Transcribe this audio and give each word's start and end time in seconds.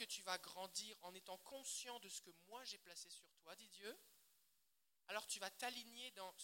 que 0.00 0.04
tu 0.06 0.22
vas 0.22 0.38
grandir 0.38 0.96
en 1.02 1.14
étant 1.14 1.36
conscient 1.44 1.98
de 2.00 2.08
ce 2.08 2.22
que 2.22 2.30
moi 2.48 2.64
j'ai 2.64 2.78
placé 2.78 3.10
sur 3.10 3.26
toi, 3.42 3.54
dit 3.56 3.68
Dieu, 3.68 3.98
alors 5.08 5.26
tu 5.26 5.38
vas 5.40 5.50
t'aligner 5.50 6.10
dans, 6.12 6.34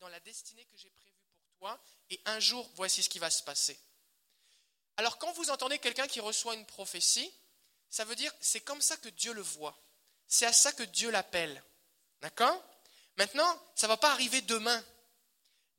dans 0.00 0.08
la 0.08 0.18
destinée 0.20 0.64
que 0.64 0.78
j'ai 0.78 0.88
prévue 0.88 1.26
pour 1.34 1.46
toi, 1.58 1.78
et 2.08 2.18
un 2.24 2.40
jour, 2.40 2.70
voici 2.74 3.02
ce 3.02 3.10
qui 3.10 3.18
va 3.18 3.28
se 3.28 3.42
passer. 3.42 3.78
Alors 4.96 5.18
quand 5.18 5.30
vous 5.32 5.50
entendez 5.50 5.78
quelqu'un 5.78 6.08
qui 6.08 6.20
reçoit 6.20 6.54
une 6.54 6.64
prophétie, 6.64 7.30
ça 7.90 8.06
veut 8.06 8.16
dire 8.16 8.32
c'est 8.40 8.62
comme 8.62 8.80
ça 8.80 8.96
que 8.96 9.10
Dieu 9.10 9.34
le 9.34 9.42
voit. 9.42 9.78
C'est 10.26 10.46
à 10.46 10.52
ça 10.54 10.72
que 10.72 10.82
Dieu 10.82 11.10
l'appelle. 11.10 11.62
D'accord? 12.22 12.64
Maintenant, 13.18 13.62
ça 13.74 13.88
ne 13.88 13.92
va 13.92 13.98
pas 13.98 14.12
arriver 14.12 14.40
demain. 14.40 14.82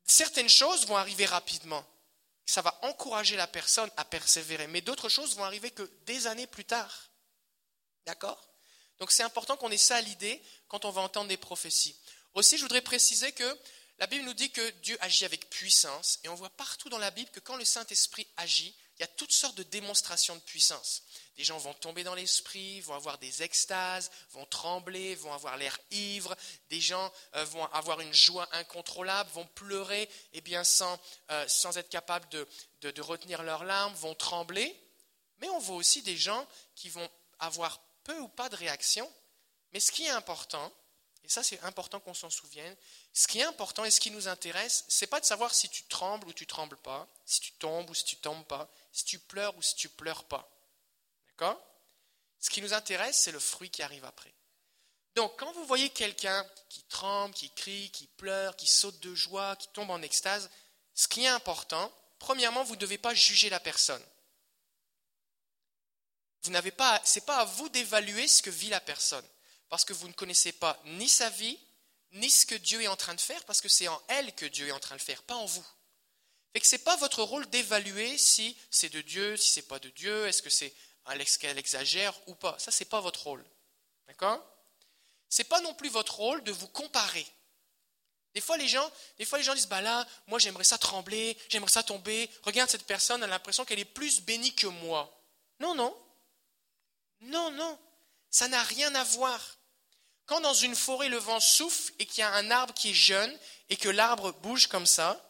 Certaines 0.04 0.48
choses 0.48 0.86
vont 0.86 0.96
arriver 0.96 1.26
rapidement. 1.26 1.84
Ça 2.46 2.62
va 2.62 2.78
encourager 2.82 3.34
la 3.34 3.48
personne 3.48 3.90
à 3.96 4.04
persévérer. 4.04 4.68
Mais 4.68 4.82
d'autres 4.82 5.08
choses 5.08 5.34
vont 5.34 5.42
arriver 5.42 5.72
que 5.72 5.82
des 6.06 6.28
années 6.28 6.46
plus 6.46 6.64
tard. 6.64 7.10
D'accord? 8.06 8.40
Donc 8.98 9.10
c'est 9.10 9.22
important 9.22 9.56
qu'on 9.56 9.70
ait 9.70 9.76
ça 9.76 9.96
à 9.96 10.00
l'idée 10.00 10.42
quand 10.68 10.84
on 10.84 10.90
va 10.90 11.02
entendre 11.02 11.28
des 11.28 11.36
prophéties. 11.36 11.96
Aussi, 12.34 12.56
je 12.56 12.62
voudrais 12.62 12.80
préciser 12.80 13.32
que 13.32 13.58
la 13.98 14.06
Bible 14.08 14.24
nous 14.24 14.34
dit 14.34 14.50
que 14.50 14.70
Dieu 14.82 14.96
agit 15.00 15.24
avec 15.24 15.48
puissance. 15.50 16.18
Et 16.24 16.28
on 16.28 16.34
voit 16.34 16.50
partout 16.50 16.88
dans 16.88 16.98
la 16.98 17.10
Bible 17.10 17.30
que 17.30 17.40
quand 17.40 17.56
le 17.56 17.64
Saint-Esprit 17.64 18.26
agit, 18.36 18.74
il 18.96 19.00
y 19.00 19.04
a 19.04 19.08
toutes 19.08 19.32
sortes 19.32 19.56
de 19.56 19.62
démonstrations 19.64 20.36
de 20.36 20.40
puissance. 20.40 21.02
Des 21.36 21.44
gens 21.44 21.58
vont 21.58 21.74
tomber 21.74 22.04
dans 22.04 22.14
l'esprit, 22.14 22.80
vont 22.80 22.94
avoir 22.94 23.18
des 23.18 23.42
extases, 23.42 24.10
vont 24.30 24.46
trembler, 24.46 25.16
vont 25.16 25.32
avoir 25.32 25.56
l'air 25.56 25.78
ivre. 25.90 26.36
Des 26.70 26.80
gens 26.80 27.12
euh, 27.34 27.44
vont 27.44 27.64
avoir 27.66 28.00
une 28.00 28.14
joie 28.14 28.48
incontrôlable, 28.52 29.30
vont 29.30 29.46
pleurer, 29.46 30.08
eh 30.32 30.40
bien 30.40 30.62
sans, 30.62 30.98
euh, 31.30 31.44
sans 31.48 31.76
être 31.76 31.88
capables 31.88 32.28
de, 32.28 32.46
de, 32.82 33.02
retenir 33.02 33.42
leurs 33.42 33.64
larmes, 33.64 33.94
vont 33.94 34.14
trembler. 34.14 34.76
Mais 35.38 35.48
on 35.48 35.58
voit 35.58 35.76
aussi 35.76 36.02
des 36.02 36.16
gens 36.16 36.46
qui 36.76 36.88
vont 36.88 37.08
avoir 37.40 37.80
peu 38.04 38.18
ou 38.20 38.28
pas 38.28 38.48
de 38.48 38.56
réaction. 38.56 39.10
Mais 39.72 39.80
ce 39.80 39.90
qui 39.90 40.04
est 40.04 40.10
important, 40.10 40.72
et 41.24 41.28
ça 41.28 41.42
c'est 41.42 41.60
important 41.62 42.00
qu'on 42.00 42.14
s'en 42.14 42.30
souvienne, 42.30 42.76
ce 43.12 43.26
qui 43.26 43.40
est 43.40 43.44
important 43.44 43.84
et 43.84 43.90
ce 43.90 44.00
qui 44.00 44.10
nous 44.10 44.28
intéresse, 44.28 44.84
c'est 44.88 45.06
pas 45.06 45.20
de 45.20 45.24
savoir 45.24 45.54
si 45.54 45.68
tu 45.68 45.82
trembles 45.84 46.28
ou 46.28 46.32
tu 46.32 46.46
trembles 46.46 46.76
pas, 46.76 47.08
si 47.26 47.40
tu 47.40 47.52
tombes 47.52 47.90
ou 47.90 47.94
si 47.94 48.04
tu 48.04 48.16
tombes 48.16 48.44
pas, 48.44 48.68
si 48.92 49.04
tu 49.04 49.18
pleures 49.18 49.56
ou 49.56 49.62
si 49.62 49.74
tu 49.74 49.88
pleures 49.88 50.24
pas. 50.24 50.48
D'accord? 51.28 51.60
Ce 52.40 52.50
qui 52.50 52.60
nous 52.60 52.74
intéresse, 52.74 53.18
c'est 53.18 53.32
le 53.32 53.40
fruit 53.40 53.70
qui 53.70 53.82
arrive 53.82 54.04
après. 54.04 54.32
Donc, 55.14 55.38
quand 55.38 55.52
vous 55.52 55.64
voyez 55.64 55.88
quelqu'un 55.90 56.46
qui 56.68 56.82
tremble, 56.82 57.34
qui 57.34 57.48
crie, 57.50 57.90
qui 57.90 58.06
pleure, 58.06 58.56
qui 58.56 58.66
saute 58.66 58.98
de 59.00 59.14
joie, 59.14 59.56
qui 59.56 59.68
tombe 59.68 59.90
en 59.90 60.02
extase, 60.02 60.50
ce 60.94 61.08
qui 61.08 61.24
est 61.24 61.28
important, 61.28 61.90
premièrement, 62.18 62.64
vous 62.64 62.74
ne 62.74 62.80
devez 62.80 62.98
pas 62.98 63.14
juger 63.14 63.48
la 63.48 63.60
personne. 63.60 64.02
Vous 66.44 66.50
n'avez 66.50 66.70
pas, 66.70 67.00
c'est 67.04 67.24
pas 67.24 67.38
à 67.38 67.44
vous 67.44 67.68
d'évaluer 67.70 68.28
ce 68.28 68.42
que 68.42 68.50
vit 68.50 68.68
la 68.68 68.80
personne, 68.80 69.24
parce 69.68 69.84
que 69.84 69.92
vous 69.92 70.08
ne 70.08 70.12
connaissez 70.12 70.52
pas 70.52 70.80
ni 70.84 71.08
sa 71.08 71.30
vie, 71.30 71.58
ni 72.12 72.30
ce 72.30 72.46
que 72.46 72.54
Dieu 72.54 72.82
est 72.82 72.88
en 72.88 72.96
train 72.96 73.14
de 73.14 73.20
faire, 73.20 73.42
parce 73.44 73.60
que 73.60 73.68
c'est 73.68 73.88
en 73.88 74.00
elle 74.08 74.32
que 74.34 74.46
Dieu 74.46 74.68
est 74.68 74.72
en 74.72 74.78
train 74.78 74.96
de 74.96 75.00
faire, 75.00 75.22
pas 75.22 75.34
en 75.34 75.46
vous. 75.46 75.66
Et 76.54 76.60
que 76.60 76.66
ce 76.66 76.76
n'est 76.76 76.82
pas 76.82 76.96
votre 76.96 77.22
rôle 77.22 77.48
d'évaluer 77.50 78.16
si 78.18 78.56
c'est 78.70 78.90
de 78.90 79.00
Dieu, 79.00 79.36
si 79.36 79.48
c'est 79.48 79.62
pas 79.62 79.78
de 79.78 79.88
Dieu, 79.88 80.26
est-ce 80.26 80.42
que 80.42 80.50
c'est 80.50 80.72
est-ce 81.12 81.38
qu'elle 81.38 81.58
exagère 81.58 82.14
ou 82.26 82.34
pas 82.34 82.58
Ça, 82.58 82.70
ce 82.70 82.82
n'est 82.82 82.88
pas 82.88 83.00
votre 83.00 83.24
rôle. 83.24 83.44
D'accord? 84.06 84.42
Ce 85.28 85.42
n'est 85.42 85.48
pas 85.48 85.60
non 85.60 85.74
plus 85.74 85.88
votre 85.88 86.14
rôle 86.14 86.42
de 86.44 86.52
vous 86.52 86.68
comparer. 86.68 87.26
Des 88.34 88.40
fois, 88.40 88.56
les 88.56 88.68
gens, 88.68 88.90
des 89.18 89.24
fois, 89.24 89.38
les 89.38 89.44
gens 89.44 89.54
disent, 89.54 89.68
bah 89.68 89.80
là, 89.80 90.06
moi, 90.26 90.38
j'aimerais 90.38 90.64
ça 90.64 90.78
trembler, 90.78 91.38
j'aimerais 91.48 91.70
ça 91.70 91.82
tomber. 91.82 92.28
Regarde 92.42 92.70
cette 92.70 92.86
personne, 92.86 93.22
elle 93.22 93.30
a 93.30 93.34
l'impression 93.34 93.64
qu'elle 93.64 93.78
est 93.78 93.84
plus 93.84 94.20
bénie 94.22 94.54
que 94.54 94.66
moi. 94.66 95.12
Non, 95.60 95.74
non. 95.74 95.96
Non, 97.24 97.50
non. 97.52 97.78
Ça 98.30 98.48
n'a 98.48 98.62
rien 98.62 98.94
à 98.94 99.04
voir. 99.04 99.58
Quand 100.26 100.40
dans 100.40 100.54
une 100.54 100.74
forêt, 100.74 101.08
le 101.08 101.18
vent 101.18 101.40
souffle 101.40 101.92
et 101.98 102.06
qu'il 102.06 102.20
y 102.20 102.22
a 102.22 102.32
un 102.32 102.50
arbre 102.50 102.74
qui 102.74 102.90
est 102.90 102.94
jeune 102.94 103.38
et 103.68 103.76
que 103.76 103.88
l'arbre 103.88 104.32
bouge 104.32 104.66
comme 104.66 104.86
ça, 104.86 105.20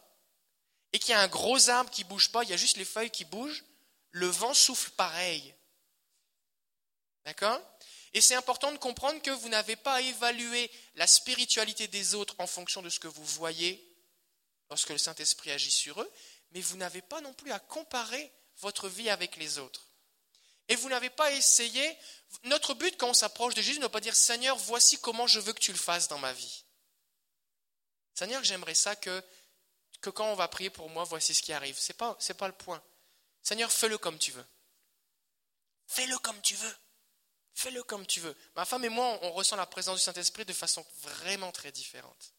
et 0.93 0.99
qu'il 0.99 1.09
y 1.09 1.13
a 1.13 1.19
un 1.19 1.27
gros 1.27 1.69
arbre 1.69 1.91
qui 1.91 2.05
bouge 2.05 2.31
pas, 2.31 2.43
il 2.43 2.49
y 2.49 2.53
a 2.53 2.57
juste 2.57 2.77
les 2.77 2.85
feuilles 2.85 3.11
qui 3.11 3.25
bougent, 3.25 3.65
le 4.11 4.27
vent 4.27 4.53
souffle 4.53 4.91
pareil. 4.91 5.53
D'accord? 7.25 7.59
Et 8.13 8.21
c'est 8.21 8.35
important 8.35 8.71
de 8.71 8.77
comprendre 8.77 9.21
que 9.21 9.31
vous 9.31 9.49
n'avez 9.49 9.75
pas 9.75 9.95
à 9.95 10.01
évaluer 10.01 10.71
la 10.95 11.05
spiritualité 11.05 11.87
des 11.89 12.15
autres 12.15 12.35
en 12.37 12.47
fonction 12.47 12.81
de 12.81 12.89
ce 12.89 12.99
que 12.99 13.09
vous 13.09 13.25
voyez 13.25 13.85
lorsque 14.69 14.91
le 14.91 14.97
Saint-Esprit 14.97 15.51
agit 15.51 15.71
sur 15.71 16.01
eux, 16.01 16.11
mais 16.51 16.61
vous 16.61 16.77
n'avez 16.77 17.01
pas 17.01 17.19
non 17.19 17.33
plus 17.33 17.51
à 17.51 17.59
comparer 17.59 18.31
votre 18.59 18.87
vie 18.87 19.09
avec 19.09 19.35
les 19.35 19.57
autres. 19.57 19.89
Et 20.67 20.75
vous 20.75 20.89
n'avez 20.89 21.09
pas 21.09 21.31
essayé. 21.31 21.97
Notre 22.43 22.73
but 22.73 22.97
quand 22.97 23.09
on 23.09 23.13
s'approche 23.13 23.53
de 23.53 23.61
Jésus 23.61 23.79
ne 23.79 23.87
pas 23.87 24.01
dire 24.01 24.15
Seigneur, 24.15 24.57
voici 24.57 24.99
comment 24.99 25.27
je 25.27 25.39
veux 25.39 25.53
que 25.53 25.59
tu 25.59 25.71
le 25.71 25.77
fasses 25.77 26.07
dans 26.07 26.17
ma 26.17 26.33
vie. 26.33 26.63
Seigneur, 28.13 28.43
j'aimerais 28.43 28.75
ça 28.75 28.95
que, 28.95 29.23
quand 30.01 30.31
on 30.31 30.35
va 30.35 30.47
prier 30.47 30.69
pour 30.69 30.89
moi, 30.89 31.03
voici 31.03 31.33
ce 31.33 31.41
qui 31.41 31.53
arrive. 31.53 31.77
Ce 31.77 31.91
n'est 31.91 31.97
pas, 31.97 32.17
pas 32.37 32.47
le 32.47 32.53
point. 32.53 32.81
Seigneur, 33.41 33.71
fais-le 33.71 33.97
comme 33.97 34.17
tu 34.17 34.31
veux. 34.31 34.45
Fais-le 35.87 36.17
comme 36.19 36.41
tu 36.41 36.55
veux. 36.55 36.75
Fais-le 37.53 37.83
comme 37.83 38.05
tu 38.05 38.19
veux. 38.19 38.35
Ma 38.55 38.65
femme 38.65 38.83
et 38.85 38.89
moi, 38.89 39.19
on 39.21 39.31
ressent 39.31 39.55
la 39.55 39.65
présence 39.65 39.97
du 39.97 40.03
Saint-Esprit 40.03 40.45
de 40.45 40.53
façon 40.53 40.85
vraiment 41.01 41.51
très 41.51 41.71
différente. 41.71 42.33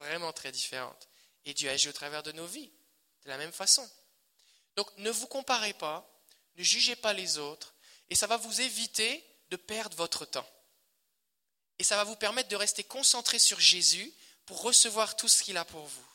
Vraiment 0.00 0.32
très 0.32 0.52
différente. 0.52 1.08
Et 1.44 1.54
Dieu 1.54 1.70
agit 1.70 1.88
au 1.88 1.92
travers 1.92 2.22
de 2.22 2.32
nos 2.32 2.46
vies, 2.46 2.70
de 3.24 3.28
la 3.28 3.38
même 3.38 3.52
façon. 3.52 3.88
Donc 4.76 4.94
ne 4.98 5.10
vous 5.10 5.26
comparez 5.26 5.72
pas, 5.74 6.06
ne 6.58 6.62
jugez 6.62 6.96
pas 6.96 7.12
les 7.12 7.38
autres, 7.38 7.74
et 8.10 8.14
ça 8.14 8.26
va 8.26 8.36
vous 8.36 8.60
éviter 8.60 9.24
de 9.50 9.56
perdre 9.56 9.96
votre 9.96 10.26
temps. 10.26 10.48
Et 11.78 11.84
ça 11.84 11.96
va 11.96 12.04
vous 12.04 12.16
permettre 12.16 12.48
de 12.48 12.56
rester 12.56 12.84
concentré 12.84 13.38
sur 13.38 13.60
Jésus 13.60 14.12
pour 14.46 14.62
recevoir 14.62 15.16
tout 15.16 15.28
ce 15.28 15.42
qu'il 15.42 15.56
a 15.56 15.64
pour 15.64 15.86
vous. 15.86 16.06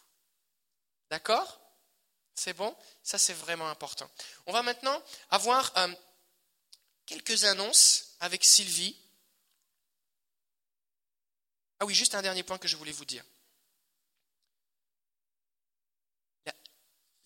D'accord? 1.09 1.59
C'est 2.36 2.54
bon? 2.54 2.76
Ça, 3.04 3.18
c'est 3.18 3.34
vraiment 3.34 3.70
important. 3.70 4.09
On 4.48 4.54
va 4.54 4.64
maintenant 4.64 5.02
avoir 5.30 5.72
euh, 5.78 5.94
quelques 7.06 7.44
annonces 7.44 8.16
avec 8.20 8.44
Sylvie. 8.44 8.98
Ah 11.80 11.86
oui, 11.86 11.94
juste 11.94 12.16
un 12.16 12.22
dernier 12.22 12.44
point 12.44 12.58
que 12.58 12.68
je 12.68 12.75
voulais 12.75 12.92
vous 12.92 13.06
dire. 13.06 13.24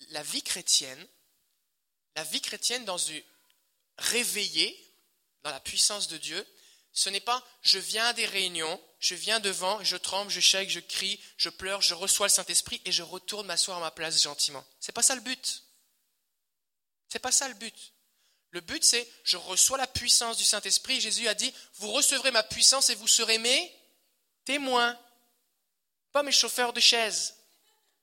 La, 0.10 0.24
vie 0.24 0.42
chrétienne, 0.42 1.08
la 2.18 2.24
vie 2.24 2.42
chrétienne 2.42 2.84
dans 2.84 2.98
une 2.98 3.22
réveillée 4.00 4.76
dans 5.44 5.52
la 5.52 5.60
puissance 5.60 6.08
de 6.08 6.18
Dieu, 6.18 6.46
ce 6.92 7.10
n'est 7.10 7.22
pas 7.22 7.46
je 7.62 7.78
viens 7.78 8.12
des 8.14 8.26
réunions, 8.26 8.82
je 9.00 9.14
viens 9.14 9.40
devant, 9.40 9.84
je 9.84 9.96
tremble, 9.96 10.32
je 10.32 10.40
shake, 10.40 10.72
je 10.72 10.80
crie, 10.80 11.22
je 11.38 11.50
pleure, 11.50 11.84
je 11.84 11.94
reçois 11.94 12.26
le 12.26 12.32
Saint-Esprit 12.32 12.82
et 12.86 12.92
je 12.92 13.04
retourne 13.04 13.46
m'asseoir 13.46 13.78
à 13.78 13.82
ma 13.82 13.92
place 13.92 14.24
gentiment. 14.24 14.66
C'est 14.80 14.92
pas 14.92 15.04
ça 15.04 15.14
le 15.14 15.22
but. 15.22 15.64
C'est 17.08 17.20
pas 17.20 17.32
ça 17.32 17.48
le 17.48 17.54
but. 17.54 17.94
Le 18.50 18.62
but, 18.62 18.84
c'est 18.84 19.08
je 19.24 19.38
reçois 19.38 19.78
la 19.78 19.86
puissance 19.86 20.38
du 20.38 20.44
Saint-Esprit. 20.44 21.00
Jésus 21.00 21.28
a 21.28 21.36
dit, 21.36 21.54
vous 21.76 21.92
recevrez 21.92 22.32
ma 22.32 22.42
puissance 22.42 22.90
et 22.90 22.96
vous 22.96 23.08
serez 23.08 23.38
mes 23.38 23.76
témoins. 24.44 25.00
Pas 26.12 26.24
mes 26.24 26.32
chauffeurs 26.32 26.74
de 26.74 26.80
chaises, 26.80 27.36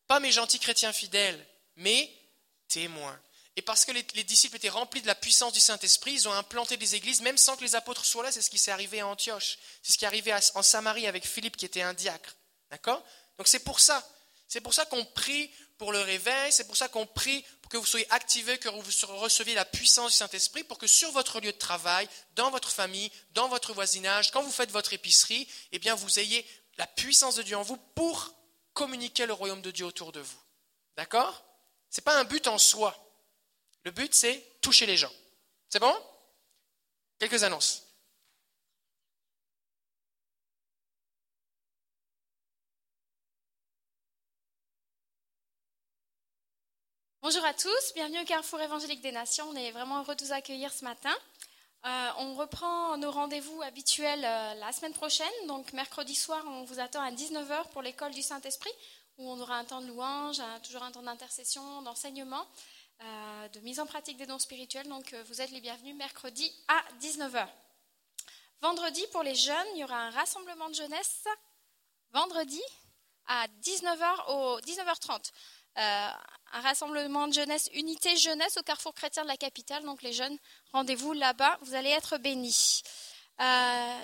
pas 0.06 0.20
mes 0.20 0.31
gentils 0.31 0.60
chrétiens 0.60 0.92
fidèles, 0.92 1.44
mais 1.75 2.08
témoins. 2.69 3.20
Et 3.56 3.62
parce 3.62 3.84
que 3.84 3.92
les, 3.92 4.03
disciples 4.25 4.56
étaient 4.56 4.69
remplis 4.69 5.00
de 5.00 5.06
la 5.06 5.15
puissance 5.15 5.53
du 5.53 5.60
Saint-Esprit, 5.60 6.12
ils 6.12 6.28
ont 6.28 6.32
implanté 6.32 6.76
des 6.76 6.97
églises, 6.97 7.20
même 7.20 7.38
sans 7.38 7.56
que 7.56 7.62
les 7.62 7.76
apôtres 7.76 8.04
soient 8.04 8.25
là. 8.25 8.32
C'est 8.32 8.42
ce 8.42 8.50
qui 8.50 8.59
s'est 8.59 8.72
arrivé 8.72 9.00
à 9.00 9.06
Antioche. 9.06 9.59
C'est 9.82 9.92
ce 9.92 9.98
qui 9.98 10.04
est 10.04 10.09
arrivé 10.09 10.34
en 10.54 10.62
Samarie 10.62 11.06
avec 11.06 11.25
Philippe, 11.25 11.56
qui 11.56 11.64
était 11.64 11.82
un 11.82 11.94
diacre. 11.94 12.37
D'accord? 12.70 13.04
Donc 13.38 13.47
c'est 13.47 13.60
pour 13.60 13.78
ça. 13.78 14.04
C'est 14.48 14.60
pour 14.60 14.75
ça 14.75 14.84
qu'on 14.84 15.04
prie 15.04 15.50
pour 15.78 15.93
le 15.93 16.00
réveil, 16.00 16.53
c'est 16.53 16.66
pour 16.66 16.76
ça 16.76 16.88
qu'on 16.88 17.06
prie 17.06 17.44
pour 17.62 17.70
que 17.70 17.76
vous 17.76 17.87
soyez 17.87 18.06
activés, 18.12 18.59
que 18.59 18.69
vous 18.69 18.82
receviez 19.16 19.54
la 19.54 19.64
puissance 19.64 20.12
du 20.12 20.16
Saint-Esprit, 20.16 20.64
pour 20.64 20.78
que 20.78 20.87
sur 20.87 21.10
votre 21.12 21.41
lieu 21.41 21.53
de 21.53 21.59
travail, 21.59 22.09
dans 22.34 22.50
votre 22.50 22.70
famille, 22.70 23.10
dans 23.32 23.49
votre 23.49 23.73
voisinage, 23.73 24.31
quand 24.31 24.43
vous 24.43 24.52
faites 24.52 24.70
votre 24.70 24.93
épicerie, 24.93 25.49
eh 25.73 25.78
bien 25.78 25.94
vous 25.94 26.19
ayez 26.19 26.46
la 26.76 26.87
puissance 26.87 27.37
de 27.37 27.43
Dieu 27.43 27.56
en 27.56 27.62
vous 27.62 27.76
pour 27.76 28.34
communiquer 28.73 29.26
le 29.26 29.32
royaume 29.32 29.62
de 29.62 29.70
Dieu 29.70 29.87
autour 29.87 30.12
de 30.12 30.20
vous. 30.20 30.38
D'accord? 30.96 31.44
Ce 31.90 32.00
n'est 32.00 32.05
pas 32.05 32.19
un 32.19 32.25
but 32.25 32.46
en 32.49 32.58
soi. 32.58 33.03
Le 33.84 33.90
but, 33.90 34.14
c'est 34.14 34.42
toucher 34.62 34.86
les 34.86 34.96
gens. 34.96 35.12
C'est 35.69 35.78
bon? 35.78 35.94
Quelques 37.19 37.44
annonces. 37.44 37.82
Bonjour 47.20 47.44
à 47.44 47.52
tous, 47.54 47.92
bienvenue 47.94 48.20
au 48.20 48.25
Carrefour 48.25 48.60
évangélique 48.60 49.00
des 49.02 49.12
Nations. 49.12 49.48
On 49.48 49.56
est 49.56 49.70
vraiment 49.70 50.00
heureux 50.00 50.14
de 50.14 50.25
vous 50.25 50.32
accueillir 50.32 50.72
ce 50.72 50.84
matin. 50.84 51.14
Euh, 51.84 52.10
on 52.19 52.34
reprend 52.34 52.96
nos 52.96 53.10
rendez-vous 53.10 53.62
habituels 53.62 54.25
euh, 54.25 54.54
la 54.54 54.72
semaine 54.72 54.92
prochaine. 54.94 55.26
Donc 55.46 55.72
mercredi 55.75 56.14
soir, 56.14 56.42
on 56.48 56.64
vous 56.64 56.80
attend 56.80 57.02
à 57.02 57.10
19h 57.10 57.69
pour 57.70 57.82
l'école 57.82 58.12
du 58.12 58.22
Saint-Esprit, 58.22 58.72
où 59.19 59.30
on 59.30 59.40
aura 59.40 59.56
un 59.56 59.64
temps 59.64 59.82
de 59.82 59.87
louange, 59.87 60.40
toujours 60.62 60.82
un 60.82 60.92
temps 60.92 61.02
d'intercession, 61.02 61.82
d'enseignement. 61.82 62.46
Euh, 63.02 63.49
de 63.49 63.61
mise 63.61 63.81
en 63.81 63.87
pratique 63.87 64.17
des 64.17 64.26
dons 64.26 64.38
spirituels. 64.38 64.88
Donc 64.88 65.12
euh, 65.12 65.23
vous 65.25 65.41
êtes 65.41 65.50
les 65.50 65.61
bienvenus 65.61 65.94
mercredi 65.96 66.50
à 66.69 66.82
19h. 67.00 67.46
Vendredi, 68.61 69.05
pour 69.12 69.23
les 69.23 69.35
jeunes, 69.35 69.67
il 69.75 69.81
y 69.81 69.85
aura 69.85 69.99
un 69.99 70.11
rassemblement 70.11 70.69
de 70.69 70.75
jeunesse. 70.75 71.25
Vendredi 72.12 72.62
à 73.26 73.46
19h 73.62 74.31
au 74.31 74.61
19h30. 74.61 75.31
Euh, 75.76 76.08
un 76.52 76.61
rassemblement 76.61 77.26
de 77.26 77.32
jeunesse, 77.32 77.69
unité 77.75 78.17
jeunesse 78.17 78.56
au 78.56 78.62
carrefour 78.62 78.94
chrétien 78.94 79.25
de 79.25 79.29
la 79.29 79.37
capitale. 79.37 79.82
Donc 79.85 80.02
les 80.02 80.12
jeunes, 80.12 80.38
rendez-vous 80.73 81.12
là-bas, 81.12 81.58
vous 81.62 81.75
allez 81.75 81.90
être 81.90 82.17
bénis. 82.19 82.82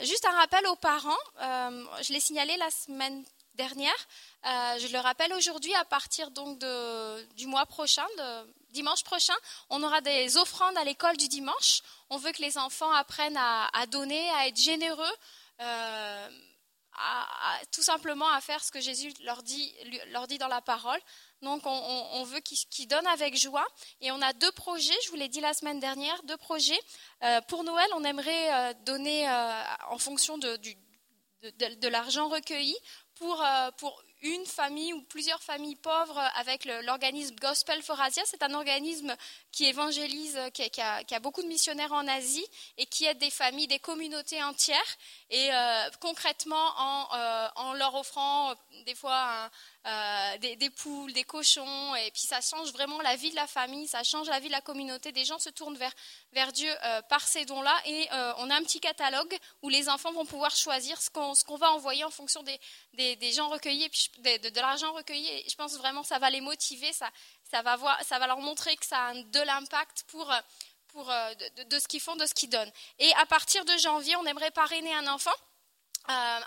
Juste 0.03 0.27
un 0.27 0.37
rappel 0.37 0.67
aux 0.67 0.77
parents, 0.77 1.17
je 1.39 2.13
l'ai 2.13 2.19
signalé 2.19 2.57
la 2.57 2.71
semaine 2.71 3.25
dernière, 3.55 4.09
je 4.43 4.93
le 4.93 4.99
rappelle 4.99 5.33
aujourd'hui 5.35 5.73
à 5.75 5.85
partir 5.85 6.33
donc 6.33 6.59
du 7.37 7.47
mois 7.47 7.67
prochain, 7.67 8.07
de 8.19 8.60
dimanche 8.71 9.05
prochain, 9.05 9.37
on 9.69 9.83
aura 9.83 10.01
des 10.01 10.37
offrandes 10.37 10.77
à 10.77 10.85
l'école 10.85 11.17
du 11.17 11.29
dimanche. 11.29 11.83
On 12.09 12.17
veut 12.17 12.33
que 12.33 12.43
les 12.43 12.59
enfants 12.59 12.93
apprennent 12.93 13.39
à, 13.39 13.87
donner, 13.87 14.31
à 14.31 14.49
être 14.49 14.59
généreux 14.59 15.15
tout 17.73 17.83
simplement 17.83 18.29
à 18.31 18.41
faire 18.41 18.63
ce 18.63 18.71
que 18.71 18.81
Jésus 18.81 19.13
leur 19.25 19.43
dit, 19.43 19.73
leur 20.09 20.27
dit 20.27 20.39
dans 20.39 20.49
la 20.49 20.61
parole. 20.61 20.99
Donc 21.43 21.63
on, 21.65 22.25
veut 22.25 22.41
qu'ils 22.41 22.89
donnent 22.89 23.07
avec 23.07 23.37
joie. 23.37 23.67
Et 24.01 24.11
on 24.11 24.21
a 24.21 24.33
deux 24.33 24.53
projets, 24.53 24.95
je 25.05 25.11
vous 25.11 25.17
l'ai 25.17 25.29
dit 25.29 25.41
la 25.41 25.55
semaine 25.55 25.81
dernière, 25.81 26.23
deux 26.25 26.37
projets. 26.37 26.79
Euh, 27.23 27.41
pour 27.43 27.65
Noël, 27.65 27.89
on 27.95 28.05
aimerait 28.05 28.53
euh, 28.53 28.75
donner 28.85 29.29
euh, 29.29 29.63
en 29.89 29.99
fonction 29.99 30.37
de, 30.39 30.59
de, 31.43 31.89
l'argent 31.89 32.29
recueilli 32.29 32.77
pour, 33.15 33.43
pour 33.79 34.03
une 34.23 34.45
famille 34.45 34.93
ou 34.93 35.03
plusieurs 35.03 35.43
familles 35.43 35.77
pauvres 35.77 36.21
avec 36.37 36.67
l'organisme 36.85 37.35
Gospel 37.41 37.83
for 37.83 38.01
Asia. 38.01 38.23
C'est 38.27 38.43
un 38.43 38.55
organisme 38.55 39.15
qui 39.53 39.67
évangélise, 39.67 40.39
qui 40.53 40.81
a, 40.81 41.21
beaucoup 41.21 41.43
de 41.43 41.49
missionnaires 41.49 41.93
en 41.93 42.07
Asie 42.07 42.45
et 42.77 42.87
qui 42.87 43.07
aide 43.07 43.19
des 43.19 43.31
familles, 43.31 43.67
des 43.67 43.79
communautés 43.79 44.43
entières. 44.43 44.97
Et 45.31 45.53
euh, 45.53 45.91
concrètement, 46.01 46.75
en, 46.77 47.09
euh, 47.15 47.49
en, 47.57 47.73
leur 47.75 47.95
offrant 47.95 48.51
euh, 48.51 48.55
des 48.85 48.95
fois 48.95 49.51
des, 50.41 50.71
poules, 50.71 51.13
des 51.13 51.25
cochons, 51.25 51.95
et 51.97 52.11
puis 52.11 52.23
ça 52.23 52.41
change 52.41 52.73
vraiment 52.73 53.01
la 53.01 53.17
vie 53.17 53.31
de 53.31 53.37
la 53.37 53.47
famille, 53.47 53.89
ça 53.89 54.03
change 54.03 54.29
la 54.29 54.41
vie 54.41 54.49
de 54.49 54.53
la 54.53 54.61
communauté. 54.61 55.13
Des 55.13 55.25
gens 55.25 55.39
se 55.39 55.51
tournent 55.51 55.77
vers, 55.77 55.93
vers 56.33 56.53
Dieu 56.53 56.71
par 57.09 57.27
ces 57.27 57.45
dons-là. 57.45 57.75
Et 57.87 58.09
on 58.39 58.51
a 58.51 58.57
un 58.57 58.63
petit 58.63 58.81
catalogue 58.81 59.37
où 59.63 59.69
les 59.69 59.89
enfants 59.89 60.13
vont 60.13 60.27
pouvoir 60.27 60.55
choisir 60.55 61.01
ce 61.01 61.11
qu'on 61.11 61.57
va 61.57 61.73
envoyer 61.73 62.05
en 62.05 62.11
fonction 62.11 62.43
des, 62.43 62.61
des, 62.95 63.17
des 63.17 63.33
gens 63.33 63.49
recueillis, 63.49 63.91
de, 64.19 64.49
de 64.51 64.61
l'argent 64.61 64.93
recueilli. 64.93 65.27
Et 65.29 65.47
je 65.49 65.55
pense 65.55 65.77
vraiment 65.79 66.03
que 66.03 66.09
ça 66.09 66.19
va 66.19 66.31
les 66.31 66.41
motiver, 66.41 66.93
ça, 66.93 67.11
ça 67.51 67.63
va, 67.63 67.77
voir, 67.77 67.99
ça 68.05 68.19
va 68.19 68.27
leur 68.27 68.41
montrer 68.41 68.77
que 68.77 68.87
ça 68.87 69.07
a 69.07 69.15
de 69.15 69.41
l'impact 69.41 70.05
pour, 70.09 70.33
pour, 70.89 71.11
euh, 71.11 71.35
de, 71.69 71.79
ce 71.79 71.89
qu'ils 71.89 72.01
font, 72.01 72.17
de 72.17 72.27
ce 72.27 72.35
qu'ils 72.35 72.51
donnent. 72.51 72.73
Et 72.99 73.13
à 73.15 73.27
partir 73.27 73.65
de 73.65 73.77
janvier, 73.79 74.17
on 74.17 74.27
aimerait 74.27 74.51
parrainer 74.51 74.95
un 74.95 75.07
enfant. 75.09 75.35
Euh, 76.09 76.41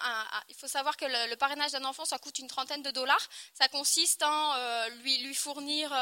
il 0.49 0.55
faut 0.55 0.67
savoir 0.67 0.97
que 0.97 1.05
le, 1.05 1.35
parrainage 1.35 1.71
d'un 1.71 1.85
enfant, 1.85 2.05
ça 2.05 2.17
coûte 2.17 2.39
une 2.39 2.47
trentaine 2.47 2.81
de 2.81 2.91
dollars. 2.91 3.29
Ça 3.53 3.67
consiste 3.67 4.23
en 4.23 4.53
euh, 4.55 4.89
lui, 5.03 5.33
fournir 5.35 5.93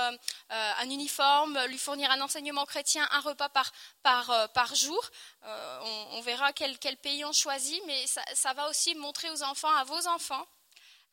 un 0.49 0.89
uniforme, 0.89 1.59
lui 1.65 1.77
fournir 1.77 2.09
un 2.11 2.21
enseignement 2.21 2.65
chrétien, 2.65 3.07
un 3.11 3.19
repas 3.19 3.49
par, 3.49 4.75
jour. 4.75 5.03
On, 5.43 6.21
verra 6.21 6.53
quel, 6.53 6.77
quel, 6.79 6.97
pays 6.97 7.25
on 7.25 7.33
choisit, 7.33 7.81
mais 7.85 8.07
ça, 8.07 8.23
ça, 8.33 8.53
va 8.53 8.69
aussi 8.69 8.95
montrer 8.95 9.29
aux 9.29 9.43
enfants, 9.43 9.73
à 9.75 9.83
vos 9.83 10.07
enfants, 10.07 10.45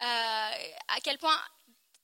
à 0.01 1.01
quel 1.03 1.19
point 1.19 1.39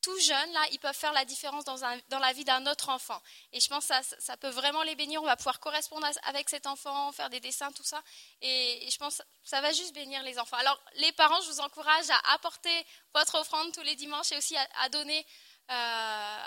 tout 0.04 0.20
jeunes, 0.20 0.52
là, 0.52 0.60
ils 0.70 0.78
peuvent 0.78 0.94
faire 0.94 1.14
la 1.14 1.24
différence 1.24 1.64
dans, 1.64 2.18
la 2.18 2.32
vie 2.34 2.44
d'un 2.44 2.66
autre 2.66 2.90
enfant. 2.90 3.18
Et 3.52 3.60
je 3.60 3.68
pense 3.68 3.86
que 3.86 3.94
ça, 4.18 4.36
peut 4.36 4.50
vraiment 4.50 4.82
les 4.82 4.94
bénir. 4.94 5.22
On 5.22 5.24
va 5.24 5.36
pouvoir 5.36 5.60
correspondre 5.60 6.06
avec 6.24 6.50
cet 6.50 6.66
enfant, 6.66 7.10
faire 7.12 7.30
des 7.30 7.40
dessins, 7.40 7.72
tout 7.72 7.84
ça. 7.84 8.02
Et, 8.42 8.86
je 8.90 8.98
pense 8.98 9.16
que 9.16 9.22
ça 9.44 9.62
va 9.62 9.72
juste 9.72 9.94
bénir 9.94 10.22
les 10.22 10.38
enfants. 10.38 10.58
Alors, 10.58 10.78
les 10.96 11.10
parents, 11.12 11.40
je 11.40 11.48
vous 11.48 11.60
encourage 11.60 12.10
à 12.10 12.34
apporter 12.34 12.86
votre 13.14 13.36
offrande 13.36 13.72
tous 13.72 13.80
les 13.80 13.94
dimanches 13.96 14.30
et 14.32 14.36
aussi 14.36 14.54
à, 14.56 14.88
donner 14.90 15.26
euh, 15.70 16.38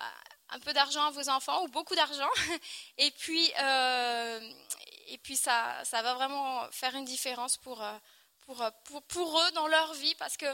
un 0.49 0.59
peu 0.59 0.71
d'argent 0.73 1.05
à 1.05 1.09
vos 1.09 1.27
enfants 1.27 1.63
ou 1.63 1.67
beaucoup 1.69 1.95
d'argent. 1.95 2.29
Et 2.99 3.09
puis, 3.09 3.51
euh, 3.59 4.53
ça, 5.33 5.83
va 5.91 6.13
vraiment 6.13 6.69
faire 6.71 6.93
une 6.93 7.05
différence 7.05 7.59
euh, 7.65 7.99
pour, 8.85 9.01
pour 9.07 9.41
eux 9.41 9.51
dans 9.53 9.67
leur 9.67 9.95
vie 9.95 10.13
parce 10.15 10.37
que 10.37 10.45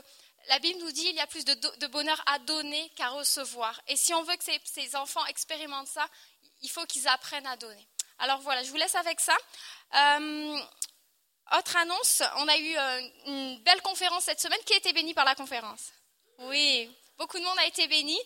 la 0.50 0.60
Bible 0.60 0.80
nous 0.80 0.92
dit 0.92 1.04
qu'il 1.04 1.16
y 1.16 1.19
a 1.19 1.28
plus 1.28 1.45
de, 1.45 1.88
bonheur 1.88 2.22
à 2.25 2.40
donner 2.40 2.90
qu'à 2.95 3.10
recevoir. 3.10 3.80
Et 3.88 3.95
si 3.95 4.13
on 4.13 4.24
veut 4.24 4.36
que 4.36 4.44
ces, 4.66 4.95
enfants 4.95 5.25
expérimentent 5.28 5.88
ça, 5.88 6.06
il 6.62 6.69
faut 6.69 6.86
qu'ils 6.86 7.07
apprennent 7.07 7.48
à 7.48 7.57
donner. 7.57 7.88
Alors 8.19 8.40
voilà, 8.42 8.63
je 8.63 8.69
vous 8.69 8.78
laisse 8.78 8.95
avec 8.95 9.19
ça. 9.19 9.36
Euh, 9.95 10.60
autre 11.57 11.78
annonce, 11.78 12.24
on 12.38 12.48
a 12.48 12.57
eu 12.57 12.78
euh, 12.78 13.10
une 13.25 13.63
belle 13.63 13.81
conférence 13.81 14.24
cette 14.24 14.40
semaine. 14.40 14.60
Qui 14.66 14.74
a 14.74 14.78
été 14.78 14.94
béni 14.94 15.13
par 15.13 15.25
la 15.25 15.36
conférence 15.36 15.92
Oui, 16.40 16.90
Beaucoup 17.18 17.38
de 17.38 17.44
monde 17.44 17.60
a 17.60 17.65
été 17.68 17.88
béni. 17.88 18.18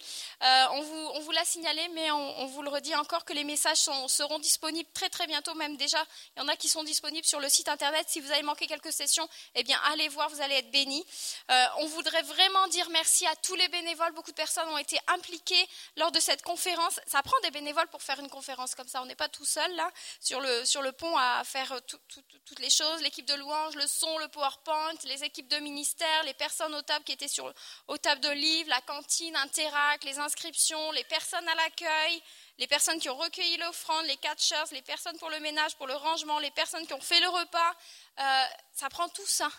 Euh, 0.44 0.66
on 0.72 1.20
vous, 1.20 1.32
l'a 1.32 1.44
signalé, 1.44 1.88
mais 1.94 2.10
on, 2.12 2.46
vous 2.46 2.62
le 2.62 2.70
redit 2.70 2.96
encore 2.96 3.26
que 3.26 3.34
les 3.34 3.44
messages 3.44 3.80
seront 4.08 4.40
disponibles 4.40 4.90
très 4.94 5.10
très 5.10 5.28
bientôt. 5.28 5.54
Même 5.56 5.76
déjà, 5.76 6.02
il 6.36 6.40
y 6.40 6.42
en 6.42 6.48
a 6.48 6.56
qui 6.56 6.70
sont 6.70 6.84
disponibles 6.84 7.26
sur 7.26 7.42
le 7.42 7.50
site 7.50 7.68
internet. 7.68 8.06
Si 8.08 8.22
vous 8.22 8.32
avez 8.32 8.44
manqué 8.44 8.66
quelques 8.66 8.94
sessions, 8.94 9.28
eh 9.56 9.64
bien 9.64 9.78
allez 9.92 10.08
voir, 10.08 10.30
vous 10.30 10.42
allez 10.42 10.56
être 10.56 10.72
bénis. 10.72 11.06
Euh, 11.52 11.66
on 11.80 11.88
voudrait 11.88 12.22
vraiment 12.24 12.68
dire 12.70 12.90
merci 12.92 13.28
à 13.28 13.36
tous 13.36 13.56
les 13.56 13.68
bénévoles. 13.68 14.14
Beaucoup 14.14 14.32
de 14.32 14.36
personnes 14.36 14.70
ont 14.70 14.78
été 14.78 14.98
impliquées 15.08 15.68
lors 15.98 16.12
de 16.12 16.20
cette 16.22 16.42
conférence. 16.42 17.00
Ça 17.08 17.22
prend 17.22 17.38
des 17.44 17.52
bénévoles 17.52 17.88
pour 17.90 18.02
faire 18.02 18.20
une 18.20 18.30
conférence 18.30 18.74
comme 18.74 18.88
ça. 18.88 19.02
On 19.02 19.06
n'est 19.06 19.16
pas 19.16 19.30
tout 19.30 19.46
seul 19.46 19.76
là 19.76 19.92
sur 20.22 20.40
le, 20.40 20.92
pont 20.92 21.16
à 21.18 21.44
faire 21.44 21.78
toutes 21.86 22.60
les 22.60 22.70
choses. 22.70 23.02
L'équipe 23.02 23.26
de 23.26 23.34
louange, 23.34 23.76
le 23.76 23.86
son, 23.86 24.18
le 24.20 24.30
PowerPoint, 24.30 24.94
les 25.04 25.26
équipes 25.26 25.50
de 25.50 25.58
ministère, 25.58 26.24
les 26.24 26.34
personnes 26.34 26.74
aux 26.74 26.82
tables 26.82 27.04
qui 27.04 27.12
étaient 27.12 27.28
sur, 27.28 27.54
aux 27.88 27.98
tables 27.98 28.22
de 28.22 28.30
livres, 28.30 28.70
la 28.78 28.82
cantine, 28.82 29.36
Interac, 29.38 30.04
les 30.04 30.20
inscriptions, 30.20 30.92
les 30.92 31.04
personnes 31.06 31.48
à 31.50 31.56
l'accueil, 31.56 32.22
les 32.60 32.68
personnes 32.68 33.00
qui 33.00 33.10
ont 33.10 33.18
recueilli 33.18 33.58
l'offrande, 33.58 34.06
les 34.06 34.18
catchers, 34.18 34.72
les 34.72 34.84
personnes 34.84 35.18
pour 35.18 35.32
le 35.32 35.40
ménage, 35.40 35.76
pour 35.78 35.88
le 35.88 35.96
rangement, 35.96 36.38
les 36.38 36.52
personnes 36.52 36.86
qui 36.86 36.94
ont 36.94 37.02
fait 37.02 37.20
le 37.20 37.28
repas. 37.28 37.74
Euh, 38.20 38.44
ça 38.74 38.88
prend 38.90 39.10
tout 39.10 39.26
ça. 39.26 39.50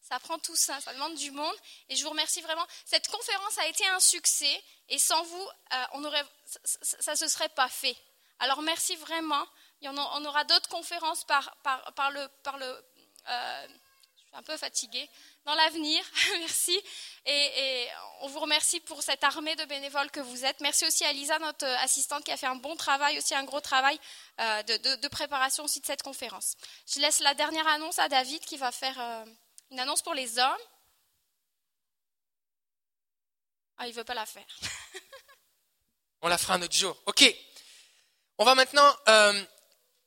Ça 0.00 0.20
prend 0.20 0.38
tout 0.38 0.54
ça, 0.54 0.80
ça 0.80 0.92
demande 0.94 1.16
du 1.16 1.32
monde. 1.32 1.56
Et 1.88 1.96
je 1.96 2.04
vous 2.04 2.10
remercie 2.10 2.40
vraiment. 2.40 2.64
Cette 2.84 3.08
conférence 3.08 3.58
a 3.58 3.66
été 3.66 3.84
un 3.88 3.98
succès 3.98 4.62
et 4.88 4.98
sans 4.98 5.24
vous, 5.24 5.48
euh, 5.72 5.84
on 5.94 6.04
aurait, 6.04 6.24
ça 6.82 7.12
ne 7.12 7.16
se 7.16 7.26
serait 7.26 7.48
pas 7.48 7.68
fait. 7.68 7.96
Alors 8.38 8.62
merci 8.62 8.94
vraiment. 8.94 9.44
on 9.82 10.24
aura 10.24 10.44
d'autres 10.44 10.68
conférences 10.68 11.24
par, 11.24 11.56
par, 11.64 12.10
le... 12.12 12.28
Par 12.44 12.58
le 12.58 12.66
euh, 13.28 13.66
je 14.14 14.22
suis 14.22 14.36
un 14.36 14.42
peu 14.42 14.56
fatiguée 14.56 15.08
dans 15.44 15.54
l'avenir. 15.54 16.04
Merci. 16.40 16.80
Et, 17.26 17.88
on 18.20 18.28
vous 18.28 18.40
remercie 18.40 18.80
pour 18.80 19.02
cette 19.02 19.22
armée 19.22 19.54
de 19.54 19.64
bénévoles 19.66 20.10
que 20.10 20.20
vous 20.20 20.44
êtes. 20.44 20.60
Merci 20.60 20.86
aussi 20.86 21.04
à 21.04 21.12
Lisa, 21.12 21.38
notre 21.38 21.66
assistante, 21.82 22.24
qui 22.24 22.32
a 22.32 22.36
fait 22.36 22.46
un 22.46 22.56
bon 22.56 22.74
travail, 22.74 23.16
aussi 23.18 23.34
un 23.34 23.44
gros 23.44 23.60
travail 23.60 23.98
euh, 24.40 24.62
de, 24.62 25.08
préparation 25.08 25.64
aussi 25.64 25.80
de 25.80 25.86
cette 25.86 26.02
conférence. 26.02 26.56
Je 26.92 27.00
laisse 27.00 27.20
la 27.20 27.34
dernière 27.34 27.66
annonce 27.68 27.98
à 27.98 28.08
David 28.08 28.40
qui 28.44 28.56
va 28.56 28.72
faire 28.72 28.98
euh, 28.98 29.24
une 29.70 29.78
annonce 29.78 30.02
pour 30.02 30.14
les 30.14 30.38
hommes. 30.38 30.62
Ah, 33.76 33.86
il 33.86 33.94
veut 33.94 34.04
pas 34.04 34.14
la 34.14 34.26
faire. 34.26 34.46
on 36.22 36.28
la 36.28 36.38
fera 36.38 36.54
un 36.54 36.62
autre 36.62 36.74
jour. 36.74 37.00
OK. 37.06 37.24
On 38.38 38.44
va 38.44 38.56
maintenant, 38.56 38.96
euh, 39.08 39.44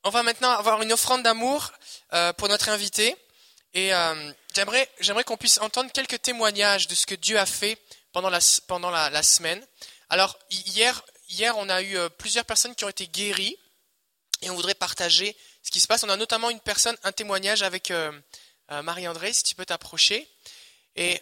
on 0.04 0.10
va 0.10 0.22
maintenant 0.22 0.50
avoir 0.50 0.82
une 0.82 0.92
offrande 0.92 1.22
d'amour 1.22 1.72
pour 2.36 2.48
notre 2.48 2.68
invité. 2.68 3.16
Et 3.74 3.94
euh, 3.94 4.32
j'aimerais, 4.54 5.24
qu'on 5.24 5.36
puisse 5.36 5.58
entendre 5.58 5.90
quelques 5.92 6.20
témoignages 6.22 6.88
de 6.88 6.94
ce 6.94 7.06
que 7.06 7.14
Dieu 7.14 7.38
a 7.38 7.46
fait 7.46 7.78
pendant 8.12 8.30
la, 8.30 9.22
semaine. 9.22 9.66
Alors 10.10 10.38
hier, 10.50 11.02
on 11.56 11.68
a 11.68 11.82
eu 11.82 11.96
euh, 11.96 12.08
plusieurs 12.08 12.44
personnes 12.44 12.74
qui 12.74 12.84
ont 12.84 12.88
été 12.88 13.06
guéries 13.06 13.56
et 14.42 14.50
on 14.50 14.54
voudrait 14.54 14.74
partager 14.74 15.36
ce 15.62 15.70
qui 15.70 15.80
se 15.80 15.86
passe. 15.86 16.02
On 16.04 16.08
a 16.08 16.16
notamment 16.16 16.50
une 16.50 16.60
personne, 16.60 16.96
un 17.04 17.12
témoignage 17.12 17.62
avec 17.62 17.90
euh, 17.90 18.12
Marie-André, 18.68 19.32
si 19.32 19.42
tu 19.42 19.54
peux 19.54 19.64
t'approcher. 19.64 20.28
Et 20.96 21.20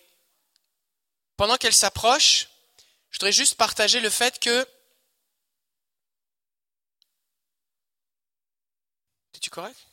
pendant 1.36 1.56
qu'elle 1.56 1.74
s'approche, 1.74 2.48
je 3.10 3.18
voudrais 3.18 3.32
juste 3.32 3.54
partager 3.54 4.00
le 4.00 4.10
fait 4.10 4.38
que... 4.38 4.66
Es-tu 9.34 9.50
correct? 9.50 9.89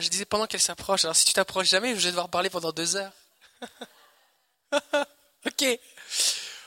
Je, 0.00 0.08
disais 0.08 0.24
pendant 0.24 0.46
qu'elle 0.46 0.60
s'approche. 0.60 1.04
Alors 1.04 1.16
si 1.16 1.24
tu 1.24 1.32
t'approches 1.32 1.68
jamais, 1.68 1.94
je 1.96 2.00
vais 2.00 2.10
devoir 2.10 2.28
parler 2.28 2.50
pendant 2.50 2.72
deux 2.72 2.96
heures. 2.96 3.12
ok. 5.46 5.78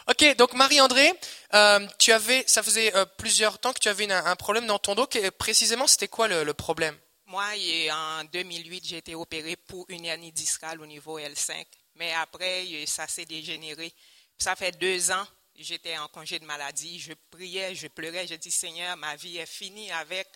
Ok, 0.08 0.36
donc 0.36 0.54
Marie-André, 0.54 1.14
euh, 1.56 1.88
tu 1.98 2.12
avais, 2.12 2.44
ça 2.46 2.62
faisait 2.62 2.96
euh, 2.96 3.06
plusieurs 3.18 3.58
temps 3.58 3.74
que 3.74 3.80
tu 3.80 3.90
avais 3.90 4.12
un 4.12 4.36
problème 4.36 4.68
dans 4.68 4.78
ton 4.78 4.94
dos. 4.94 5.08
précisément, 5.40 5.88
c'était 5.88 6.08
quoi 6.08 6.28
le, 6.28 6.54
problème? 6.54 6.96
Moi, 7.26 7.44
en 7.92 8.24
2008, 8.26 8.86
j'ai 8.86 8.98
été 8.98 9.16
opéré 9.16 9.56
pour 9.56 9.86
une 9.90 10.06
hernie 10.06 10.32
discale 10.32 10.80
au 10.80 10.86
niveau 10.86 11.20
L5. 11.20 11.66
Mais 11.96 12.14
après, 12.14 12.66
ça 12.86 13.08
s'est 13.08 13.26
dégénéré. 13.26 13.92
Ça 14.38 14.56
fait 14.56 14.78
deux 14.78 15.12
ans 15.12 15.26
J'étais 15.58 15.98
en 15.98 16.10
congé 16.10 16.38
de 16.40 16.46
maladie. 16.46 17.00
Je 17.00 17.14
priais, 17.32 17.76
je 17.76 17.88
pleurais. 17.88 18.28
Je 18.28 18.36
dis, 18.36 18.52
Seigneur, 18.52 18.98
ma 18.98 19.16
vie 19.16 19.38
est 19.38 19.46
finie 19.46 19.90
avec. 19.92 20.28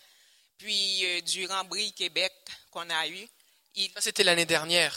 Puis, 0.60 1.06
euh, 1.06 1.22
durant 1.22 1.64
Brie 1.64 1.92
Québec 1.94 2.32
qu'on 2.70 2.88
a 2.90 3.08
eu, 3.08 3.28
il, 3.76 3.90
Ça, 3.96 4.02
c'était 4.02 4.24
l'année 4.24 4.46
dernière. 4.46 4.96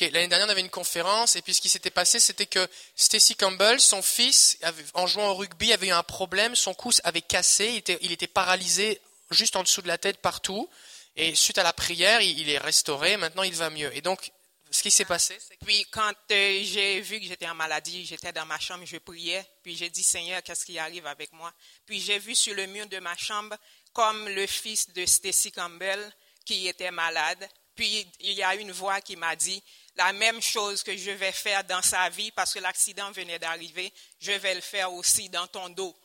L'année 0.00 0.28
dernière, 0.28 0.46
on 0.46 0.50
avait 0.50 0.60
une 0.60 0.70
conférence, 0.70 1.34
et 1.34 1.42
puis 1.42 1.52
ce 1.54 1.60
qui 1.60 1.68
s'était 1.68 1.90
passé, 1.90 2.20
c'était 2.20 2.46
que 2.46 2.68
Stacy 2.94 3.34
Campbell, 3.34 3.80
son 3.80 4.00
fils, 4.00 4.56
avait- 4.62 4.84
en 4.94 5.08
jouant 5.08 5.30
au 5.30 5.34
rugby, 5.34 5.72
avait 5.72 5.88
eu 5.88 5.92
un 5.92 6.04
problème, 6.04 6.54
son 6.54 6.72
cou 6.72 6.92
avait 7.02 7.20
cassé, 7.22 7.66
il 7.66 7.76
était, 7.78 7.98
il 8.02 8.12
était 8.12 8.28
paralysé 8.28 9.00
juste 9.32 9.56
en 9.56 9.64
dessous 9.64 9.82
de 9.82 9.88
la 9.88 9.98
tête 9.98 10.18
partout, 10.18 10.70
et 11.16 11.34
suite 11.34 11.58
à 11.58 11.64
la 11.64 11.72
prière, 11.72 12.20
il, 12.20 12.38
il 12.38 12.48
est 12.48 12.58
restauré, 12.58 13.16
maintenant 13.16 13.42
il 13.42 13.54
va 13.54 13.70
mieux. 13.70 13.92
Et 13.96 14.00
donc, 14.00 14.30
ce 14.70 14.82
qui 14.82 14.90
s'est 14.92 15.04
passé, 15.06 15.36
c'est 15.40 15.56
que 15.56 15.64
Puis 15.64 15.84
quand 15.90 16.12
euh, 16.30 16.60
j'ai 16.62 17.00
vu 17.00 17.18
que 17.18 17.26
j'étais 17.26 17.48
en 17.48 17.54
maladie, 17.54 18.06
j'étais 18.06 18.32
dans 18.32 18.46
ma 18.46 18.60
chambre, 18.60 18.84
je 18.86 18.98
priais. 18.98 19.44
Puis 19.64 19.74
j'ai 19.76 19.88
dit, 19.90 20.02
Seigneur, 20.04 20.42
qu'est-ce 20.42 20.64
qui 20.64 20.78
arrive 20.78 21.06
avec 21.06 21.32
moi? 21.32 21.52
Puis 21.86 22.00
j'ai 22.00 22.18
vu 22.18 22.36
sur 22.36 22.54
le 22.54 22.66
mur 22.66 22.86
de 22.86 22.98
ma 22.98 23.16
chambre 23.16 23.56
comme 23.98 24.28
le 24.28 24.46
fils 24.46 24.88
de 24.92 25.04
Stacy 25.04 25.50
Campbell 25.50 26.00
qui 26.44 26.68
était 26.68 26.92
malade. 26.92 27.48
Puis 27.74 28.06
il 28.20 28.34
y 28.34 28.44
a 28.44 28.54
une 28.54 28.70
voix 28.70 29.00
qui 29.00 29.16
m'a 29.16 29.34
dit, 29.34 29.60
la 29.96 30.12
même 30.12 30.40
chose 30.40 30.84
que 30.84 30.96
je 30.96 31.10
vais 31.10 31.32
faire 31.32 31.64
dans 31.64 31.82
sa 31.82 32.08
vie 32.08 32.30
parce 32.30 32.54
que 32.54 32.60
l'accident 32.60 33.10
venait 33.10 33.40
d'arriver, 33.40 33.92
je 34.20 34.30
vais 34.30 34.54
le 34.54 34.60
faire 34.60 34.92
aussi 34.92 35.28
dans 35.28 35.48
ton 35.48 35.68
dos. 35.70 35.96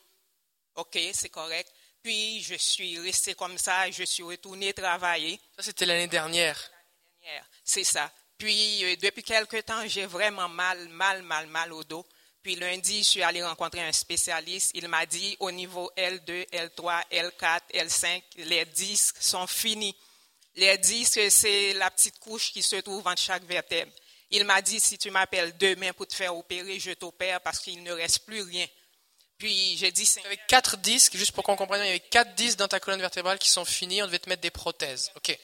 OK, 0.73 0.97
c'est 1.13 1.29
correct. 1.29 1.71
Puis 2.01 2.41
je 2.41 2.55
suis 2.55 2.97
restée 2.97 3.35
comme 3.35 3.59
ça, 3.59 3.91
je 3.91 4.05
suis 4.05 4.23
retournée 4.23 4.73
travailler. 4.73 5.39
ça, 5.55 5.61
c'était 5.61 5.85
l'année 5.85 6.07
dernière. 6.07 6.71
dernière. 7.21 7.45
C'est 7.63 7.83
ça. 7.83 8.11
Puis, 8.39 8.83
euh, 8.85 8.95
depuis 8.95 9.21
quelque 9.21 9.57
temps, 9.57 9.87
j'ai 9.87 10.07
vraiment 10.07 10.49
mal, 10.49 10.89
mal, 10.89 11.21
mal, 11.21 11.45
mal 11.45 11.71
au 11.71 11.83
dos. 11.83 12.07
Puis, 12.43 12.55
lundi, 12.57 13.03
je 13.03 13.09
suis 13.09 13.23
allée 13.23 13.41
rencontrer 13.41 13.81
un 13.81 13.93
spécialiste. 13.93 14.71
Il 14.73 14.89
m'a 14.89 15.05
dit, 15.05 15.37
au 15.39 15.49
niveau 15.49 15.89
L2, 15.95 16.45
L3, 16.49 17.03
L4, 17.09 17.61
L5, 17.73 18.21
les 18.37 18.65
disques 18.65 19.15
sont 19.21 19.47
finis. 19.47 19.95
Les 20.55 20.77
disques, 20.77 21.31
c'est 21.31 21.73
la 21.73 21.89
petite 21.89 22.19
couche 22.19 22.51
qui 22.51 22.61
se 22.61 22.75
trouve 22.75 23.07
entre 23.07 23.21
chaque 23.21 23.45
vertèbre. 23.45 23.91
Il 24.29 24.43
m'a 24.43 24.61
dit, 24.61 24.79
si 24.81 24.97
tu 24.97 25.09
m'appelles 25.09 25.57
demain 25.57 25.93
pour 25.93 26.05
te 26.05 26.15
faire 26.15 26.35
opérer, 26.35 26.79
je 26.79 26.91
t'opère 26.91 27.39
parce 27.39 27.59
qu'il 27.59 27.81
ne 27.81 27.93
reste 27.93 28.25
plus 28.25 28.41
rien. 28.41 28.67
Puis, 29.37 29.77
j'ai 29.77 29.91
dit, 29.91 30.03
Il 30.17 30.23
y 30.23 30.25
avait 30.25 30.39
quatre 30.47 30.75
disques, 30.77 31.15
juste 31.15 31.31
pour 31.31 31.45
qu'on 31.45 31.55
comprenne, 31.55 31.81
il 31.83 31.87
y 31.87 31.89
avait 31.91 31.99
quatre 32.01 32.35
disques 32.35 32.57
dans 32.57 32.67
ta 32.67 32.81
colonne 32.81 32.99
vertébrale 32.99 33.39
qui 33.39 33.49
sont 33.49 33.63
finis, 33.63 34.03
on 34.03 34.05
devait 34.05 34.19
te 34.19 34.27
mettre 34.27 34.41
des 34.41 34.51
prothèses. 34.51 35.11
Ok. 35.15 35.37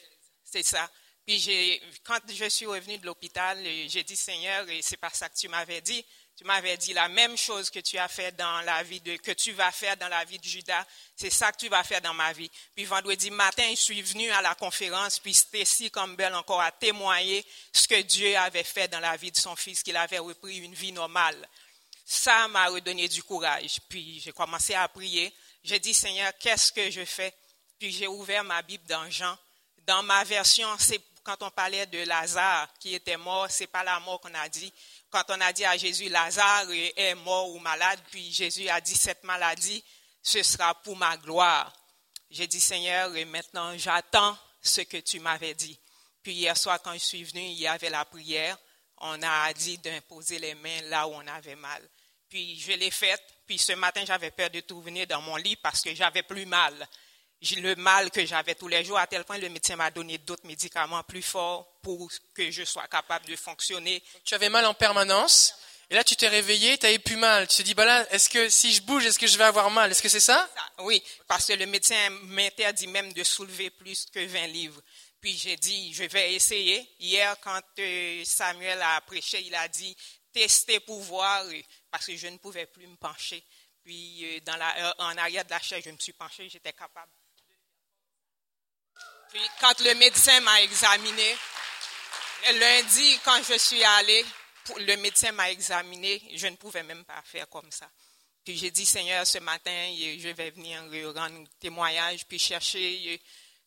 C'est 0.44 0.64
ça. 0.64 0.90
Puis 1.26 1.80
quand 2.04 2.18
je 2.28 2.48
suis 2.48 2.66
revenue 2.66 2.98
de 2.98 3.06
l'hôpital, 3.06 3.58
j'ai 3.88 4.02
dit 4.02 4.16
Seigneur, 4.16 4.68
et 4.68 4.82
c'est 4.82 4.96
pas 4.96 5.10
ça 5.10 5.28
que 5.28 5.36
tu 5.36 5.48
m'avais 5.48 5.80
dit. 5.80 6.04
Tu 6.40 6.46
m'avais 6.46 6.78
dit 6.78 6.94
la 6.94 7.10
même 7.10 7.36
chose 7.36 7.68
que 7.68 7.80
tu 7.80 7.98
as 7.98 8.08
fait 8.08 8.34
dans 8.34 8.62
la 8.62 8.82
vie 8.82 9.02
de, 9.02 9.16
que 9.16 9.32
tu 9.32 9.52
vas 9.52 9.70
faire 9.70 9.94
dans 9.98 10.08
la 10.08 10.24
vie 10.24 10.38
de 10.38 10.44
Judas. 10.44 10.86
C'est 11.14 11.28
ça 11.28 11.52
que 11.52 11.58
tu 11.58 11.68
vas 11.68 11.84
faire 11.84 12.00
dans 12.00 12.14
ma 12.14 12.32
vie. 12.32 12.50
Puis 12.74 12.86
vendredi 12.86 13.30
matin, 13.30 13.68
je 13.72 13.82
suis 13.82 14.00
venue 14.00 14.30
à 14.30 14.40
la 14.40 14.54
conférence, 14.54 15.18
puis 15.18 15.34
Stacy 15.34 15.90
Campbell 15.90 16.34
encore 16.34 16.62
a 16.62 16.72
témoigné 16.72 17.44
ce 17.74 17.86
que 17.86 18.00
Dieu 18.00 18.34
avait 18.38 18.64
fait 18.64 18.88
dans 18.88 19.00
la 19.00 19.18
vie 19.18 19.30
de 19.30 19.36
son 19.36 19.54
fils, 19.54 19.82
qu'il 19.82 19.98
avait 19.98 20.18
repris 20.18 20.56
une 20.56 20.72
vie 20.72 20.92
normale. 20.92 21.46
Ça 22.06 22.48
m'a 22.48 22.68
redonné 22.68 23.06
du 23.06 23.22
courage. 23.22 23.78
Puis 23.90 24.20
j'ai 24.20 24.32
commencé 24.32 24.72
à 24.72 24.88
prier. 24.88 25.30
J'ai 25.62 25.78
dit, 25.78 25.92
Seigneur, 25.92 26.32
qu'est-ce 26.38 26.72
que 26.72 26.90
je 26.90 27.04
fais? 27.04 27.34
Puis 27.78 27.92
j'ai 27.92 28.06
ouvert 28.06 28.44
ma 28.44 28.62
Bible 28.62 28.86
dans 28.86 29.10
Jean. 29.10 29.36
Dans 29.86 30.02
ma 30.02 30.24
version, 30.24 30.74
c'est 30.78 31.02
quand 31.22 31.42
on 31.42 31.50
parlait 31.50 31.84
de 31.86 31.98
Lazare 32.04 32.68
qui 32.78 32.94
était 32.94 33.18
mort, 33.18 33.46
c'est 33.50 33.66
pas 33.66 33.84
la 33.84 34.00
mort 34.00 34.20
qu'on 34.20 34.32
a 34.32 34.48
dit. 34.48 34.72
Quand 35.10 35.24
on 35.28 35.40
a 35.40 35.52
dit 35.52 35.64
à 35.64 35.76
Jésus, 35.76 36.08
Lazare 36.08 36.70
est 36.70 37.14
mort 37.16 37.50
ou 37.50 37.58
malade, 37.58 37.98
puis 38.10 38.32
Jésus 38.32 38.68
a 38.68 38.80
dit, 38.80 38.94
cette 38.94 39.24
maladie, 39.24 39.84
ce 40.22 40.42
sera 40.42 40.74
pour 40.82 40.96
ma 40.96 41.16
gloire. 41.16 41.72
J'ai 42.30 42.46
dit, 42.46 42.60
Seigneur, 42.60 43.14
et 43.16 43.24
maintenant 43.24 43.76
j'attends 43.76 44.38
ce 44.62 44.82
que 44.82 44.98
tu 44.98 45.18
m'avais 45.18 45.54
dit. 45.54 45.78
Puis 46.22 46.34
hier 46.34 46.56
soir, 46.56 46.80
quand 46.82 46.92
je 46.92 46.98
suis 46.98 47.24
venue, 47.24 47.42
il 47.42 47.58
y 47.58 47.66
avait 47.66 47.90
la 47.90 48.04
prière. 48.04 48.56
On 48.98 49.20
a 49.22 49.52
dit 49.54 49.78
d'imposer 49.78 50.38
les 50.38 50.54
mains 50.54 50.82
là 50.82 51.08
où 51.08 51.12
on 51.12 51.26
avait 51.26 51.56
mal. 51.56 51.82
Puis 52.28 52.60
je 52.60 52.72
l'ai 52.72 52.90
faite. 52.90 53.22
Puis 53.46 53.58
ce 53.58 53.72
matin, 53.72 54.04
j'avais 54.06 54.30
peur 54.30 54.50
de 54.50 54.60
tout 54.60 54.80
venir 54.80 55.06
dans 55.06 55.22
mon 55.22 55.36
lit 55.36 55.56
parce 55.56 55.80
que 55.80 55.94
j'avais 55.94 56.22
plus 56.22 56.46
mal. 56.46 56.88
Le 57.56 57.74
mal 57.74 58.10
que 58.10 58.24
j'avais 58.26 58.54
tous 58.54 58.68
les 58.68 58.84
jours, 58.84 58.98
à 58.98 59.06
tel 59.06 59.24
point 59.24 59.38
le 59.38 59.48
médecin 59.48 59.74
m'a 59.74 59.90
donné 59.90 60.18
d'autres 60.18 60.46
médicaments 60.46 61.02
plus 61.02 61.22
forts 61.22 61.69
pour 61.82 62.10
que 62.34 62.50
je 62.50 62.64
sois 62.64 62.86
capable 62.88 63.26
de 63.26 63.36
fonctionner. 63.36 64.02
Tu 64.24 64.34
avais 64.34 64.48
mal 64.48 64.66
en 64.66 64.74
permanence, 64.74 65.54
et 65.90 65.94
là 65.94 66.04
tu 66.04 66.16
t'es 66.16 66.28
réveillé, 66.28 66.78
tu 66.78 66.86
n'avais 66.86 66.98
plus 66.98 67.16
mal. 67.16 67.48
Tu 67.48 67.56
te 67.56 67.62
dis, 67.62 67.74
bah 67.74 67.84
là, 67.84 68.06
est-ce 68.12 68.28
que 68.28 68.48
si 68.48 68.72
je 68.72 68.82
bouge, 68.82 69.04
est-ce 69.06 69.18
que 69.18 69.26
je 69.26 69.38
vais 69.38 69.44
avoir 69.44 69.70
mal? 69.70 69.90
Est-ce 69.90 70.02
que 70.02 70.08
c'est 70.08 70.20
ça? 70.20 70.48
Oui, 70.78 71.02
parce 71.26 71.46
que 71.46 71.52
le 71.54 71.66
médecin 71.66 72.10
m'interdit 72.24 72.86
même 72.86 73.12
de 73.12 73.24
soulever 73.24 73.70
plus 73.70 74.06
que 74.06 74.24
20 74.24 74.46
livres. 74.48 74.80
Puis 75.20 75.36
j'ai 75.36 75.56
dit, 75.56 75.92
je 75.92 76.04
vais 76.04 76.34
essayer. 76.34 76.88
Hier, 76.98 77.36
quand 77.40 77.60
euh, 77.78 78.24
Samuel 78.24 78.80
a 78.80 79.00
prêché, 79.02 79.42
il 79.42 79.54
a 79.54 79.68
dit, 79.68 79.94
tester 80.32 80.80
pour 80.80 81.00
voir, 81.00 81.44
parce 81.90 82.06
que 82.06 82.16
je 82.16 82.28
ne 82.28 82.38
pouvais 82.38 82.66
plus 82.66 82.86
me 82.86 82.96
pencher. 82.96 83.44
Puis 83.82 84.24
euh, 84.24 84.40
dans 84.40 84.56
la, 84.56 84.76
euh, 84.76 84.92
en 84.98 85.16
arrière 85.18 85.44
de 85.44 85.50
la 85.50 85.60
chaise, 85.60 85.82
je 85.84 85.90
me 85.90 85.98
suis 85.98 86.12
penchée, 86.12 86.48
j'étais 86.48 86.72
capable. 86.72 87.10
Puis 89.30 89.40
quand 89.60 89.78
le 89.80 89.94
médecin 89.94 90.40
m'a 90.40 90.62
examiné, 90.62 91.36
lundi, 92.52 93.18
quand 93.24 93.42
je 93.42 93.58
suis 93.58 93.82
allée, 93.84 94.24
pour- 94.64 94.78
le 94.78 94.96
médecin 94.96 95.32
m'a 95.32 95.50
examiné, 95.50 96.22
je 96.34 96.46
ne 96.46 96.56
pouvais 96.56 96.82
même 96.82 97.04
pas 97.04 97.22
faire 97.24 97.48
comme 97.48 97.70
ça. 97.70 97.90
Puis 98.44 98.56
j'ai 98.56 98.70
dit, 98.70 98.86
Seigneur, 98.86 99.26
ce 99.26 99.38
matin, 99.38 99.94
je 100.18 100.28
vais 100.30 100.50
venir 100.50 100.82
rendre 101.14 101.46
témoignage, 101.58 102.26
puis 102.26 102.38
chercher, 102.38 103.20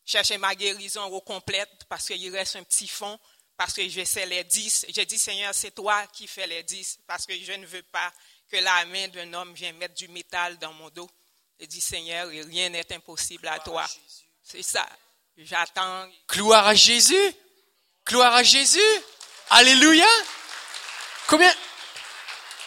chercher 0.04 0.38
ma 0.38 0.54
guérison 0.54 1.04
au 1.04 1.20
complète, 1.20 1.84
parce 1.88 2.06
qu'il 2.06 2.34
reste 2.34 2.56
un 2.56 2.64
petit 2.64 2.88
fond, 2.88 3.18
parce 3.56 3.72
que 3.72 3.88
je 3.88 4.04
sais 4.04 4.26
les 4.26 4.44
dix. 4.44 4.84
J'ai 4.88 5.06
dit, 5.06 5.18
Seigneur, 5.18 5.54
c'est 5.54 5.70
toi 5.70 6.06
qui 6.08 6.26
fais 6.26 6.46
les 6.46 6.62
dix, 6.64 6.98
parce 7.06 7.24
que 7.24 7.38
je 7.38 7.52
ne 7.52 7.66
veux 7.66 7.84
pas 7.84 8.12
que 8.50 8.56
la 8.56 8.84
main 8.86 9.08
d'un 9.08 9.32
homme 9.32 9.54
vienne 9.54 9.76
mettre 9.76 9.94
du 9.94 10.08
métal 10.08 10.58
dans 10.58 10.72
mon 10.72 10.90
dos. 10.90 11.08
J'ai 11.60 11.66
dit, 11.68 11.80
Seigneur, 11.80 12.28
rien 12.28 12.68
n'est 12.68 12.92
impossible 12.92 13.46
à 13.48 13.60
toi. 13.60 13.86
C'est 14.42 14.62
ça. 14.62 14.86
J'attends. 15.36 16.08
Gloire 16.28 16.66
à 16.66 16.74
Jésus 16.74 17.14
Gloire 18.06 18.34
à 18.34 18.42
Jésus 18.42 18.80
Alléluia 19.50 20.06
Combien, 21.26 21.52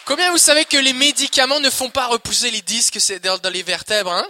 combien 0.04 0.32
vous 0.32 0.38
savez 0.38 0.64
que 0.64 0.76
les 0.76 0.92
médicaments 0.92 1.60
ne 1.60 1.70
font 1.70 1.90
pas 1.90 2.06
repousser 2.06 2.50
les 2.50 2.62
disques 2.62 2.98
dans, 3.20 3.52
les 3.52 3.62
vertèbres 3.62 4.12
hein? 4.12 4.26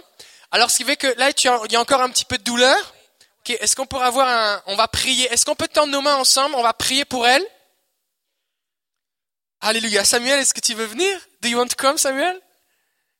Alors 0.51 0.69
ce 0.69 0.77
qui 0.77 0.83
fait 0.83 0.97
que 0.97 1.07
là, 1.17 1.31
il 1.31 1.71
y 1.71 1.75
a 1.75 1.81
encore 1.81 2.01
un 2.01 2.09
petit 2.09 2.25
peu 2.25 2.37
de 2.37 2.43
douleur. 2.43 2.77
Ok, 3.39 3.51
Est-ce 3.59 3.75
qu'on 3.75 3.85
pourrait 3.85 4.05
avoir 4.05 4.27
un... 4.27 4.63
On 4.67 4.75
va 4.75 4.87
prier. 4.87 5.31
Est-ce 5.31 5.45
qu'on 5.45 5.55
peut 5.55 5.67
tendre 5.67 5.91
nos 5.91 6.01
mains 6.01 6.15
ensemble? 6.15 6.55
On 6.55 6.63
va 6.63 6.73
prier 6.73 7.05
pour 7.05 7.27
elle. 7.27 7.45
Alléluia. 9.61 10.03
Samuel, 10.03 10.39
est-ce 10.39 10.53
que 10.53 10.61
tu 10.61 10.73
veux 10.73 10.85
venir? 10.85 11.19
Do 11.41 11.49
you 11.49 11.57
want 11.57 11.67
to 11.67 11.75
come, 11.75 11.97
Samuel? 11.97 12.39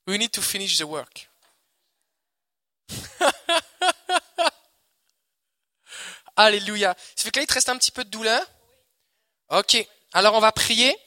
We 0.08 0.18
need 0.18 0.32
to 0.32 0.42
finish 0.42 0.78
the 0.78 0.84
work. 0.84 1.30
Alléluia. 6.40 6.96
Ça 7.18 7.24
fait 7.26 7.32
que 7.32 7.40
là, 7.40 7.44
il 7.44 7.48
te 7.48 7.54
reste 7.54 7.68
un 7.68 7.78
petit 7.78 7.92
peu 7.92 8.06
de 8.06 8.10
douleur 8.10 8.42
Ok. 9.50 9.76
Alors, 10.14 10.36
on 10.36 10.40
va 10.40 10.54
prier. 10.54 10.98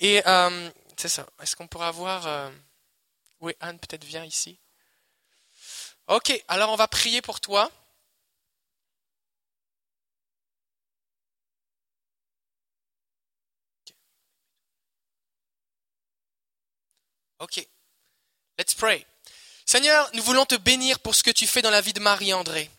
Et 0.00 0.22
euh, 0.26 0.70
c'est 0.98 1.08
ça. 1.08 1.26
Est-ce 1.40 1.56
qu'on 1.56 1.66
pourra 1.66 1.88
avoir... 1.88 2.26
euh, 2.26 2.50
Oui, 3.40 3.54
Anne, 3.60 3.78
peut-être 3.78 4.04
viens 4.04 4.24
ici. 4.24 4.58
Ok. 6.08 6.44
Alors, 6.46 6.70
on 6.70 6.76
va 6.76 6.88
prier 6.88 7.22
pour 7.22 7.40
toi. 7.40 7.70
Ok. 17.38 17.66
Let's 18.58 18.74
pray. 18.74 19.06
Seigneur, 19.64 20.10
nous 20.14 20.22
voulons 20.22 20.44
te 20.44 20.54
bénir 20.54 21.00
pour 21.00 21.14
ce 21.14 21.22
que 21.22 21.30
tu 21.30 21.46
fais 21.46 21.62
dans 21.62 21.70
la 21.70 21.80
vie 21.80 21.92
de 21.94 22.00
Marie-André. 22.00 22.70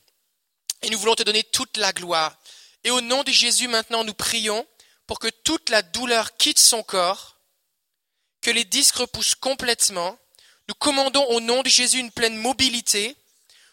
Et 0.84 0.90
nous 0.90 1.00
voulons 1.00 1.16
te 1.16 1.24
donner 1.24 1.44
toute 1.44 1.78
la 1.78 1.94
gloire. 1.94 2.38
Et 2.84 2.92
au 2.92 3.02
nom 3.02 3.24
de 3.24 3.32
Jésus, 3.32 3.68
maintenant, 3.68 4.04
nous 4.04 4.14
prions 4.14 4.68
pour 5.08 5.20
que 5.20 5.30
toute 5.30 5.70
la 5.70 5.82
douleur 5.82 6.36
quitte 6.38 6.60
son 6.60 6.84
corps, 6.84 7.38
que 8.42 8.52
les 8.52 8.66
disques 8.66 8.96
repoussent 8.96 9.36
complètement. 9.36 10.18
Nous 10.68 10.76
commandons 10.76 11.26
au 11.30 11.40
nom 11.40 11.64
de 11.64 11.70
Jésus 11.70 12.00
une 12.00 12.12
pleine 12.12 12.36
mobilité. 12.36 13.16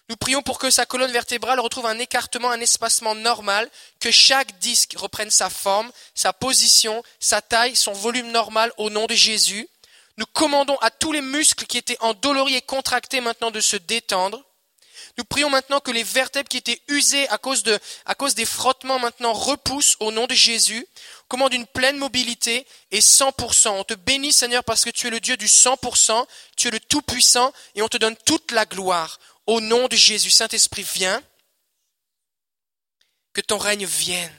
Nous 0.09 0.17
prions 0.17 0.43
pour 0.43 0.59
que 0.59 0.71
sa 0.71 0.87
colonne 0.87 1.11
vertébrale 1.11 1.61
retrouve 1.61 1.87
un 1.87 1.99
écartement, 1.99 2.51
un 2.51 2.61
espacement 2.61 3.15
normal, 3.15 3.69
que 3.99 4.11
chaque 4.11 4.59
disque 4.59 4.95
reprenne 4.97 5.31
sa 5.31 5.51
forme, 5.51 5.91
sa 6.15 6.33
position, 6.33 7.03
sa 7.19 7.43
taille, 7.43 7.77
son 7.77 7.93
volume 7.93 8.31
normal 8.31 8.73
au 8.77 8.91
nom 8.91 9.07
de 9.07 9.15
Jésus. 9.15 9.69
Nous 10.17 10.27
commandons 10.27 10.77
à 10.77 10.91
tous 10.91 11.13
les 11.13 11.21
muscles 11.21 11.67
qui 11.67 11.79
étaient 11.79 11.97
endoloris 12.01 12.57
et 12.57 12.63
contractés 12.63 13.21
maintenant 13.21 13.51
de 13.51 13.61
se 13.61 13.77
détendre. 13.77 14.45
Nous 15.19 15.25
prions 15.25 15.51
maintenant 15.51 15.81
que 15.81 15.91
les 15.91 16.03
vertèbres 16.03 16.49
qui 16.49 16.57
étaient 16.57 16.81
usées 16.89 17.29
à 17.29 17.39
cause, 17.39 17.63
des 17.63 18.45
frottements 18.45 18.99
maintenant 18.99 19.33
repoussent 19.33 19.97
au 20.01 20.13
nom 20.13 20.27
de 20.27 20.35
Jésus. 20.35 20.87
Commande 21.29 21.55
une 21.55 21.67
pleine 21.67 21.99
mobilité 21.99 22.67
et 22.91 23.01
100%. 23.01 23.69
On 23.69 23.85
te 23.85 23.95
bénit 23.95 24.33
Seigneur 24.33 24.65
parce 24.65 24.85
que 24.85 24.91
tu 24.91 25.07
es 25.07 25.11
le 25.11 25.21
Dieu 25.21 25.37
du 25.37 25.47
100%, 25.47 26.27
tu 26.57 26.69
es 26.69 26.71
le 26.71 26.81
Tout-Puissant 26.81 27.53
et 27.75 27.83
on 27.83 27.89
te 27.89 27.97
donne 27.97 28.17
toute 28.25 28.53
la 28.53 28.67
gloire. 28.67 29.19
Au 29.47 29.61
nom 29.61 29.89
de 29.89 29.97
Jésus, 29.97 30.31
Saint-Esprit, 30.31 30.87
viens. 30.95 31.23
Que 33.33 33.41
ton 33.41 33.59
règne 33.59 33.87
vienne. 33.87 34.35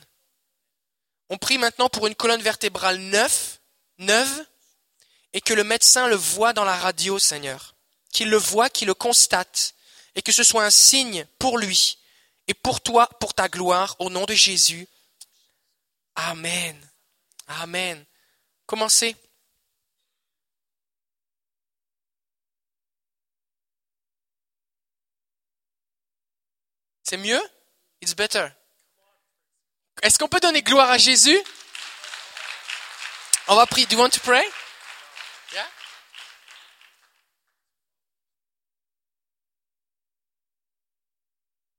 On 1.29 1.37
prie 1.37 1.57
maintenant 1.57 1.87
pour 1.87 2.07
une 2.07 2.15
colonne 2.15 2.41
vertébrale 2.41 2.97
neuve, 2.97 3.59
neuve, 3.99 4.45
et 5.33 5.39
que 5.39 5.53
le 5.53 5.63
médecin 5.63 6.07
le 6.07 6.15
voit 6.15 6.51
dans 6.51 6.65
la 6.65 6.75
radio, 6.75 7.19
Seigneur. 7.19 7.75
Qu'il 8.11 8.29
le 8.29 8.37
voit, 8.37 8.69
qu'il 8.69 8.87
le 8.87 8.93
constate, 8.93 9.73
et 10.15 10.21
que 10.21 10.31
ce 10.31 10.43
soit 10.43 10.65
un 10.65 10.69
signe 10.69 11.25
pour 11.39 11.57
lui 11.57 11.97
et 12.47 12.53
pour 12.53 12.81
toi, 12.81 13.07
pour 13.19 13.33
ta 13.33 13.47
gloire, 13.47 13.95
au 13.99 14.09
nom 14.09 14.25
de 14.25 14.33
Jésus. 14.33 14.87
Amen. 16.15 16.89
Amen. 17.47 18.05
Commencez. 18.65 19.15
C'est 27.03 27.17
mieux? 27.17 27.41
It's 28.01 28.15
better. 28.15 28.47
Est-ce 30.01 30.17
qu'on 30.17 30.29
peut 30.29 30.39
donner 30.39 30.61
gloire 30.61 30.89
à 30.89 30.97
Jésus? 30.97 31.37
On 33.47 33.55
va 33.55 33.65
prier. 33.65 33.85
Do 33.87 33.95
you 33.95 34.01
want 34.01 34.11
to 34.11 34.19
pray? 34.21 34.45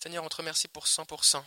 Seigneur, 0.03 0.25
on 0.25 0.29
te 0.29 0.35
remercie 0.35 0.67
pour 0.67 0.89
100%. 0.89 1.45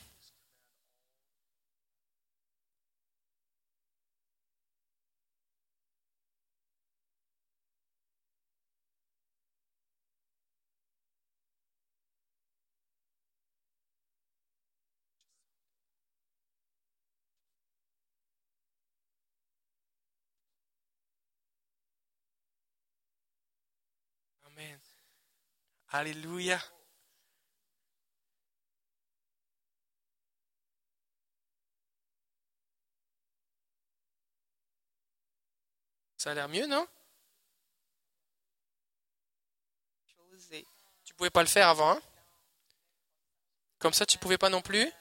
Amen. 24.45 24.79
Alléluia. 25.89 26.57
Ça 36.25 36.31
a 36.31 36.33
l'air 36.33 36.49
mieux, 36.49 36.65
non? 36.65 36.87
Tu 41.05 41.13
pouvais 41.13 41.29
pas 41.29 41.43
le 41.43 41.47
faire 41.47 41.67
avant, 41.67 41.91
hein? 41.91 42.01
Comme 43.77 43.93
ça, 43.93 44.07
tu 44.07 44.17
pouvais 44.17 44.39
pas 44.39 44.49
non 44.49 44.63
plus? 44.63 44.91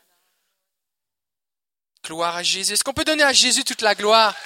Gloire 2.05 2.37
à 2.37 2.43
Jésus. 2.43 2.75
Est-ce 2.75 2.85
qu'on 2.85 2.93
peut 2.93 3.07
donner 3.07 3.23
à 3.23 3.33
Jésus 3.33 3.65
toute 3.65 3.81
la 3.81 3.95
gloire? 3.95 4.37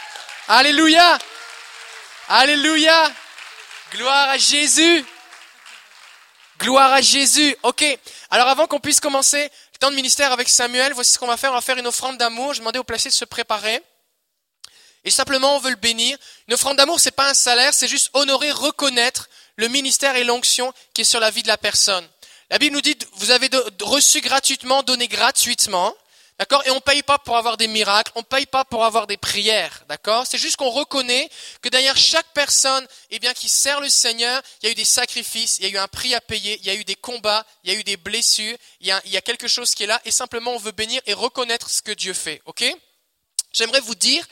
Alléluia 0.46 1.18
Alléluia 2.28 3.12
Gloire 3.90 4.28
à 4.28 4.38
Jésus 4.38 5.04
Gloire 6.60 6.92
à 6.92 7.00
Jésus. 7.00 7.56
Ok. 7.64 7.84
Alors 8.30 8.46
avant 8.46 8.68
qu'on 8.68 8.78
puisse 8.78 9.00
commencer 9.00 9.50
le 9.72 9.78
temps 9.78 9.90
de 9.90 9.96
ministère 9.96 10.30
avec 10.30 10.48
Samuel, 10.48 10.92
voici 10.92 11.10
ce 11.10 11.18
qu'on 11.18 11.26
va 11.26 11.36
faire. 11.36 11.50
On 11.50 11.54
va 11.54 11.60
faire 11.60 11.78
une 11.78 11.88
offrande 11.88 12.18
d'amour. 12.18 12.54
Je 12.54 12.60
demandais 12.60 12.78
au 12.78 12.84
placé 12.84 13.08
de 13.08 13.14
se 13.14 13.24
préparer. 13.24 13.82
Et 15.04 15.10
simplement, 15.10 15.56
on 15.56 15.60
veut 15.60 15.70
le 15.70 15.76
bénir. 15.76 16.16
Une 16.48 16.54
offrande 16.54 16.76
d'amour, 16.76 17.00
c'est 17.00 17.10
pas 17.10 17.30
un 17.30 17.34
salaire, 17.34 17.74
c'est 17.74 17.88
juste 17.88 18.10
honorer, 18.14 18.50
reconnaître 18.50 19.28
le 19.56 19.68
ministère 19.68 20.16
et 20.16 20.24
l'onction 20.24 20.72
qui 20.94 21.02
est 21.02 21.04
sur 21.04 21.20
la 21.20 21.30
vie 21.30 21.42
de 21.42 21.48
la 21.48 21.58
personne. 21.58 22.06
La 22.50 22.58
Bible 22.58 22.74
nous 22.74 22.80
dit, 22.80 22.96
vous 23.14 23.30
avez 23.30 23.50
reçu 23.82 24.20
gratuitement, 24.20 24.82
donné 24.82 25.08
gratuitement. 25.08 25.94
D'accord 26.38 26.62
Et 26.66 26.70
on 26.70 26.76
ne 26.76 26.80
paye 26.80 27.02
pas 27.02 27.18
pour 27.18 27.36
avoir 27.36 27.56
des 27.56 27.66
miracles, 27.66 28.12
on 28.14 28.20
ne 28.20 28.24
paye 28.24 28.46
pas 28.46 28.64
pour 28.64 28.84
avoir 28.84 29.08
des 29.08 29.16
prières. 29.16 29.84
D'accord 29.88 30.24
C'est 30.24 30.38
juste 30.38 30.56
qu'on 30.56 30.70
reconnaît 30.70 31.28
que 31.62 31.68
derrière 31.68 31.96
chaque 31.96 32.32
personne 32.32 32.86
eh 33.10 33.18
bien, 33.18 33.34
qui 33.34 33.48
sert 33.48 33.80
le 33.80 33.88
Seigneur, 33.88 34.40
il 34.62 34.66
y 34.66 34.68
a 34.68 34.72
eu 34.72 34.76
des 34.76 34.84
sacrifices, 34.84 35.58
il 35.58 35.64
y 35.64 35.66
a 35.66 35.70
eu 35.70 35.78
un 35.78 35.88
prix 35.88 36.14
à 36.14 36.20
payer, 36.20 36.58
il 36.60 36.66
y 36.66 36.70
a 36.70 36.74
eu 36.74 36.84
des 36.84 36.94
combats, 36.94 37.44
il 37.64 37.72
y 37.72 37.76
a 37.76 37.78
eu 37.78 37.82
des 37.82 37.96
blessures, 37.96 38.56
il 38.80 38.86
y 38.86 38.92
a, 38.92 39.02
il 39.04 39.10
y 39.10 39.16
a 39.16 39.20
quelque 39.20 39.48
chose 39.48 39.74
qui 39.74 39.82
est 39.82 39.88
là 39.88 40.00
et 40.04 40.12
simplement 40.12 40.52
on 40.52 40.58
veut 40.58 40.70
bénir 40.70 41.02
et 41.06 41.12
reconnaître 41.12 41.68
ce 41.68 41.82
que 41.82 41.92
Dieu 41.92 42.14
fait. 42.14 42.40
Ok 42.44 42.64
J'aimerais 43.52 43.80
vous 43.80 43.96
dire 43.96 44.24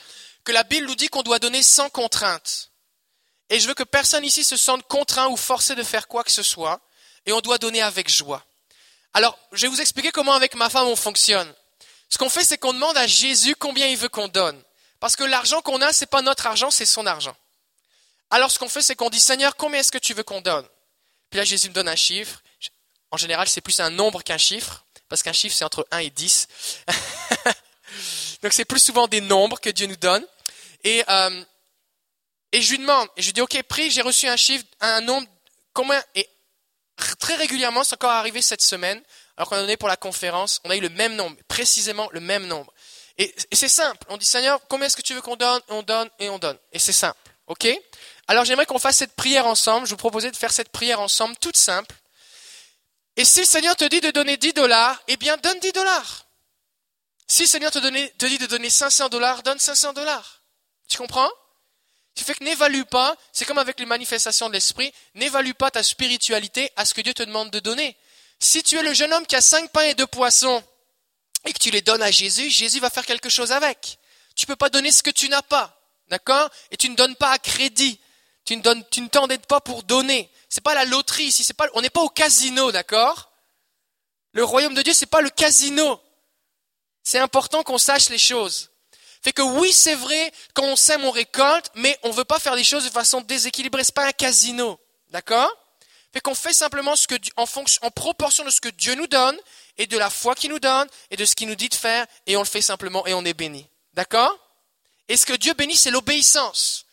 que 0.47 0.53
la 0.53 0.63
Bible 0.63 0.87
nous 0.87 0.95
dit 0.95 1.09
qu'on 1.09 1.23
doit 1.23 1.39
donner 1.39 1.61
sans 1.61 1.89
contrainte. 1.89 2.71
Et 3.49 3.59
je 3.59 3.67
veux 3.67 3.73
que 3.73 3.83
personne 3.83 4.23
ici 4.23 4.45
se 4.45 4.55
sente 4.55 4.81
contraint 4.87 5.27
ou 5.27 5.35
forcé 5.35 5.75
de 5.75 5.83
faire 5.83 6.07
quoi 6.07 6.23
que 6.23 6.31
ce 6.31 6.41
soit, 6.41 6.79
et 7.25 7.33
on 7.33 7.41
doit 7.41 7.57
donner 7.57 7.81
avec 7.81 8.09
joie. 8.09 8.45
Alors, 9.13 9.37
je 9.51 9.63
vais 9.63 9.67
vous 9.67 9.81
expliquer 9.81 10.09
comment 10.11 10.31
avec 10.31 10.55
ma 10.55 10.69
femme 10.69 10.87
on 10.87 10.95
fonctionne. 10.95 11.53
Ce 12.07 12.17
qu'on 12.17 12.29
fait, 12.29 12.45
c'est 12.45 12.57
qu'on 12.57 12.71
demande 12.71 12.95
à 12.95 13.07
Jésus 13.07 13.57
combien 13.57 13.87
il 13.87 13.97
veut 13.97 14.07
qu'on 14.07 14.29
donne. 14.29 14.63
Parce 15.01 15.17
que 15.17 15.25
l'argent 15.25 15.61
qu'on 15.61 15.81
a, 15.81 15.91
c'est 15.91 16.05
pas 16.05 16.21
notre 16.21 16.47
argent, 16.47 16.71
c'est 16.71 16.85
son 16.85 17.05
argent. 17.05 17.35
Alors, 18.29 18.49
ce 18.49 18.57
qu'on 18.57 18.69
fait, 18.69 18.81
c'est 18.81 18.95
qu'on 18.95 19.09
dit, 19.09 19.19
Seigneur, 19.19 19.57
combien 19.57 19.81
est-ce 19.81 19.91
que 19.91 19.97
tu 19.97 20.13
veux 20.13 20.23
qu'on 20.23 20.39
donne? 20.39 20.65
Puis 21.29 21.39
là, 21.39 21.43
Jésus 21.43 21.67
me 21.67 21.73
donne 21.73 21.89
un 21.89 21.97
chiffre. 21.97 22.41
En 23.11 23.17
général, 23.17 23.49
c'est 23.49 23.59
plus 23.59 23.81
un 23.81 23.89
nombre 23.89 24.23
qu'un 24.23 24.37
chiffre, 24.37 24.85
parce 25.09 25.23
qu'un 25.23 25.33
chiffre, 25.33 25.57
c'est 25.57 25.65
entre 25.65 25.85
1 25.91 25.97
et 25.97 26.09
10. 26.09 26.47
Donc, 28.43 28.53
c'est 28.53 28.63
plus 28.63 28.79
souvent 28.79 29.09
des 29.09 29.19
nombres 29.19 29.59
que 29.59 29.69
Dieu 29.69 29.87
nous 29.87 29.97
donne. 29.97 30.25
Et, 30.87 31.03
euh, 31.09 31.43
et 32.53 32.61
je 32.61 32.71
lui 32.71 32.77
demande, 32.77 33.09
et 33.17 33.21
je 33.21 33.27
lui 33.27 33.33
dis, 33.33 33.41
OK, 33.41 33.61
prie, 33.63 33.91
j'ai 33.91 34.01
reçu 34.01 34.25
un 34.25 34.37
chiffre, 34.37 34.63
un 34.79 35.01
nombre, 35.01 35.27
combien 35.73 36.01
Et 36.15 36.29
très 37.19 37.35
régulièrement, 37.35 37.83
c'est 37.83 37.95
encore 37.95 38.11
arrivé 38.11 38.41
cette 38.41 38.61
semaine, 38.61 39.03
alors 39.35 39.49
qu'on 39.49 39.57
a 39.57 39.61
donné 39.61 39.75
pour 39.75 39.89
la 39.89 39.97
conférence, 39.97 40.61
on 40.63 40.69
a 40.69 40.77
eu 40.77 40.79
le 40.79 40.87
même 40.87 41.17
nombre, 41.17 41.35
précisément 41.49 42.07
le 42.13 42.21
même 42.21 42.47
nombre. 42.47 42.73
Et, 43.17 43.35
c'est 43.51 43.67
simple, 43.67 43.99
on 44.07 44.15
dit, 44.15 44.25
Seigneur, 44.25 44.61
combien 44.69 44.87
est-ce 44.87 44.95
que 44.95 45.01
tu 45.01 45.13
veux 45.13 45.21
qu'on 45.21 45.35
donne 45.35 45.59
On 45.67 45.83
donne 45.83 46.09
et 46.19 46.29
on 46.29 46.39
donne. 46.39 46.57
Et 46.71 46.79
c'est 46.79 46.93
simple, 46.93 47.19
OK? 47.47 47.67
Alors 48.29 48.45
j'aimerais 48.45 48.65
qu'on 48.65 48.79
fasse 48.79 48.95
cette 48.95 49.15
prière 49.17 49.45
ensemble, 49.45 49.87
je 49.87 49.91
vous 49.91 49.97
proposais 49.97 50.31
de 50.31 50.37
faire 50.37 50.53
cette 50.53 50.69
prière 50.69 51.01
ensemble, 51.01 51.35
toute 51.41 51.57
simple. 51.57 51.93
Et 53.17 53.25
si 53.25 53.41
le 53.41 53.45
Seigneur 53.45 53.75
te 53.75 53.83
dit 53.83 53.99
de 53.99 54.11
donner 54.11 54.37
10 54.37 54.53
dollars, 54.53 55.01
eh 55.09 55.17
bien 55.17 55.35
donne 55.35 55.59
10 55.59 55.73
dollars. 55.73 56.27
Si 57.27 57.41
le 57.41 57.47
Seigneur 57.49 57.71
te 57.71 58.25
dit 58.25 58.37
de 58.37 58.45
donner 58.45 58.69
500 58.69 59.09
dollars, 59.09 59.43
donne 59.43 59.59
500 59.59 59.91
dollars. 59.91 60.36
Tu 60.87 60.97
comprends? 60.97 61.29
Tu 62.15 62.23
fais 62.23 62.33
que 62.33 62.43
n'évalue 62.43 62.83
pas, 62.83 63.15
c'est 63.31 63.45
comme 63.45 63.59
avec 63.59 63.79
les 63.79 63.85
manifestations 63.85 64.47
de 64.47 64.53
l'esprit, 64.53 64.91
n'évalue 65.13 65.51
pas 65.51 65.69
ta 65.69 65.83
spiritualité 65.83 66.71
à 66.75 66.85
ce 66.85 66.93
que 66.93 67.01
Dieu 67.01 67.13
te 67.13 67.23
demande 67.23 67.51
de 67.51 67.59
donner. 67.59 67.95
Si 68.39 68.63
tu 68.63 68.77
es 68.77 68.83
le 68.83 68.93
jeune 68.93 69.13
homme 69.13 69.25
qui 69.25 69.35
a 69.35 69.41
cinq 69.41 69.71
pains 69.71 69.83
et 69.83 69.93
deux 69.93 70.07
poissons 70.07 70.63
et 71.45 71.53
que 71.53 71.59
tu 71.59 71.69
les 71.69 71.81
donnes 71.81 72.01
à 72.01 72.11
Jésus, 72.11 72.49
Jésus 72.49 72.79
va 72.79 72.89
faire 72.89 73.05
quelque 73.05 73.29
chose 73.29 73.51
avec. 73.51 73.99
Tu 74.35 74.45
ne 74.45 74.47
peux 74.47 74.55
pas 74.55 74.69
donner 74.69 74.91
ce 74.91 75.03
que 75.03 75.11
tu 75.11 75.29
n'as 75.29 75.41
pas, 75.41 75.79
d'accord? 76.07 76.49
Et 76.71 76.77
tu 76.77 76.89
ne 76.89 76.95
donnes 76.95 77.15
pas 77.15 77.31
à 77.31 77.37
crédit. 77.37 77.99
Tu 78.45 78.55
ne 78.55 78.61
donnes, 78.61 78.83
tu 78.89 79.07
t'endettes 79.09 79.45
pas 79.45 79.61
pour 79.61 79.83
donner. 79.83 80.31
C'est 80.49 80.63
pas 80.63 80.73
la 80.73 80.85
loterie 80.85 81.25
ici. 81.25 81.47
On 81.73 81.81
n'est 81.81 81.89
pas 81.89 82.01
au 82.01 82.09
casino, 82.09 82.71
d'accord? 82.71 83.31
Le 84.31 84.43
royaume 84.43 84.73
de 84.73 84.81
Dieu, 84.81 84.93
c'est 84.93 85.05
pas 85.05 85.21
le 85.21 85.29
casino. 85.29 86.01
C'est 87.03 87.19
important 87.19 87.63
qu'on 87.63 87.77
sache 87.77 88.09
les 88.09 88.17
choses. 88.17 88.69
Fait 89.27 89.33
que 89.33 89.41
oui, 89.41 89.73
c'est 89.73 89.93
vrai, 89.93 90.31
quand 90.53 90.63
on 90.63 90.77
sème, 90.77 91.03
on 91.03 91.11
récolte, 91.11 91.69
mais 91.75 91.99
on 92.03 92.11
veut 92.11 92.23
pas 92.23 92.39
faire 92.39 92.55
les 92.55 92.63
choses 92.63 92.85
de 92.85 92.89
façon 92.89 93.19
déséquilibrée. 93.19 93.83
C'est 93.83 93.93
pas 93.93 94.07
un 94.07 94.13
casino. 94.13 94.79
D'accord? 95.09 95.51
Fait 96.13 96.21
qu'on 96.21 96.33
fait 96.33 96.53
simplement 96.53 96.95
ce 96.95 97.07
que, 97.09 97.15
en, 97.35 97.45
fonction, 97.45 97.85
en 97.85 97.91
proportion 97.91 98.45
de 98.45 98.49
ce 98.49 98.61
que 98.61 98.69
Dieu 98.69 98.95
nous 98.95 99.07
donne, 99.07 99.37
et 99.77 99.85
de 99.85 99.97
la 99.97 100.09
foi 100.09 100.33
qu'il 100.33 100.49
nous 100.49 100.61
donne, 100.61 100.87
et 101.11 101.17
de 101.17 101.25
ce 101.25 101.35
qu'il 101.35 101.49
nous 101.49 101.55
dit 101.55 101.67
de 101.67 101.75
faire, 101.75 102.07
et 102.25 102.37
on 102.37 102.39
le 102.39 102.45
fait 102.45 102.61
simplement, 102.61 103.05
et 103.05 103.13
on 103.13 103.25
est 103.25 103.33
béni. 103.33 103.67
D'accord? 103.95 104.33
Et 105.09 105.17
ce 105.17 105.25
que 105.25 105.33
Dieu 105.33 105.53
bénit, 105.55 105.75
c'est 105.75 105.91
l'obéissance. 105.91 106.85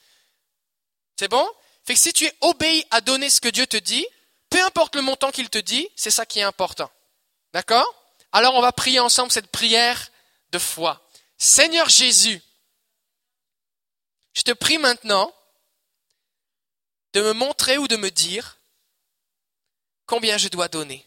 C'est 1.17 1.29
bon? 1.29 1.49
Fait 1.85 1.95
que 1.95 2.01
si 2.01 2.13
tu 2.13 2.25
es 2.25 2.35
obéi 2.41 2.85
à 2.91 3.01
donner 3.01 3.31
ce 3.31 3.41
que 3.41 3.49
Dieu 3.49 3.69
te 3.69 3.77
dit, 3.77 4.09
peu 4.51 4.61
importe 4.65 4.97
le 4.97 5.03
montant 5.03 5.31
qu'il 5.31 5.51
te 5.51 5.59
dit, 5.59 5.89
c'est 5.95 6.11
ça 6.11 6.27
qui 6.27 6.41
est 6.41 6.43
important. 6.43 6.91
D'accord? 7.53 7.87
Alors 8.33 8.57
on 8.57 8.61
va 8.61 8.73
prier 8.73 8.99
ensemble 8.99 9.31
cette 9.31 9.53
prière 9.53 10.11
de 10.51 10.59
foi. 10.59 11.01
Seigneur 11.39 11.89
Jésus, 11.89 12.41
je 14.35 14.43
te 14.43 14.53
prie 14.53 14.79
maintenant 14.79 15.33
de 17.13 17.23
me 17.23 17.33
montrer 17.33 17.79
ou 17.79 17.87
de 17.89 17.97
me 17.97 18.11
dire 18.11 18.59
combien 20.07 20.37
je 20.39 20.49
dois 20.49 20.69
donner 20.69 21.07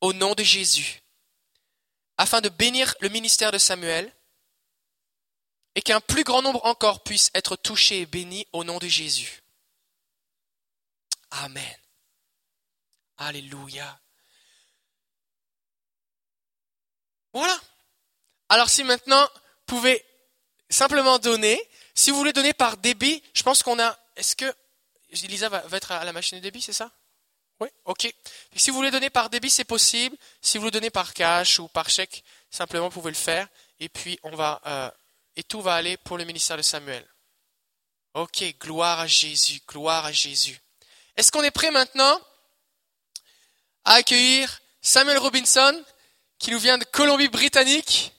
au 0.00 0.12
nom 0.12 0.34
de 0.34 0.42
Jésus 0.42 1.02
afin 2.16 2.40
de 2.40 2.48
bénir 2.48 2.94
le 3.00 3.08
ministère 3.08 3.52
de 3.52 3.58
Samuel 3.58 4.12
et 5.74 5.82
qu'un 5.82 6.00
plus 6.00 6.24
grand 6.24 6.42
nombre 6.42 6.64
encore 6.64 7.02
puisse 7.02 7.30
être 7.34 7.56
touché 7.56 8.00
et 8.00 8.06
béni 8.06 8.46
au 8.52 8.64
nom 8.64 8.78
de 8.78 8.86
Jésus. 8.86 9.42
Amen. 11.30 11.76
Alléluia. 13.16 14.00
Voilà. 17.32 17.60
Alors 18.54 18.70
si 18.70 18.84
maintenant, 18.84 19.20
vous 19.66 19.74
pouvez 19.78 20.06
simplement 20.70 21.18
donner, 21.18 21.60
si 21.92 22.12
vous 22.12 22.16
voulez 22.16 22.32
donner 22.32 22.52
par 22.52 22.76
débit, 22.76 23.20
je 23.34 23.42
pense 23.42 23.64
qu'on 23.64 23.80
a... 23.80 23.98
Est-ce 24.14 24.36
que... 24.36 24.44
Elisa 25.10 25.48
va, 25.48 25.64
être 25.72 25.90
à 25.90 26.04
la 26.04 26.12
machine 26.12 26.38
de 26.38 26.42
débit, 26.42 26.62
c'est 26.62 26.72
ça? 26.72 26.92
Oui, 27.58 27.68
ok. 27.84 28.14
Si 28.54 28.70
vous 28.70 28.76
voulez 28.76 28.92
donner 28.92 29.10
par 29.10 29.28
débit, 29.28 29.50
c'est 29.50 29.64
possible. 29.64 30.16
Si 30.40 30.56
vous 30.56 30.62
voulez 30.62 30.70
donner 30.70 30.90
par 30.90 31.14
cash 31.14 31.58
ou 31.58 31.66
par 31.66 31.90
chèque, 31.90 32.22
simplement 32.48 32.84
vous 32.84 33.00
pouvez 33.00 33.10
le 33.10 33.16
faire. 33.16 33.48
Et 33.80 33.88
puis 33.88 34.20
on 34.22 34.36
va... 34.36 34.60
euh, 34.66 34.88
et 35.34 35.42
tout 35.42 35.60
va 35.60 35.74
aller 35.74 35.96
pour 35.96 36.16
le 36.16 36.24
ministère 36.24 36.56
de 36.56 36.62
Samuel. 36.62 37.04
Ok, 38.14 38.44
gloire 38.60 39.00
à 39.00 39.08
Jésus, 39.08 39.62
gloire 39.66 40.04
à 40.04 40.12
Jésus. 40.12 40.60
Est-ce 41.16 41.32
qu'on 41.32 41.42
est 41.42 41.50
prêt 41.50 41.72
maintenant 41.72 42.20
à 43.84 43.94
accueillir 43.94 44.60
Samuel 44.80 45.18
Robinson, 45.18 45.84
qui 46.38 46.52
nous 46.52 46.60
vient 46.60 46.78
de 46.78 46.84
Colombie-Britannique? 46.84 48.12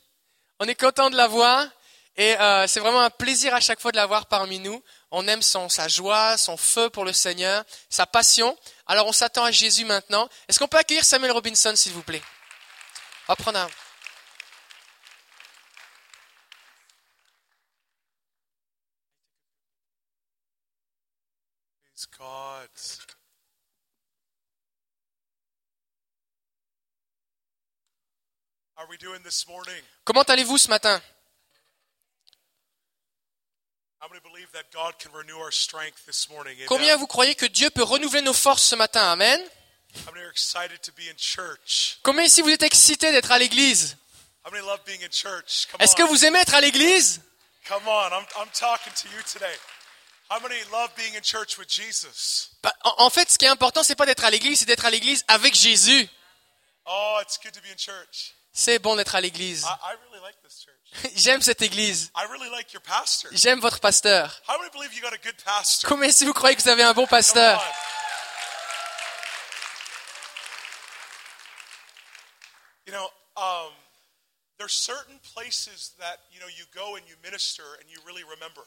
On 0.59 0.67
est 0.67 0.79
content 0.79 1.09
de 1.09 1.17
l'avoir 1.17 1.67
et 2.15 2.39
euh, 2.39 2.65
c'est 2.67 2.79
vraiment 2.79 3.01
un 3.01 3.09
plaisir 3.09 3.53
à 3.53 3.59
chaque 3.59 3.81
fois 3.81 3.91
de 3.91 3.97
l'avoir 3.97 4.27
parmi 4.27 4.59
nous. 4.59 4.81
On 5.11 5.27
aime 5.27 5.41
son, 5.41 5.67
sa 5.67 5.89
joie, 5.89 6.37
son 6.37 6.55
feu 6.55 6.89
pour 6.89 7.03
le 7.03 7.11
Seigneur, 7.11 7.65
sa 7.89 8.05
passion. 8.05 8.57
Alors 8.87 9.05
on 9.07 9.11
s'attend 9.11 9.43
à 9.43 9.51
Jésus 9.51 9.83
maintenant. 9.83 10.29
Est-ce 10.47 10.59
qu'on 10.59 10.67
peut 10.69 10.77
accueillir 10.77 11.03
Samuel 11.03 11.31
Robinson, 11.31 11.75
s'il 11.75 11.91
vous 11.91 12.03
plaît? 12.03 12.21
On 13.27 13.33
va 13.33 13.35
prendre 13.35 13.59
un... 13.59 13.67
How 22.17 22.23
are 22.23 22.61
we 22.61 22.67
doing 22.67 22.85
this 22.85 22.99
morning? 22.99 23.15
Comment 30.03 30.23
allez-vous 30.23 30.57
ce 30.57 30.67
matin? 30.69 31.01
How 34.01 34.09
many 34.09 34.21
believe 34.21 34.51
that 34.51 34.65
God 34.71 34.93
can 34.99 35.11
renew 35.17 35.37
our 35.39 35.51
strength 35.51 36.05
this 36.05 36.29
morning? 36.29 36.53
Amen? 36.57 36.67
Combien 36.67 36.95
vous 36.97 37.07
croyez 37.07 37.33
que 37.33 37.47
Dieu 37.47 37.69
peut 37.71 37.81
renouveler 37.83 38.21
nos 38.21 38.33
forces 38.33 38.63
ce 38.63 38.75
matin? 38.75 39.01
Amen. 39.11 39.41
Combien 42.03 42.23
ici 42.23 42.41
vous 42.41 42.49
êtes 42.49 42.63
excités 42.63 43.11
d'être 43.11 43.31
à 43.31 43.39
l'église? 43.39 43.97
Est-ce 45.79 45.95
que 45.95 46.03
vous 46.03 46.25
aimez 46.25 46.39
être 46.39 46.53
à 46.53 46.61
l'église? 46.61 47.21
Come 47.67 47.87
on. 47.87 48.11
I'm, 48.11 48.25
I'm 48.37 48.49
talking 48.53 48.93
to 48.93 49.07
you 49.07 49.23
today. 49.23 49.55
How 50.29 50.39
many 50.39 50.55
love 50.71 50.93
being 50.95 51.15
in 51.15 51.21
church 51.23 51.57
with 51.57 51.67
Jesus? 51.67 52.49
Bah, 52.61 52.73
en, 52.83 53.05
en 53.05 53.09
fait, 53.09 53.31
ce 53.31 53.39
qui 53.39 53.45
est 53.45 53.49
important, 53.49 53.81
c'est 53.83 53.95
pas 53.95 54.05
d'être 54.05 54.23
à 54.23 54.29
l'église, 54.29 54.59
c'est 54.59 54.65
d'être 54.65 54.85
à 54.85 54.91
l'église 54.91 55.23
avec 55.27 55.55
Jésus. 55.55 56.07
Oh, 56.85 57.17
it's 57.21 57.39
good 57.41 57.53
to 57.53 57.61
be 57.61 57.71
in 57.71 57.77
church. 57.77 58.34
C'est 58.57 58.79
bon 58.79 58.95
d'être 58.95 59.13
à 59.15 59.21
l'église. 59.21 59.67
J'aime 61.15 61.41
cette 61.41 61.61
église. 61.61 62.09
J'aime 63.33 63.59
votre 63.59 63.81
pasteur. 63.81 64.41
Combien 65.85 66.09
si 66.09 66.23
vous 66.23 66.31
croyez 66.33 66.55
que 66.55 66.61
vous 66.61 66.69
avez 66.69 66.83
un 66.83 66.93
bon 66.93 67.05
pasteur? 67.05 67.61
on. 67.61 67.71
You 72.87 72.93
know, 72.93 73.09
um, 73.35 73.73
there's 74.57 74.73
certain 74.73 75.19
places 75.33 75.91
that 75.99 76.19
you 76.31 76.39
know 76.39 76.47
you 76.47 76.63
go 76.73 76.95
and 76.95 77.01
you 77.09 77.15
minister 77.23 77.63
and 77.81 77.89
you 77.89 77.99
really 78.05 78.23
remember. 78.23 78.61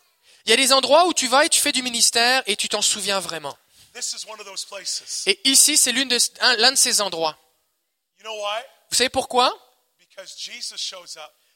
Il 0.45 0.51
y 0.51 0.53
a 0.53 0.57
des 0.57 0.73
endroits 0.75 1.07
où 1.07 1.15
tu 1.15 1.29
vas 1.29 1.47
et 1.47 1.49
tu 1.49 1.61
fais 1.61 1.73
du 1.73 1.83
ministère 1.83 2.43
et 2.47 2.57
tu 2.57 2.69
t'en 2.69 2.83
souviens 2.83 3.21
vraiment. 3.21 3.57
This 3.95 4.13
is 4.13 4.27
one 4.29 4.39
of 4.39 4.47
those 4.47 4.67
places. 4.67 5.23
Et 5.27 5.41
ici, 5.49 5.79
c'est 5.79 5.93
l'une 5.93 6.09
de- 6.09 6.19
un- 6.41 6.57
l'un 6.57 6.73
de 6.73 6.77
ces 6.77 7.01
endroits. 7.01 7.39
You 8.19 8.25
know 8.25 8.35
why? 8.43 8.61
Vous 8.91 8.97
savez 8.97 9.09
pourquoi? 9.09 9.57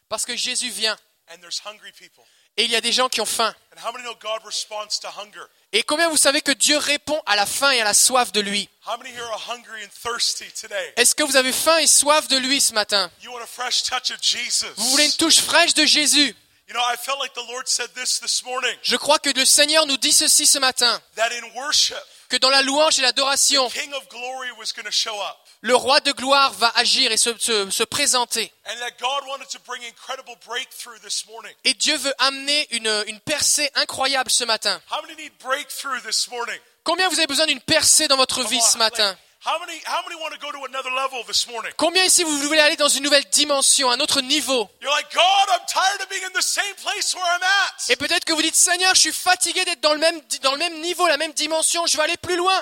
Parce 0.09 0.25
que 0.25 0.37
Jésus 0.37 0.71
vient 0.71 0.97
and 1.29 1.39
there's 1.41 1.61
hungry 1.65 1.93
people. 1.93 2.25
et 2.57 2.65
il 2.65 2.71
y 2.71 2.77
a 2.77 2.81
des 2.81 2.93
gens 2.93 3.09
qui 3.09 3.21
ont 3.21 3.27
faim. 3.27 3.55
And 3.75 3.81
how 3.81 3.93
many 3.93 4.05
know 4.05 4.15
God 4.21 4.45
responds 4.45 5.01
to 5.01 5.09
hunger? 5.09 5.47
Et 5.73 5.83
combien 5.83 6.11
vous 6.11 6.19
savez 6.19 6.43
que 6.43 6.53
Dieu 6.53 6.77
répond 6.77 7.21
à 7.25 7.35
la 7.35 7.47
faim 7.47 7.71
et 7.71 7.81
à 7.81 7.85
la 7.85 7.95
soif 7.95 8.31
de 8.33 8.41
lui? 8.41 8.69
Est-ce 10.97 11.15
que 11.15 11.23
vous 11.23 11.37
avez 11.37 11.53
faim 11.53 11.79
et 11.79 11.87
soif 11.87 12.29
de 12.29 12.37
lui 12.37 12.61
ce 12.61 12.75
matin? 12.75 13.11
Vous 14.77 14.91
voulez 14.91 15.07
une 15.07 15.13
touche 15.13 15.41
fraîche 15.41 15.73
de 15.73 15.87
Jésus? 15.87 16.37
Je 18.83 18.97
crois 18.97 19.19
que 19.19 19.31
le 19.31 19.45
Seigneur 19.47 19.87
nous 19.87 19.97
dit 19.97 20.13
ceci 20.13 20.47
ce 20.47 20.59
matin, 20.59 21.01
que 22.29 22.37
dans 22.37 22.51
la 22.51 22.63
louange 22.63 22.99
et 22.99 23.03
l'adoration, 23.03 23.71
Le 25.65 25.77
roi 25.77 26.01
de 26.01 26.11
gloire 26.13 26.53
va 26.55 26.73
agir 26.75 27.13
et 27.13 27.17
se, 27.17 27.31
se- 27.39 27.71
se 27.71 27.85
présenter. 27.85 28.53
Et 31.65 31.75
Dieu 31.75 31.97
veut 31.99 32.15
amener 32.19 32.67
une, 32.75 33.05
une 33.07 33.21
percée 33.21 33.71
incroyable 33.77 34.29
ce 34.31 34.43
matin. 34.45 34.81
Combien 36.85 37.09
vous 37.09 37.19
avez 37.19 37.29
besoin 37.29 37.47
d'une 37.47 37.61
percée 37.61 38.09
dans 38.09 38.17
votre 38.17 38.43
vie 38.43 38.61
ce 38.61 38.77
matin? 38.79 39.17
Like, 39.43 39.53
how 39.53 39.59
many 39.59 39.81
how 39.85 40.03
many 40.03 40.21
want 40.21 40.33
to 40.35 40.41
go 40.41 40.51
to 40.51 40.65
another 40.65 40.91
level 40.91 41.25
this 41.27 41.47
morning? 41.49 41.73
Combien 41.77 42.05
ici 42.05 42.25
vous 42.25 42.37
voulez 42.39 42.61
aller 42.61 42.77
dans 42.77 42.89
une 42.89 43.03
nouvelle 43.03 43.25
dimension, 43.33 43.91
un 43.91 44.01
autre 44.01 44.21
niveau? 44.21 44.69
You're 44.81 44.91
like, 44.93 45.13
God, 45.13 45.49
I'm 45.51 45.65
tired 45.67 46.01
of 46.03 46.09
being 46.09 46.23
in 46.25 46.33
the 46.35 46.43
same 46.43 46.75
place 46.83 47.15
where 47.15 47.25
I'm 47.25 47.43
at. 47.43 47.91
Et 47.91 47.97
peut-être 47.97 48.25
que 48.25 48.33
vous 48.33 48.43
dites, 48.43 48.55
Seigneur, 48.55 48.95
je 48.95 49.01
suis 49.01 49.13
fatigué 49.13 49.65
d'être 49.65 49.81
dans 49.81 49.93
le 49.93 49.99
même, 49.99 50.21
dans 50.43 50.53
le 50.53 50.59
même 50.59 50.81
niveau, 50.81 51.07
la 51.07 51.17
même 51.17 51.33
dimension, 51.33 51.87
je 51.87 51.97
veux 51.97 52.03
aller 52.03 52.17
plus 52.17 52.37
loin. 52.37 52.55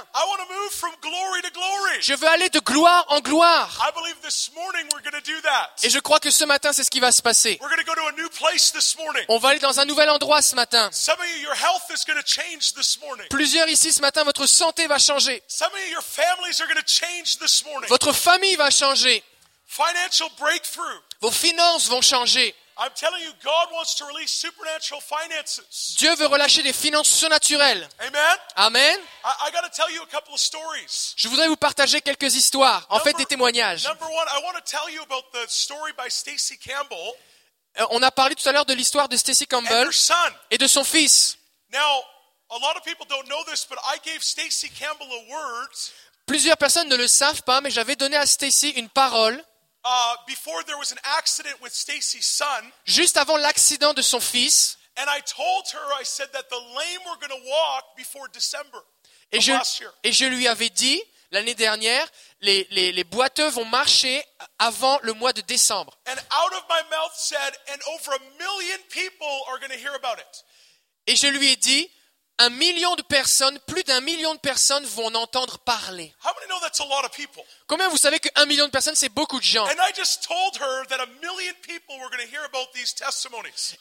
Je 2.01 2.15
veux 2.15 2.29
aller 2.29 2.49
de 2.51 2.61
gloire 2.61 3.05
en 3.09 3.21
gloire. 3.21 3.79
I 3.81 3.93
believe 3.95 4.21
this 4.23 4.51
morning 4.55 4.87
we're 4.93 5.03
going 5.03 5.21
to 5.21 5.31
do 5.31 5.41
that. 5.43 5.71
Et 5.83 5.91
je 5.91 5.99
crois 5.99 6.21
que 6.21 6.31
ce 6.31 6.45
matin, 6.45 6.73
c'est 6.73 6.85
ce 6.85 6.91
qui 6.91 7.01
va 7.01 7.13
se 7.13 7.23
passer. 7.23 7.59
We're 7.61 7.71
going 7.71 7.83
to 7.83 7.85
go 7.85 7.95
to 7.95 8.07
a 8.09 8.13
new 8.13 8.29
place 8.31 8.73
this 8.73 8.97
morning. 8.97 9.25
On 9.29 9.39
va 9.39 9.51
aller 9.51 9.59
dans 9.59 9.81
un 9.81 9.85
nouvel 9.85 10.09
endroit 10.09 10.43
ce 10.43 10.55
matin. 10.55 10.89
Some 10.93 11.19
of 11.19 11.27
you, 11.27 11.43
your 11.43 11.55
health 11.55 11.91
is 11.91 12.05
going 12.07 12.19
to 12.19 12.27
change 12.27 12.75
this 12.75 12.99
morning. 13.01 13.27
Plusieurs 13.29 13.69
ici 13.69 13.93
ce 13.93 14.01
matin, 14.01 14.25
votre 14.25 14.47
santé 14.47 14.87
va 14.87 14.99
changer. 14.99 15.43
Of 16.79 17.39
this. 17.41 17.65
Votre 17.89 18.13
famille 18.13 18.57
va 18.57 18.71
changer. 18.71 19.23
Financial 19.67 20.29
breakthrough. 20.39 21.01
Vos 21.21 21.31
finances 21.31 21.89
vont 21.89 22.03
changer. 22.03 22.55
I'm 22.79 22.91
telling 22.95 23.23
you, 23.23 23.31
God 23.43 23.69
wants 23.73 23.95
to 23.97 24.07
release 24.07 24.31
supernatural 24.31 25.03
finances. 25.03 25.97
Dieu 25.99 26.15
veut 26.17 26.27
relâcher 26.27 26.63
des 26.63 26.73
finances 26.73 27.09
surnaturelles. 27.09 27.87
Amen? 27.99 28.37
Amen. 28.57 28.99
I, 29.23 29.49
I 29.49 29.51
got 29.53 29.63
to 29.63 29.71
tell 29.71 29.91
you 29.91 30.03
a 30.03 30.07
couple 30.07 30.33
of 30.33 30.41
stories. 30.41 31.13
Je 31.17 31.29
voudrais 31.29 31.49
vous 31.49 31.57
partager 31.57 32.01
quelques 32.01 32.35
histoires, 32.35 32.87
en 32.89 32.99
fait 33.01 33.13
des 33.15 33.27
témoignages. 33.27 33.85
Number 33.87 34.09
one, 34.09 34.27
I 34.29 34.43
want 34.45 34.55
to 34.55 34.63
tell 34.65 34.89
you 34.91 35.03
about 35.03 35.25
the 35.33 35.47
story 35.49 35.93
by 35.93 36.11
Stacy 36.11 36.57
Campbell 36.59 37.13
Euh, 37.79 37.87
On 37.91 38.03
a 38.03 38.11
parlé 38.11 38.35
tout 38.35 38.49
à 38.49 38.53
l'heure 38.53 38.67
de 38.67 38.75
l'histoire 38.75 39.09
de 39.09 39.17
Stacy 39.17 39.47
Campbell 39.47 39.89
et 40.51 40.59
de 40.59 40.67
son 40.67 40.85
fils. 40.85 41.39
Plusieurs 46.31 46.57
personnes 46.59 46.89
ne 46.89 46.95
le 46.95 47.09
savent 47.09 47.43
pas, 47.43 47.61
mais 47.61 47.73
j'avais 47.73 47.97
donné 47.97 48.17
à 48.17 48.25
Stacy 48.25 48.71
une 48.77 48.89
parole 48.89 49.35
uh, 49.85 49.89
before 50.29 50.63
there 50.65 50.79
was 50.79 50.93
an 50.93 51.01
accident 51.19 51.61
with 51.61 51.73
Stacy's 51.73 52.25
son. 52.25 52.71
juste 52.85 53.17
avant 53.17 53.37
l'accident 53.37 53.95
de 53.95 54.01
son 54.01 54.21
fils. 54.21 54.79
And 54.97 55.07
I 55.09 55.21
told 55.23 55.65
her, 55.73 56.01
I 56.01 56.05
said 56.05 56.31
that 56.33 56.45
the 56.49 56.55
lame 56.55 57.01
were 57.05 57.19
going 57.19 57.37
to 57.37 57.49
walk 57.51 57.97
before 57.97 58.29
December 58.33 58.79
Et 59.33 59.41
je, 59.41 59.53
et 60.05 60.29
lui 60.31 60.47
avais 60.47 60.69
dit, 60.69 61.03
l'année 61.33 61.57
dernière, 61.57 62.07
les, 62.43 62.65
les, 62.71 62.93
les 62.93 63.05
boiteux 63.05 63.49
vont 63.49 63.65
marcher 63.65 64.25
avant 64.61 65.01
le 65.03 65.15
mois 65.15 65.33
de 65.33 65.41
décembre. 65.41 65.99
And 66.07 66.13
out 66.13 66.53
of 66.53 66.63
my 66.69 66.83
mouth 66.93 67.13
said, 67.17 67.59
and 67.73 67.81
over 67.95 68.13
a 68.15 68.21
million 68.39 68.79
people 68.91 69.27
are 69.49 69.59
going 69.59 69.73
to 69.73 69.79
hear 69.79 69.97
about 69.97 70.21
it. 70.21 70.45
Et 71.09 71.17
je 71.17 71.27
lui 71.27 71.49
ai 71.49 71.57
dit, 71.57 71.91
un 72.41 72.51
million 72.51 72.95
de 72.97 73.03
personnes, 73.03 73.59
plus 73.67 73.85
d'un 73.85 74.01
million 74.01 74.35
de 74.35 74.41
personnes 74.41 74.85
vont 74.87 75.07
en 75.07 75.15
entendre 75.15 75.59
parler. 75.59 76.15
Combien 77.67 77.89
vous 77.91 77.99
savez 77.99 78.19
qu'un 78.19 78.47
million 78.47 78.65
de 78.67 78.71
personnes, 78.71 78.95
c'est 78.97 79.11
beaucoup 79.11 79.39
de 79.39 79.45
gens? 79.45 79.67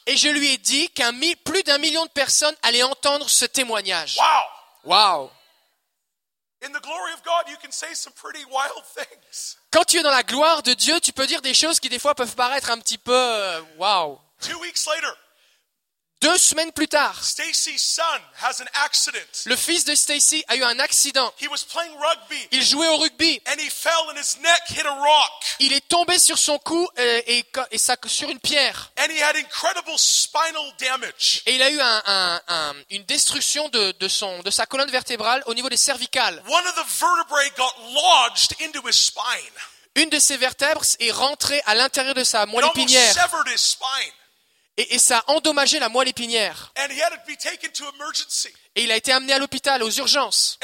Et 0.06 0.16
je 0.16 0.28
lui 0.28 0.48
ai 0.52 0.58
dit 0.58 0.90
qu'un 0.90 1.12
plus 1.44 1.62
d'un 1.62 1.78
million 1.78 2.04
de 2.04 2.10
personnes 2.10 2.54
allaient 2.62 2.82
entendre 2.82 3.28
ce 3.30 3.46
témoignage. 3.46 4.18
Wow. 4.18 4.44
Waouh 4.84 5.30
In 6.62 6.72
the 6.72 6.82
glory 6.82 7.14
of 7.14 7.22
God, 7.24 7.48
you 7.48 7.56
can 7.56 7.72
say 7.72 7.94
some 7.94 8.12
pretty 8.12 8.44
wild 8.44 8.84
things. 8.94 9.56
Quand 9.70 9.84
tu 9.84 9.96
es 9.96 10.02
dans 10.02 10.10
la 10.10 10.22
gloire 10.22 10.62
de 10.62 10.74
Dieu, 10.74 11.00
tu 11.00 11.10
peux 11.14 11.26
dire 11.26 11.40
des 11.40 11.54
choses 11.54 11.80
qui 11.80 11.88
des 11.88 11.98
fois 11.98 12.14
peuvent 12.14 12.34
paraître 12.34 12.70
un 12.70 12.78
petit 12.78 12.98
peu 12.98 13.14
euh, 13.14 13.62
waouh. 13.78 14.20
Two 14.42 14.58
weeks 14.60 14.84
later, 14.86 15.16
Deux 16.22 16.36
semaines 16.36 16.70
plus 16.72 16.86
tard, 16.86 17.14
Stacy's 17.24 17.82
son 17.82 18.02
has 18.42 18.60
an 18.60 18.66
accident. 18.84 19.18
le 19.46 19.56
fils 19.56 19.86
de 19.86 19.94
Stacy 19.94 20.44
a 20.48 20.56
eu 20.56 20.62
un 20.62 20.78
accident. 20.78 21.32
He 21.40 21.48
was 21.48 21.64
playing 21.72 21.94
rugby 21.98 22.48
Il 22.52 22.62
jouait 22.62 22.88
au 22.88 22.98
rugby. 22.98 23.40
and 23.46 23.58
he 23.58 23.70
fell 23.70 24.10
and 24.10 24.18
his 24.20 24.36
neck 24.42 24.60
hit 24.68 24.84
a 24.84 24.90
rock. 24.90 25.30
Il 25.60 25.72
est 25.72 25.88
tombé 25.88 26.18
sur 26.18 26.36
son 26.36 26.58
cou 26.58 26.86
euh, 26.98 27.22
et, 27.26 27.44
sur 28.06 28.28
une 28.28 28.38
pierre. 28.38 28.92
And 28.98 29.10
he 29.10 29.22
had 29.22 29.34
incredible 29.36 29.98
spinal 29.98 30.70
damage. 30.78 31.40
Et 31.46 31.54
il 31.54 31.62
a 31.62 31.70
eu 31.70 31.80
un- 31.80 32.02
un- 32.04 32.40
un- 32.48 32.74
une 32.90 33.04
destruction 33.04 33.70
de, 33.70 33.92
de 33.92 34.08
son, 34.08 34.40
de 34.42 34.50
sa 34.50 34.66
colonne 34.66 34.90
vertébrale 34.90 35.42
au 35.46 35.54
niveau 35.54 35.70
des 35.70 35.78
cervicales. 35.78 36.42
One 36.46 36.66
of 36.66 36.74
the 36.74 36.86
vertebrae 37.00 37.50
got 37.56 37.72
lodged 37.94 38.54
into 38.60 38.86
his 38.86 38.92
spine. 38.94 39.54
Une 39.96 40.10
de 40.10 40.18
ses 40.18 40.36
vertèbres 40.36 40.82
est 40.98 41.10
rentrée 41.12 41.62
à 41.64 41.74
l'intérieur 41.74 42.14
de 42.14 42.24
sa 42.24 42.44
moelle 42.44 42.66
épinière 42.66 43.14
severed 43.14 43.48
his 43.48 43.58
spine. 43.58 44.12
Et, 44.80 44.94
et 44.94 44.98
ça 44.98 45.18
a 45.18 45.30
endommagé 45.32 45.78
la 45.78 45.88
moelle 45.88 46.08
épinière. 46.08 46.72
Et 48.76 48.82
il 48.82 48.92
a 48.92 48.96
été 48.96 49.12
amené 49.12 49.32
à 49.32 49.38
l'hôpital, 49.38 49.82
aux 49.82 49.90
urgences. 49.90 50.58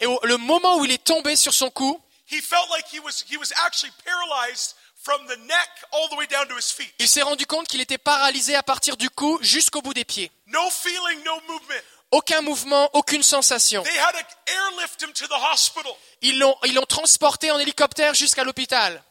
Et 0.00 0.06
au, 0.06 0.20
le 0.22 0.36
moment 0.36 0.76
où 0.78 0.84
il 0.84 0.92
est 0.92 1.02
tombé 1.02 1.36
sur 1.36 1.54
son 1.54 1.70
cou, 1.70 2.00
il 6.98 7.08
s'est 7.08 7.22
rendu 7.22 7.46
compte 7.46 7.68
qu'il 7.68 7.80
était 7.80 7.98
paralysé 7.98 8.54
à 8.54 8.62
partir 8.62 8.96
du 8.96 9.10
cou 9.10 9.38
jusqu'au 9.42 9.82
bout 9.82 9.94
des 9.94 10.04
pieds. 10.04 10.30
No 10.46 10.70
feeling, 10.70 11.24
no 11.24 11.40
movement. 11.48 11.82
Aucun 12.10 12.42
mouvement, 12.42 12.90
aucune 12.92 13.22
sensation. 13.22 13.82
L'ont, 16.22 16.56
ils 16.64 16.74
l'ont 16.74 16.84
transporté 16.84 17.50
en 17.50 17.58
hélicoptère 17.58 18.12
jusqu'à 18.12 18.44
l'hôpital. 18.44 19.02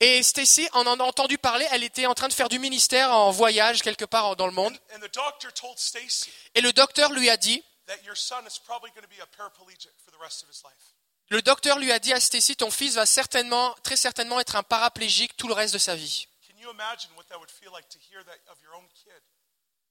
Et 0.00 0.22
Stacy 0.22 0.68
en 0.72 0.86
a 0.86 1.02
entendu 1.02 1.38
parler, 1.38 1.66
elle 1.70 1.82
était 1.82 2.06
en 2.06 2.14
train 2.14 2.28
de 2.28 2.32
faire 2.32 2.48
du 2.48 2.58
ministère 2.58 3.10
en 3.12 3.30
voyage 3.30 3.82
quelque 3.82 4.04
part 4.04 4.36
dans 4.36 4.46
le 4.46 4.52
monde. 4.52 4.78
And 4.94 5.00
the 5.00 5.12
doctor 5.14 5.52
told 5.52 5.78
Stacy 5.78 6.30
Et 6.54 6.60
le 6.60 6.72
docteur 6.72 7.12
lui 7.12 7.30
a 7.30 7.36
dit, 7.36 7.64
that 7.86 7.96
your 8.04 8.16
son 8.16 8.44
is 8.46 8.58
probably 8.64 8.90
going 8.90 9.02
to 9.02 9.08
be 9.08 9.20
a 9.22 9.26
paraplegic 9.26 9.92
for 10.04 10.12
the 10.12 10.20
rest 10.20 10.42
of 10.42 10.50
his 10.50 10.62
life. 10.62 10.94
le 11.28 11.42
docteur 11.42 11.78
lui 11.78 11.90
a 11.90 11.98
dit 11.98 12.12
à 12.12 12.20
Stacy, 12.20 12.56
ton 12.56 12.70
fils 12.70 12.94
va 12.94 13.06
certainement, 13.06 13.74
très 13.82 13.96
certainement 13.96 14.38
être 14.40 14.56
un 14.56 14.62
paraplégique 14.62 15.36
tout 15.36 15.48
le 15.48 15.54
reste 15.54 15.74
de 15.74 15.78
sa 15.78 15.94
vie. 15.94 16.28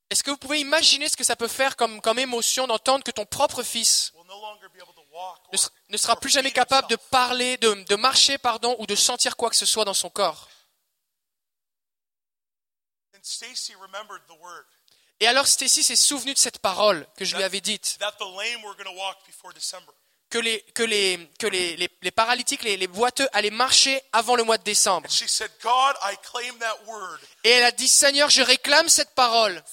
Est-ce 0.09 0.23
que 0.23 0.31
vous 0.31 0.37
pouvez 0.37 0.59
imaginer 0.59 1.09
ce 1.09 1.17
que 1.17 1.23
ça 1.23 1.35
peut 1.35 1.47
faire 1.47 1.75
comme, 1.75 1.99
comme 2.01 2.19
émotion 2.19 2.67
d'entendre 2.67 3.03
que 3.03 3.11
ton 3.11 3.25
propre 3.25 3.63
fils 3.63 4.13
ne, 5.89 5.97
sera 5.97 6.19
plus 6.19 6.29
jamais 6.29 6.51
capable 6.51 6.87
de 6.89 6.95
parler, 6.95 7.57
de, 7.57 7.73
de 7.73 7.95
marcher, 7.95 8.37
pardon, 8.37 8.75
ou 8.79 8.85
de 8.85 8.95
sentir 8.95 9.35
quoi 9.35 9.49
que 9.49 9.55
ce 9.55 9.65
soit 9.65 9.85
dans 9.85 9.93
son 9.93 10.09
corps. 10.09 10.49
Et 15.19 15.27
alors 15.27 15.47
Stacy 15.47 15.83
s'est 15.83 15.95
souvenu 15.95 16.33
de 16.33 16.39
cette 16.39 16.59
parole 16.59 17.07
que 17.17 17.25
je 17.25 17.35
lui 17.35 17.43
avais 17.43 17.61
dite, 17.61 17.97
que 20.35 20.41
les, 20.41 20.61
que 20.73 20.83
les, 20.83 21.29
que 21.39 21.47
les, 21.47 21.77
les- 21.77 21.89
les 22.01 22.11
paralytiques, 22.11 22.61
les, 22.63 22.75
les 22.75 22.87
boiteux 22.87 23.25
allaient 23.31 23.49
marcher 23.51 24.01
avant 24.11 24.35
le 24.35 24.43
mois 24.43 24.57
de 24.57 24.63
décembre. 24.63 25.09
Said, 25.09 25.49
Et 27.45 27.49
elle 27.51 27.63
a 27.63 27.71
dit, 27.71 27.87
Seigneur, 27.87 28.29
je 28.29 28.41
réclame 28.41 28.89
cette 28.89 29.15
parole 29.15 29.63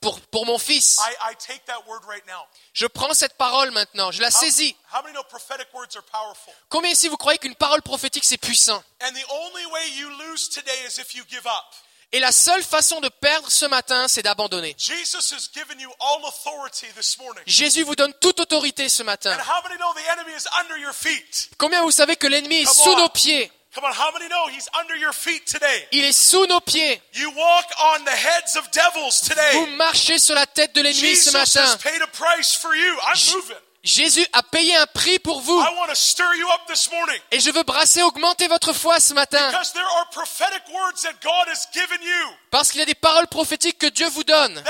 pour, 0.00 0.20
pour 0.30 0.46
mon 0.46 0.58
fils. 0.58 0.98
I, 1.00 1.32
I 1.32 1.34
take 1.36 1.64
that 1.66 1.82
word 1.88 2.04
right 2.06 2.24
now. 2.26 2.46
Je 2.72 2.86
prends 2.86 3.14
cette 3.14 3.34
parole 3.36 3.72
maintenant, 3.72 4.12
je 4.12 4.20
la 4.20 4.30
saisis. 4.30 4.76
how? 4.92 6.54
Combien 6.68 6.90
ici 6.92 7.08
vous 7.08 7.16
croyez 7.16 7.38
qu'une 7.40 7.56
parole 7.56 7.82
prophétique 7.82 8.24
c'est 8.24 8.38
puissant? 8.38 8.80
Et 12.14 12.20
la 12.20 12.30
seule 12.30 12.62
façon 12.62 13.00
de 13.00 13.08
perdre 13.08 13.50
ce 13.50 13.66
matin, 13.66 14.06
c'est 14.06 14.22
d'abandonner. 14.22 14.76
Jésus 17.44 17.82
vous 17.82 17.96
donne 17.96 18.14
toute 18.20 18.38
autorité 18.38 18.88
ce 18.88 19.02
matin. 19.02 19.36
Combien 21.58 21.82
vous 21.82 21.90
savez 21.90 22.14
que 22.14 22.28
l'ennemi 22.28 22.58
est 22.62 22.72
sous 22.72 22.94
nos 22.96 23.08
pieds? 23.08 23.50
Il 25.90 26.04
est 26.04 26.12
sous 26.12 26.46
nos 26.46 26.60
pieds. 26.60 27.02
Vous 29.54 29.66
marchez 29.74 30.20
sur 30.20 30.36
la 30.36 30.46
tête 30.46 30.72
de 30.72 30.82
l'ennemi 30.82 31.16
ce 31.16 31.30
matin. 31.32 31.66
Jésus 33.84 34.26
a 34.32 34.42
payé 34.42 34.74
un 34.76 34.86
prix 34.86 35.18
pour 35.18 35.42
vous. 35.42 35.62
Et 37.30 37.38
je 37.38 37.50
veux 37.50 37.62
brasser, 37.64 38.02
augmenter 38.02 38.48
votre 38.48 38.72
foi 38.72 38.98
ce 38.98 39.12
matin. 39.12 39.52
Parce 42.50 42.70
qu'il 42.70 42.80
y 42.80 42.82
a 42.82 42.86
des 42.86 42.94
paroles 42.94 43.26
prophétiques 43.26 43.78
que 43.78 43.86
Dieu 43.86 44.08
vous 44.08 44.24
donne. 44.24 44.64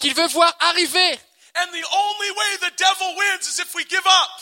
Qu'il 0.00 0.14
veut 0.14 0.26
voir 0.26 0.52
arriver. 0.58 1.20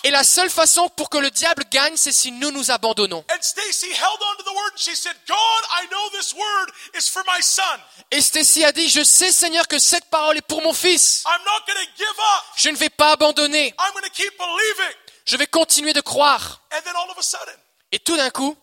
Et 0.04 0.10
la 0.10 0.24
seule 0.24 0.50
façon 0.50 0.88
pour 0.90 1.08
que 1.10 1.18
le 1.18 1.30
diable 1.30 1.64
gagne, 1.70 1.96
c'est 1.96 2.12
si 2.12 2.32
nous 2.32 2.50
nous 2.50 2.70
abandonnons. 2.70 3.24
And 3.30 3.40
Stacy 3.40 3.90
held 3.92 4.20
on 4.20 4.36
to 4.36 4.42
the 4.42 4.54
word 4.54 4.72
and 4.72 4.78
she 4.78 4.94
said, 4.94 5.14
God, 5.26 5.36
I 5.70 5.86
know 5.90 6.10
this 6.10 6.34
word 6.34 6.70
is 6.94 7.08
for 7.08 7.22
my 7.26 7.42
son. 7.42 7.62
Et 8.10 8.20
Stacy 8.20 8.64
a 8.64 8.72
dit, 8.72 8.88
je 8.88 9.02
sais 9.02 9.32
Seigneur 9.32 9.66
que 9.68 9.78
cette 9.78 10.06
parole 10.10 10.36
est 10.36 10.46
pour 10.46 10.62
mon 10.62 10.72
fils. 10.74 11.24
I'm 11.26 11.42
not 11.44 11.64
going 11.66 11.84
to 11.84 11.90
give 11.96 12.08
up. 12.08 12.44
Je 12.56 12.70
ne 12.70 12.76
vais 12.76 12.90
pas 12.90 13.12
abandonner. 13.12 13.74
I'm 13.78 13.92
going 13.92 14.04
to 14.04 14.10
keep 14.10 14.36
believing. 14.38 14.94
Je 15.26 15.36
vais 15.36 15.46
continuer 15.46 15.92
de 15.92 16.00
croire. 16.00 16.60
And 16.72 16.80
then 16.84 16.94
all 16.96 17.10
of 17.10 17.18
a 17.18 17.22
sudden, 17.22 17.54
Et 17.92 17.98
tout 17.98 18.16
d'un 18.16 18.30
coup, 18.30 18.56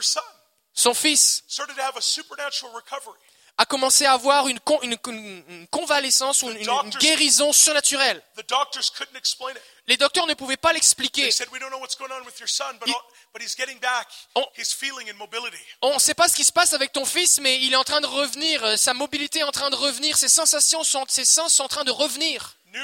son 0.00 0.20
son 0.74 0.94
fils 0.94 1.42
started 1.48 1.74
to 1.76 1.82
have 1.82 1.96
a 3.58 3.66
commencé 3.66 4.04
à 4.06 4.12
avoir 4.12 4.48
une, 4.48 4.58
con- 4.60 4.80
une- 4.82 4.96
une- 5.06 5.44
une 5.48 5.66
convalescence 5.68 6.42
ou 6.42 6.50
une, 6.50 6.66
guérison 6.98 7.52
surnaturelle. 7.52 8.22
Les 9.86 9.96
docteurs 9.96 10.26
ne 10.26 10.34
pouvaient 10.34 10.56
pas 10.56 10.72
l'expliquer. 10.72 11.30
On 15.82 15.94
ne 15.94 15.98
sait 15.98 16.14
pas 16.14 16.28
ce 16.28 16.34
qui 16.34 16.44
se 16.44 16.52
passe 16.52 16.72
avec 16.72 16.92
ton 16.92 17.04
fils, 17.04 17.38
mais 17.40 17.60
il 17.62 17.72
est 17.72 17.76
en 17.76 17.84
train 17.84 18.00
de 18.00 18.06
revenir. 18.06 18.64
euh, 18.64 18.76
Sa 18.76 18.94
mobilité 18.94 19.40
est 19.40 19.44
en 19.44 19.50
train 19.52 19.70
de 19.70 19.76
revenir. 19.76 20.16
Ses 20.16 20.28
sensations 20.28 20.82
sont, 20.84 21.04
ses 21.08 21.24
sens 21.24 21.54
sont 21.54 21.64
en 21.64 21.68
train 21.68 21.84
de 21.84 21.90
revenir. 21.90 22.56
Uh. 22.74 22.78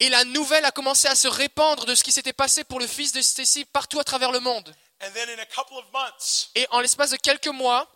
Et 0.00 0.08
la 0.08 0.24
nouvelle 0.24 0.64
a 0.64 0.72
commencé 0.72 1.06
à 1.06 1.14
se 1.14 1.28
répandre 1.28 1.84
de 1.86 1.94
ce 1.94 2.02
qui 2.02 2.10
s'était 2.12 2.32
passé 2.32 2.64
pour 2.64 2.80
le 2.80 2.86
fils 2.88 3.12
de 3.12 3.22
Stacy 3.22 3.64
partout 3.66 4.00
à 4.00 4.04
travers 4.04 4.32
le 4.32 4.40
monde. 4.40 4.74
And 5.00 5.10
then 5.12 5.28
in 5.28 5.40
a 5.40 5.46
couple 5.46 5.76
of 5.76 5.84
months, 5.92 6.50
Et 6.54 6.66
en 6.70 6.80
l'espace 6.80 7.10
de 7.10 7.16
quelques 7.16 7.48
mois, 7.48 7.90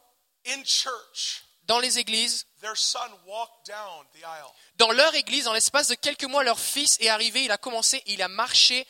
in 0.46 0.62
church, 0.64 1.42
dans 1.64 1.78
les 1.78 1.98
églises, 1.98 2.46
their 2.60 2.76
son 2.76 2.98
walked 3.26 3.66
down 3.66 4.06
the 4.14 4.22
aisle. 4.24 4.50
dans 4.76 4.90
leur 4.90 5.14
église, 5.14 5.46
en 5.46 5.52
l'espace 5.52 5.88
de 5.88 5.94
quelques 5.94 6.24
mois, 6.24 6.42
leur 6.42 6.58
fils 6.58 6.98
est 7.00 7.08
arrivé, 7.08 7.44
il 7.44 7.50
a 7.50 7.58
commencé, 7.58 8.02
il 8.06 8.22
a 8.22 8.28
marché 8.28 8.86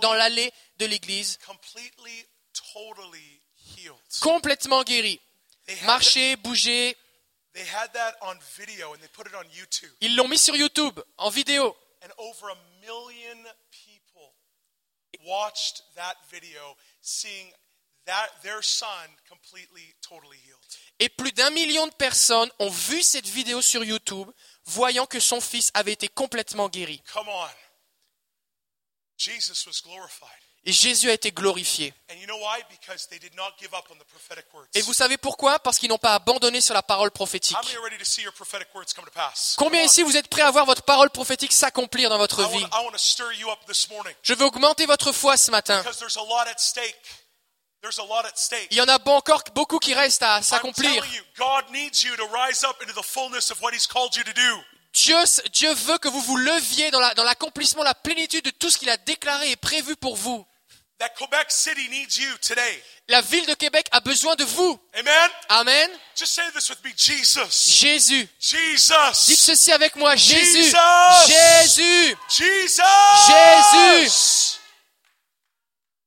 dans 0.00 0.14
l'allée 0.14 0.52
de 0.78 0.86
l'église, 0.86 1.38
completely, 1.46 2.26
totally 2.72 3.40
healed. 3.76 3.94
complètement 4.20 4.82
guéri. 4.82 5.20
On 8.22 8.34
YouTube. 9.52 9.92
Ils 10.00 10.16
l'ont 10.16 10.28
mis 10.28 10.38
sur 10.38 10.56
YouTube, 10.56 10.98
en 11.18 11.30
vidéo. 11.30 11.76
And 12.02 12.10
over 12.18 12.50
a 12.50 12.56
million 12.80 13.46
people 13.70 14.34
watched 15.24 15.82
that 15.96 16.16
video, 16.30 16.76
seeing 17.00 17.52
that 18.06 18.30
their 18.42 18.62
son 18.62 19.08
completely, 19.28 19.94
totally 20.00 20.38
healed. 20.44 20.58
Et 20.98 21.08
plus 21.08 21.32
d'un 21.32 21.50
million 21.50 21.86
de 21.86 21.94
personnes 21.94 22.50
ont 22.58 22.70
vu 22.70 23.02
cette 23.02 23.26
vidéo 23.28 23.62
sur 23.62 23.84
YouTube, 23.84 24.30
voyant 24.64 25.06
que 25.06 25.20
son 25.20 25.40
fils 25.40 25.70
avait 25.74 25.92
été 25.92 26.08
complètement 26.08 26.68
guéri. 26.68 27.02
Come 27.12 27.28
on. 27.28 27.48
Et 30.64 30.72
Jésus 30.72 31.10
a 31.10 31.12
été 31.12 31.32
glorifié. 31.32 31.92
Et 34.74 34.82
vous 34.82 34.92
savez 34.94 35.16
pourquoi? 35.16 35.58
Parce 35.58 35.78
qu'ils 35.78 35.88
n'ont 35.88 35.98
pas 35.98 36.14
abandonné 36.14 36.60
sur 36.60 36.72
la 36.72 36.82
parole 36.82 37.10
prophétique. 37.10 37.56
Combien 39.56 39.82
ici 39.82 40.02
vous 40.02 40.16
êtes 40.16 40.28
prêts 40.28 40.42
à 40.42 40.50
voir 40.52 40.64
votre 40.64 40.82
parole 40.82 41.10
prophétique 41.10 41.52
s'accomplir 41.52 42.10
dans 42.10 42.18
votre 42.18 42.48
vie? 42.48 42.64
Je 44.22 44.34
veux 44.34 44.44
augmenter 44.44 44.86
votre 44.86 45.10
foi 45.12 45.36
ce 45.36 45.50
matin. 45.50 45.82
Il 48.70 48.76
y 48.76 48.80
en 48.80 48.88
a 48.88 48.98
encore 49.10 49.42
beaucoup 49.54 49.80
qui 49.80 49.94
restent 49.94 50.22
à 50.22 50.40
s'accomplir. 50.42 51.04
Dieu, 54.92 55.16
Dieu 55.52 55.72
veut 55.72 55.98
que 55.98 56.08
vous 56.08 56.20
vous 56.20 56.36
leviez 56.36 56.90
dans 56.90 57.00
la- 57.00 57.14
dans 57.14 57.24
l'accomplissement, 57.24 57.82
la 57.82 57.94
plénitude 57.94 58.44
de 58.44 58.50
tout 58.50 58.70
ce 58.70 58.78
qu'il 58.78 58.90
a 58.90 58.96
déclaré 58.98 59.50
et 59.50 59.56
prévu 59.56 59.96
pour 59.96 60.16
vous. 60.16 60.46
That 60.98 61.08
Quebec 61.18 61.50
City 61.50 61.88
needs 61.88 62.16
you 62.18 62.36
today. 62.38 62.82
La 63.08 63.20
ville 63.22 63.44
de 63.46 63.54
Québec 63.54 63.88
a 63.90 63.98
besoin 64.00 64.36
de 64.36 64.44
vous. 64.44 64.78
Amen? 64.94 65.30
Amen. 65.48 65.90
Just 66.14 66.34
say 66.34 66.48
this 66.54 66.68
with 66.70 66.78
me 66.84 66.92
Jesus. 66.96 67.68
Jésus. 67.80 68.28
Jesus. 68.38 69.26
Dites 69.26 69.40
ceci 69.40 69.72
avec 69.72 69.96
moi. 69.96 70.14
Jésus. 70.14 70.62
Jesus. 70.64 71.26
Jésus. 71.26 72.16
Jesus. 72.28 72.82
Jésus. 73.26 74.58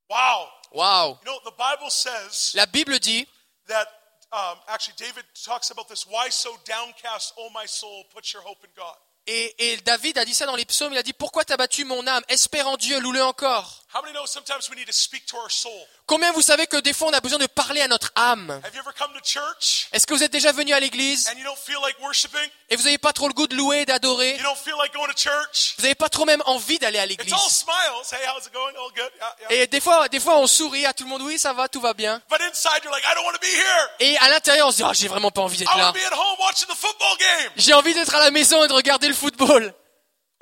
Wow. 0.10 0.48
Waouh. 0.72 1.18
You 1.26 1.32
know, 1.32 1.40
the 1.44 1.56
Bible 1.58 1.90
says 1.90 2.52
La 2.54 2.66
Bible 2.66 3.00
dit, 3.00 3.28
that, 3.68 3.88
um, 4.32 4.58
actually, 4.68 4.96
David 4.98 5.26
talks 5.46 5.72
about 5.72 5.88
this. 5.88 6.06
Why 6.08 6.30
so 6.30 6.50
downcast, 6.66 7.34
O 7.38 7.50
my 7.54 7.66
soul? 7.68 8.04
Put 8.14 8.34
your 8.34 8.44
hope 8.44 8.64
in 8.64 8.70
God. 8.76 8.96
et, 9.28 9.56
et 9.58 9.78
David 9.78 10.18
a 10.18 10.26
dit 10.26 10.34
ça 10.34 10.46
dans 10.46 10.56
les 10.56 10.66
psaumes, 10.66 10.94
il 10.94 10.98
a 10.98 11.04
dit, 11.04 11.14
pourquoi 11.14 11.44
t'as 11.46 11.58
battu 11.58 11.84
mon 11.84 12.06
âme? 12.06 12.24
Espère 12.28 12.68
en 12.68 12.78
Dieu, 12.78 13.00
loue-le 13.00 13.24
encore. 13.24 13.85
How 13.98 14.02
many 14.02 14.12
know 14.14 14.26
sometimes 14.26 14.70
we 14.70 14.76
need 14.76 14.88
to 14.88 14.92
speak 14.94 15.26
to 15.28 15.38
our 15.38 15.50
soul? 15.50 15.72
Combien 16.06 16.34
vous 16.34 16.42
savez 16.42 16.68
que 16.68 16.76
des 16.82 16.92
fois 16.92 17.08
on 17.08 17.14
a 17.14 17.22
besoin 17.22 17.38
de 17.40 17.48
parler 17.48 17.80
à 17.80 17.88
notre 17.88 18.12
âme? 18.16 18.50
Have 18.66 18.76
you 18.76 18.82
ever 18.82 18.92
come 18.98 19.14
to 19.14 19.22
church 19.24 19.88
Est-ce 19.94 20.06
que 20.06 20.14
vous 20.14 20.22
êtes 20.22 20.34
déjà 20.34 20.52
venu 20.52 20.74
à 20.74 20.82
l'église? 20.82 21.30
and 21.30 21.38
you 21.38 21.46
don't 21.46 21.56
feel 21.58 21.78
like 21.82 21.98
worshiping? 22.02 22.50
et 22.70 22.76
vous 22.76 22.84
n'avez 22.84 22.98
pas 22.98 23.14
trop 23.14 23.30
le 23.30 23.34
goût 23.34 23.48
de 23.48 23.56
louer, 23.56 23.84
et 23.84 23.86
d'adorer? 23.86 24.36
You 24.36 24.44
don't 24.44 24.58
feel 24.58 24.76
like 24.78 24.94
going 24.94 25.08
to 25.08 25.16
church? 25.16 25.76
Vous 25.78 25.84
n'avez 25.84 25.96
pas 25.96 26.10
trop 26.10 26.26
même 26.26 26.44
envie 26.46 26.78
d'aller 26.78 27.00
à 27.00 27.06
It's 27.06 27.12
l'église? 27.18 27.34
all 27.34 27.50
smiles. 27.50 28.12
Hey, 28.12 28.28
how's 28.28 28.46
it 28.46 28.52
going? 28.54 28.74
All 28.76 28.92
good? 28.94 29.12
Yeah, 29.18 29.36
yeah. 29.50 29.62
Et 29.64 29.68
des 29.68 29.80
fois, 29.80 30.10
des 30.10 30.20
fois 30.20 30.40
on 30.40 30.48
sourit 30.48 30.86
à 30.86 30.92
tout 30.94 31.06
le 31.06 31.10
monde, 31.10 31.22
oui 31.22 31.40
ça 31.40 31.54
va, 31.54 31.70
tout 31.70 31.80
va 31.80 31.94
bien. 31.94 32.22
But 32.30 32.42
inside 32.42 32.84
you're 32.84 32.92
like, 32.92 33.06
I 33.06 33.16
don't 33.16 33.26
want 33.26 33.32
to 33.36 33.40
be 33.40 33.46
here. 33.46 33.90
Et 34.02 34.18
à 34.18 34.28
l'intérieur 34.28 34.68
on 34.68 34.72
se 34.72 34.76
dit, 34.78 34.84
ah 34.84 34.92
j'ai 34.92 35.08
vraiment 35.08 35.32
pas 35.32 35.40
envie 35.42 35.56
I 35.56 35.60
d'être 35.60 35.78
là. 35.78 35.94
to 35.94 35.98
be 35.98 36.04
at 36.04 36.14
home 36.14 36.36
watching 36.42 36.68
the 36.68 36.76
football 36.76 37.16
game 37.18 37.52
J'ai 37.56 37.74
envie 37.74 37.94
d'être 37.94 38.14
à 38.14 38.20
la 38.20 38.32
maison 38.32 38.62
et 38.62 38.68
de 38.68 38.74
regarder 38.74 39.08
le 39.08 39.14
football. 39.16 39.74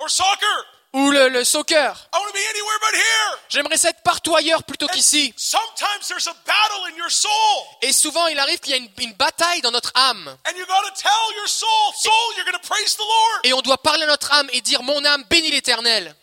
or 0.00 0.10
soccer. 0.10 0.66
Ou 0.94 1.10
le, 1.10 1.28
le 1.28 1.44
soccer. 1.44 2.08
I 2.12 2.18
want 2.18 2.28
to 2.28 2.32
be 2.32 2.38
anywhere 2.50 2.78
but 2.80 2.94
here. 2.94 3.38
J'aimerais 3.48 3.84
être 3.84 4.00
partout 4.02 4.36
ailleurs 4.36 4.62
plutôt 4.62 4.86
qu'ici. 4.86 5.34
Sometimes 5.36 6.06
there's 6.08 6.28
a 6.28 6.34
battle 6.46 6.86
in 6.88 6.96
your 6.96 7.10
soul. 7.10 7.66
Et 7.82 7.92
souvent 7.92 8.28
il 8.28 8.38
arrive 8.38 8.60
qu'il 8.60 8.70
y 8.70 8.74
a 8.74 8.78
une, 8.78 8.88
une 8.98 9.12
bataille 9.14 9.60
dans 9.60 9.72
notre 9.72 9.90
âme. 9.96 10.36
And 10.46 10.56
you 10.56 10.64
got 10.66 10.82
to 10.82 10.94
tell 10.94 11.36
your 11.36 11.48
soul, 11.48 11.92
soul, 11.96 12.12
you're 12.36 12.44
going 12.44 12.58
to 12.60 12.68
praise 12.68 12.94
the 12.94 13.00
Lord. 13.00 13.40
Et 13.42 13.52
on 13.52 13.60
doit 13.60 13.78
parler 13.78 14.04
à 14.04 14.06
notre 14.06 14.32
âme 14.32 14.48
et 14.52 14.60
dire, 14.60 14.84
mon 14.84 15.04
âme 15.04 15.24
bénit 15.28 15.50
l'éternel. 15.50 16.14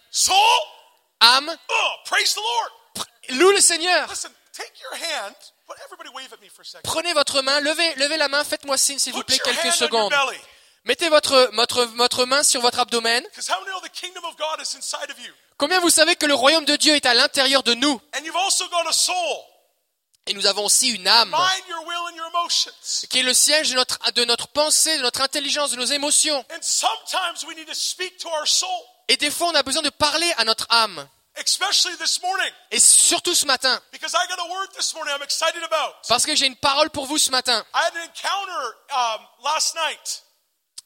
Âme, 1.20 1.56
loue 3.30 3.52
le 3.52 3.60
Seigneur. 3.62 4.08
Listen, 4.10 4.32
take 4.54 4.72
your 4.82 4.94
hand. 4.94 5.36
But 5.68 5.78
everybody 5.86 6.10
wave 6.16 6.32
at 6.34 6.42
me 6.42 6.50
for 6.50 6.62
a 6.62 6.66
second. 6.66 6.84
Prenez 6.84 7.14
votre 7.14 7.42
main, 7.42 7.60
levez, 7.60 7.96
levez 7.96 8.18
la 8.18 8.28
main, 8.28 8.44
faites-moi 8.44 8.78
signe 8.78 9.00
s'il 9.00 9.14
vous 9.14 9.24
plaît 9.24 9.40
quelques 9.40 9.74
secondes. 9.74 10.14
Mettez 10.86 11.10
votre, 11.10 11.52
votre, 11.54 11.84
votre 11.96 12.26
main 12.26 12.44
sur 12.44 12.62
votre 12.62 12.80
abdomen. 12.80 13.24
Combien 15.58 15.80
vous 15.80 15.90
savez 15.90 16.16
que 16.16 16.26
le 16.26 16.34
royaume 16.34 16.66
de 16.66 16.76
Dieu 16.76 16.96
est 16.96 17.06
à 17.06 17.14
l'intérieur 17.14 17.62
de 17.64 17.74
nous? 17.76 18.02
Et 20.28 20.34
nous 20.34 20.46
avons 20.46 20.66
aussi 20.66 20.90
une 20.90 21.08
âme 21.08 21.36
qui 23.10 23.20
est 23.20 23.24
le 23.24 23.34
siège 23.34 23.70
de 23.72 23.76
notre, 23.76 24.12
de 24.14 24.26
notre 24.26 24.48
pensée, 24.48 24.98
de 24.98 25.04
notre 25.04 25.22
intelligence, 25.22 25.72
de 25.72 25.78
nos 25.78 25.86
émotions. 25.86 26.46
Et 29.08 29.18
des 29.18 29.32
fois, 29.32 29.48
on 29.48 29.56
a 29.56 29.64
besoin 29.64 29.82
de 29.82 29.90
parler 29.90 30.32
à 30.38 30.46
notre 30.46 30.66
âme. 30.70 31.08
especially 31.36 31.96
this 31.98 32.22
morning. 32.22 32.52
Et 32.72 32.80
surtout 32.80 33.34
ce 33.34 33.46
matin, 33.46 33.82
parce 36.08 36.26
que 36.26 36.36
j'ai 36.36 36.46
une 36.46 36.56
parole 36.58 36.90
pour 36.90 37.06
vous 37.06 37.18
ce 37.18 37.32
matin. 37.32 37.66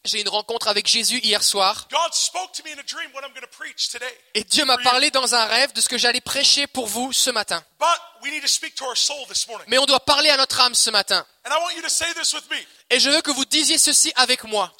J'ai 0.05 0.21
une 0.21 0.29
rencontre 0.29 0.67
avec 0.67 0.87
Jésus 0.87 1.19
hier 1.19 1.43
soir. 1.43 1.87
Et 4.35 4.43
Dieu 4.43 4.65
m'a 4.65 4.77
parlé 4.77 5.09
dans 5.09 5.33
un 5.33 5.45
rêve 5.45 5.73
de 5.73 5.81
ce 5.81 5.89
que 5.89 5.97
j'allais 5.97 6.21
prêcher 6.21 6.67
pour 6.67 6.85
vous 6.87 7.11
ce 7.11 7.31
matin. 7.31 7.63
Mais 9.67 9.77
on 9.79 9.85
doit 9.85 9.99
parler 9.99 10.29
à 10.29 10.37
notre 10.37 10.61
âme 10.61 10.75
ce 10.75 10.89
matin. 10.91 11.25
Et 12.89 12.99
je 12.99 13.09
veux 13.09 13.21
que 13.21 13.31
vous 13.31 13.45
disiez 13.45 13.77
ceci 13.77 14.13
avec 14.15 14.43
moi. 14.43 14.71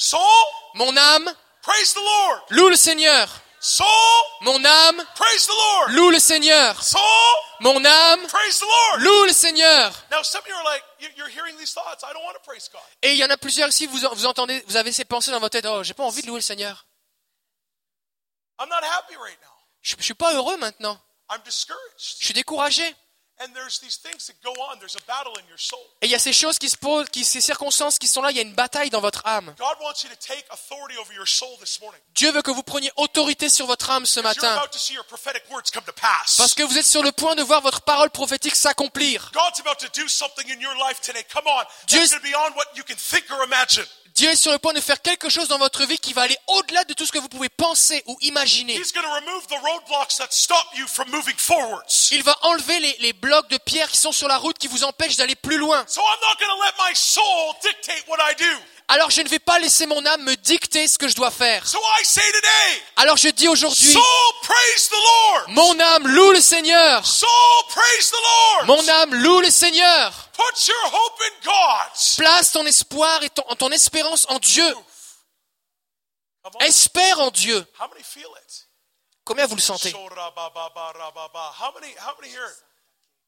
Mon 0.75 0.95
âme 0.95 1.33
loue 2.49 2.69
le 2.69 2.75
Seigneur. 2.75 3.41
Soul, 3.67 3.87
Mon 4.41 4.63
âme 4.63 5.03
praise 5.15 5.47
the 5.47 5.49
Lord. 5.49 5.89
loue 5.89 6.11
le 6.11 6.19
Seigneur. 6.19 6.83
Soul, 6.83 7.01
Mon 7.61 7.83
âme 7.83 8.27
praise 8.27 8.59
the 8.59 8.61
Lord. 8.61 8.99
loue 8.99 9.25
le 9.25 9.33
Seigneur. 9.33 9.91
Now, 10.11 10.21
some 10.21 10.41
of 10.41 10.47
you 10.47 10.53
are 10.53 10.63
like, 10.63 10.83
you- 10.99 11.09
you're 11.17 11.29
hearing 11.29 11.57
these 11.57 11.73
thoughts. 11.73 12.03
I 12.03 12.13
don't 12.13 12.23
want 12.23 12.33
to 12.35 12.41
praise 12.41 12.69
God. 12.71 12.81
Et 13.01 13.13
il 13.13 13.17
y 13.17 13.25
en 13.25 13.29
a 13.31 13.37
plusieurs 13.37 13.69
ici, 13.69 13.87
vous, 13.87 13.97
vous 14.13 14.25
entendez, 14.27 14.63
vous 14.67 14.77
avez 14.77 14.91
ces 14.91 15.03
pensées 15.03 15.31
dans 15.31 15.39
votre 15.39 15.53
tête. 15.53 15.65
Oh, 15.65 15.81
j'ai 15.81 15.95
pas 15.95 16.03
envie 16.03 16.21
de 16.21 16.27
louer 16.27 16.37
le 16.37 16.43
Seigneur. 16.43 16.85
I'm 18.59 18.69
not 18.69 18.83
happy 18.83 19.15
right 19.17 19.39
now. 19.41 19.49
Je, 19.81 19.95
je 19.97 20.03
suis 20.03 20.13
pas 20.13 20.33
heureux 20.35 20.57
maintenant. 20.57 20.99
I'm 21.31 21.41
discouraged. 21.43 21.81
Je 22.19 22.25
suis 22.25 22.33
découragé. 22.35 22.95
Et 26.01 26.05
il 26.07 26.11
y 26.11 26.15
a 26.15 26.19
ces 26.19 26.31
choses 26.33 26.57
qui 26.57 26.69
se 26.69 26.77
posent, 26.77 27.09
qui, 27.09 27.25
ces 27.25 27.41
circonstances 27.41 27.97
qui 27.99 28.07
sont 28.07 28.21
là. 28.21 28.31
Il 28.31 28.37
y 28.37 28.39
a 28.39 28.43
une 28.43 28.53
bataille 28.55 28.89
dans 28.89 29.01
votre 29.01 29.21
âme. 29.25 29.53
Dieu 32.15 32.31
veut 32.31 32.41
que 32.41 32.51
vous 32.51 32.63
preniez 32.63 32.91
autorité 32.95 33.49
sur 33.49 33.65
votre 33.67 33.89
âme 33.89 34.05
ce 34.05 34.19
matin. 34.21 34.55
Parce 36.37 36.53
que 36.53 36.63
vous 36.63 36.77
êtes 36.77 36.85
sur 36.85 37.03
le 37.03 37.11
point 37.11 37.35
de 37.35 37.43
voir 37.43 37.61
votre 37.61 37.81
parole 37.81 38.09
prophétique 38.09 38.55
s'accomplir. 38.55 39.31
Dieu- 41.87 41.99
est 44.29 44.35
sur 44.37 44.53
le 44.53 44.59
point 44.59 44.71
de 44.73 44.79
faire 44.79 45.01
quelque 45.01 45.27
chose 45.29 45.49
dans 45.49 45.57
votre 45.57 45.85
vie 45.85 45.97
qui 45.97 46.13
va 46.13 46.21
aller 46.21 46.37
au-delà 46.47 46.85
de 46.85 46.93
tout 46.93 47.05
ce 47.05 47.11
que 47.11 47.19
vous 47.19 47.27
pouvez 47.27 47.49
penser 47.49 48.01
ou 48.05 48.17
imaginer. 48.21 48.73
Il 52.11 52.23
va 52.23 52.37
enlever 52.43 52.79
les, 52.79 52.95
les 52.99 53.11
blocs 53.25 53.47
de 53.49 53.57
pierre 53.57 53.89
qui 53.89 53.97
sont 53.97 54.11
sur 54.11 54.27
la 54.27 54.37
route 54.37 54.57
qui 54.57 54.67
vous 54.67 54.83
empêchent 54.83 55.17
d'aller 55.17 55.35
plus 55.35 55.57
loin. 55.57 55.83
Alors 58.87 59.09
je 59.09 59.21
ne 59.21 59.29
vais 59.29 59.39
pas 59.39 59.57
laisser 59.57 59.87
mon 59.87 60.05
âme 60.05 60.21
me 60.23 60.35
dicter 60.35 60.87
ce 60.87 60.99
que 60.99 61.07
je 61.07 61.15
dois 61.15 61.31
faire. 61.31 61.63
Alors 62.97 63.17
je 63.17 63.29
dis 63.29 63.47
aujourd'hui, 63.47 63.97
mon 65.47 65.79
âme 65.79 66.07
loue 66.07 66.31
le 66.31 66.39
Seigneur. 66.39 67.03
Mon 68.65 68.87
âme 68.87 69.15
loue 69.15 69.41
le 69.41 69.49
Seigneur. 69.49 70.29
Place 72.17 72.51
ton 72.51 72.65
espoir 72.67 73.23
et 73.23 73.29
ton, 73.31 73.43
ton 73.55 73.71
espérance 73.71 74.27
en 74.29 74.37
Dieu. 74.37 74.75
Espère 76.59 77.19
en 77.21 77.31
Dieu. 77.31 77.65
Combien 79.23 79.47
vous 79.47 79.55
le 79.55 79.61
sentez? 79.61 79.95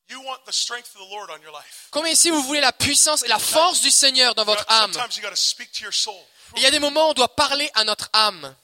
Shorabababababa. 0.08 0.16
How 0.16 0.16
many, 0.16 0.16
how 0.16 0.16
many 0.16 0.16
here, 0.16 0.18
you 0.18 0.22
want 0.22 0.46
the 0.46 0.54
strength 0.54 0.96
of 0.96 1.02
the 1.02 1.16
Lord 1.16 1.30
on 1.30 1.42
your 1.42 1.52
life? 1.52 1.88
Combien 1.92 2.12
ici 2.12 2.30
vous 2.30 2.42
voulez 2.44 2.62
la 2.62 2.72
puissance 2.72 3.24
et 3.24 3.28
la 3.28 3.40
force 3.40 3.82
du 3.82 3.92
Seigneur 3.92 4.36
dans 4.36 4.46
votre 4.46 4.66
âme? 4.70 4.92
Et 4.92 6.58
Il 6.58 6.64
y 6.64 6.66
a 6.66 6.72
des 6.72 6.80
moments 6.80 7.08
où 7.08 7.12
on 7.12 7.14
doit 7.14 7.36
parler 7.36 7.70
à 7.74 7.84
notre 7.84 8.10
âme. 8.14 8.56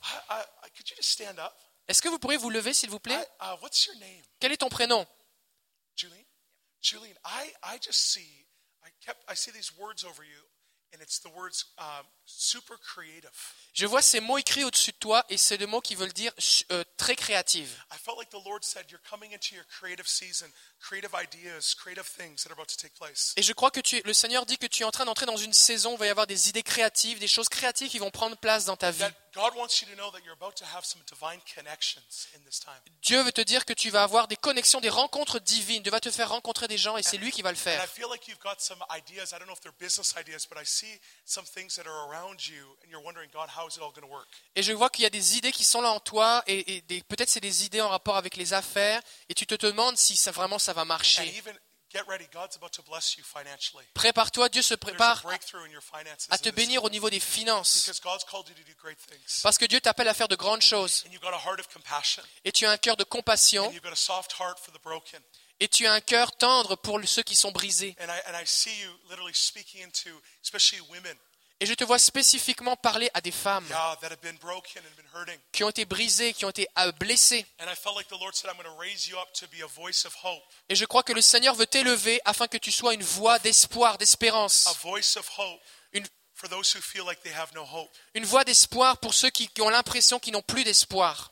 Est-ce 1.88 2.01
que 2.01 2.10
vous 2.10 2.19
pourriez 2.19 2.38
vous 2.38 2.49
lever 2.49 2.73
s'il 2.73 2.89
vous 2.89 2.99
plaît? 2.99 3.27
Uh? 3.41 3.56
Quel 4.39 4.51
est 4.51 4.58
ton 4.58 4.69
prénom? 4.69 5.06
Julian? 6.82 7.15
I, 7.23 7.53
I 7.63 7.77
just 7.82 8.12
see, 8.12 8.45
I 8.84 8.89
kept, 8.99 9.23
I 9.29 9.36
see 9.36 9.51
these 9.51 9.71
words 9.77 10.03
over 10.03 10.23
you, 10.23 10.43
and 10.93 11.01
it's 11.01 11.19
the 11.19 11.29
words 11.29 11.65
um. 11.77 12.06
Je 13.73 13.86
vois 13.86 14.01
ces 14.01 14.19
mots 14.19 14.38
écrits 14.38 14.63
au-dessus 14.63 14.91
de 14.91 14.97
toi 14.97 15.25
et 15.29 15.38
c'est 15.38 15.57
des 15.57 15.65
mots 15.65 15.81
qui 15.81 15.95
veulent 15.95 16.13
dire 16.13 16.31
euh, 16.71 16.83
très 16.97 17.15
créative. 17.15 17.69
I 17.91 17.97
felt 17.97 18.17
like 18.17 18.29
the 18.29 18.45
Lord 18.45 18.63
said, 18.63 18.86
You're 18.89 19.01
coming 19.09 19.33
into 19.33 19.55
your 19.55 19.65
creative 19.65 20.07
season, 20.07 20.47
creative 20.79 21.12
ideas, 21.15 21.73
creative 21.75 22.05
things 22.05 22.43
that 22.43 22.49
are 22.49 22.53
about 22.53 22.67
to 22.67 22.77
take 22.77 22.93
place. 22.93 23.33
Et 23.36 23.41
je 23.41 23.53
crois 23.53 23.71
que 23.71 23.79
tu, 23.79 24.01
le 24.05 24.13
Seigneur 24.13 24.45
dit 24.45 24.57
que 24.57 24.67
tu 24.67 24.83
es 24.83 24.86
en 24.86 24.91
train 24.91 25.05
d'entrer 25.05 25.25
dans 25.25 25.38
une 25.38 25.53
saison 25.53 25.91
où 25.91 25.93
il 25.95 25.99
va 25.99 26.05
y 26.05 26.09
avoir 26.09 26.27
des 26.27 26.49
idées 26.49 26.63
créatives, 26.63 27.19
des 27.19 27.27
choses 27.27 27.49
créatives 27.49 27.89
qui 27.89 27.99
vont 27.99 28.12
prendre 28.12 28.38
place 28.38 28.65
dans 28.65 28.77
ta 28.77 28.91
vie. 28.91 29.03
Dieu 33.01 33.21
veut 33.23 33.31
te 33.31 33.41
dire 33.41 33.65
que 33.65 33.73
tu 33.73 33.89
vas 33.89 34.03
avoir 34.03 34.27
des 34.27 34.36
connexions, 34.36 34.79
des 34.79 34.89
rencontres 34.89 35.39
divines. 35.39 35.81
Dieu 35.81 35.91
va 35.91 35.99
te 35.99 36.12
faire 36.12 36.29
rencontrer 36.29 36.67
des 36.67 36.77
gens 36.77 36.97
et 36.97 37.03
c'est 37.03 37.17
lui 37.17 37.31
qui 37.31 37.41
va 37.41 37.51
le 37.51 37.57
faire. 37.57 37.83
Et 44.56 44.63
je 44.63 44.71
vois 44.73 44.89
qu'il 44.89 45.04
y 45.04 45.06
a 45.06 45.10
des 45.10 45.38
idées 45.38 45.52
qui 45.52 45.63
sont 45.63 45.82
là 45.82 45.91
en 45.91 45.99
toi 45.99 46.43
et, 46.47 46.82
peut-être 47.08 47.30
c'est 47.30 47.39
des 47.39 47.65
idées 47.65 47.82
en 47.82 47.89
rapport 47.89 48.17
avec 48.17 48.36
les 48.36 48.54
affaires 48.54 49.02
et 49.30 49.34
tu 49.34 49.45
te 49.45 49.56
demandes 49.56 49.97
si 49.97 50.15
ça 50.15 50.32
vraiment 50.32 50.60
ça 50.60 50.73
va 50.73 50.86
marcher. 50.86 51.43
Prépare-toi, 53.93 54.49
Dieu 54.49 54.62
se 54.62 54.73
prépare 54.73 55.23
à 56.30 56.38
te 56.38 56.49
bénir 56.49 56.84
au 56.84 56.89
niveau 56.89 57.10
des 57.10 57.19
finances. 57.19 57.89
Parce 59.43 59.58
que 59.58 59.65
Dieu 59.65 59.80
t'appelle 59.80 60.08
à 60.08 60.13
faire 60.13 60.28
de 60.28 60.36
grandes 60.36 60.62
choses. 60.62 61.04
Et 62.43 62.52
tu 62.52 62.65
as 62.65 62.71
un 62.71 62.78
cœur 62.78 62.97
de 62.97 63.04
compassion 63.04 63.71
et 65.60 65.67
tu 65.67 65.86
as 65.86 65.93
un 65.93 66.02
cœur 66.02 66.36
tendre 66.36 66.76
pour 66.76 66.99
ceux 67.06 67.23
qui 67.23 67.36
sont 67.36 67.52
brisés. 67.52 67.95
Et 71.63 71.65
je 71.65 71.76
te 71.76 71.86
vois 71.86 71.97
spécifiquement 71.97 72.76
parler 72.76 73.10
à 73.13 73.21
des 73.21 73.32
femmes 73.32 73.65
qui 75.54 75.63
ont 75.63 75.69
été 75.69 75.86
brisées, 75.86 76.34
qui 76.34 76.43
ont 76.43 76.49
été 76.49 76.67
euh, 76.78 76.91
blessées. 76.91 77.45
Et 80.67 80.76
je 80.76 80.84
crois 80.84 81.04
que 81.04 81.13
le 81.13 81.21
Seigneur 81.21 81.56
veut 81.56 81.65
t'élever 81.65 82.19
afin 82.25 82.48
que 82.48 82.58
tu 82.58 82.69
sois 82.69 82.94
une 82.94 83.04
voix 83.04 83.40
d'espoir, 83.40 83.98
d'espérance. 83.98 84.67
Une, 88.13 88.25
voix 88.25 88.44
d'espoir 88.44 88.98
pour 88.98 89.13
ceux 89.13 89.29
qui, 89.29 89.48
qui 89.48 89.62
ont 89.62 89.69
l'impression 89.69 90.19
qu'ils 90.19 90.33
n'ont 90.33 90.42
plus 90.42 90.65
d'espoir. 90.65 91.31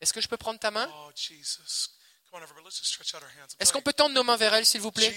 Est-ce 0.00 0.12
que 0.12 0.20
je 0.20 0.28
peux 0.28 0.36
prendre 0.36 0.60
ta 0.60 0.70
main? 0.70 0.88
Oh, 0.88 1.10
Est-ce 3.58 3.72
qu'on 3.72 3.82
peut 3.82 3.92
tendre 3.92 4.14
nos 4.14 4.22
mains 4.22 4.36
vers 4.36 4.54
elle, 4.54 4.64
s'il 4.64 4.82
vous 4.82 4.92
plaît? 4.92 5.12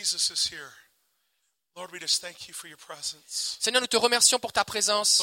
Seigneur, 3.27 3.81
nous 3.81 3.87
te 3.87 3.95
remercions 3.97 4.39
pour 4.39 4.51
ta 4.51 4.65
présence. 4.65 5.21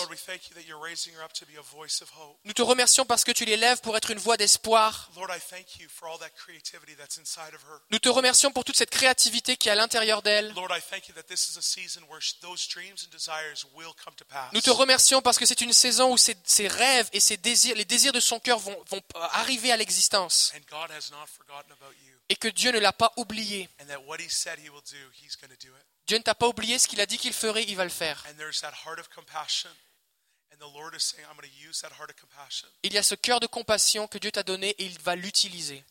Nous 2.44 2.52
te 2.54 2.62
remercions 2.62 3.04
parce 3.04 3.24
que 3.24 3.32
tu 3.32 3.44
l'élèves 3.44 3.80
pour 3.80 3.96
être 3.96 4.10
une 4.10 4.18
voix 4.18 4.36
d'espoir. 4.36 5.10
Lord, 5.14 5.28
I 5.30 5.40
thank 5.40 5.78
you 5.78 5.88
for 5.90 6.08
all 6.08 6.18
that 6.18 6.30
creativity 6.30 6.96
that's 6.96 7.18
inside 7.18 7.54
of 7.54 7.62
her. 7.64 7.80
Nous 7.90 7.98
te 7.98 8.08
remercions 8.08 8.50
pour 8.50 8.64
toute 8.64 8.76
cette 8.76 8.90
créativité 8.90 9.56
qui 9.56 9.68
est 9.68 9.72
à 9.72 9.74
l'intérieur 9.74 10.22
d'elle. 10.22 10.52
Lord, 10.54 10.70
I 10.74 10.80
thank 10.80 11.08
you 11.08 11.14
that 11.14 11.24
this 11.24 11.48
is 11.50 11.58
a 11.58 11.62
season 11.62 12.02
where 12.08 12.20
sh- 12.20 12.38
those 12.40 12.66
dreams 12.66 13.04
and 13.04 13.10
desires 13.10 13.66
will 13.74 13.92
come 14.02 14.14
to 14.16 14.24
pass. 14.24 14.50
Nous 14.52 14.60
te 14.62 14.70
remercions 14.70 15.20
parce 15.20 15.38
que 15.38 15.44
c'est 15.46 15.60
une 15.60 15.72
saison 15.74 16.12
où 16.12 16.16
ses, 16.18 16.36
ses 16.44 16.68
rêves 16.68 17.08
et 17.12 17.20
ses 17.20 17.36
désirs, 17.36 17.76
les 17.76 17.84
désirs 17.84 18.12
de 18.12 18.20
son 18.20 18.40
cœur 18.40 18.58
vont, 18.58 18.76
vont 18.88 19.02
arriver 19.32 19.70
à 19.70 19.76
l'existence. 19.76 20.52
And 20.54 20.60
God 20.70 20.90
has 20.90 21.10
not 21.10 21.26
forgotten 21.26 21.72
about 21.72 21.92
you. 22.06 22.14
Et 22.30 22.36
que 22.36 22.48
Dieu 22.48 22.70
ne 22.72 22.78
l'a 22.78 22.92
pas 22.92 23.12
oublié. 23.16 23.68
Dieu 26.08 26.16
ne 26.18 26.22
t'a 26.22 26.34
pas 26.34 26.48
oublié 26.48 26.78
ce 26.78 26.88
qu'il 26.88 27.00
a 27.00 27.06
dit 27.06 27.18
qu'il 27.18 27.32
ferait, 27.34 27.64
il 27.64 27.76
va 27.76 27.84
le 27.84 27.90
faire. 27.90 28.24
Il 32.82 32.92
y 32.92 32.98
a 32.98 33.02
ce 33.02 33.14
cœur 33.14 33.38
de 33.40 33.46
compassion 33.46 34.08
que 34.08 34.18
Dieu 34.18 34.32
t'a 34.32 34.42
donné 34.42 34.70
et 34.70 34.84
il 34.86 34.98
va 35.00 35.14
l'utiliser. 35.14 35.84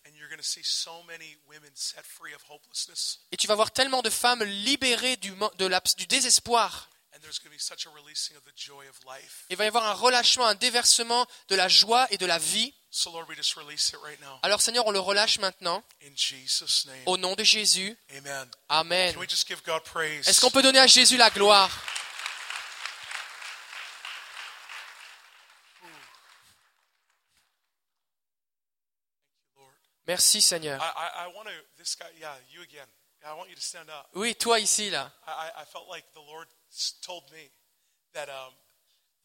Et 3.32 3.38
tu 3.38 3.48
vas 3.48 3.56
voir 3.56 3.72
tellement 3.72 4.02
de 4.02 4.10
femmes 4.10 4.44
libérées 4.44 5.18
du, 5.18 5.32
mo- 5.34 5.52
de 5.58 5.66
la- 5.68 5.82
du 5.98 6.08
désespoir. 6.08 6.90
And 7.18 7.24
there's 7.24 7.40
going 7.40 7.50
to 7.50 7.58
be 7.58 7.60
such 7.60 7.88
a 7.88 7.90
releasing 7.90 8.38
of 8.38 8.44
the 8.46 8.52
joy 8.56 8.88
of 8.88 9.04
life. 9.04 9.48
Il 9.50 9.58
va 9.58 9.64
y 9.64 9.68
avoir 9.68 9.88
un 9.88 9.94
relâchement, 9.94 10.46
un 10.46 10.54
déversement 10.54 11.26
de 11.50 11.56
la 11.56 11.68
joie 11.68 12.06
et 12.12 12.18
de 12.20 12.28
la 12.28 12.38
vie. 12.38 12.76
So, 12.92 13.10
Lord, 13.10 13.28
we 13.28 13.36
just 13.36 13.56
release 13.56 13.90
it 13.90 13.98
right 14.04 14.22
now. 14.22 14.38
Alors 14.44 14.62
Seigneur, 14.62 14.86
on 14.86 14.92
le 14.92 15.00
relâche 15.00 15.40
maintenant. 15.40 15.84
Au 17.08 17.18
nom 17.18 17.34
de 17.34 17.44
Jésus. 17.44 17.98
Amen. 18.16 18.48
Amen. 18.70 19.14
Can 19.16 19.20
we 19.20 19.28
just 19.28 19.48
give 19.48 19.64
God 19.64 19.84
praise? 19.84 20.28
Est-ce 20.28 20.40
qu'on 20.40 20.52
peut 20.52 20.62
donner 20.62 20.78
à 20.78 20.86
Jésus 20.86 21.18
la 21.18 21.32
gloire? 21.32 21.72
Merci 30.06 30.40
Seigneur. 30.40 30.80
Oui, 34.14 34.36
toi 34.36 34.60
ici, 34.60 34.90
là. 34.90 35.12
I, 35.28 35.32
I 35.32 35.64
I 35.64 35.66
felt 35.66 35.88
like 35.90 36.06
the 36.14 36.26
Lord 36.26 36.48
s- 36.72 36.96
told 37.02 37.30
me 37.32 37.50
that 38.14 38.28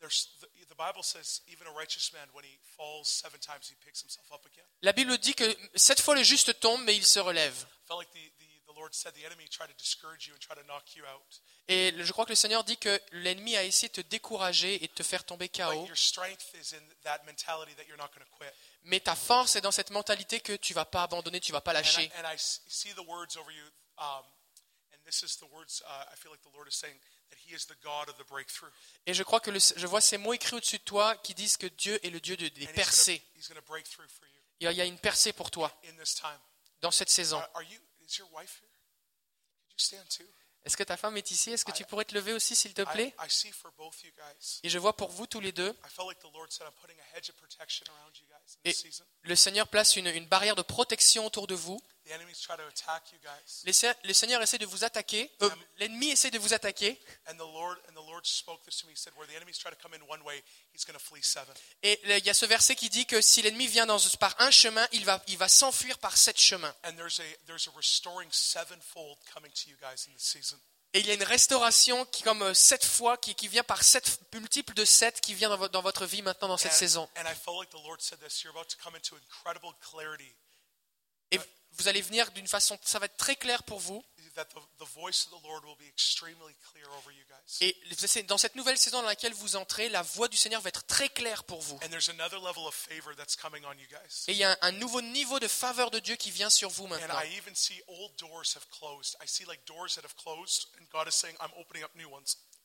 there's, 0.01 0.29
the, 0.41 0.47
the 0.69 0.75
Bible 0.75 1.03
says 1.03 1.43
even 1.47 1.67
a 1.67 1.73
righteous 1.73 2.13
man, 2.13 2.29
when 2.33 2.45
he 2.45 2.59
falls 2.77 3.09
seven 3.09 3.39
times, 3.41 3.69
he 3.69 3.77
picks 3.85 4.01
himself 4.01 4.27
up 4.33 4.45
again. 4.47 4.65
La 4.83 4.93
Bible 4.93 5.17
dit 5.19 5.35
que 5.35 5.45
cette 5.77 6.01
fois 6.01 6.15
le 6.15 6.23
juste 6.25 6.59
tombe, 6.61 6.83
mais 6.85 6.97
il 6.97 7.07
se 7.07 7.21
relève. 7.21 7.55
I 7.55 7.87
felt 7.87 7.99
like 8.01 8.11
the, 8.13 8.33
the, 8.39 8.73
the 8.73 8.75
Lord 8.77 8.93
said 8.95 9.15
the 9.15 9.25
enemy 9.25 9.47
tried 9.49 9.69
to 9.69 9.75
discourage 9.79 10.27
you 10.27 10.35
and 10.35 10.39
try 10.41 10.57
to 10.57 10.63
knock 10.67 10.97
you 10.97 11.05
out. 11.07 11.41
Et 11.69 11.93
je 11.97 12.13
crois 12.13 12.25
que 12.25 12.31
le 12.33 12.37
Seigneur 12.37 12.65
dit 12.65 12.77
que 12.77 13.01
l'ennemi 13.13 13.55
a 13.57 13.63
essayé 13.63 13.89
de 13.89 13.95
te 13.95 14.01
décourager 14.09 14.83
et 14.83 14.89
de 14.89 14.93
te 14.93 15.05
faire 15.05 15.25
tomber 15.25 15.49
KO. 15.49 15.87
Mais 18.85 18.99
ta 19.01 19.15
force 19.15 19.55
est 19.55 19.61
dans 19.61 19.71
cette 19.71 19.91
mentalité 19.91 20.41
que 20.41 20.55
tu 20.57 20.75
vas 20.75 20.85
pas 20.85 21.05
abandonner, 21.05 21.41
tu 21.41 21.53
vas 21.53 21.61
pas 21.61 21.73
lâcher. 21.73 22.11
And 24.03 24.25
I 24.25 24.29
s- 24.29 24.57
see 24.57 24.67
the 24.67 24.67
words 24.67 24.83
over 24.83 24.83
you, 24.91 24.95
and 24.95 25.05
this 25.05 25.23
is 25.23 25.37
the 25.39 25.47
words 25.47 25.83
I 25.87 26.17
feel 26.17 26.31
like 26.31 26.43
the 26.43 26.51
Lord 26.55 26.69
is 26.69 26.75
saying 26.77 26.99
that 27.31 27.39
He 27.47 27.55
is 27.55 27.67
the 27.67 27.77
God 27.83 28.09
of 28.09 28.17
the 28.19 28.25
breakthrough. 28.29 28.71
Et 29.07 29.15
je 29.15 29.23
crois 29.23 29.41
que 29.41 29.51
le- 29.51 29.59
je 29.61 29.87
vois 29.87 30.01
ces 30.01 30.19
mots 30.19 30.33
écrits 30.35 30.55
au-dessus 30.57 30.79
de 30.79 30.85
toi 30.85 31.17
qui 31.17 31.35
disent 31.35 31.57
que 31.57 31.67
Dieu 31.69 31.99
est 32.05 32.11
le 32.11 32.21
Dieu 32.21 32.37
de- 32.37 32.49
des 32.49 32.67
percées. 32.75 33.19
gonna- 33.19 33.39
He's 33.39 33.49
going 33.49 33.61
to 33.61 33.67
break 33.67 33.87
through 33.89 34.09
for 34.09 34.27
you 34.27 34.41
Il 34.61 34.73
y 34.77 34.81
a- 34.81 34.85
une 34.85 34.99
percée 34.99 35.33
pour 35.33 35.51
toi 35.51 35.73
in 35.85 35.97
this 35.97 36.15
time. 36.15 36.39
dans 36.81 36.91
cette 36.91 37.11
saison. 37.11 37.41
Est-ce 40.65 40.77
que 40.77 40.85
ta 40.85 40.97
femme 40.97 41.17
est 41.17 41.31
ici? 41.31 41.51
Est-ce 41.51 41.65
que 41.65 41.73
tu 41.73 41.85
pourrais 41.89 42.05
te 42.05 42.15
lever 42.15 42.33
aussi, 42.33 42.55
s'il 42.55 42.73
te 42.73 42.83
plaît? 42.93 43.15
Et 44.63 44.69
je 44.69 44.79
vois 44.79 44.97
pour 44.97 45.11
vous 45.11 45.27
tous 45.27 45.41
les 45.41 45.53
deux, 45.53 45.75
Et- 48.65 48.73
le 49.23 49.35
Seigneur 49.37 49.67
place 49.69 49.97
une, 49.97 50.07
une 50.07 50.27
barrière 50.27 50.55
de 50.57 50.63
protection 50.63 51.27
autour 51.27 51.47
de 51.49 51.55
vous. 51.55 51.81
Les 53.65 53.73
Le 54.05 54.13
Seigneur 54.13 54.43
essaie 54.43 54.59
de 54.59 54.67
vous 54.67 54.83
attaquer. 54.83 55.31
euh, 55.41 55.49
L'ennemi 55.79 56.11
essaie 56.11 56.33
de 56.33 56.39
vous 56.39 56.53
attaquer. 56.53 56.99
Et 61.85 62.01
il 62.05 62.25
y 62.27 62.31
a 62.31 62.35
ce 62.35 62.45
verset 62.47 62.75
qui 62.75 62.89
dit 62.91 63.07
que 63.07 63.21
si 63.21 63.41
l'ennemi 63.43 63.69
vient 63.69 63.87
dans, 63.87 63.99
par 64.19 64.35
un 64.41 64.51
chemin, 64.51 64.87
il 64.91 65.05
va, 65.05 65.23
il 65.29 65.39
va 65.39 65.49
s'enfuir 65.49 65.99
par 65.99 66.17
sept 66.17 66.41
chemins. 66.41 66.75
Et 70.95 71.01
il 71.01 71.07
y 71.07 71.11
a 71.11 71.15
une 71.15 71.23
restauration 71.23 72.05
qui, 72.07 72.23
comme 72.23 72.43
euh, 72.43 72.53
sept 72.55 72.85
fois, 72.85 73.17
qui, 73.17 73.35
qui 73.35 73.49
vient 73.49 73.63
par 73.65 73.83
sept 73.83 74.21
multiples 74.35 74.75
de 74.75 74.85
sept, 74.85 75.21
qui 75.23 75.33
vient 75.33 75.49
dans, 75.49 75.57
vo- 75.57 75.69
dans 75.69 75.81
votre 75.81 76.05
vie 76.05 76.21
maintenant 76.21 76.49
dans 76.49 76.59
cette 76.59 76.73
And, 76.73 76.77
saison. 76.77 77.09
and 77.17 77.23
I 77.27 77.35
felt 77.35 77.59
like 77.59 77.71
the 77.71 77.83
Lord 77.83 78.01
said 78.03 78.19
this. 78.21 78.43
You're 78.43 78.53
about 78.55 78.69
to 78.69 78.77
come 78.83 78.95
into 78.95 79.17
incredible 79.17 79.73
clarity. 79.81 80.35
Et 81.31 81.41
vous 81.79 81.89
allez 81.89 82.03
venir 82.03 82.31
d'une 82.33 82.49
façon, 82.49 82.79
ça 82.85 82.99
va 82.99 83.07
être 83.07 83.17
très 83.17 83.37
clair 83.37 83.63
pour 83.63 83.79
vous. 83.79 84.05
Et 87.61 88.23
dans 88.23 88.39
cette 88.39 88.55
nouvelle 88.55 88.79
saison 88.79 89.03
dans 89.03 89.09
laquelle 89.09 89.35
vous 89.35 89.57
entrez, 89.57 89.89
la 89.89 90.03
voix 90.03 90.29
du 90.29 90.37
Seigneur 90.37 90.61
va 90.63 90.69
être 90.69 90.87
très 90.87 91.09
claire 91.09 91.45
pour 91.45 91.61
vous. 91.61 91.79
Et 94.29 94.33
il 94.33 94.39
y 94.39 94.45
a 94.45 94.57
un, 94.63 94.73
nouveau 94.73 95.03
niveau 95.03 95.39
de 95.39 95.49
faveur 95.49 95.91
de 95.91 95.99
Dieu 95.99 96.17
qui 96.17 96.31
vient 96.31 96.51
sur 96.51 96.71
vous 96.71 96.87
maintenant. 96.87 97.15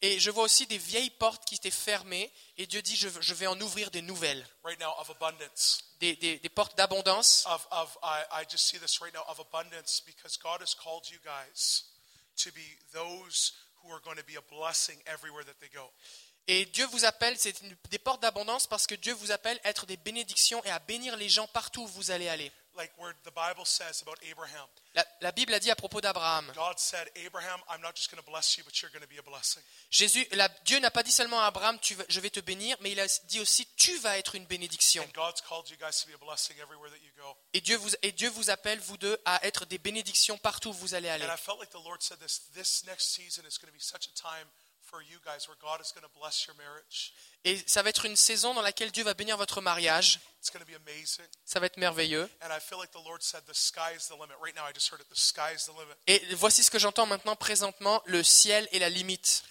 Et 0.04 0.20
je 0.20 0.30
vois 0.30 0.44
aussi 0.44 0.68
des 0.68 0.78
vieilles 0.78 1.10
portes 1.10 1.44
qui 1.46 1.56
étaient 1.56 1.72
fermées, 1.72 2.32
et 2.58 2.68
Dieu 2.68 2.82
dit, 2.84 2.96
je, 2.96 3.10
je 3.20 3.34
vais 3.34 3.48
en 3.48 3.60
ouvrir 3.62 3.90
des 3.90 4.04
nouvelles, 4.04 4.48
right 4.64 4.80
now 4.80 4.94
of 5.00 5.10
abundance. 5.10 5.80
des, 6.00 6.16
des- 6.16 6.38
des 6.38 6.50
portes 6.50 6.78
d'abondance. 6.78 7.44
Of, 7.48 7.68
of 7.72 7.98
I, 8.04 8.24
I 8.32 8.46
just 8.50 8.68
see 8.68 8.78
this 8.78 9.02
right 9.02 9.14
now 9.14 9.24
of 9.28 9.40
abundance 9.40 10.02
because 10.06 10.38
God 10.38 10.62
has 10.62 10.76
called 10.76 11.10
you 11.10 11.18
guys 11.26 11.86
to 12.44 12.52
be 12.52 12.62
those 12.94 13.54
who 13.82 13.92
are 13.92 14.00
going 14.02 14.18
to 14.18 14.24
be 14.26 14.36
a 14.36 14.42
blessing 14.52 14.98
everywhere 15.08 15.44
that 15.44 15.60
they 15.60 15.70
go. 15.74 15.90
Et 16.48 16.66
Dieu 16.66 16.86
vous 16.88 17.04
appelle, 17.06 17.38
c'est 17.38 17.56
des 17.90 18.00
portes 18.00 18.22
d'abondance 18.22 18.68
parce 18.68 18.88
que 18.88 18.96
Dieu 18.96 19.14
vous 19.14 19.32
appelle 19.32 19.60
à 19.64 19.70
être 19.70 19.86
des 19.86 19.98
bénédictions 19.98 20.64
et 20.64 20.70
à 20.72 20.80
bénir 20.80 21.16
les 21.18 21.28
gens 21.30 21.48
partout 21.48 21.84
où 21.84 21.88
vous 21.88 22.12
allez 22.12 22.30
aller. 22.30 22.52
Like 22.78 22.92
where 23.00 23.16
the 23.24 23.32
Bible 23.34 23.66
says 23.66 24.04
about 24.04 24.18
Abraham. 24.32 24.68
La, 24.94 25.04
la 25.22 25.32
Bible 25.32 25.52
a 25.56 25.60
dit 25.60 25.72
à 25.72 25.76
propos 25.76 26.00
d'Abraham. 26.00 26.54
Jésus, 29.90 30.28
la- 30.32 30.48
Dieu 30.64 30.80
n'a 30.80 30.92
pas 30.92 31.02
dit 31.02 31.12
seulement 31.12 31.42
à 31.42 31.48
Abraham, 31.48 31.80
tu 31.80 31.98
je 32.08 32.20
vais 32.20 32.30
te 32.30 32.40
bénir, 32.40 32.78
mais 32.82 32.92
il 32.92 33.00
a 33.00 33.08
dit 33.26 33.40
aussi, 33.40 33.68
tu 33.78 33.98
vas 33.98 34.20
être 34.20 34.36
une 34.36 34.46
bénédiction. 34.46 35.04
Et 37.54 37.62
Dieu 37.62 37.78
vous, 37.78 37.90
et 38.04 38.12
Dieu 38.12 38.30
vous 38.30 38.50
appelle, 38.52 38.80
vous 38.80 38.98
deux, 38.98 39.18
à 39.26 39.44
être 39.46 39.66
des 39.66 39.80
bénédictions 39.80 40.38
partout 40.38 40.70
où 40.70 40.74
vous 40.74 40.94
allez 40.94 41.10
aller. 41.10 41.26
And 41.26 41.34
I 41.34 41.38
felt 41.38 41.60
like 41.60 41.72
the 41.72 41.84
Lord 41.84 42.02
said 42.02 42.20
this 42.20 42.44
this 42.54 42.84
next 42.86 43.08
season 43.16 43.44
is 43.48 43.58
going 43.60 43.72
to 43.72 43.76
be 43.76 43.82
such 43.82 44.08
a 44.08 44.12
time 44.12 44.48
for 44.90 45.02
you 45.02 45.20
guys 45.26 45.48
where 45.48 45.58
God 45.60 45.82
is 45.82 45.92
going 45.94 46.04
to 46.04 46.20
bless 46.20 46.46
your 46.46 46.56
marriage. 46.56 47.14
Et 47.44 47.62
ça 47.68 47.84
va 47.84 47.90
être 47.90 48.06
une 48.06 48.16
saison 48.16 48.54
dans 48.54 48.62
laquelle 48.62 48.92
Dieu 48.92 49.04
va 49.04 49.14
bénir 49.14 49.38
votre 49.38 49.62
mariage. 49.62 50.20
It's 50.40 50.50
going 50.52 50.64
to 50.64 50.66
be 50.66 50.76
amazing. 50.76 51.26
Ça 51.46 51.60
va 51.60 51.66
être 51.66 51.78
merveilleux. 51.78 52.30
Et 56.08 56.36
voici 56.36 56.64
ce 56.64 56.72
que 56.72 56.80
j'entends 56.80 57.06
maintenant 57.06 57.36
présentement, 57.36 58.02
le 58.06 58.24
ciel 58.24 58.68
est 58.72 58.80
la 58.80 58.90
limite. 58.90 59.44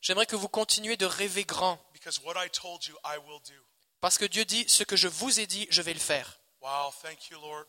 J'aimerais 0.00 0.26
que 0.26 0.36
vous 0.36 0.48
continuiez 0.48 0.96
de 0.96 1.06
rêver 1.06 1.44
grand, 1.44 1.78
parce 4.00 4.18
que 4.18 4.24
Dieu 4.24 4.44
dit, 4.44 4.64
ce 4.68 4.84
que 4.84 4.96
je 4.96 5.08
vous 5.08 5.40
ai 5.40 5.46
dit, 5.46 5.66
je 5.70 5.82
vais 5.82 5.92
le 5.92 6.00
faire. 6.00 6.37
Wow, 6.60 6.92
thank 7.02 7.30
you, 7.30 7.38
Lord. 7.40 7.66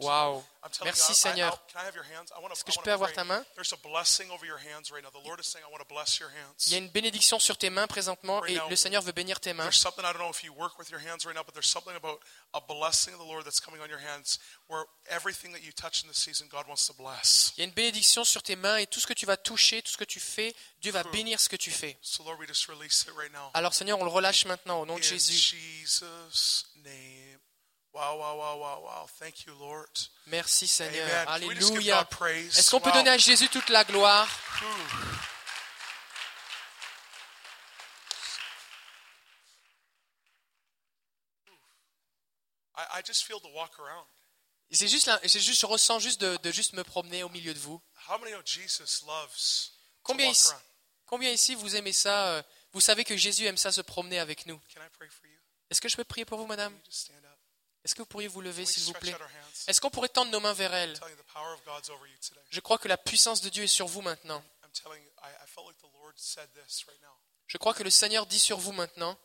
Merci 0.83 1.09
you, 1.11 1.15
Seigneur. 1.15 1.49
I'll- 1.51 1.59
can 1.71 1.81
I 1.81 1.85
have 1.85 1.93
your 1.95 2.03
hands? 2.05 2.31
I 2.35 2.39
want 2.41 2.51
Est-ce 2.51 2.63
que 2.63 2.71
je 2.71 2.79
peux 2.79 2.91
avoir 2.91 3.13
ta 3.13 3.23
main? 3.23 3.45
There's 3.55 3.71
a 3.71 3.77
blessing 3.77 4.31
over 4.31 4.45
your 4.47 4.57
hands 4.57 4.89
right 4.91 5.03
now. 5.03 5.11
The 5.11 5.23
Lord 5.23 5.39
is 5.39 5.43
saying, 5.47 5.63
I 5.63 5.69
want 5.71 5.79
to 5.81 5.87
bless 5.87 6.17
your 6.19 6.29
hands. 6.31 6.65
Il 6.67 6.73
y 6.73 6.75
a 6.75 6.79
une 6.79 6.89
bénédiction 6.89 7.37
sur 7.37 7.55
tes 7.57 7.69
mains 7.69 7.85
présentement 7.87 8.43
et 8.45 8.57
le 8.67 8.75
Seigneur 8.75 9.03
veut 9.03 9.11
bénir 9.11 9.39
tes 9.39 9.53
mains. 9.53 9.63
There's 9.69 9.79
something, 9.79 10.03
I 10.03 10.11
don't 10.11 10.17
know 10.21 10.31
if 10.31 10.43
you 10.43 10.51
work 10.53 10.79
with 10.79 10.89
your 10.89 10.99
hands 10.99 11.23
right 11.25 11.35
now, 11.35 11.43
but 11.43 11.53
there's 11.53 11.69
something 11.69 11.95
about 11.95 12.19
a 12.53 12.61
blessing 12.61 13.13
of 13.13 13.19
the 13.19 13.25
Lord 13.27 13.45
that's 13.45 13.59
coming 13.59 13.79
on 13.79 13.89
your 13.89 13.99
hands 13.99 14.39
where 14.67 14.85
everything 15.07 15.51
that 15.53 15.61
you 15.61 15.71
touch 15.71 16.01
in 16.03 16.09
this 16.09 16.17
season, 16.17 16.47
God 16.49 16.65
wants 16.67 16.87
to 16.87 16.93
bless. 16.93 17.53
Il 17.57 17.59
y 17.59 17.61
a 17.61 17.65
une 17.65 17.73
bénédiction 17.73 18.23
sur 18.25 18.41
tes 18.41 18.55
mains 18.55 18.77
et 18.77 18.87
tout 18.87 18.99
ce 18.99 19.05
que 19.05 19.13
tu 19.13 19.27
vas 19.27 19.37
toucher, 19.37 19.83
tout 19.83 19.91
ce 19.91 19.97
que 19.97 20.03
tu 20.03 20.19
fais, 20.19 20.55
Dieu 20.81 20.91
va 20.91 21.03
bénir 21.03 21.39
ce 21.39 21.47
que 21.47 21.57
tu 21.57 21.69
fais. 21.69 21.95
Alors 23.53 23.73
Seigneur, 23.75 23.99
on 23.99 24.03
le 24.03 24.09
relâche 24.09 24.45
maintenant 24.45 24.81
au 24.81 24.85
nom 24.87 24.97
de 24.97 25.03
Jésus. 25.03 25.55
Wow, 27.93 28.19
wow, 28.19 28.37
wow, 28.37 28.59
wow, 28.59 28.83
wow. 28.83 29.07
Thank 29.19 29.45
you, 29.45 29.53
Lord. 29.59 29.89
Merci 30.27 30.67
Seigneur. 30.67 31.07
Amen. 31.27 31.27
Alléluia. 31.27 32.07
Est-ce 32.21 32.69
qu'on 32.69 32.79
peut 32.79 32.91
donner 32.91 33.09
à 33.09 33.17
Jésus 33.17 33.49
toute 33.49 33.69
la 33.69 33.83
gloire? 33.83 34.29
C'est 44.71 44.87
juste, 44.87 45.09
c'est 45.25 45.39
juste, 45.39 45.61
je 45.61 45.65
ressens 45.65 45.99
juste 45.99 46.21
de, 46.21 46.37
de 46.37 46.51
juste 46.51 46.73
me 46.73 46.83
promener 46.83 47.23
au 47.23 47.29
milieu 47.29 47.53
de 47.53 47.59
vous. 47.59 47.81
Combien 50.03 50.29
ici, 50.29 50.49
combien 51.05 51.31
ici 51.31 51.55
vous 51.55 51.75
aimez 51.75 51.93
ça 51.93 52.27
euh, 52.27 52.43
Vous 52.71 52.81
savez 52.81 53.03
que 53.03 53.17
Jésus 53.17 53.45
aime 53.45 53.57
ça 53.57 53.71
se 53.71 53.81
promener 53.81 54.19
avec 54.19 54.45
nous? 54.45 54.61
Est-ce 55.69 55.81
que 55.81 55.89
je 55.89 55.95
peux 55.95 56.03
prier 56.03 56.25
pour 56.25 56.37
vous, 56.37 56.45
madame? 56.45 56.77
Est-ce 57.83 57.95
que 57.95 58.01
vous 58.01 58.07
pourriez 58.07 58.27
vous 58.27 58.41
lever, 58.41 58.65
s'il 58.65 58.83
vous 58.83 58.93
plaît? 58.93 59.15
Est-ce 59.67 59.79
qu'on 59.79 59.89
pourrait 59.89 60.09
tendre 60.09 60.31
nos 60.31 60.39
mains 60.39 60.53
vers 60.53 60.73
elle? 60.73 60.99
Je 62.49 62.59
crois 62.59 62.77
que 62.77 62.87
la 62.87 62.97
puissance 62.97 63.41
de 63.41 63.49
Dieu 63.49 63.63
est 63.63 63.67
sur 63.67 63.87
vous 63.87 64.01
maintenant. 64.01 64.43
Je 67.47 67.57
crois 67.57 67.73
que 67.73 67.83
le 67.83 67.89
Seigneur 67.89 68.25
dit 68.25 68.39
sur 68.39 68.57
vous 68.59 68.71
maintenant, 68.73 69.17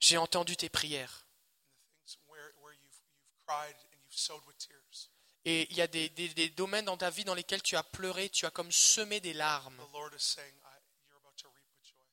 j'ai 0.00 0.16
entendu 0.18 0.56
tes 0.56 0.68
prières. 0.68 1.26
Et 5.46 5.66
il 5.70 5.76
y 5.76 5.80
a 5.80 5.86
des, 5.86 6.10
des- 6.10 6.28
des 6.28 6.50
domaines 6.50 6.84
dans 6.84 6.98
ta 6.98 7.08
vie 7.10 7.24
dans 7.24 7.34
lesquels 7.34 7.62
tu 7.62 7.74
as 7.76 7.82
pleuré, 7.82 8.28
tu 8.28 8.44
as 8.44 8.50
comme 8.50 8.70
semé 8.70 9.20
des 9.20 9.32
larmes. 9.32 9.76
The 9.78 9.92
Lord 9.94 10.14
is 10.14 10.20
saying, 10.20 10.52
I, 10.64 10.76
you're 11.08 11.16
about 11.18 11.34
to 11.38 11.48
reap 11.48 11.64
with 11.72 11.82
joy. 11.88 12.04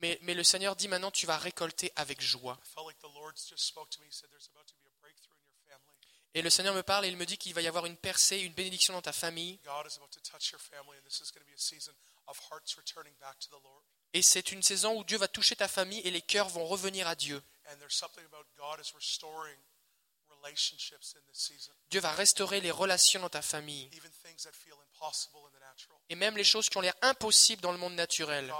Mais, 0.00 0.18
mais 0.22 0.34
le 0.34 0.42
Seigneur 0.42 0.76
dit 0.76 0.88
maintenant, 0.88 1.10
tu 1.10 1.26
vas 1.26 1.36
récolter 1.36 1.92
avec 1.96 2.20
joie. 2.20 2.58
Et 6.34 6.42
le 6.42 6.50
Seigneur 6.50 6.74
me 6.74 6.82
parle 6.82 7.04
et 7.06 7.08
il 7.08 7.16
me 7.16 7.26
dit 7.26 7.36
qu'il 7.36 7.54
va 7.54 7.60
y 7.60 7.66
avoir 7.66 7.86
une 7.86 7.96
percée, 7.96 8.38
une 8.38 8.52
bénédiction 8.52 8.92
dans 8.92 9.02
ta 9.02 9.12
famille. 9.12 9.58
Et 14.12 14.22
c'est 14.22 14.52
une 14.52 14.62
saison 14.62 14.96
où 14.96 15.04
Dieu 15.04 15.18
va 15.18 15.28
toucher 15.28 15.56
ta 15.56 15.68
famille 15.68 16.00
et 16.00 16.10
les 16.10 16.22
cœurs 16.22 16.48
vont 16.48 16.66
revenir 16.66 17.06
à 17.08 17.14
Dieu. 17.16 17.42
Dieu 21.90 22.00
va 22.00 22.12
restaurer 22.12 22.60
les 22.60 22.70
relations 22.70 23.20
dans 23.20 23.28
ta 23.28 23.42
famille. 23.42 23.90
Et 26.08 26.14
même 26.14 26.36
les 26.36 26.44
choses 26.44 26.68
qui 26.68 26.76
ont 26.76 26.80
l'air 26.80 26.94
impossibles 27.02 27.62
dans 27.62 27.72
le 27.72 27.78
monde 27.78 27.94
naturel. 27.94 28.52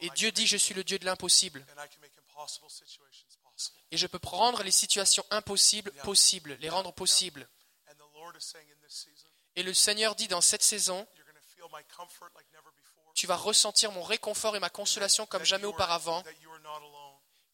Et 0.00 0.10
Dieu 0.10 0.32
dit, 0.32 0.46
je 0.46 0.56
suis 0.56 0.74
le 0.74 0.84
Dieu 0.84 0.98
de 0.98 1.04
l'impossible. 1.04 1.64
Et 3.90 3.96
je 3.96 4.06
peux 4.06 4.18
prendre 4.18 4.62
les 4.62 4.70
situations 4.70 5.24
impossibles 5.30 5.92
possibles, 6.04 6.56
les 6.60 6.68
rendre 6.68 6.92
possibles. 6.92 7.48
Et 9.54 9.62
le 9.62 9.74
Seigneur 9.74 10.14
dit 10.14 10.28
dans 10.28 10.40
cette 10.40 10.62
saison, 10.62 11.06
tu 13.14 13.26
vas 13.26 13.36
ressentir 13.36 13.92
mon 13.92 14.02
réconfort 14.02 14.56
et 14.56 14.60
ma 14.60 14.70
consolation 14.70 15.26
comme 15.26 15.44
jamais 15.44 15.66
auparavant, 15.66 16.22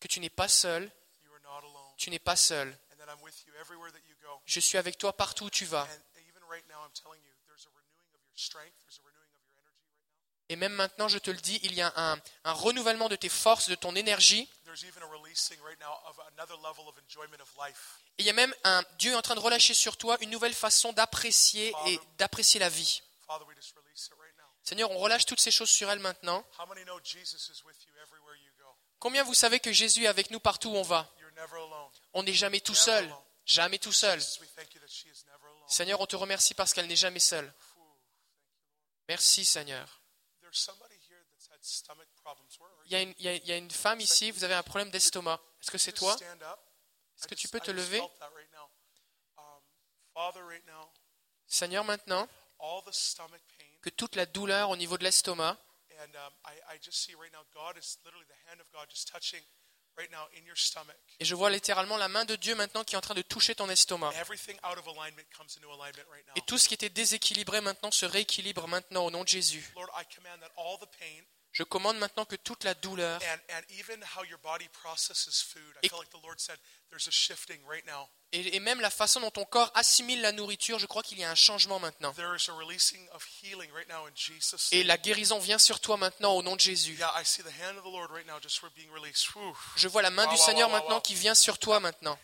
que 0.00 0.08
tu 0.08 0.20
n'es 0.20 0.30
pas 0.30 0.48
seul, 0.48 0.90
You 1.24 1.34
are 1.34 1.40
not 1.40 1.66
alone. 1.66 1.87
Tu 1.98 2.10
n'es 2.10 2.18
pas 2.18 2.36
seul. 2.36 2.78
Je 4.46 4.60
suis 4.60 4.78
avec 4.78 4.96
toi 4.96 5.12
partout 5.12 5.44
où 5.46 5.50
tu 5.50 5.66
vas. 5.66 5.86
Et 10.50 10.56
même 10.56 10.72
maintenant, 10.72 11.08
je 11.08 11.18
te 11.18 11.30
le 11.30 11.36
dis, 11.36 11.60
il 11.62 11.74
y 11.74 11.82
a 11.82 11.92
un, 11.96 12.18
un 12.44 12.52
renouvellement 12.52 13.10
de 13.10 13.16
tes 13.16 13.28
forces, 13.28 13.68
de 13.68 13.74
ton 13.74 13.94
énergie. 13.94 14.48
Et 18.18 18.22
il 18.22 18.24
y 18.24 18.30
a 18.30 18.32
même 18.32 18.54
un 18.64 18.82
Dieu 18.98 19.12
est 19.12 19.16
en 19.16 19.22
train 19.22 19.34
de 19.34 19.40
relâcher 19.40 19.74
sur 19.74 19.98
toi 19.98 20.16
une 20.20 20.30
nouvelle 20.30 20.54
façon 20.54 20.92
d'apprécier 20.92 21.74
et 21.86 22.00
d'apprécier 22.16 22.60
la 22.60 22.70
vie. 22.70 23.02
Seigneur, 24.62 24.90
on 24.90 24.98
relâche 24.98 25.26
toutes 25.26 25.40
ces 25.40 25.50
choses 25.50 25.70
sur 25.70 25.90
elle 25.90 25.98
maintenant. 25.98 26.44
Combien 28.98 29.22
vous 29.22 29.34
savez 29.34 29.60
que 29.60 29.72
Jésus 29.72 30.04
est 30.04 30.08
avec 30.08 30.30
nous 30.30 30.40
partout 30.40 30.70
où 30.70 30.76
on 30.76 30.82
va? 30.82 31.10
On 32.12 32.22
n'est 32.22 32.32
jamais 32.32 32.60
tout 32.60 32.74
seul. 32.74 33.14
Jamais 33.44 33.78
tout 33.78 33.92
seul. 33.92 34.20
Seigneur, 35.68 36.00
on 36.00 36.06
te 36.06 36.16
remercie 36.16 36.54
parce 36.54 36.72
qu'elle 36.74 36.86
n'est 36.86 36.96
jamais 36.96 37.20
seule. 37.20 37.52
Merci 39.08 39.44
Seigneur. 39.44 40.02
Il 42.84 42.92
y, 42.92 42.94
a 42.94 43.00
une, 43.02 43.14
il 43.18 43.24
y 43.24 43.28
a- 43.28 43.34
il 43.34 43.46
y 43.46 43.52
a 43.52 43.56
une 43.56 43.70
femme 43.70 44.00
ici, 44.00 44.30
vous 44.30 44.44
avez 44.44 44.54
un 44.54 44.62
problème 44.62 44.90
d'estomac. 44.90 45.40
Est-ce 45.62 45.70
que 45.70 45.78
c'est 45.78 45.92
toi? 45.92 46.14
Est-ce 47.16 47.26
que 47.26 47.34
tu 47.34 47.48
peux 47.48 47.60
te 47.60 47.70
lever? 47.70 48.00
Um, 49.36 49.62
Seigneur, 51.46 51.84
maintenant, 51.84 52.28
que 53.82 53.90
toute 53.90 54.14
la 54.16 54.26
douleur 54.26 54.70
au 54.70 54.76
niveau 54.76 54.98
de 54.98 55.04
l'estomac, 55.04 55.56
et 61.20 61.24
je 61.24 61.34
vois 61.34 61.50
littéralement 61.50 61.96
la 61.96 62.08
main 62.08 62.24
de 62.24 62.36
Dieu 62.36 62.54
maintenant 62.54 62.84
qui 62.84 62.94
est 62.94 62.98
en 62.98 63.02
train 63.02 63.14
de 63.14 63.22
toucher 63.22 63.54
ton 63.54 63.68
estomac. 63.68 64.12
Everything 64.14 64.56
out 64.64 64.78
of 64.78 64.86
alignment 64.86 65.24
comes 65.36 65.48
into 65.56 65.70
alignment 65.70 66.04
right 66.10 66.26
now. 66.26 66.32
Et 66.36 66.40
tout 66.42 66.58
ce 66.58 66.68
qui 66.68 66.74
était 66.74 66.88
déséquilibré 66.88 67.60
maintenant 67.60 67.90
se 67.90 68.06
rééquilibre 68.06 68.68
maintenant 68.68 69.04
au 69.04 69.10
nom 69.10 69.22
de 69.22 69.28
Jésus. 69.28 69.72
Je 71.58 71.64
commande 71.64 71.98
maintenant 71.98 72.24
que 72.24 72.36
toute 72.36 72.62
la 72.62 72.74
douleur 72.74 73.20
Et- 78.30 78.54
et, 78.54 78.60
même 78.60 78.80
la 78.80 78.90
façon 78.90 79.20
dont 79.20 79.32
ton 79.32 79.44
corps 79.44 79.72
assimile 79.74 80.20
la 80.20 80.30
nourriture, 80.30 80.78
je 80.78 80.86
crois 80.86 81.02
qu'il 81.02 81.18
y 81.18 81.24
a 81.24 81.30
un 81.30 81.34
changement 81.34 81.80
maintenant. 81.80 82.12
Et 84.70 84.84
la 84.84 84.96
guérison 84.98 85.40
vient 85.40 85.58
sur 85.58 85.80
toi 85.80 85.96
maintenant 85.96 86.36
au 86.36 86.42
nom 86.44 86.54
de 86.54 86.60
Jésus. 86.60 86.94
Je 89.76 89.88
vois 89.88 90.02
la 90.02 90.10
main 90.10 90.26
du 90.28 90.36
Seigneur 90.36 90.68
maintenant 90.70 91.00
qui 91.00 91.14
vient 91.14 91.34
sur 91.34 91.58
toi 91.58 91.80
maintenant. 91.80 92.16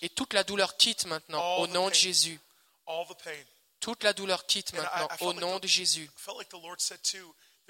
Et 0.00 0.08
toute 0.08 0.32
la 0.32 0.44
douleur 0.44 0.78
quitte 0.78 1.04
maintenant 1.04 1.56
au 1.58 1.66
nom 1.66 1.88
de. 1.90 1.94
Jésus. 1.94 2.40
Toute 3.80 4.02
la 4.02 4.12
douleur 4.12 4.46
quitte 4.46 4.72
maintenant 4.74 5.08
au 5.20 5.32
nom 5.40 5.58
de 5.58 5.66
Jésus. 5.66 6.10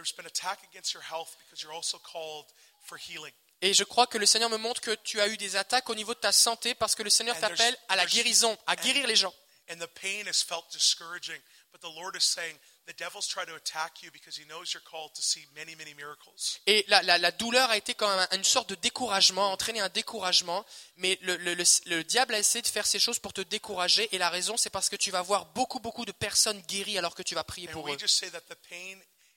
I 0.01 0.13
felt 0.13 0.17
like 0.17 0.17
the 0.17 0.17
Lord 0.17 0.17
said 0.17 0.17
too, 0.17 0.17
there's 0.17 0.17
been 0.17 0.27
attack 0.27 0.59
against 0.71 0.95
your 0.95 1.03
health 1.03 1.37
because 1.39 1.63
you're 1.63 1.75
also 1.75 1.99
called 1.99 2.47
for 2.83 2.99
healing. 2.99 3.33
Et 3.63 3.75
je 3.75 3.85
crois 3.85 4.07
que 4.07 4.17
le 4.19 4.25
Seigneur 4.27 4.49
me 4.49 4.57
montre 4.57 4.81
que 4.81 4.95
tu 5.05 5.21
as 5.21 5.29
eu 5.29 5.37
des 5.37 5.57
attaques 5.57 5.91
au 5.91 5.95
niveau 5.95 6.15
de 6.15 6.21
ta 6.21 6.33
santé 6.33 6.75
parce 6.75 6.95
que 6.95 7.03
le 7.03 7.11
Seigneur 7.11 7.37
t'appelle 7.59 7.77
à 7.89 7.97
la 7.97 8.07
guérison, 8.07 8.57
à 8.67 8.75
guérir 8.77 9.07
les 9.07 9.17
gens. 9.17 9.35
And 9.71 9.77
the 9.79 9.87
pain 10.01 10.27
has 10.27 10.43
felt 10.43 10.65
discouraging, 10.73 11.39
but 11.73 11.81
the 11.81 11.95
Lord 11.95 12.17
is 12.17 12.23
saying 12.25 12.57
the 12.89 12.99
devil's 12.99 13.29
trying 13.29 13.47
to 13.47 13.55
attack 13.55 14.03
you 14.03 14.11
because 14.11 14.37
he 14.37 14.45
knows 14.47 14.73
you're 14.73 14.83
called 14.83 15.13
to 15.15 15.23
see 15.23 15.47
many, 15.55 15.77
many 15.77 15.95
miracles. 15.95 16.59
Et 16.67 16.85
la, 16.89 17.03
la- 17.03 17.19
la 17.19 17.31
douleur 17.31 17.71
a 17.71 17.77
été 17.77 17.95
comme 17.95 18.09
un- 18.11 18.27
une 18.33 18.43
sorte 18.43 18.71
de 18.71 18.75
découragement, 18.75 19.53
entraîné 19.53 19.79
un 19.81 19.89
découragement. 19.91 20.65
Mais 20.97 21.19
le, 21.23 21.37
le- 21.37 21.55
le- 21.55 21.65
le 21.87 22.03
diable 22.03 22.35
a 22.35 22.39
essayé 22.41 22.63
de 22.63 22.67
faire 22.67 22.87
ces 22.87 22.99
choses 22.99 23.21
pour 23.21 23.33
te 23.33 23.43
décourager. 23.43 24.09
Et 24.13 24.19
la 24.19 24.31
raison, 24.31 24.57
c'est 24.57 24.71
parce 24.71 24.89
que 24.89 24.97
tu 24.97 25.13
vas 25.13 25.23
voir 25.23 25.45
beaucoup, 25.47 25.79
beaucoup 25.79 26.05
de 26.07 26.13
personnes 26.13 26.61
guéries 26.63 26.99
alors 26.99 27.15
que 27.15 27.23
tu 27.23 27.37
vas 27.37 27.45
prier 27.45 27.69
pour 27.69 27.87
eux. 27.87 27.97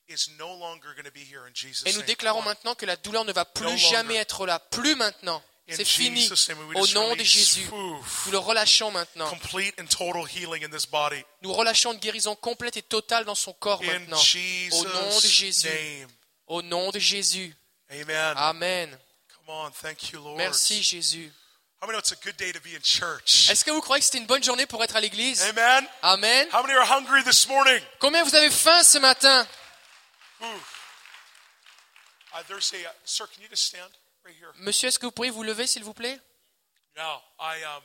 Et 0.10 1.92
nous 1.92 1.98
name. 1.98 2.06
déclarons 2.06 2.42
maintenant 2.42 2.76
que 2.76 2.86
la 2.86 2.96
douleur 2.98 3.26
ne 3.26 3.32
va 3.32 3.46
plus 3.46 3.78
jamais 3.78 4.16
être 4.16 4.46
là. 4.46 4.60
Plus 4.60 4.96
maintenant. 4.96 5.42
In 5.70 5.76
C'est 5.78 5.86
fini. 5.86 6.30
Au 6.76 6.88
nom 6.88 7.16
de 7.16 7.24
Jésus. 7.24 7.66
Nous 7.72 8.32
le 8.32 8.38
relâchons 8.38 8.92
maintenant. 8.92 9.32
Nous 11.42 11.54
relâchons 11.54 11.94
une 11.94 12.00
guérison 12.00 12.36
complète 12.36 12.76
et 12.76 12.82
totale 12.82 13.24
dans 13.24 13.36
son 13.36 13.54
corps 13.54 13.82
In 13.82 14.00
maintenant. 14.00 14.18
Au 14.18 14.84
nom 14.84 15.20
de 15.20 15.28
Jésus. 15.28 16.08
Au 16.48 16.62
nom 16.62 16.90
de 16.92 17.00
Jésus. 17.00 17.56
Amen. 17.90 18.98
Merci 20.36 20.84
Jésus. 20.84 21.32
How 21.82 21.88
many 21.88 21.98
know 21.98 22.00
it's 22.00 22.14
a 22.14 22.16
good 22.24 22.38
day 22.38 22.54
to 22.54 22.62
be 22.62 22.76
in 22.76 22.82
church? 22.82 23.50
Est-ce 23.50 23.66
que 23.66 23.72
vous 23.72 23.82
croyez 23.82 24.00
que 24.00 24.06
c'était 24.06 24.20
une 24.20 24.26
bonne 24.26 24.42
journée 24.42 24.66
pour 24.66 24.82
être 24.86 24.96
à 24.96 25.02
l'église? 25.02 25.42
Amen. 25.42 25.86
Amen. 26.02 26.48
Combien 28.00 28.24
vous 28.24 28.36
avez 28.36 28.50
faim 28.50 28.82
ce 28.84 29.00
matin? 29.00 29.46
Monsieur, 34.60 34.88
est-ce 34.88 35.00
que 35.00 35.06
vous 35.06 35.12
pourriez 35.12 35.32
vous 35.32 35.44
lever 35.44 35.68
s'il 35.68 35.84
vous 35.84 35.94
plaît? 35.94 36.20
Now, 36.96 37.22
I 37.40 37.64
I 37.64 37.80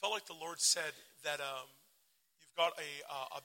felt 0.00 0.12
like 0.12 0.24
the 0.26 0.38
Lord 0.38 0.58
said 0.60 0.94
that 1.22 1.38
you've 1.38 2.54
got 2.56 2.72
a, 2.78 3.12
a, 3.12 3.38
a 3.38 3.42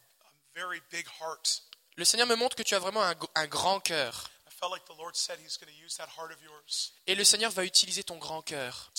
very 0.54 0.82
big 0.92 1.08
heart. 1.20 1.64
Le 1.98 2.06
Seigneur 2.06 2.28
me 2.28 2.36
montre 2.36 2.56
que 2.56 2.64
tu 2.64 2.76
as 2.76 2.80
vraiment 2.80 3.04
un, 3.04 3.16
un 3.36 3.48
grand 3.48 3.80
cœur. 3.80 4.30
I 4.48 4.52
felt 4.52 4.72
like 4.72 4.86
the 4.86 4.98
Lord 4.98 5.16
said 5.16 5.40
He's 5.40 5.58
going 5.58 5.74
to 5.74 5.84
use 5.84 5.96
that 5.98 6.08
heart 6.18 6.32
of 6.32 6.42
yours 6.44 6.94
Et 7.08 7.16
le 7.16 7.24
Seigneur 7.24 7.52
va 7.52 7.66
utiliser 7.66 8.04
ton 8.04 8.18
grand 8.18 8.44
cœur 8.44 8.92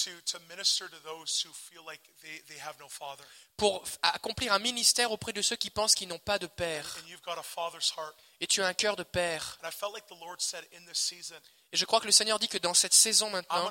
pour 3.56 3.84
accomplir 4.02 4.52
un 4.52 4.58
ministère 4.58 5.12
auprès 5.12 5.32
de 5.32 5.42
ceux 5.42 5.56
qui 5.56 5.70
pensent 5.70 5.94
qu'ils 5.94 6.08
n'ont 6.08 6.18
pas 6.18 6.38
de 6.38 6.46
père. 6.46 6.96
Et 8.40 8.46
tu 8.46 8.62
as 8.62 8.66
un 8.66 8.74
cœur 8.74 8.96
de 8.96 9.04
père. 9.04 9.58
Et 11.72 11.76
je 11.76 11.84
crois 11.84 12.00
que 12.00 12.06
le 12.06 12.12
Seigneur 12.12 12.38
dit 12.38 12.48
que 12.48 12.58
dans 12.58 12.74
cette 12.74 12.92
saison 12.92 13.30
maintenant, 13.30 13.70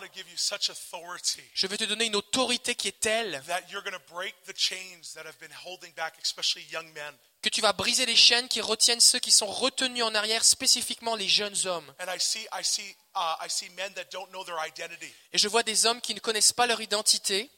je 1.53 1.67
vais 1.67 1.77
te 1.77 1.83
donner 1.83 2.05
une 2.05 2.15
autorité 2.15 2.73
qui 2.75 2.87
est 2.87 2.99
telle 2.99 3.43
que 7.41 7.49
tu 7.49 7.61
vas 7.61 7.73
briser 7.73 8.05
les 8.05 8.15
chaînes 8.15 8.47
qui 8.47 8.61
retiennent 8.61 8.99
ceux 8.99 9.19
qui 9.19 9.31
sont 9.31 9.47
retenus 9.47 10.03
en 10.03 10.13
arrière, 10.13 10.43
spécifiquement 10.43 11.15
les 11.15 11.27
jeunes 11.27 11.55
hommes. 11.65 11.93
Uh. 11.99 12.05
Et 15.33 15.37
je 15.37 15.47
vois 15.47 15.63
des 15.63 15.85
hommes 15.85 16.01
qui 16.01 16.13
ne 16.13 16.19
connaissent 16.19 16.53
pas 16.53 16.67
leur 16.67 16.81
identité, 16.81 17.49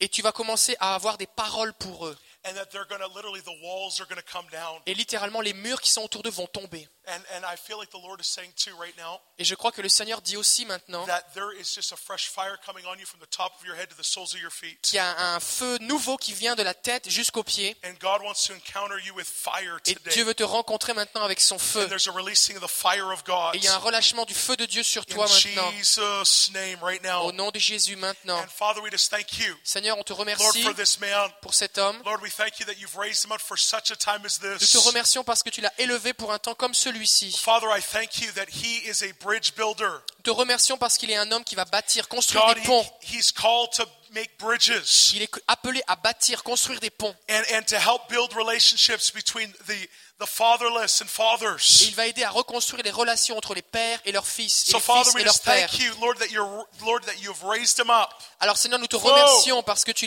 Et 0.00 0.08
tu 0.08 0.22
vas 0.22 0.32
commencer 0.32 0.76
à 0.80 0.94
avoir 0.94 1.18
des 1.18 1.26
paroles 1.26 1.72
pour 1.74 2.06
eux. 2.06 2.16
And 2.44 2.54
that 2.56 2.70
they're 2.70 2.86
going 2.88 3.00
to 3.00 3.08
literally 3.14 3.40
the 3.40 3.56
walls 3.62 4.00
are 4.00 4.06
going 4.06 4.20
to 4.20 4.32
come 4.32 4.46
down. 4.52 4.80
Et 4.86 4.94
littéralement, 4.94 5.40
les 5.40 5.52
murs 5.52 5.80
qui 5.80 5.90
sont 5.90 6.02
autour 6.02 6.22
d'eux 6.22 6.30
vont 6.30 6.46
tomber. 6.46 6.88
And 7.06 7.20
and 7.36 7.44
I 7.44 7.56
feel 7.56 7.78
like 7.78 7.90
the 7.90 8.02
Lord 8.02 8.20
is 8.20 8.26
saying 8.26 8.52
too 8.54 8.76
right 8.78 8.94
now 8.98 9.20
Et 9.38 9.44
je 9.44 9.54
crois 9.54 9.72
que 9.72 9.80
le 9.80 9.88
Seigneur 9.88 10.20
dit 10.20 10.36
aussi 10.36 10.66
maintenant 10.66 11.06
that 11.06 11.22
there 11.32 11.58
is 11.58 11.64
just 11.74 11.92
a 11.92 11.96
fresh 11.96 12.28
fire 12.28 12.58
coming 12.66 12.84
on 12.84 12.98
you 12.98 13.06
from 13.06 13.18
the 13.20 13.30
top 13.30 13.54
of 13.58 13.64
your 13.66 13.74
head 13.74 13.88
to 13.88 13.94
the 13.94 14.04
soles 14.04 14.34
of 14.34 14.40
your 14.40 14.52
feet. 14.52 14.78
qu'il 14.82 14.96
y 14.96 14.98
a 14.98 15.34
un 15.34 15.40
feu 15.40 15.78
nouveau 15.80 16.18
qui 16.18 16.34
vient 16.34 16.54
de 16.54 16.62
la 16.62 16.74
tête 16.74 17.08
jusqu'aux 17.08 17.42
pieds. 17.42 17.76
And 17.82 17.94
God 18.00 18.22
wants 18.22 18.46
to 18.46 18.52
encounter 18.52 18.98
you 19.04 19.14
with 19.14 19.26
fire 19.26 19.78
Et. 19.86 19.96
Dieu 20.10 20.24
veut 20.24 20.34
te 20.34 20.42
rencontrer 20.42 20.92
maintenant 20.92 21.22
avec 21.22 21.40
son 21.40 21.58
feu. 21.58 21.84
And 21.84 21.88
there's 21.88 22.08
a 22.08 22.12
releasing 22.12 22.56
of 22.56 22.62
the 22.62 22.70
fire 22.70 23.10
of 23.10 23.24
God. 23.24 23.54
Et 23.54 23.58
il 23.58 23.64
y 23.64 23.68
a 23.68 23.74
un 23.74 23.78
relâchement 23.78 24.26
du 24.26 24.34
feu 24.34 24.56
de 24.56 24.66
Dieu 24.66 24.82
sur 24.82 25.06
toi 25.06 25.24
In 25.24 25.28
maintenant. 25.28 25.72
Jesus' 25.72 26.50
name 26.52 26.78
right 26.82 27.02
now. 27.02 27.22
Au 27.22 27.32
nom 27.32 27.50
de 27.50 27.58
Jésus 27.58 27.96
maintenant. 27.96 28.38
And 28.38 28.48
Father, 28.48 28.82
we 28.82 28.90
just 28.90 29.10
thank 29.10 29.38
you, 29.38 29.56
Seigneur, 29.64 29.96
on 29.98 30.02
te 30.02 30.12
Lord, 30.12 30.20
remercie 30.20 30.62
for 30.62 30.74
this 30.74 31.00
man. 31.00 31.30
pour 31.40 31.54
cet 31.54 31.78
homme. 31.78 31.98
Lord, 32.28 32.38
we 32.38 32.44
thank 32.44 32.60
you 32.60 32.66
that 32.66 32.80
you've 32.80 32.96
raised 32.96 33.24
him 33.24 33.32
up 33.32 33.40
for 33.40 33.56
such 33.56 33.90
a 33.90 33.96
time 33.96 34.24
as 34.24 34.40
Nous 34.42 34.54
te 34.58 34.58
this. 34.58 34.86
remercions 34.86 35.24
parce 35.24 35.42
que 35.42 35.50
tu 35.50 35.60
l'as 35.60 35.72
élevé 35.78 36.12
pour 36.12 36.32
un 36.32 36.38
temps 36.38 36.54
comme 36.54 36.74
celui-ci. 36.74 37.32
Father, 37.32 37.66
I 37.70 37.80
thank 37.80 38.20
you 38.20 38.30
that 38.32 38.46
he 38.50 38.86
is 38.88 39.02
a 39.02 39.12
bridge 39.24 39.52
builder. 39.56 40.02
Nous 40.18 40.22
te 40.22 40.30
remercions 40.30 40.76
parce 40.76 40.98
qu'il 40.98 41.10
est 41.10 41.16
un 41.16 41.30
homme 41.32 41.44
qui 41.44 41.54
va 41.54 41.64
bâtir, 41.64 42.08
construire 42.08 42.44
God, 42.46 42.54
des 42.56 42.60
he, 42.62 42.66
ponts. 42.66 42.86
he's 43.02 43.32
called 43.32 43.70
to 43.72 43.84
make 44.12 44.38
bridges 44.38 45.12
Il 45.14 45.22
est 45.22 45.30
appelé 45.46 45.82
à 45.86 45.96
bâtir, 45.96 46.42
construire 46.42 46.80
des 46.80 46.90
ponts. 46.90 47.14
and, 47.30 47.42
and 47.52 47.62
to 47.62 47.76
help 47.76 48.08
build 48.08 48.32
relationships 48.34 49.10
between 49.12 49.52
the, 49.66 49.88
the 50.18 50.26
fatherless 50.26 51.00
and 51.00 51.06
Et 51.06 51.08
fathers. 51.08 51.82
il 51.88 51.94
va 51.94 52.06
aider 52.06 52.24
à 52.24 52.30
reconstruire 52.30 52.82
les 52.82 52.90
relations 52.90 53.36
entre 53.36 53.54
les 53.54 53.62
pères 53.62 54.00
et 54.04 54.12
leurs 54.12 54.26
fils, 54.26 54.68
et 54.68 54.72
So, 54.72 54.78
les 54.78 54.82
Father, 54.82 55.10
fils 55.10 55.20
et 55.20 55.24
leurs 55.24 55.40
pères. 55.40 55.70
thank 55.70 55.80
you, 55.80 55.92
Lord, 56.00 56.18
that 56.18 56.26
you're 56.28 56.66
Lord 56.82 57.04
that 57.04 57.14
you've 57.20 57.42
raised 57.44 57.78
him 57.78 57.90
up 57.90 58.10
Alors 58.40 58.56
Seigneur, 58.56 58.78
nous 58.78 58.86
te 58.86 58.96
remercions 58.96 59.62
parce 59.62 59.84
que 59.84 59.92
tu 59.92 60.06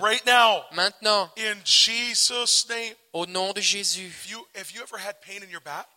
right 0.00 0.24
now 0.26 0.64
maintenant 0.72 1.30
in 1.36 1.56
Jesus' 1.64 2.66
name. 2.68 2.94
au 3.12 3.26
nom 3.26 3.52
de 3.52 3.60
Jésus. 3.60 4.12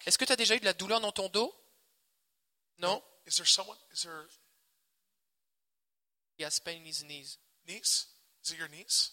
Est-ce 0.05 0.17
que 0.17 0.25
tu 0.25 0.31
as 0.31 0.35
déjà 0.35 0.55
eu 0.55 0.59
de 0.59 0.65
la 0.65 0.73
douleur 0.73 0.99
dans 1.01 1.11
ton 1.11 1.29
dos? 1.29 1.53
Non? 2.79 3.01
Is 3.25 3.35
there 3.35 3.47
someone? 3.47 3.77
Is 3.93 4.03
there 4.03 4.25
He 6.37 6.43
has 6.43 6.59
pain 6.59 6.77
in 6.81 6.85
his 6.85 7.03
knees. 7.03 7.37
knees? 7.67 8.05
Is 8.45 8.51
it 8.51 8.59
your 8.59 8.69
knees? 8.69 9.11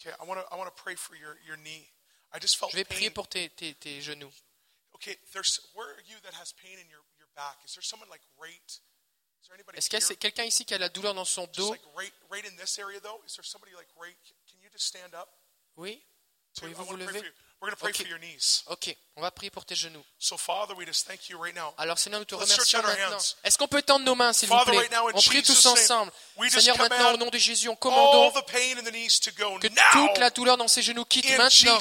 Okay, 0.00 0.14
I 0.20 0.24
want 0.24 0.40
to 0.40 0.46
I 0.52 0.56
want 0.56 0.74
to 0.74 0.82
pray 0.82 0.94
for 0.96 1.14
your, 1.14 1.36
your 1.46 1.56
knee. 1.56 1.86
I 2.32 2.38
just 2.38 2.56
felt 2.56 2.72
Je 2.72 2.76
vais 2.78 2.84
prier 2.84 3.10
pour 3.10 3.26
tes, 3.28 3.50
tes- 3.50 3.74
tes 3.74 4.00
genoux. 4.00 4.32
Okay, 4.96 5.16
there's 5.32 5.60
where 5.74 5.88
are 5.88 6.02
you 6.08 6.16
that 6.24 6.34
has 6.34 6.52
pain 6.52 6.78
in 6.80 6.88
your, 6.88 7.04
your 7.18 7.28
back? 7.36 7.58
Is 7.64 7.74
there 7.74 7.82
someone 7.82 8.08
like 8.08 8.22
right? 8.40 8.66
Is 8.66 9.48
there 9.48 9.54
anybody 9.54 9.76
Est-ce 9.78 9.88
qu'il 9.90 10.00
y 10.00 10.12
a 10.12 10.16
quelqu'un 10.16 10.44
ici 10.44 10.64
qui 10.64 10.74
a 10.74 10.78
la 10.78 10.88
douleur 10.88 11.14
dans 11.14 11.24
son 11.28 11.44
Just 11.52 11.58
dos? 11.58 11.70
like 11.70 11.82
right 11.94 12.12
right 12.30 12.44
in 12.46 12.56
this 12.56 12.78
area 12.78 12.98
though? 13.00 13.20
Is 13.26 13.36
there 13.36 13.44
somebody 13.44 13.74
like 13.76 13.88
right? 14.00 14.16
Can 14.50 14.58
you 14.62 14.70
just 14.72 14.86
stand 14.86 15.14
up? 15.14 15.28
Oui 15.76 16.02
Pouvez-vous 16.58 16.84
vous 16.84 16.96
lever? 16.96 17.22
We're 17.62 17.68
going 17.70 17.76
to 17.76 17.80
pray 17.80 17.90
Okay. 17.90 18.02
for 18.02 18.08
your 18.10 18.18
knees. 18.18 18.64
Ok, 18.66 18.96
on 19.14 19.20
va 19.22 19.30
prier 19.30 19.48
pour 19.48 19.64
tes 19.64 19.76
genoux. 19.76 20.02
So 20.18 20.36
Father, 20.36 20.74
we 20.76 20.84
just 20.84 21.06
thank 21.06 21.28
you 21.28 21.38
right 21.40 21.54
now. 21.54 21.72
Alors 21.78 21.96
Seigneur, 21.96 22.18
nous 22.18 22.24
te 22.24 22.34
Let's 22.34 22.50
remercions 22.50 22.82
maintenant. 22.82 23.18
Est-ce 23.44 23.56
qu'on 23.56 23.68
peut 23.68 23.82
tendre 23.82 24.04
nos 24.04 24.16
mains, 24.16 24.32
s'il 24.32 24.48
vous 24.48 24.58
plaît? 24.64 24.78
right 24.78 24.90
now, 24.90 25.08
in 25.08 25.12
On 25.14 25.22
prie 25.22 25.44
tous 25.44 25.64
ensemble. 25.66 26.10
Seigneur, 26.50 26.76
maintenant, 26.76 27.14
au 27.14 27.16
nom 27.18 27.30
de 27.30 27.38
Jésus, 27.38 27.68
on 27.68 27.76
commandons 27.76 28.32
que 28.32 29.68
toute 29.92 30.18
la 30.18 30.30
douleur 30.30 30.56
dans 30.56 30.66
ses 30.66 30.82
genoux 30.82 31.04
quitte 31.04 31.30
In 31.30 31.36
maintenant. 31.36 31.78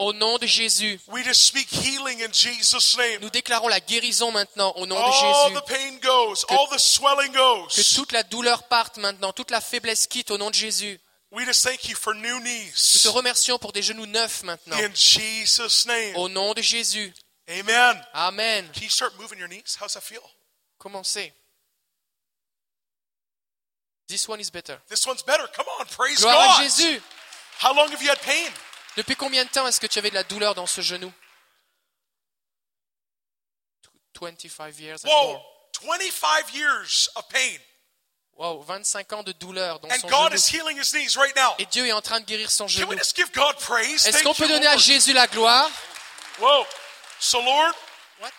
Au 0.00 0.12
nom 0.12 0.38
de 0.38 0.46
Jésus. 0.48 0.98
We 1.06 1.22
just 1.24 1.42
speak 1.42 1.68
healing 1.70 2.20
in 2.24 2.32
Jesus' 2.32 2.96
name. 2.96 3.20
Nous 3.20 3.30
déclarons 3.30 3.68
la 3.68 3.78
guérison 3.78 4.32
maintenant, 4.32 4.72
au 4.74 4.86
nom 4.86 4.96
de 4.96 5.00
All 5.04 5.12
Jésus. 5.12 5.54
the 5.54 5.68
pain 5.68 5.98
goes. 6.02 6.44
Que- 6.44 6.52
All 6.52 6.66
the 6.68 6.78
swelling 6.80 7.30
Que 7.32 7.38
goes. 7.38 7.94
toute 7.94 8.10
la 8.10 8.24
douleur 8.24 8.64
parte 8.64 8.96
maintenant, 8.96 9.32
toute 9.32 9.52
la 9.52 9.60
faiblesse 9.60 10.08
quitte 10.08 10.32
au 10.32 10.38
nom 10.38 10.50
de 10.50 10.54
Jésus. 10.56 10.98
We 11.32 11.46
just 11.46 11.64
thank 11.64 11.88
you 11.88 11.94
for 11.96 12.14
new 12.14 12.38
Nous 12.40 13.00
te 13.02 13.08
remercions 13.08 13.58
pour 13.58 13.72
des 13.72 13.82
genoux 13.82 14.06
neufs 14.06 14.42
maintenant. 14.42 14.76
In 14.76 14.94
Jesus' 14.94 15.86
name. 15.86 16.14
Au 16.16 16.28
nom 16.28 16.52
de 16.52 16.60
Jésus. 16.60 17.12
Amen. 17.48 18.04
Amen. 18.12 18.68
Can 18.74 18.82
you 18.82 18.90
start 18.90 19.18
moving 19.18 19.38
your 19.38 19.48
knees? 19.48 19.76
How's 19.80 19.94
that 19.94 20.02
feel? 20.02 20.22
Commencez. 20.78 21.32
This 24.08 24.28
one 24.28 24.40
is 24.40 24.50
better. 24.50 24.78
This 24.88 25.06
one's 25.06 25.22
better. 25.22 25.46
Come 25.54 25.66
on, 25.80 25.86
praise 25.86 26.20
Gloire 26.20 26.36
à 26.36 26.58
God. 26.58 26.64
Jésus. 26.64 27.00
How 27.60 27.74
long 27.74 27.88
have 27.88 28.02
you 28.02 28.10
had 28.10 28.20
pain? 28.20 28.52
Depuis 28.96 29.16
combien 29.16 29.44
de 29.44 29.48
temps 29.48 29.66
est-ce 29.66 29.80
que 29.80 29.86
tu 29.86 29.98
avais 29.98 30.10
de 30.10 30.14
la 30.14 30.24
douleur 30.24 30.54
dans 30.54 30.66
ce 30.66 30.82
genou? 30.82 31.10
25 34.20 34.78
years 34.78 35.02
Whoa, 35.02 35.32
more. 35.32 35.42
25 35.80 36.54
years 36.54 37.08
of 37.16 37.26
pain. 37.28 37.58
Wow, 38.36 38.62
25 38.62 39.12
ans 39.12 39.22
de 39.22 39.32
douleur 39.32 39.78
dans 39.80 39.88
And 39.90 39.98
son 40.00 40.08
God 40.08 40.32
genou. 40.32 40.34
is 40.36 40.46
healing 40.46 40.78
his 40.78 40.92
knees 40.92 41.16
right 41.16 41.34
now. 41.36 41.54
Et 41.58 41.66
Dieu 41.66 41.86
est 41.86 41.92
en 41.92 42.00
train 42.00 42.18
de 42.20 42.24
guérir 42.24 42.50
son 42.50 42.66
genou. 42.66 42.92
Est-ce 42.92 44.22
qu'on 44.22 44.34
peut 44.34 44.48
donner 44.48 44.66
à 44.66 44.72
Lord. 44.72 44.80
Jésus 44.80 45.12
la 45.12 45.26
gloire? 45.26 45.70
Whoa. 46.40 46.64
So, 47.20 47.40
Lord, 47.42 47.74
What? 48.20 48.32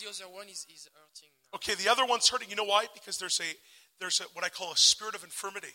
The 0.00 0.06
other 0.08 0.28
one 0.32 0.48
is, 0.48 0.66
is 0.68 0.88
hurting. 0.94 1.30
okay, 1.54 1.74
the 1.74 1.88
other 1.88 2.04
one's 2.06 2.28
hurting. 2.30 2.48
You 2.48 2.56
know 2.56 2.64
why? 2.64 2.86
Because 2.94 3.18
there's 3.18 3.40
a 3.40 3.56
there's 3.98 4.20
a, 4.20 4.24
what 4.34 4.44
I 4.44 4.48
call 4.50 4.72
a 4.72 4.76
spirit 4.76 5.14
of 5.14 5.24
infirmity 5.24 5.72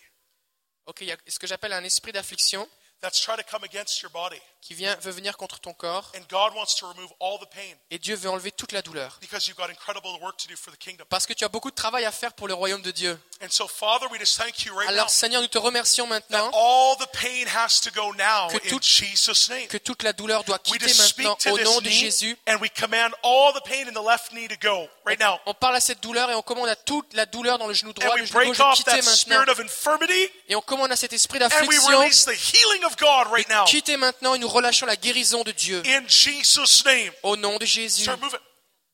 Ok, 0.87 1.01
il 1.01 1.07
y 1.07 1.11
a 1.11 1.17
ce 1.27 1.37
que 1.37 1.45
j'appelle 1.47 1.73
un 1.73 1.83
esprit 1.83 2.11
d'affliction 2.11 2.67
that's 3.01 3.19
trying 3.21 3.37
to 3.37 3.43
come 3.49 3.63
against 3.63 4.01
your 4.01 4.11
body. 4.11 4.39
qui 4.61 4.73
vient, 4.73 4.93
veut 5.01 5.11
venir 5.11 5.37
contre 5.37 5.59
ton 5.61 5.73
corps. 5.73 6.11
And 6.15 6.21
God 6.29 6.53
wants 6.53 6.75
to 6.79 6.85
remove 6.85 7.09
all 7.21 7.39
the 7.39 7.47
pain 7.49 7.77
Et 7.91 7.97
Dieu 7.97 8.15
veut 8.15 8.29
enlever 8.29 8.51
toute 8.51 8.73
la 8.73 8.81
douleur. 8.81 9.17
because 9.21 9.47
you've 9.47 9.55
got 9.57 9.69
incredible 9.69 10.19
work 10.21 10.35
to 10.37 10.47
do 10.49 10.55
for 10.57 10.69
the 10.73 10.77
kingdom. 10.77 11.05
Parce 11.09 11.25
que 11.25 11.31
tu 11.33 11.45
as 11.45 11.47
beaucoup 11.47 11.69
de 11.71 11.75
travail 11.75 12.03
à 12.03 12.11
faire 12.11 12.33
pour 12.33 12.47
le 12.49 12.53
royaume 12.53 12.81
de 12.81 12.91
Dieu. 12.91 13.17
And 13.41 13.47
so, 13.49 13.69
Father, 13.69 14.07
we 14.11 14.19
just 14.19 14.35
thank 14.37 14.65
you 14.65 14.73
right 14.75 14.87
now 14.89 14.93
Alors 14.95 15.09
Seigneur, 15.09 15.41
nous 15.41 15.47
te 15.47 15.57
remercions 15.57 16.05
that 16.09 16.13
maintenant 16.29 16.51
all 16.53 16.97
the 16.97 17.07
pain 17.13 17.45
has 17.47 17.79
to 17.81 17.89
go 17.91 18.11
now 18.15 18.49
Que 18.49 18.57
in 18.57 18.69
tout- 18.69 18.83
Jesus' 18.83 19.47
name. 19.49 19.67
que 19.69 19.77
toute 19.77 20.03
la 20.03 20.11
douleur 20.11 20.43
doit 20.43 20.59
We 20.65 20.71
quitter 20.77 20.89
just 20.89 21.01
speak 21.07 21.25
maintenant 21.25 21.35
to 21.37 21.49
au 21.51 21.57
nom 21.63 21.79
this 21.79 21.83
de 21.83 21.89
knee 21.89 21.99
Jésus. 22.01 22.37
and 22.47 22.57
we 22.59 22.69
command 22.69 23.13
all 23.23 23.53
the 23.53 23.61
pain 23.63 23.87
in 23.87 23.93
the 23.93 24.03
left 24.05 24.33
knee 24.33 24.49
to 24.49 24.57
go 24.61 24.89
right 25.05 25.19
now. 25.21 25.39
On 25.45 25.53
parle 25.53 25.77
à 25.77 25.79
cette 25.79 26.01
douleur 26.03 26.29
et 26.31 26.35
on 26.35 26.41
commande 26.41 26.67
à 26.67 26.75
toute 26.75 27.13
la 27.13 27.25
douleur 27.25 27.57
dans 27.59 27.67
le 27.67 27.73
genou 27.73 27.93
droit, 27.93 28.09
And 28.11 28.15
le 28.17 28.21
we 28.23 28.27
genou 28.27 28.33
break 28.39 28.47
gauche 28.49 28.57
de 28.57 28.63
off 28.63 28.75
quitter 28.75 28.91
that 28.91 28.97
maintenant. 28.97 29.15
spirit 29.15 29.49
of 29.49 29.59
infirmity 29.61 30.29
Et 30.49 30.55
on 30.57 30.61
commande 30.61 30.91
à 30.91 30.97
cet 30.97 31.13
esprit 31.13 31.37
and 31.41 31.45
we 31.45 31.49
d'affliction 31.49 31.97
release 32.01 32.25
the 32.25 32.33
healing 32.35 32.83
of 32.89 32.97
God 32.97 33.31
right 33.31 33.47
now 33.49 33.65
quitter 33.65 33.97
maintenant 33.97 34.35
et 34.35 34.39
nous 34.39 34.49
relâchons 34.49 34.85
la 34.85 34.95
guérison 34.95 35.43
de 35.43 35.51
Dieu. 35.51 35.81
in 35.85 36.07
Jesus' 36.07 36.83
name. 36.85 37.11
Au 37.23 37.35
nom 37.35 37.57
de 37.57 37.65
Jésus. 37.65 38.03
Start 38.03 38.19
moving. 38.19 38.39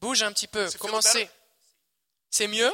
Bouge 0.01 0.23
un 0.23 0.31
petit 0.31 0.47
peu. 0.47 0.69
Commencez. 0.79 1.29
C'est 2.29 2.47
mieux? 2.47 2.71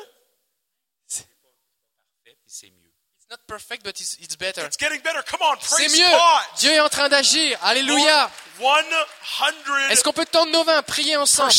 C'est 1.07 2.67
mieux. 2.67 2.91
It's 3.17 3.29
not 3.29 3.37
perfect, 3.47 3.83
but 3.83 3.97
it's, 3.99 4.17
it's 4.19 4.35
better. 4.35 4.65
It's 4.65 4.77
getting 4.77 5.01
better. 5.01 5.21
Come 5.23 5.41
on, 5.41 5.55
C'est 5.61 5.87
mieux. 5.87 6.09
God. 6.09 6.41
Dieu 6.57 6.71
est 6.71 6.79
en 6.81 6.89
train 6.89 7.07
d'agir. 7.07 7.57
Alléluia. 7.63 8.29
100% 8.59 9.89
Est-ce 9.89 10.03
qu'on 10.03 10.11
peut 10.13 10.25
tendre 10.25 10.51
nos 10.51 10.63
mains, 10.63 10.81
prier 10.83 11.15
ensemble? 11.15 11.53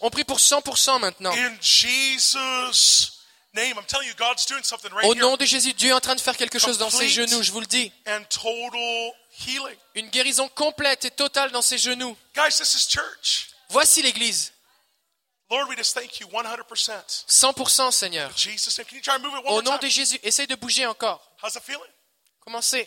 On 0.00 0.10
prie 0.10 0.24
pour 0.24 0.38
100% 0.38 0.98
maintenant. 1.00 1.32
in 1.32 1.56
Jesus' 1.60 3.17
name. 3.58 3.78
I'm 3.78 3.84
telling 3.86 4.08
you, 4.08 4.14
God's 4.14 4.46
doing 4.46 4.62
something 4.62 4.90
right 4.92 5.04
Au 5.04 5.14
nom 5.14 5.36
de 5.36 5.44
Jésus, 5.44 5.72
Dieu 5.74 5.90
est 5.90 5.92
en 5.92 6.00
train 6.00 6.14
de 6.14 6.20
faire 6.20 6.36
quelque 6.36 6.58
chose 6.58 6.78
dans 6.78 6.90
ses 6.90 7.08
genoux, 7.08 7.42
je 7.42 7.50
vous 7.52 7.60
le 7.60 7.66
dis. 7.66 7.92
And 8.06 8.24
total 8.24 9.12
healing. 9.46 9.76
Une 9.94 10.08
guérison 10.10 10.48
complète 10.50 11.04
et 11.04 11.10
totale 11.10 11.50
dans 11.52 11.62
ses 11.62 11.78
genoux. 11.78 12.16
Guys, 12.34 12.56
this 12.56 12.74
is 12.74 12.88
church. 12.88 13.50
Voici 13.70 14.02
l'Église. 14.02 14.52
Lord, 15.50 15.68
we 15.68 15.76
just 15.76 15.94
thank 15.94 16.20
you 16.20 16.28
100%. 16.28 17.26
100% 17.26 17.90
Seigneur. 17.92 18.30
Jesus' 18.36 18.76
name. 18.78 18.86
Can 18.86 18.96
you 18.96 19.02
try 19.02 19.14
and 19.14 19.20
move 19.20 19.32
it 19.38 19.44
one 19.44 19.54
Au 19.54 19.62
nom 19.62 19.78
de 19.78 19.88
Jésus, 19.88 20.18
essaye 20.22 20.46
de 20.46 20.54
bouger 20.56 20.86
encore. 20.86 21.20
How's 21.42 21.54
it 21.54 21.62
feeling? 21.62 21.90
Commencez. 22.40 22.86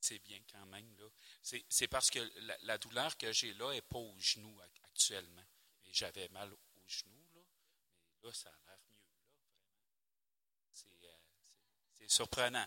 C'est 0.00 0.18
bien 0.20 0.38
quand 0.52 0.66
même. 0.66 0.86
là. 0.98 1.06
C'est 1.42 1.64
c'est 1.68 1.88
parce 1.88 2.10
que 2.10 2.18
la, 2.18 2.56
la 2.64 2.78
douleur 2.78 3.16
que 3.16 3.32
j'ai 3.32 3.54
là 3.54 3.72
n'est 3.72 3.80
pas 3.80 3.98
au 3.98 4.14
genou 4.18 4.54
ac- 4.60 4.84
actuellement. 4.92 5.42
Et 5.86 5.90
j'avais 5.92 6.28
mal 6.28 6.52
au 6.52 6.82
genou, 6.86 7.24
là. 7.34 7.40
Mais 8.22 8.28
là, 8.28 8.34
ça 8.34 8.48
a 8.50 8.52
l'air 8.66 8.78
mieux. 8.90 8.96
là, 8.96 9.24
vraiment. 9.24 9.64
C'est 10.74 10.86
euh, 11.04 11.95
c'est- 12.06 12.08
c'est 12.08 12.14
surprenant. 12.16 12.66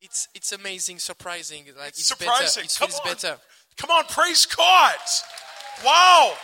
It's, 0.00 0.28
it's 0.34 0.52
amazing, 0.52 0.98
surprising. 1.00 1.66
Like 1.74 1.88
It's 1.88 2.00
it's 2.00 2.08
surprising. 2.08 2.62
better. 2.62 2.64
It 2.64 2.78
Come 2.78 2.88
feels 2.88 3.00
on. 3.00 3.04
better. 3.04 3.40
Come 3.76 3.90
on, 3.90 4.04
praise 4.06 4.46
God. 4.46 4.98
Wow. 5.84 6.36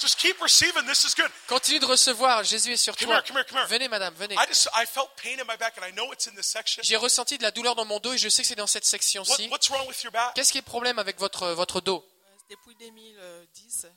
Just 0.00 0.18
keep 0.18 0.38
receiving. 0.42 0.84
This 0.86 1.04
is 1.04 1.14
good. 1.14 1.30
Continue 1.48 1.78
de 1.80 1.86
recevoir. 1.86 2.44
Jésus 2.44 2.72
est 2.72 2.76
sur 2.76 2.94
Come 2.96 3.06
toi. 3.08 3.14
here, 3.16 3.22
come 3.26 3.36
here, 3.38 3.44
come 3.46 3.58
here. 3.58 3.66
Venez, 3.68 3.88
madame, 3.88 4.12
venez. 4.14 4.34
I 4.36 4.44
just 4.46 4.68
I 4.74 4.84
felt 4.84 5.10
pain 5.16 5.38
in 5.40 5.46
my 5.46 5.56
back, 5.56 5.78
and 5.78 5.84
I 5.86 5.92
know 5.92 6.12
it's 6.12 6.26
in 6.26 6.34
this 6.34 6.46
section. 6.46 6.82
J'ai 6.82 6.96
ressenti 6.96 7.38
de 7.38 7.42
la 7.42 7.50
douleur 7.50 7.74
dans 7.74 7.86
mon 7.86 8.00
dos 8.00 8.12
et 8.12 8.18
je 8.18 8.28
sais 8.28 8.42
que 8.42 8.48
c'est 8.48 8.54
dans 8.56 8.66
cette 8.66 8.84
What, 8.84 8.88
section-ci. 8.90 9.48
what's 9.48 9.70
wrong 9.70 9.86
with 9.88 10.02
your 10.02 10.12
back? 10.12 10.34
Qu'est-ce 10.34 10.52
qui 10.52 10.58
est 10.58 10.62
le 10.62 10.66
problème 10.66 10.98
avec 10.98 11.18
votre, 11.18 11.48
votre 11.52 11.80
dos? 11.80 12.04
Euh, 12.26 12.36
Depuis 12.50 12.74
2010, 12.74 13.84
euh, 13.86 13.90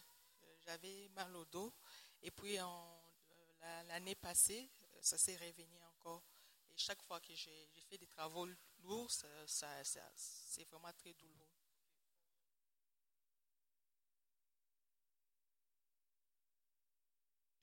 j'avais 0.66 1.10
mal 1.16 1.36
au 1.36 1.44
dos. 1.46 1.74
Et 2.24 2.32
puis, 2.32 2.58
en- 2.62 3.02
euh, 3.64 3.84
la- 3.88 3.96
l'année 3.96 4.16
passée, 4.16 4.70
ça 5.08 5.18
s'est 5.18 5.36
révenu 5.38 5.82
encore. 5.86 6.22
Et 6.70 6.78
chaque 6.78 7.02
fois 7.04 7.20
que 7.22 7.34
j'ai 7.34 7.70
fait 7.90 7.98
des 7.98 8.08
travaux 8.08 8.46
lourds, 8.84 9.10
ça, 9.12 9.28
ça- 9.48 9.84
ça- 9.84 10.12
c'est 10.16 10.66
vraiment 10.66 10.92
très 10.94 11.14
douloureux. 11.14 11.48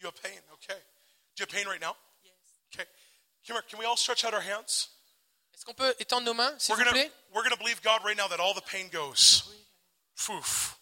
You 0.00 0.06
have 0.08 0.20
pain. 0.22 0.40
Okay? 0.54 0.74
Do 1.36 1.40
you 1.42 1.46
have 1.46 1.48
pain 1.48 1.66
right 1.68 1.80
now? 1.80 1.96
Yes. 2.24 2.34
Okay. 2.74 2.88
Come 3.46 3.56
here. 3.56 3.62
Can 3.68 3.78
we 3.78 3.84
all 3.86 3.96
stretch 3.96 4.24
out 4.24 4.34
our 4.34 4.40
hands? 4.40 4.88
Est-ce 5.54 5.64
qu'on 5.64 5.74
peut 5.74 5.94
étendre 6.00 6.24
nos 6.26 6.34
mains, 6.34 6.52
s'il 6.58 6.72
We're 6.74 6.78
vous 6.78 6.90
gonna 6.90 7.04
plaît? 7.04 7.12
we're 7.32 7.42
gonna 7.44 7.56
believe 7.56 7.80
God 7.82 8.02
right 8.04 8.16
now 8.16 8.26
that 8.28 8.40
all 8.40 8.54
the 8.54 8.60
pain 8.62 8.88
goes. 8.88 9.44
Poof. 10.16 10.76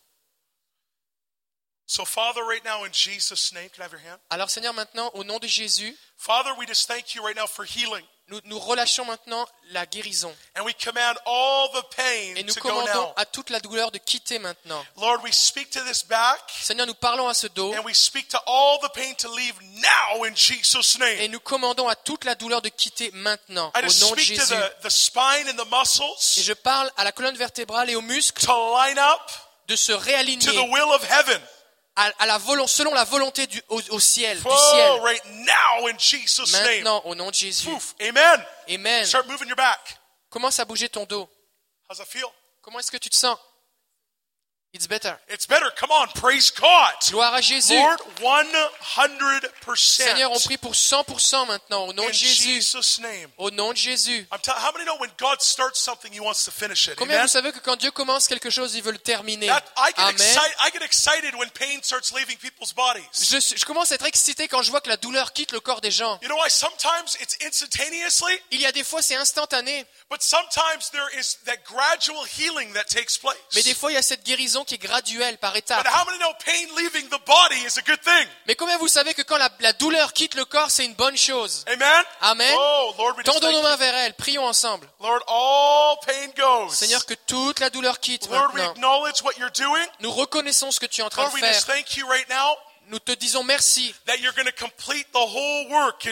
So, 1.93 2.07
Father, 2.07 2.43
right 2.43 2.64
now 2.64 2.84
in 2.84 2.90
Jesus' 2.90 3.53
name, 3.53 3.68
can 3.68 3.82
I 3.82 3.84
have 3.84 3.93
your 3.93 4.01
hand? 4.01 4.18
Alors 4.30 4.49
Seigneur, 4.49 4.72
maintenant, 4.72 5.11
au 5.12 5.24
nom 5.24 5.38
de 5.38 5.47
Jésus, 5.47 5.95
Father, 6.16 6.49
we 6.59 6.66
just 6.66 6.88
thank 6.88 7.14
you 7.14 7.22
right 7.22 7.36
now 7.36 7.47
for 7.47 7.66
healing. 7.66 8.03
nous, 8.28 8.40
nous 8.45 8.59
relâchons 8.59 9.05
maintenant 9.05 9.47
la 9.72 9.84
guérison. 9.84 10.34
And 10.57 10.64
we 10.64 10.72
command 10.72 11.18
all 11.26 11.68
the 11.74 11.84
pain 11.95 12.34
Et 12.36 12.45
nous 12.45 12.55
to 12.55 12.61
go 12.61 12.70
commandons 12.70 13.09
now. 13.09 13.12
à 13.16 13.26
toute 13.26 13.51
la 13.51 13.61
douleur 13.61 13.90
de 13.90 13.99
quitter 13.99 14.38
maintenant. 14.38 14.82
Lord, 14.97 15.22
we 15.22 15.34
speak 15.34 15.68
to 15.72 15.80
this 15.84 16.03
back 16.03 16.40
Seigneur, 16.62 16.86
nous 16.86 16.95
parlons 16.95 17.28
à 17.28 17.34
ce 17.34 17.47
dos 17.49 17.74
and 17.74 17.84
we 17.84 17.95
speak 17.95 18.26
to 18.28 18.38
all 18.47 18.78
the 18.80 18.90
pain 18.95 19.12
to 19.18 19.28
leave 19.36 19.61
now 19.61 20.24
in 20.24 20.34
Jesus' 20.34 20.97
et 20.97 21.18
name. 21.18 21.30
nous 21.30 21.40
commandons 21.40 21.88
à 21.88 21.95
toute 21.95 22.24
la 22.24 22.34
douleur 22.34 22.62
de 22.62 22.70
quitter 22.70 23.11
maintenant, 23.12 23.70
I 23.76 23.80
au 23.80 23.88
just 23.88 24.01
nom 24.01 24.14
de 24.14 24.20
speak 24.22 24.38
to 24.38 24.47
Jésus. 24.47 24.55
the, 24.55 24.88
the 24.88 24.90
spine 24.90 25.47
and 25.47 25.62
the 25.62 25.66
Et 25.66 25.78
muscles 25.78 26.40
je 26.43 26.55
parle 26.55 26.90
à 26.97 27.05
la 27.05 27.12
colonne 27.12 27.36
vertébrale 27.36 27.90
et 27.90 27.97
aux 27.97 28.01
muscles 28.01 28.47
to 28.47 28.76
line 28.78 28.99
up 28.99 29.30
de 29.68 29.76
se 29.76 29.93
to 29.93 29.99
the 29.99 30.05
réaligner 30.05 30.59
will 30.70 30.90
of 30.95 31.05
heaven. 31.05 31.38
À, 31.97 32.11
à 32.18 32.26
la 32.26 32.38
selon 32.66 32.95
la 32.95 33.05
volonté 33.05 33.47
du, 33.47 33.61
au, 33.68 33.80
au 33.90 34.01
ciel, 34.01 34.38
du 34.38 34.43
ciel. 34.43 35.01
right 35.03 35.24
now 35.26 35.88
in 35.88 35.99
Jesus' 35.99 36.53
name. 36.53 36.62
Maintenant, 36.64 37.03
au 37.05 37.14
nom 37.14 37.28
de 37.30 37.34
Jésus. 37.34 37.68
Poof. 37.68 37.95
Amen. 38.01 38.47
Amen. 38.70 39.05
Start 39.05 39.26
moving 39.28 39.49
your 39.49 39.57
back. 39.57 39.99
Commence 40.30 40.59
à 40.59 40.64
bouger 40.64 40.88
ton 40.88 41.05
dos. 41.05 41.28
How's 41.88 41.99
it 41.99 42.07
feel? 42.07 42.24
Comment 42.62 42.78
est-ce 42.78 42.90
que 42.90 42.97
tu 42.97 43.11
te 43.11 43.16
sens? 43.16 43.36
It's 44.75 44.87
better. 44.87 45.18
It's 45.29 45.47
better. 45.47 45.66
Come 45.77 45.91
on. 45.91 46.09
Praise 46.14 46.51
God. 46.51 46.95
Gloire 47.11 47.35
à 47.35 47.43
Jésus. 47.43 47.75
Lord, 47.75 47.99
100%. 48.23 49.77
Seigneur, 49.77 50.33
on 50.33 50.41
prie 50.41 50.57
pour 50.57 50.73
100% 50.75 51.47
maintenant, 51.47 51.89
au 51.89 51.93
nom 51.93 52.05
in 52.05 52.09
de 52.09 52.12
Jésus. 52.12 52.43
Jesus' 52.43 52.99
name. 53.01 53.29
Au 53.37 53.51
nom 53.51 53.73
de 53.73 53.77
Jésus. 53.77 54.27
How 54.31 54.73
many 54.73 54.87
know 54.87 54.97
when 54.99 55.11
God 55.18 55.43
starts 55.43 55.79
something, 55.79 56.11
He 56.11 56.20
wants 56.20 56.45
to 56.45 56.51
finish 56.51 56.89
it? 56.89 56.97
Combien 56.97 57.16
Amen? 57.16 57.27
vous 57.27 57.33
savez 57.33 57.53
que 57.53 57.59
quand 57.59 57.77
Dieu 57.77 57.91
commence 57.91 58.27
quelque 58.29 58.49
chose, 58.49 58.75
il 58.75 58.83
veut 58.83 58.93
le 58.93 58.99
terminer? 58.99 59.49
That, 59.49 59.62
I, 59.77 59.91
get 59.91 59.99
Amen. 59.99 60.14
excited, 60.14 60.57
I 60.61 60.70
get 60.73 60.83
excited 60.83 61.35
when 61.35 61.51
pain 61.51 61.83
starts 61.83 62.11
leaving 62.14 62.39
people's 62.39 62.73
bodies. 62.73 63.03
Je, 63.12 63.57
je 63.57 63.64
commence 63.66 63.93
à 63.93 63.97
être 63.97 64.07
excité 64.07 64.49
quand 64.49 64.62
je 64.62 64.70
vois 64.70 64.81
que 64.81 64.89
la 64.89 64.97
douleur 64.97 65.35
quitte 65.35 65.53
le 65.53 65.61
corps 65.61 65.83
des 65.83 65.91
gens. 65.91 66.18
You 66.23 66.29
know 66.29 66.39
why? 66.43 66.49
Sometimes 66.51 67.14
it's 67.20 67.37
instantaneously, 67.45 68.41
Il 68.51 68.61
y 68.62 68.66
a 68.66 68.73
des 68.73 68.85
fois, 68.85 69.03
c'est 69.03 69.16
instantané. 69.16 69.85
but 70.11 70.23
sometimes 70.23 70.91
there 70.93 71.09
is 71.18 71.37
that 71.45 71.59
gradual 71.64 72.25
healing 72.25 72.73
that 72.73 72.85
takes 72.85 73.18
place. 73.18 73.37
Mais 73.55 73.62
des 73.62 73.75
fois, 73.75 73.91
il 73.91 73.95
y 73.95 73.99
a 73.99 74.03
cette 74.03 74.25
guérison 74.25 74.62
qui 74.65 74.75
est 74.75 74.79
graduelle, 74.79 75.39
par 75.39 75.57
étapes. 75.57 75.87
Mais 78.47 78.55
combien 78.55 78.79
vous 78.79 78.89
savez 78.89 79.15
que 79.15 79.23
quand 79.23 79.37
la, 79.37 79.51
la 79.61 79.73
douleur 79.73 80.13
quitte 80.13 80.35
le 80.35 80.45
corps, 80.45 80.71
c'est 80.71 80.85
une 80.85 80.95
bonne 80.95 81.17
chose? 81.17 81.65
Amen? 81.67 82.05
Amen. 82.21 82.55
Oh, 82.57 82.95
Lord, 82.99 83.17
Tendons 83.25 83.53
nos 83.53 83.63
mains 83.63 83.77
vers 83.77 83.95
elle, 83.95 84.15
prions 84.15 84.47
ensemble. 84.47 84.89
Lord, 85.01 85.23
all 85.29 85.97
pain 86.07 86.31
goes. 86.37 86.75
Seigneur, 86.75 87.05
que 87.07 87.15
toute 87.15 87.61
la 87.61 87.71
douleur 87.71 88.01
quitte 88.01 88.29
Lord, 88.29 88.51
we 88.55 88.63
maintenant. 88.63 88.73
acknowledge 88.73 89.23
what 89.23 89.33
you're 89.39 89.53
doing. 89.53 89.87
Nous 90.01 90.11
reconnaissons 90.13 90.71
ce 90.71 90.81
que 90.81 90.87
tu 90.87 91.01
es 91.01 91.05
en 91.05 91.11
train 91.11 91.29
de 91.29 91.39
faire. 91.39 91.67
right 92.09 92.29
now 92.29 92.57
Nous 92.89 92.99
te 92.99 93.12
disons 93.12 93.43
merci 93.43 93.95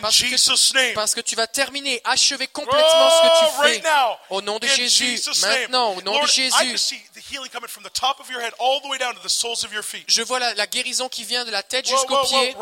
parce 0.00 0.16
que, 0.30 0.36
name. 0.74 0.94
parce 0.94 1.14
que 1.14 1.20
tu 1.20 1.34
vas 1.36 1.46
terminer, 1.46 2.00
achever 2.04 2.46
complètement 2.46 3.10
ce 3.10 3.22
que 3.22 3.46
tu 3.46 3.52
fais. 3.68 3.82
Au 4.30 4.40
nom 4.40 4.58
de 4.58 4.66
Jésus, 4.76 5.20
maintenant, 5.42 5.92
au 5.94 6.00
nom 6.02 6.12
de 6.22 6.26
Jésus. 6.26 6.56
Je 10.08 10.22
vois 10.22 10.38
la, 10.38 10.54
la 10.54 10.66
guérison 10.66 11.08
qui 11.10 11.24
vient 11.24 11.44
de 11.44 11.50
la 11.50 11.62
tête 11.62 11.86
jusqu'aux 11.86 12.16
pieds. 12.28 12.54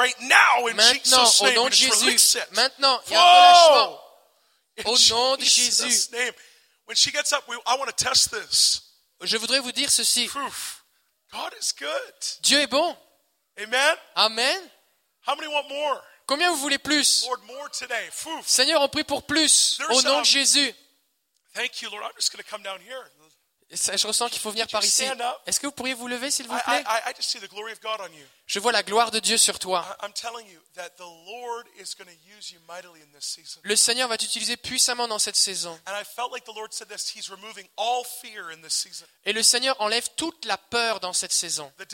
Maintenant, 0.74 1.24
au 1.40 1.50
nom 1.54 1.68
de 1.68 1.74
Jésus. 1.74 2.18
Maintenant, 2.52 3.00
il 3.06 3.12
y 3.12 3.16
a 3.16 3.20
un 3.20 3.24
relâchement. 3.68 4.00
Au 4.84 4.98
nom 5.10 5.36
de 5.36 5.44
Jésus. 5.44 6.08
Je 9.22 9.36
voudrais 9.36 9.60
vous 9.60 9.72
dire 9.72 9.90
ceci. 9.90 10.28
Dieu 12.42 12.60
est 12.60 12.66
bon. 12.66 12.96
Amen? 13.58 13.96
Amen. 14.16 14.70
How 15.26 15.34
many 15.34 15.48
want 15.48 15.68
more? 15.68 16.00
Combien 16.26 16.50
vous 16.52 16.58
voulez 16.58 16.78
plus? 16.78 17.24
Lord, 17.26 17.42
more 17.46 17.68
today. 17.70 18.08
Proof. 18.22 18.46
Seigneur, 18.46 18.80
on 18.82 18.88
prie 18.88 19.04
pour 19.04 19.22
plus. 19.24 19.80
Au 19.90 20.02
nom 20.02 20.20
de 20.20 20.26
Jésus. 20.26 20.74
Thank 21.54 21.82
you, 21.82 21.90
Lord. 21.90 22.04
I'm 22.04 22.12
just 22.16 22.32
going 22.32 22.42
to 22.42 22.48
come 22.48 22.62
down 22.62 22.80
here. 22.80 23.04
Je 23.70 24.06
ressens 24.06 24.28
qu'il 24.30 24.40
faut 24.40 24.50
venir 24.50 24.66
par 24.68 24.82
ici. 24.82 25.04
Est-ce 25.46 25.60
que 25.60 25.66
vous 25.66 25.72
pourriez 25.72 25.94
vous 25.94 26.08
lever, 26.08 26.30
s'il 26.30 26.46
vous 26.46 26.56
I, 26.56 26.60
plaît? 26.62 26.84
I, 26.86 27.10
I 27.10 27.12
just 27.14 27.30
see 27.30 27.38
the 27.38 27.50
glory 27.50 27.72
of 27.72 27.80
God 27.80 28.00
on 28.00 28.12
you. 28.14 28.24
Je 28.48 28.58
vois 28.60 28.72
la 28.72 28.82
gloire 28.82 29.10
de 29.10 29.18
Dieu 29.18 29.36
sur 29.36 29.58
toi. 29.58 29.84
Le 33.62 33.76
Seigneur 33.76 34.08
va 34.08 34.16
t'utiliser 34.16 34.56
puissamment 34.56 35.06
dans 35.06 35.18
cette 35.18 35.36
saison. 35.36 35.78
And 35.86 35.92
I 35.92 36.02
felt 36.02 36.32
like 36.32 36.46
the 36.46 36.54
Lord 36.56 36.72
said 36.72 36.88
this. 36.88 37.14
He's 37.14 37.28
removing 37.28 37.68
all 37.76 38.04
fear 38.04 38.50
in 38.50 38.62
this 38.62 38.72
season. 38.72 39.04
Et 39.26 39.34
le 39.34 39.42
Seigneur 39.42 39.78
enlève 39.82 40.08
toute 40.16 40.46
la 40.46 40.56
peur 40.56 40.98
dans 41.00 41.12
cette 41.12 41.34
saison. 41.34 41.70
Le, 41.76 41.84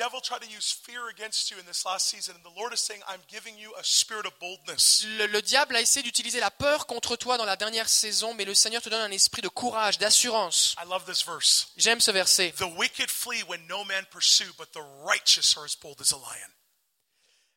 le 5.27 5.43
diable 5.43 5.75
a 5.75 5.81
essayé 5.81 6.05
d'utiliser 6.05 6.39
la 6.39 6.53
peur 6.53 6.87
contre 6.87 7.17
toi 7.17 7.37
dans 7.37 7.45
la 7.45 7.57
dernière 7.57 7.89
saison, 7.89 8.33
mais 8.35 8.45
le 8.45 8.55
Seigneur 8.55 8.81
te 8.81 8.89
donne 8.89 9.01
un 9.01 9.11
esprit 9.11 9.43
de 9.43 9.49
courage, 9.49 9.99
d'assurance. 9.99 10.77
J'aime 11.77 12.01
ce 12.01 12.13
verset. 12.13 12.53
The 12.53 12.77
wicked 12.77 13.11
flee 13.11 13.43
when 13.49 13.67
no 13.67 13.83
man 13.85 14.07
pursue, 14.13 14.53
but 14.57 14.71
the 14.73 14.85
righteous 15.05 15.57
are 15.57 15.65
as 15.65 15.75
bold 15.75 16.01
as 16.01 16.13
a 16.13 16.17
lion. 16.17 16.44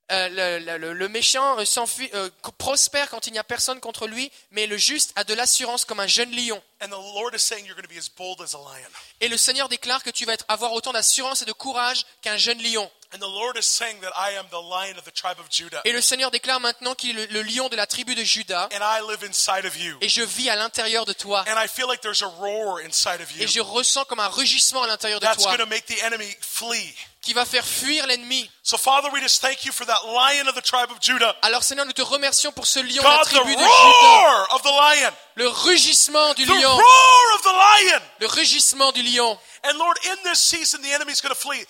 Euh, 0.09 0.77
le, 0.77 1.09
méchant 1.09 1.59
euh, 1.59 1.65
s'enfuit, 1.65 2.09
euh, 2.13 2.29
prospère 2.57 3.09
quand 3.09 3.27
il 3.27 3.33
n'y 3.33 3.39
a 3.39 3.43
personne 3.43 3.81
contre 3.81 4.07
lui, 4.07 4.31
mais 4.51 4.65
le 4.65 4.77
juste 4.77 5.11
a 5.17 5.25
de 5.25 5.33
l'assurance 5.33 5.83
comme 5.83 5.99
un 5.99 6.07
jeune 6.07 6.31
lion. 6.31 6.61
And 6.79 6.89
the 6.89 7.13
Lord 7.15 7.33
is 7.33 7.39
saying 7.41 7.65
you're 7.65 7.75
going 7.75 7.87
to 7.87 7.93
be 7.93 7.97
as 7.97 8.07
bold 8.07 8.39
as 8.41 8.53
a 8.53 8.57
lion. 8.59 8.87
Et 9.19 9.27
le 9.29 9.37
Seigneur 9.37 9.67
déclare 9.67 10.03
que 10.03 10.11
tu 10.11 10.25
vas 10.25 10.33
être, 10.33 10.45
avoir 10.47 10.73
autant 10.73 10.93
d'assurance 10.93 11.41
et 11.41 11.45
de 11.45 11.51
courage 11.51 12.05
qu'un 12.21 12.37
jeune 12.37 12.61
lion. 12.61 12.89
And 13.15 13.19
the 13.19 13.21
Lord 13.21 13.57
is 13.57 13.63
saying 13.65 13.99
that 14.01 14.11
I 14.15 14.35
am 14.37 14.45
the 14.49 14.61
lion 14.61 14.97
of 14.97 15.05
the 15.05 15.13
tribe 15.13 15.39
of 15.39 15.49
Judah. 15.49 15.81
Et 15.85 15.91
le 15.93 16.01
Seigneur 16.01 16.29
déclare 16.29 16.59
maintenant 16.59 16.93
qu'il 16.93 17.17
est 17.17 17.27
le, 17.31 17.41
le 17.41 17.41
lion 17.41 17.69
de 17.69 17.75
la 17.77 17.87
tribu 17.87 18.13
de 18.15 18.23
Juda, 18.23 18.67
And 18.73 18.81
I 18.83 18.99
live 19.09 19.23
inside 19.23 19.65
of 19.65 19.75
you. 19.77 19.97
et 20.01 20.09
je 20.09 20.21
vis 20.21 20.49
à 20.49 20.55
l'intérieur 20.55 21.05
de 21.05 21.13
toi. 21.13 21.43
And 21.47 21.55
I 21.59 21.67
feel 21.67 21.87
like 21.87 22.01
there's 22.01 22.21
a 22.21 22.27
roar 22.27 22.79
inside 22.81 23.21
of 23.21 23.31
you. 23.31 23.41
Et 23.41 23.47
je 23.47 23.61
ressens 23.61 24.03
comme 24.05 24.19
un 24.19 24.27
rugissement 24.27 24.83
à 24.83 24.87
l'intérieur 24.87 25.19
de 25.19 25.25
That's 25.25 25.41
toi, 25.41 25.55
going 25.57 25.63
to 25.63 25.69
make 25.69 25.85
the 25.85 26.03
enemy 26.03 26.29
flee. 26.41 26.93
qui 27.21 27.33
va 27.33 27.43
faire 27.45 27.65
fuir 27.65 28.07
l'ennemi. 28.07 28.49
So, 28.63 28.77
Father, 28.77 29.09
we 29.11 29.21
just 29.21 29.41
thank 29.41 29.65
you 29.65 29.73
for 29.73 29.85
that 29.85 29.99
lion 30.05 30.47
of 30.47 30.55
the 30.55 30.61
tribe 30.61 30.89
of 30.91 30.99
Judah. 31.01 31.35
Alors 31.41 31.63
Seigneur, 31.63 31.85
nous 31.85 31.91
te 31.93 32.01
remercions 32.01 32.51
pour 32.53 32.67
ce 32.67 32.79
lion 32.79 33.01
de 33.03 33.07
la 33.07 33.23
tribu 33.25 33.53
de 33.55 33.59
Juda, 33.61 35.13
le 35.35 35.47
rugissement 35.47 36.33
du 36.35 36.45
lion, 36.45 36.66
lion. 36.75 38.01
le 38.19 38.27
rugissement 38.27 38.91
du 38.91 39.01
lion. 39.01 39.37
And 39.63 39.77
Lord, 39.77 39.97
in 40.05 40.29
this 40.29 40.39
season, 40.39 40.81
the 40.81 40.93
enemy's 40.93 41.21
going 41.21 41.33
to 41.33 41.39
flee. 41.39 41.65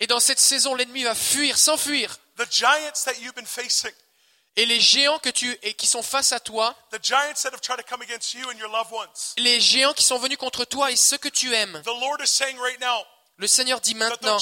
Et 0.00 0.06
dans 0.06 0.20
cette 0.20 0.40
saison, 0.40 0.74
l'ennemi 0.74 1.04
va 1.04 1.14
fuir, 1.14 1.56
s'enfuir. 1.56 2.18
The 2.36 2.50
giants 2.50 3.04
that 3.04 3.14
you've 3.20 3.34
been 3.34 3.46
facing, 3.46 3.92
Et 4.56 4.66
les 4.66 4.80
géants 4.80 5.18
que 5.18 5.30
tu, 5.30 5.58
et 5.62 5.72
qui 5.74 5.86
sont 5.86 6.02
face 6.02 6.32
à 6.32 6.40
toi, 6.40 6.74
the 6.90 7.02
giants 7.02 7.42
that 7.42 7.52
have 7.52 7.60
tried 7.60 7.78
to 7.78 7.84
come 7.88 8.02
against 8.02 8.34
you 8.34 8.46
and 8.50 8.58
your 8.58 8.68
loved 8.68 8.92
ones, 8.92 9.34
les 9.38 9.60
géants 9.60 9.94
qui 9.94 10.04
sont 10.04 10.18
venus 10.18 10.36
contre 10.36 10.66
toi 10.66 10.90
et 10.90 10.96
ceux 10.96 11.16
que 11.16 11.30
tu 11.30 11.54
aimes, 11.54 11.80
the 11.84 12.00
Lord 12.00 12.20
is 12.22 12.26
saying 12.26 12.58
right 12.58 12.78
now 12.80 13.04
le 13.38 13.46
Seigneur 13.46 13.80
dit 13.80 13.94
that 13.94 13.98
maintenant 13.98 14.38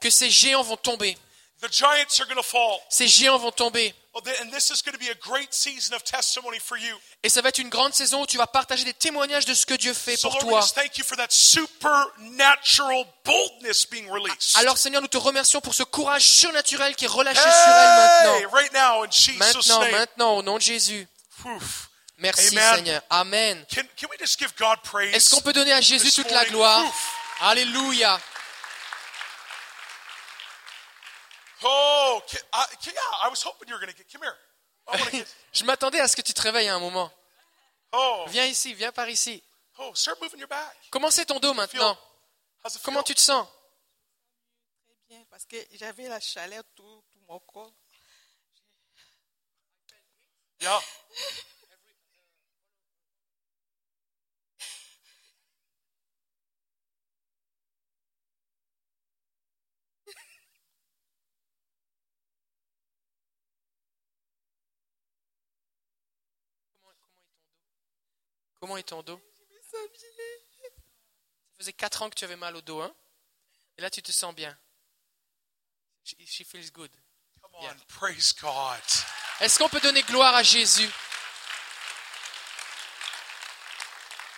que 0.00 0.10
ces 0.10 0.30
géants 0.30 0.62
vont 0.62 0.76
tomber. 0.76 1.16
The 1.60 1.70
giants 1.70 2.20
are 2.20 2.26
going 2.26 2.36
to 2.36 2.42
fall. 2.42 2.80
Ces 2.88 3.06
géants 3.06 3.38
vont 3.38 3.52
tomber. 3.52 3.94
Th- 4.22 4.36
And 4.40 4.50
this 4.50 4.70
is 4.70 4.82
going 4.82 4.92
to 4.92 4.98
be 4.98 5.10
a 5.10 5.14
great 5.14 5.52
season 5.52 5.94
of 5.94 6.02
testimony 6.04 6.58
for 6.58 6.76
you. 6.78 6.94
Et 7.22 7.28
ça 7.28 7.40
va 7.42 7.48
être 7.50 7.58
une 7.58 7.68
grande 7.68 7.94
saison 7.94 8.22
où 8.22 8.26
tu 8.26 8.36
vas 8.38 8.46
partager 8.46 8.84
des 8.84 8.94
témoignages 8.94 9.44
de 9.44 9.54
ce 9.54 9.66
que 9.66 9.74
Dieu 9.74 9.92
fait 9.94 10.16
pour 10.20 10.36
toi. 10.38 10.60
just 10.60 10.74
thank 10.74 10.96
you 10.98 11.04
for 11.04 11.16
that 11.16 11.28
supernatural 11.30 13.04
boldness 13.24 13.86
being 13.86 14.08
released. 14.10 14.56
Alors 14.56 14.78
Seigneur, 14.78 15.02
nous 15.02 15.08
te 15.08 15.18
remercions 15.18 15.60
pour 15.60 15.74
ce 15.74 15.82
courage 15.82 16.22
surnaturel 16.22 16.94
qui 16.96 17.04
est 17.04 17.08
relâché 17.08 17.40
sur 17.40 17.48
elle 17.48 18.34
maintenant. 18.34 18.50
right 18.52 18.72
now, 18.72 19.04
in 19.04 19.10
Jesus' 19.10 19.38
Maintenant, 19.38 19.80
maintenant, 19.90 20.36
au 20.36 20.42
nom 20.42 20.56
de 20.56 20.62
Jésus. 20.62 21.06
Merci 22.18 22.48
Amen. 22.56 22.74
Seigneur. 22.76 23.02
Amen. 23.08 23.64
Can, 23.74 23.82
can 23.96 24.08
we 24.10 24.18
just 24.18 24.38
give 24.38 24.52
God 24.58 24.78
praise? 24.82 25.14
Est-ce 25.14 25.30
qu'on 25.30 25.40
peut 25.40 25.54
donner 25.54 25.72
à 25.72 25.80
Jésus 25.80 26.12
toute 26.12 26.30
la 26.30 26.44
gloire? 26.44 26.84
Alléluia. 27.40 28.20
Oh, 31.62 32.22
ki- 32.26 32.38
I, 32.52 32.64
ki- 32.80 32.90
yeah, 32.94 33.26
I 33.26 33.28
was 33.28 33.42
hoping 33.42 33.68
you 33.68 33.74
were 33.74 33.80
going 33.80 33.92
to 33.92 33.96
get. 33.96 34.10
Come 34.10 34.22
here. 34.22 34.36
I 34.88 34.96
want 34.96 35.10
to 35.10 35.16
get. 35.18 35.26
Je 35.52 35.64
m'attendais 35.64 36.00
à 36.00 36.08
ce 36.08 36.16
que 36.16 36.22
tu 36.22 36.32
te 36.32 36.40
réveilles 36.42 36.68
à 36.68 36.74
un 36.74 36.78
moment. 36.80 37.12
Oh, 37.92 38.24
Viens 38.28 38.46
ici, 38.46 38.72
viens 38.74 38.92
par 38.92 39.08
ici. 39.08 39.42
oh, 39.78 39.92
start 39.94 40.20
moving 40.22 40.38
your 40.40 40.48
back. 40.48 40.76
Comment 40.90 41.10
c'est 41.10 41.26
ton 41.26 41.38
dos 41.40 41.52
maintenant? 41.54 41.96
How's 42.64 42.76
it 42.76 42.82
Comment 42.82 43.00
feel? 43.00 43.06
tu 43.06 43.14
te 43.14 43.20
sens? 43.20 43.46
Très 44.86 45.16
bien, 45.16 45.24
parce 45.30 45.44
que 45.44 45.56
j'avais 45.72 46.08
la 46.08 46.20
chaleur 46.20 46.62
tout, 46.74 47.02
tout 47.10 47.18
mon 47.28 47.38
corps. 47.40 47.72
Yeah. 50.60 50.78
Comment 68.60 68.76
est 68.76 68.82
ton 68.82 69.02
dos? 69.02 69.20
Ça 69.70 69.78
faisait 71.58 71.72
4 71.72 72.02
ans 72.02 72.10
que 72.10 72.14
tu 72.14 72.24
avais 72.24 72.36
mal 72.36 72.56
au 72.56 72.60
dos, 72.60 72.80
hein? 72.80 72.94
Et 73.78 73.82
là, 73.82 73.90
tu 73.90 74.02
te 74.02 74.12
sens 74.12 74.34
bien. 74.34 74.56
She, 76.04 76.14
she 76.26 76.44
feels 76.44 76.70
good. 76.70 76.90
Come 77.42 77.52
on, 77.54 77.74
praise 77.88 78.34
God. 78.34 78.80
Est-ce 79.40 79.58
qu'on 79.58 79.68
peut 79.68 79.80
donner 79.80 80.02
gloire 80.02 80.34
à 80.34 80.42
Jésus? 80.42 80.90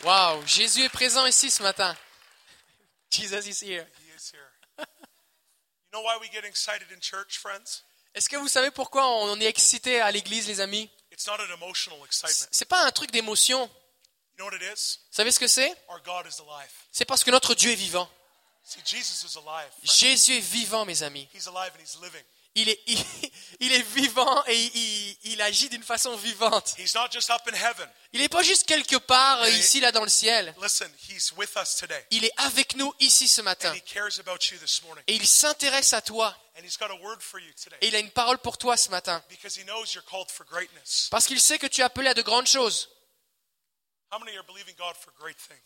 Waouh, 0.02 0.46
Jésus 0.46 0.84
est 0.84 0.88
présent 0.88 1.26
ici 1.26 1.50
ce 1.50 1.62
matin. 1.62 1.96
Jesus 3.10 3.46
is 3.46 3.62
here. 3.62 3.86
He 3.98 4.14
is 4.16 4.32
here. 4.32 4.50
You 4.78 5.98
know 5.98 6.02
why 6.02 6.18
we 6.20 6.30
get 6.30 6.44
excited 6.44 6.90
in 6.92 7.00
church, 7.00 7.38
friends? 7.38 7.84
Est-ce 8.14 8.28
que 8.28 8.36
vous 8.36 8.48
savez 8.48 8.70
pourquoi 8.70 9.06
on 9.06 9.40
est 9.40 9.46
excité 9.46 10.00
à 10.00 10.10
l'église, 10.10 10.46
les 10.46 10.60
amis? 10.60 10.90
It's 11.10 11.26
not 11.26 11.40
an 11.40 11.52
emotional 11.54 11.98
excitement. 12.04 12.48
C'est 12.50 12.68
pas 12.68 12.84
un 12.84 12.90
truc 12.90 13.10
d'émotion. 13.10 13.70
Vous 15.10 15.16
savez 15.16 15.30
ce 15.30 15.38
que 15.40 15.46
c'est? 15.46 15.74
C'est 16.90 17.04
parce 17.04 17.24
que 17.24 17.30
notre 17.30 17.54
Dieu 17.54 17.72
est 17.72 17.76
vivant. 17.76 18.08
See, 18.64 18.80
Jesus 18.84 19.26
is 19.26 19.36
alive. 19.36 19.70
friend. 19.84 19.98
Jésus 19.98 20.36
est 20.36 20.40
vivant, 20.40 20.84
mes 20.84 21.02
amis. 21.02 21.28
He's 21.34 21.48
alive 21.48 21.72
and 21.76 21.82
he's 21.82 21.96
living. 22.00 22.24
Il 22.54 22.68
est, 22.68 22.80
il, 22.86 22.98
il 23.60 23.72
est 23.72 23.82
vivant 23.82 24.44
et 24.46 24.54
il, 24.54 25.16
il 25.24 25.42
agit 25.42 25.68
d'une 25.70 25.82
façon 25.82 26.14
vivante. 26.16 26.74
Il 28.12 28.20
n'est 28.20 28.28
pas 28.28 28.42
juste 28.42 28.66
quelque 28.66 28.96
part 28.96 29.48
ici, 29.48 29.80
là, 29.80 29.90
dans 29.90 30.02
le 30.04 30.10
ciel. 30.10 30.54
Il 32.10 32.24
est 32.24 32.32
avec 32.36 32.76
nous 32.76 32.92
ici 33.00 33.26
ce 33.26 33.40
matin. 33.40 33.74
Et 35.06 35.14
il 35.14 35.26
s'intéresse 35.26 35.92
à 35.94 36.02
toi. 36.02 36.36
Et 37.80 37.88
il 37.88 37.96
a 37.96 37.98
une 37.98 38.10
parole 38.10 38.38
pour 38.38 38.58
toi 38.58 38.76
ce 38.76 38.90
matin. 38.90 39.24
Parce 41.10 41.26
qu'il 41.26 41.40
sait 41.40 41.58
que 41.58 41.66
tu 41.66 41.80
es 41.80 41.84
appelé 41.84 42.08
à 42.10 42.14
de 42.14 42.22
grandes 42.22 42.46
choses. 42.46 42.90
How 42.90 42.90
many 42.90 43.00
are 43.00 43.00
believing 43.00 43.00
God 43.00 43.00
for 43.00 43.64
great 43.64 43.88
things? 43.88 44.01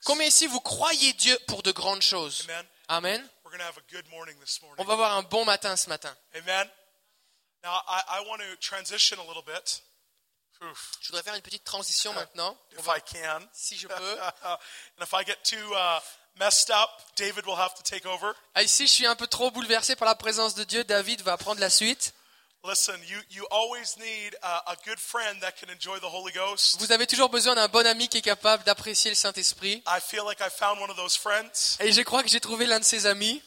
Combien 0.05 0.27
ici 0.27 0.47
vous 0.47 0.61
croyez 0.61 1.13
Dieu 1.15 1.37
pour 1.49 1.63
de 1.63 1.73
grandes 1.73 2.03
choses? 2.03 2.45
Amen. 2.49 2.67
Amen. 2.89 3.31
We're 3.45 3.51
going 3.51 3.59
to 3.59 3.65
have 3.67 3.79
a 3.79 3.93
good 3.93 4.09
morning 4.11 4.37
this 4.41 4.61
morning. 4.63 4.77
On 4.79 4.85
va 4.85 4.93
avoir 4.95 5.17
un 5.17 5.23
bon 5.23 5.45
matin 5.45 5.77
ce 5.77 5.89
matin. 5.89 6.15
Amen. 6.35 6.69
Now, 7.65 7.81
I, 7.89 8.03
I 8.09 8.29
want 8.29 8.39
to 8.39 8.57
transition 8.61 9.19
a 9.19 9.25
little 9.27 9.43
bit. 9.43 9.83
Oof, 10.63 10.93
Je 11.01 11.09
voudrais 11.09 11.23
faire 11.23 11.35
une 11.35 11.43
petite 11.43 11.65
transition 11.65 12.13
maintenant. 12.15 12.57
Va- 12.79 12.97
I 12.97 13.01
can. 13.01 13.43
si 13.53 13.77
je 13.77 13.89
peux. 13.89 14.19
and 14.45 15.03
if 15.03 15.13
I 15.13 15.25
get 15.25 15.43
too 15.43 15.75
uh, 15.75 16.01
messed 16.39 16.71
up, 16.71 16.89
David 17.17 17.47
will 17.47 17.57
have 17.57 17.75
to 17.75 17.83
take 17.83 18.07
over. 18.07 18.35
Ah, 18.55 18.63
ici, 18.63 18.87
je 18.87 18.93
suis 18.93 19.07
un 19.07 19.17
peu 19.17 19.27
trop 19.27 19.51
bouleversé 19.51 19.97
par 19.97 20.07
la 20.07 20.15
présence 20.15 20.55
de 20.55 20.65
Dieu. 20.65 20.85
David 20.85 21.23
va 21.23 21.37
prendre 21.37 21.61
la 21.61 21.71
suite. 21.71 22.15
Listen, 22.67 22.97
you, 23.09 23.19
you 23.31 23.47
always 23.51 23.97
need 23.99 24.37
a, 24.43 24.73
a 24.73 24.77
good 24.85 24.99
friend 24.99 25.41
that 25.41 25.53
can 25.53 25.71
enjoy 25.71 25.99
the 26.01 26.11
Holy 26.13 26.33
Ghost. 26.33 26.77
Vous 26.81 26.91
avez 26.91 27.07
toujours 27.07 27.29
besoin 27.29 27.55
d'un 27.55 27.69
bon 27.69 27.87
ami 27.87 28.09
qui 28.09 28.19
est 28.19 28.23
capable 28.23 28.65
d'apprécier 28.65 29.11
le 29.11 29.15
Saint-Esprit. 29.17 29.83
I 29.87 30.01
feel 30.01 30.25
like 30.27 30.41
I 30.41 30.51
found 30.51 30.81
one 30.81 30.91
of 30.91 30.97
those 30.97 31.17
friends 31.17 31.77
Et 31.81 31.93
je 31.93 32.03
crois 32.03 32.23
que 32.23 32.29
j'ai 32.29 32.41
trouvé 32.41 32.67
l'un 32.67 32.81
de 32.81 32.85
ses 32.85 33.07
amis. 33.07 33.41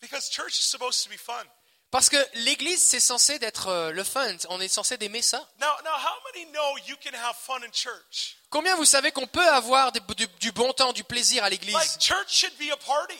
because 0.00 0.30
church 0.30 0.58
is 0.58 0.64
supposed 0.64 1.04
to 1.04 1.10
be 1.10 1.18
fun. 1.18 1.44
Parce 1.90 2.08
que 2.08 2.16
l'église, 2.34 2.82
c'est 2.88 3.00
censé 3.00 3.38
d'être 3.40 3.66
euh, 3.66 3.90
le 3.90 4.04
fun. 4.04 4.36
On 4.48 4.60
est 4.60 4.68
censé 4.68 4.96
d'aimer 4.96 5.22
ça. 5.22 5.38
Now, 5.60 5.66
now, 5.84 5.90
how 5.90 6.20
many 6.32 6.46
know 6.52 6.78
you 6.86 6.96
can 7.02 7.12
have 7.14 7.34
fun 7.36 7.58
in 7.66 7.72
church? 7.72 8.36
Combien 8.48 8.76
vous 8.76 8.84
savez 8.84 9.10
qu'on 9.12 9.26
peut 9.26 9.46
avoir 9.48 9.90
du, 9.92 10.00
du 10.38 10.52
bon 10.52 10.72
temps, 10.72 10.92
du 10.92 11.02
plaisir 11.04 11.42
à 11.44 11.50
l'église? 11.50 11.74
Like, 11.74 12.00
church 12.00 12.28
should 12.28 12.56
be 12.58 12.70
a 12.72 12.76
party. 12.76 13.18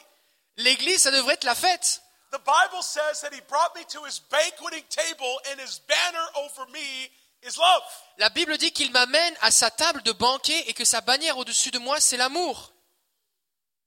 L'église, 0.57 1.03
ça 1.03 1.11
devrait 1.11 1.35
être 1.35 1.45
la 1.45 1.55
fête. 1.57 2.01
The 2.31 2.39
Bible 2.39 2.83
says 2.83 3.21
that 3.23 3.35
he 3.35 3.41
brought 3.49 3.75
me 3.75 3.85
to 3.89 4.05
his 4.05 4.21
banqueting 4.31 4.85
table, 4.89 5.41
and 5.51 5.61
his 5.61 5.81
banner 5.81 6.27
over 6.37 6.71
me 6.71 7.11
is 7.43 7.59
love. 7.59 7.83
La 8.19 8.29
Bible 8.29 8.57
dit 8.57 8.71
qu'il 8.73 8.93
m'amène 8.93 9.35
à 9.41 9.51
sa 9.51 9.71
table 9.71 10.03
de 10.03 10.13
banquet 10.13 10.65
et 10.69 10.75
que 10.75 10.85
sa 10.85 11.01
bannière 11.01 11.39
au-dessus 11.39 11.71
de 11.71 11.79
moi, 11.79 11.99
c'est 12.01 12.17
l'amour. 12.17 12.73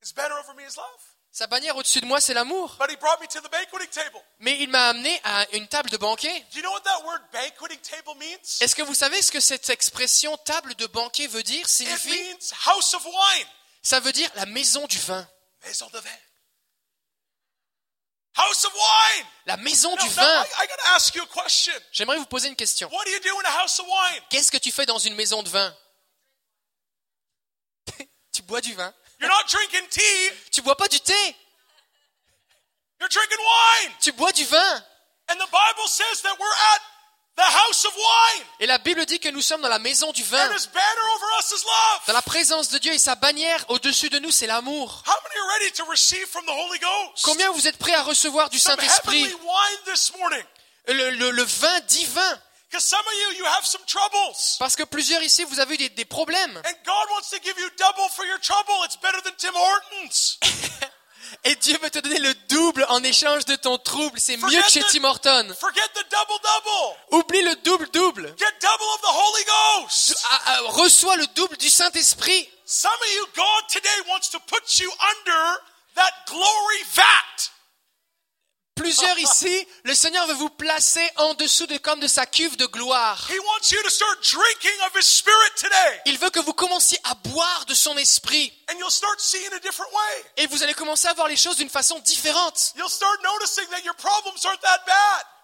His 0.04 0.14
banner 0.14 0.36
over 0.36 0.54
me 0.56 0.64
is 0.68 0.76
love. 0.76 1.14
Sa 1.32 1.48
bannière 1.48 1.76
au-dessus 1.78 2.02
de 2.02 2.06
moi, 2.06 2.20
c'est 2.20 2.34
l'amour. 2.34 2.76
But 2.78 2.91
he 2.91 2.98
brought 2.98 3.20
me 3.22 3.28
to 3.28 3.39
the 3.39 3.50
banqueting 3.50 3.89
table. 3.89 4.20
Mais 4.39 4.60
il 4.60 4.70
m'a 4.70 4.89
amené 4.89 5.20
à 5.24 5.48
une 5.54 5.68
table 5.68 5.89
de 5.89 5.98
banquet. 5.98 6.46
Do 6.52 6.58
you 6.58 6.62
know 6.62 6.72
what 6.72 6.82
that 6.82 7.04
word 7.06 7.22
banqueting 7.32 7.80
table 7.80 8.16
means? 8.20 8.60
Est-ce 8.60 8.76
que 8.76 8.84
vous 8.84 8.94
savez 8.94 9.22
ce 9.22 9.32
que 9.32 9.39
cette 9.39 9.70
expression 9.70 10.36
table 10.38 10.76
de 10.76 10.86
banquet 10.88 11.28
veut 11.28 11.44
dire 11.44 11.62
It 11.62 11.68
Signifie 11.68 12.10
means 12.10 12.54
house 12.66 12.94
of 12.94 13.06
wine. 13.06 13.48
Ça 13.82 14.00
veut 14.00 14.12
dire 14.12 14.30
la 14.36 14.46
maison 14.46 14.86
du 14.86 15.00
vin. 15.00 15.28
Maison 15.66 15.89
de 15.94 16.00
vin. 16.00 16.18
House 18.36 18.65
of 18.65 18.73
wine. 18.73 19.25
La 19.45 19.57
maison 19.57 19.95
du 19.95 20.07
vin. 20.09 20.23
I, 20.43 20.63
I 20.63 20.67
got 20.67 20.77
to 20.77 20.88
ask 20.95 21.13
you 21.15 21.21
a 21.23 21.27
question. 21.27 21.73
J'aimerais 21.91 22.17
vous 22.17 22.25
poser 22.25 22.47
une 22.47 22.55
question. 22.55 22.89
What 22.91 23.05
do 23.05 23.11
you 23.11 23.19
do 23.19 23.39
in 23.39 23.45
a 23.45 23.61
house 23.61 23.79
of 23.79 23.86
wine? 23.88 24.21
Qu'est-ce 24.29 24.51
que 24.51 24.57
tu 24.57 24.71
fais 24.71 24.86
dans 24.88 24.97
une 24.99 25.15
maison 25.15 25.43
de 25.43 25.49
vin? 25.49 25.75
Tu 28.34 28.41
bois 28.41 28.61
du 28.61 28.73
vin. 28.73 28.91
You're 29.19 29.29
not 29.29 29.47
drinking 29.47 29.88
tea, 29.89 30.31
Tu 30.51 30.61
bois 30.61 30.75
pas 30.75 30.88
du 30.88 30.99
thé. 30.99 31.36
you're 32.99 33.09
drinking 33.09 33.38
wine. 33.39 33.93
Tu 34.01 34.11
bois 34.13 34.31
du 34.31 34.43
vin. 34.45 34.84
And 35.29 35.36
the 35.36 35.49
Bible 35.51 35.88
says 35.88 36.21
that 36.23 36.36
we're 36.39 36.57
at 36.75 36.81
the 37.36 37.43
house 37.43 37.86
of 37.86 37.95
wine. 37.95 38.45
Et 38.59 38.65
la 38.65 38.77
Bible 38.79 39.05
dit 39.05 39.19
que 39.19 39.29
nous 39.29 39.41
sommes 39.41 39.61
dans 39.61 39.69
la 39.69 39.79
maison 39.79 40.11
du 40.11 40.23
vin. 40.23 40.49
And 40.49 40.53
his 40.55 40.67
banner 40.67 41.07
over 41.15 41.25
us 41.39 41.51
is 41.51 41.63
love. 41.63 42.01
Dans 42.07 42.13
la 42.13 42.21
présence 42.21 42.69
de 42.69 42.77
Dieu 42.79 42.93
et 42.93 42.99
sa 42.99 43.15
bannière 43.15 43.63
au-dessus 43.69 44.09
de 44.09 44.19
nous, 44.19 44.31
c'est 44.31 44.47
l'amour. 44.47 45.03
How 45.05 45.13
many 45.23 45.32
are 45.44 45.60
ready 45.60 45.72
to 45.72 45.84
receive 45.89 46.26
from 46.28 46.46
the 46.46 46.52
Holy 46.52 46.80
Ghost? 46.80 47.24
Combien 47.24 47.52
vous 47.52 47.68
êtes 47.68 47.78
prêts 47.78 47.94
à 47.94 48.04
recevoir 48.04 48.50
du 48.50 48.60
Saint-Esprit? 48.60 49.26
le, 50.88 51.12
le- 51.12 51.32
le 51.32 51.44
vin 51.44 51.80
divin. 51.88 52.41
Because 52.70 52.86
some 52.86 53.00
of 53.06 53.14
you, 53.14 53.38
you 53.38 53.46
have 53.46 53.66
some 53.66 53.84
troubles. 53.86 54.36
Parce 54.58 54.76
que 54.76 54.84
plusieurs 54.84 55.22
ici, 55.22 55.44
vous 55.44 55.60
avez 55.60 55.76
eu 55.76 55.78
des, 55.78 55.89
des 55.89 56.06
problèmes. 56.06 56.60
Double. 56.84 57.24
Et 61.44 61.56
Dieu 61.56 61.78
veut 61.82 61.89
te 61.89 62.00
donner 62.00 62.20
le 62.20 62.34
double 62.50 62.86
en 62.89 63.04
échange 63.04 63.46
de 63.46 63.56
ton 63.56 63.78
trouble. 63.78 64.20
C'est 64.20 64.38
mieux 64.38 64.62
que 64.62 64.72
chez 64.72 64.84
Tim 64.84 65.04
Horton. 65.04 65.48
Double 66.10 66.39
double. 66.41 66.98
Oublie 67.12 67.41
le 67.41 67.56
double 67.58 67.89
Ghost. 69.46 70.16
Ah, 70.32 70.41
ah, 70.46 70.60
Reçois 70.68 71.16
le 71.18 71.28
double 71.28 71.58
du 71.58 71.70
Saint-Esprit. 71.70 72.50
Some 72.74 72.89
of 72.89 73.13
you, 73.13 73.28
God 73.36 73.69
today 73.69 74.09
wants 74.09 74.30
to 74.30 74.39
put 74.47 74.80
you 74.80 74.89
under 74.89 75.59
that 75.93 76.11
glory 76.26 76.84
vat. 76.95 77.51
Plusieurs 78.74 79.19
ici, 79.19 79.67
le 79.84 79.93
Seigneur 79.93 80.26
veut 80.26 80.34
vous 80.34 80.49
placer 80.49 81.07
en 81.17 81.36
dessous 81.36 81.67
de 81.67 81.78
comme 81.78 81.99
de 81.99 82.07
sa 82.07 82.26
cuve 82.26 82.57
de 82.57 82.65
gloire. 82.65 83.30
He 83.30 83.38
wants 83.38 83.69
you 83.69 83.78
to 83.84 83.91
start 83.91 84.24
drinking 84.24 84.82
of 84.88 84.97
His 84.97 85.05
Spirit 85.05 85.51
today. 85.55 86.01
Il 86.07 86.17
veut 86.17 86.32
que 86.32 86.39
vous 86.39 86.53
commenciez 86.53 86.97
à 87.03 87.13
boire 87.13 87.65
de 87.67 87.76
son 87.76 87.95
esprit. 87.95 88.51
And 88.71 88.80
you'll 88.80 88.89
start 88.89 89.21
seeing 89.21 89.53
a 89.53 89.59
different 89.59 89.91
way. 89.93 90.26
Et 90.38 90.47
vous 90.47 90.63
allez 90.63 90.74
commencer 90.74 91.07
à 91.07 91.13
voir 91.13 91.28
les 91.28 91.38
choses 91.38 91.57
d'une 91.57 91.69
façon 91.69 91.99
différente. 91.99 92.74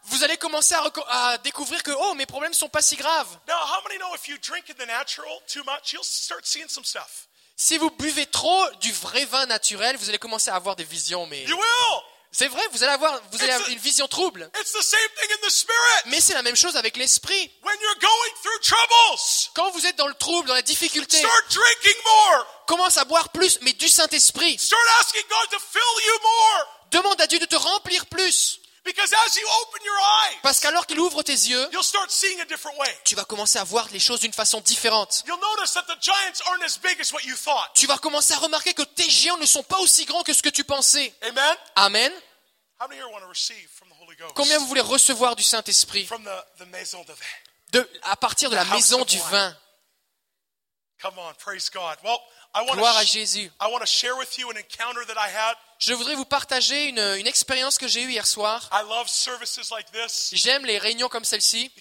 Vous 0.06 0.24
allez 0.24 0.38
commencer 0.38 0.76
à, 1.08 1.38
découvrir 1.40 1.84
que, 1.84 1.92
oh, 1.92 2.14
mes 2.16 2.26
problèmes 2.26 2.54
sont 2.54 2.70
pas 2.70 2.82
si 2.82 2.96
graves. 2.96 3.38
Now, 3.48 3.56
how 3.56 3.82
many 3.88 4.00
know 4.00 4.14
if 4.16 4.28
you 4.28 4.38
drink 4.38 4.70
in 4.70 4.74
the 4.76 4.88
natural 4.88 5.42
too 5.48 5.64
much, 5.66 5.94
you'll 5.94 6.04
start 6.04 6.46
seeing 6.46 6.68
some 6.68 6.86
stuff? 6.86 7.28
Si 7.56 7.78
vous 7.78 7.92
buvez 7.92 8.26
trop 8.26 8.70
du 8.80 8.92
vrai 8.94 9.26
vin 9.26 9.46
naturel, 9.46 9.98
vous 9.98 10.08
allez 10.08 10.18
commencer 10.18 10.50
à 10.50 10.56
avoir 10.56 10.76
des 10.78 10.86
visions, 10.86 11.26
mais 11.28 11.44
You 11.44 11.58
will. 11.58 12.02
c'est 12.32 12.48
vrai, 12.48 12.62
vous 12.72 12.84
allez 12.84 12.94
avoir, 12.94 13.22
vous 13.32 13.44
allez 13.44 13.52
avoir 13.52 13.70
une 13.70 13.80
vision 13.80 14.08
trouble. 14.08 14.50
It's 14.60 14.72
the 14.72 14.82
same 14.82 15.10
thing 15.20 15.30
in 15.32 15.48
the 15.48 15.52
Spirit. 15.52 16.04
Mais 16.06 16.22
c'est 16.22 16.34
la 16.34 16.42
même 16.42 16.56
chose 16.56 16.78
avec 16.78 16.96
l'esprit. 16.96 17.52
When 17.64 17.76
you're 17.82 18.00
going 18.00 18.34
through 18.42 18.60
troubles, 18.62 19.20
Quand 19.56 19.72
vous 19.72 19.86
êtes 19.86 19.98
dans 19.98 20.08
le 20.08 20.14
trouble, 20.14 20.48
dans 20.48 20.54
la 20.54 20.62
difficulté, 20.62 21.18
start 21.18 21.52
drinking 21.52 22.02
more. 22.06 22.46
commence 22.66 22.96
à 22.96 23.04
boire 23.04 23.30
plus, 23.30 23.60
mais 23.62 23.74
du 23.74 23.90
Saint-Esprit. 23.90 24.58
Start 24.58 24.82
asking 25.02 25.24
God 25.30 25.50
to 25.52 25.60
fill 25.60 26.06
you 26.06 26.14
more. 26.24 26.66
Demande 26.92 27.20
à 27.22 27.28
Dieu 27.28 27.40
de 27.40 27.46
te 27.46 27.58
remplir 27.58 28.06
plus. 28.06 28.62
Because 28.86 29.14
as 29.14 29.36
you 29.36 29.46
open 29.62 29.82
your 29.86 29.98
eyes, 29.98 30.38
Parce 30.42 30.60
qu'alors 30.60 30.86
qu'il 30.88 31.00
ouvre 31.00 31.22
tes 31.22 31.34
yeux, 31.34 31.70
you'll 31.72 31.84
start 31.84 32.10
seeing 32.10 32.40
a 32.42 32.46
different 32.46 32.78
way. 32.78 32.98
tu 33.04 33.16
vas 33.16 33.26
commencer 33.26 33.60
à 33.60 33.64
voir 33.64 33.88
les 33.92 34.00
choses 34.00 34.22
d'une 34.22 34.34
façon 34.34 34.62
différente. 34.62 35.24
You'll 35.28 35.40
notice 35.40 35.74
that 35.74 35.84
the 35.84 36.02
giants 36.02 36.42
aren't 36.48 36.64
as 36.64 36.78
big 36.80 37.00
as 37.02 37.12
what 37.12 37.22
you 37.24 37.36
thought. 37.36 37.74
Tu 37.76 37.88
vas 37.88 37.98
commencer 37.98 38.34
à 38.34 38.38
remarquer 38.38 38.74
que 38.74 38.84
tes 38.84 39.10
géants 39.10 39.38
ne 39.38 39.46
sont 39.46 39.64
pas 39.64 39.80
aussi 39.80 40.06
grands 40.06 40.24
que 40.24 40.34
ce 40.34 40.42
que 40.42 40.50
tu 40.50 40.64
pensais. 40.64 41.14
Amen? 41.24 41.56
Amen. 41.76 42.12
How 42.80 42.88
many 42.88 43.00
here 43.02 43.10
want 43.12 43.20
to 43.22 43.28
receive 43.28 43.70
from 43.76 43.90
the 43.90 43.96
Holy 44.02 44.16
Ghost? 44.16 44.34
Combien 44.36 44.58
vous 44.60 44.68
voulez 44.68 44.82
recevoir 44.82 45.36
du 45.36 45.44
Saint-Esprit? 45.44 46.08
À 48.04 48.16
partir 48.16 48.50
de 48.50 48.56
la 48.56 48.66
maison 48.66 49.04
du 49.04 49.20
vin 49.30 49.56
Gloire 52.74 52.98
à 52.98 53.04
Jésus. 53.06 53.52
Je 55.80 55.94
voudrais 55.94 56.16
vous 56.16 56.26
partager 56.26 56.88
une, 56.88 57.00
une 57.00 57.28
expérience 57.28 57.78
que 57.78 57.88
j'ai 57.88 58.02
eue 58.02 58.12
hier 58.12 58.26
soir. 58.28 58.68
J'aime 60.32 60.66
les 60.66 60.78
réunions 60.78 61.10
comme 61.10 61.24
celle-ci 61.24 61.72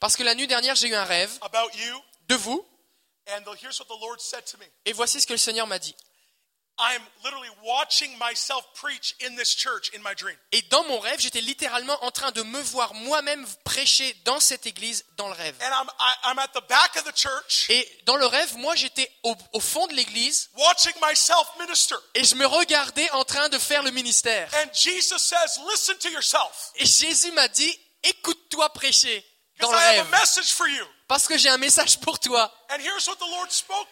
parce 0.00 0.16
que 0.16 0.22
la 0.22 0.34
nuit 0.34 0.46
dernière 0.46 0.74
j'ai 0.76 0.88
eu 0.88 0.94
un 0.94 1.04
rêve 1.04 1.30
de 2.28 2.34
vous 2.36 2.64
et 4.84 4.92
voici 4.92 5.20
ce 5.20 5.26
que 5.26 5.32
le 5.32 5.38
Seigneur 5.38 5.66
m'a 5.66 5.78
dit. 5.78 5.94
I'm 6.80 7.02
literally 7.24 7.48
watching 7.64 8.16
myself 8.18 8.64
preach 8.74 9.14
in 9.20 9.34
this 9.36 9.54
church 9.54 9.90
in 9.94 10.00
my 10.02 10.14
dream. 10.14 10.36
Et 10.52 10.62
dans 10.70 10.84
mon 10.84 10.98
rêve, 11.00 11.18
j'étais 11.20 11.40
littéralement 11.40 12.02
en 12.04 12.10
train 12.10 12.30
de 12.32 12.42
me 12.42 12.60
voir 12.60 12.94
moi-même 12.94 13.46
prêcher 13.64 14.14
dans 14.24 14.38
cette 14.40 14.66
église 14.66 15.04
dans 15.16 15.26
le 15.28 15.34
rêve. 15.34 15.56
And 15.60 15.72
I'm, 15.72 15.88
I, 15.98 16.14
I'm 16.24 16.38
at 16.38 16.48
the 16.54 16.66
back 16.68 16.96
of 16.96 17.04
the 17.04 17.16
church 17.16 17.66
Et 17.68 17.88
dans 18.04 18.16
le 18.16 18.26
rêve, 18.26 18.56
moi 18.58 18.76
j'étais 18.76 19.10
au, 19.24 19.34
au 19.54 19.60
fond 19.60 19.86
de 19.88 19.94
l'église 19.94 20.50
watching 20.56 20.94
myself 21.02 21.48
minister. 21.58 21.96
et 22.14 22.22
je 22.24 22.34
me 22.36 22.46
regardais 22.46 23.10
en 23.10 23.24
train 23.24 23.48
de 23.48 23.58
faire 23.58 23.82
le 23.82 23.90
ministère. 23.90 24.48
And 24.54 24.68
Jesus 24.72 25.18
says, 25.18 25.58
Listen 25.70 25.98
to 25.98 26.08
yourself 26.10 26.70
Et 26.76 26.86
Jésus 26.86 27.32
m'a 27.32 27.48
dit, 27.48 27.76
écoute-toi 28.04 28.72
prêcher 28.72 29.24
dans 29.60 29.68
because 29.70 29.72
le 29.72 29.78
I 29.78 29.98
have 29.98 29.98
a 29.98 30.02
rêve 30.10 30.20
message 30.20 30.52
for 30.52 30.68
you. 30.68 30.84
parce 31.08 31.26
que 31.26 31.36
j'ai 31.36 31.48
un 31.48 31.58
message 31.58 31.98
pour 32.00 32.20
toi. 32.20 32.52
And 32.70 32.78
here's 32.80 33.08
what 33.08 33.16
the 33.16 33.28
Lord 33.30 33.50
spoke. 33.50 33.88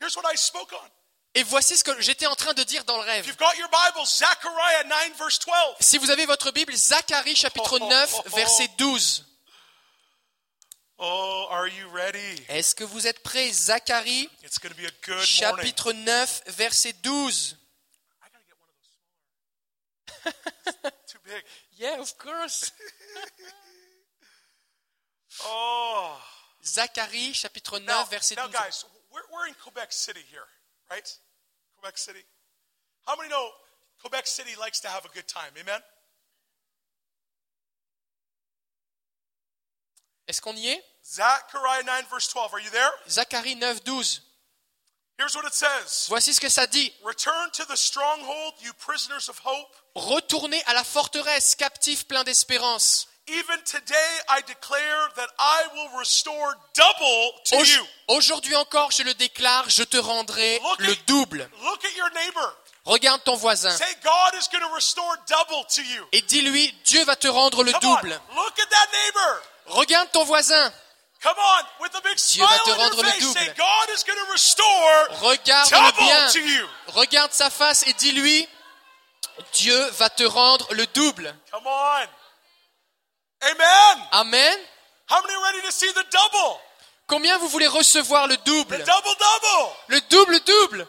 Here's 0.00 0.14
what 0.16 0.24
I 0.32 0.36
spoke 0.36 0.72
on. 0.72 0.90
Et 1.38 1.42
voici 1.42 1.76
ce 1.76 1.84
que 1.84 2.00
j'étais 2.00 2.26
en 2.26 2.34
train 2.34 2.54
de 2.54 2.62
dire 2.62 2.82
dans 2.84 2.96
le 2.96 3.02
rêve. 3.04 3.26
you've 3.26 3.36
got 3.36 3.54
your 3.58 3.68
Bible, 3.68 4.06
Zechariah 4.06 4.84
9, 4.84 5.18
verse 5.18 5.38
12. 5.40 5.54
Si 5.80 5.98
vous 5.98 6.10
avez 6.10 6.24
votre 6.24 6.50
Bible, 6.50 6.74
Zacharie 6.74 7.36
chapitre 7.36 7.78
9, 7.78 8.22
verset 8.34 8.68
12. 8.78 9.24
Oh, 10.98 11.46
are 11.50 11.68
you 11.68 11.90
ready? 11.90 12.42
Est-ce 12.48 12.74
que 12.74 12.82
vous 12.82 13.06
êtes 13.06 13.22
prêts 13.22 13.50
Zacharie 13.52 14.30
It's 14.42 14.58
going 14.58 14.72
to 14.72 14.80
be 14.80 14.86
a 14.86 14.90
good 15.02 15.10
morning. 15.10 15.26
chapitre 15.26 15.92
9, 15.92 16.40
verset 16.46 16.94
12. 17.02 17.52
I 18.22 18.28
gotta 18.32 18.44
get 18.46 18.56
one 18.58 18.70
of 18.70 18.76
those 18.80 20.32
smaller. 20.72 20.92
It's 21.04 21.12
too 21.12 21.18
big. 21.22 21.44
Yeah, 21.76 22.00
of 22.00 22.16
course. 22.16 22.72
Oh. 25.44 26.16
Zacharie 26.64 27.34
chapitre 27.34 27.78
9, 27.78 27.84
Now, 27.84 28.04
verset 28.04 28.38
now 28.38 28.46
12. 28.46 28.52
guys, 28.54 28.84
we're, 29.12 29.20
we're 29.30 29.46
in 29.48 29.54
Quebec 29.62 29.92
City 29.92 30.22
here, 30.30 30.46
right? 30.90 31.06
Quebec 31.78 31.98
City. 31.98 32.24
How 33.06 33.16
many 33.16 33.28
know 33.28 33.50
Quebec 34.00 34.26
City 34.26 34.56
likes 34.58 34.80
to 34.80 34.88
have 34.88 35.04
a 35.04 35.08
good 35.14 35.26
time? 35.26 35.52
Amen? 35.60 35.80
Est-ce 40.28 40.40
qu'on 40.40 40.56
y 40.56 40.68
est? 40.68 40.82
Zechariah 41.04 41.84
9, 41.84 42.06
verse 42.10 42.28
12. 42.28 42.52
Are 42.52 42.60
you 42.60 42.70
there? 42.70 42.90
Zacharie 43.08 43.54
9, 43.54 43.84
12. 43.84 44.20
Here's 45.18 45.34
what 45.34 45.46
it 45.46 45.54
says 45.54 46.06
Voici 46.08 46.34
ce 46.34 46.40
que 46.40 46.48
ça 46.48 46.66
dit. 46.66 46.92
Return 47.02 47.50
to 47.52 47.64
the 47.66 47.76
stronghold, 47.76 48.54
you 48.62 48.72
prisoners 48.74 49.28
of 49.28 49.40
hope. 49.44 49.74
Retournez 49.94 50.62
à 50.66 50.74
la 50.74 50.84
forteresse, 50.84 51.54
captifs 51.54 52.04
pleins 52.04 52.24
d'espérance. 52.24 53.05
Even 53.28 53.58
today, 53.64 54.10
I 54.28 54.40
declare 54.46 55.08
that 55.16 55.28
I 55.38 55.64
will 55.74 55.98
restore 55.98 56.54
double 56.74 57.32
to 57.46 57.56
you. 57.56 57.82
Aujourd'hui 58.08 58.54
encore, 58.54 58.92
je 58.92 59.02
le 59.02 59.14
déclare, 59.14 59.68
je 59.68 59.82
te 59.82 59.96
rendrai 59.96 60.60
Look 60.62 60.78
le 60.78 60.92
at- 60.92 61.06
double. 61.08 61.48
Look 61.62 61.84
at 61.84 61.96
your 61.96 62.08
neighbor. 62.14 62.56
Regarde 62.84 63.24
ton 63.24 63.34
voisin 63.34 63.70
Say, 63.76 63.84
God 64.04 64.34
is 64.40 64.46
going 64.52 64.62
to 64.62 64.72
restore 64.72 65.16
double 65.28 65.64
to 65.74 65.82
you. 65.82 66.06
et 66.12 66.20
dis-lui, 66.22 66.72
Dieu 66.84 67.02
va 67.04 67.16
te 67.16 67.26
rendre 67.26 67.64
le 67.64 67.72
Come 67.72 67.80
double. 67.80 68.20
on, 68.30 68.36
look 68.36 68.58
at 68.60 68.70
that 68.70 68.88
neighbor. 68.92 69.42
Regarde 69.66 70.08
ton 70.12 70.22
voisin, 70.24 70.72
Come 71.20 71.34
on, 71.36 71.64
with 71.82 71.92
a 71.96 72.00
big 72.02 72.14
Dieu 72.14 72.44
smile 72.44 72.48
va 72.48 72.58
te 72.64 72.70
rendre 72.78 73.02
le 73.02 73.20
double. 73.20 73.32
say, 73.40 73.46
God 73.56 73.90
is 73.92 74.04
going 74.04 74.18
to 74.24 74.30
restore 74.30 75.08
regarde-le 75.30 75.78
double 75.80 75.98
bien, 75.98 76.28
to 76.30 76.38
you. 76.38 76.68
regarde 76.94 77.32
sa 77.32 77.50
face 77.50 77.82
et 77.88 77.92
dis-lui, 77.94 78.46
Dieu 79.54 79.76
va 79.98 80.08
te 80.10 80.22
rendre 80.22 80.72
le 80.74 80.86
double. 80.94 81.34
Come 81.50 81.66
on. 81.66 82.06
Amen. 83.50 84.06
Amen. 84.12 84.58
How 85.06 85.20
many 85.22 85.34
are 85.34 85.42
ready 85.42 85.60
to 85.66 85.72
see 85.72 85.90
the 85.92 86.04
double? 86.10 86.60
Combien 87.06 87.38
vous 87.38 87.48
voulez 87.48 87.68
recevoir 87.68 88.26
le 88.26 88.36
The 88.36 88.44
double 88.44 88.78
double 88.78 88.84
double. 88.84 89.76
Le 89.88 90.00
double 90.10 90.40
double. 90.40 90.88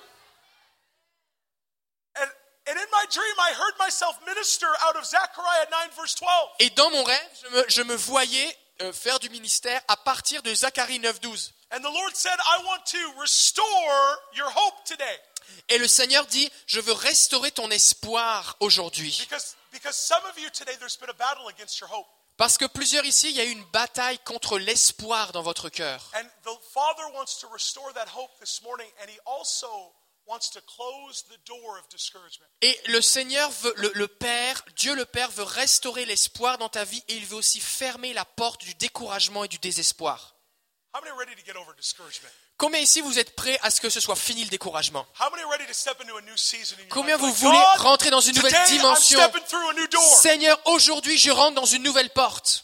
And, 2.16 2.30
and 2.68 2.78
in 2.78 2.90
my 2.92 3.06
dream, 3.12 3.36
I 3.40 3.54
heard 3.54 3.78
myself 3.78 4.18
minister 4.26 4.68
out 4.88 4.96
of 4.96 5.06
Zechariah 5.06 5.68
9, 5.70 5.96
verse 5.96 6.16
12. 6.16 6.30
Et 6.60 6.70
dans 6.72 6.90
mon 6.90 7.04
rêve, 7.04 7.30
je 7.44 7.50
me, 7.50 7.66
je 7.68 7.82
me 7.84 7.96
voyais 7.96 8.58
euh, 8.82 8.92
faire 8.92 9.20
du 9.20 9.30
ministère 9.30 9.80
à 9.88 9.96
partir 9.96 10.42
de 10.42 10.54
Zacharie 10.54 11.00
9, 11.00 11.22
12. 11.22 11.54
And 11.72 11.82
the 11.82 11.94
Lord 11.94 12.16
said, 12.16 12.38
I 12.40 12.64
want 12.66 12.86
to 12.86 13.22
restore 13.22 14.20
your 14.34 14.50
hope 14.50 14.84
today. 14.86 15.20
Et 15.70 15.78
le 15.78 15.88
Seigneur 15.88 16.26
dit, 16.26 16.50
je 16.66 16.80
veux 16.80 16.94
restaurer 16.94 17.52
ton 17.52 17.70
espoir 17.70 18.56
aujourd'hui. 18.60 19.28
Parce 22.38 22.58
que 22.58 22.66
plusieurs 22.66 23.04
ici, 23.06 23.30
il 23.30 23.36
y 23.36 23.42
a 23.42 23.46
eu 23.46 23.50
une 23.50 23.66
bataille 23.66 24.20
contre 24.20 24.60
l'espoir 24.60 25.32
dans 25.32 25.42
votre 25.42 25.70
cœur. 25.70 26.12
Et 32.62 32.80
le 32.88 33.02
Seigneur, 33.02 33.50
veut, 33.50 33.74
le, 33.78 33.92
le 33.96 34.08
Père, 34.08 34.64
Dieu 34.76 34.94
le 34.94 35.06
Père 35.06 35.32
veut 35.32 35.44
restaurer 35.44 36.06
l'espoir 36.06 36.58
dans 36.58 36.70
ta 36.70 36.84
vie 36.84 37.04
et 37.08 37.16
il 37.16 37.26
veut 37.26 37.38
aussi 37.38 37.60
fermer 37.60 38.14
la 38.14 38.26
porte 38.26 38.62
du 38.62 38.76
découragement 38.76 39.44
et 39.44 39.48
du 39.48 39.58
désespoir. 39.58 40.36
Combien 42.58 42.80
ici 42.80 43.02
vous 43.02 43.20
êtes 43.20 43.36
prêts 43.36 43.60
à 43.62 43.70
ce 43.70 43.80
que 43.80 43.90
ce 43.90 44.00
soit 44.00 44.16
fini 44.16 44.44
le 44.44 44.50
découragement? 44.50 45.06
Combien 46.90 47.18
vous 47.18 47.32
voulez 47.34 47.64
rentrer 47.78 48.10
dans 48.10 48.22
une 48.22 48.36
nouvelle 48.36 48.66
dimension? 48.68 49.20
Seigneur, 50.22 50.60
aujourd'hui 50.66 51.18
je 51.18 51.32
rentre 51.32 51.56
dans 51.56 51.66
une 51.66 51.84
nouvelle 51.84 52.10
porte. 52.10 52.64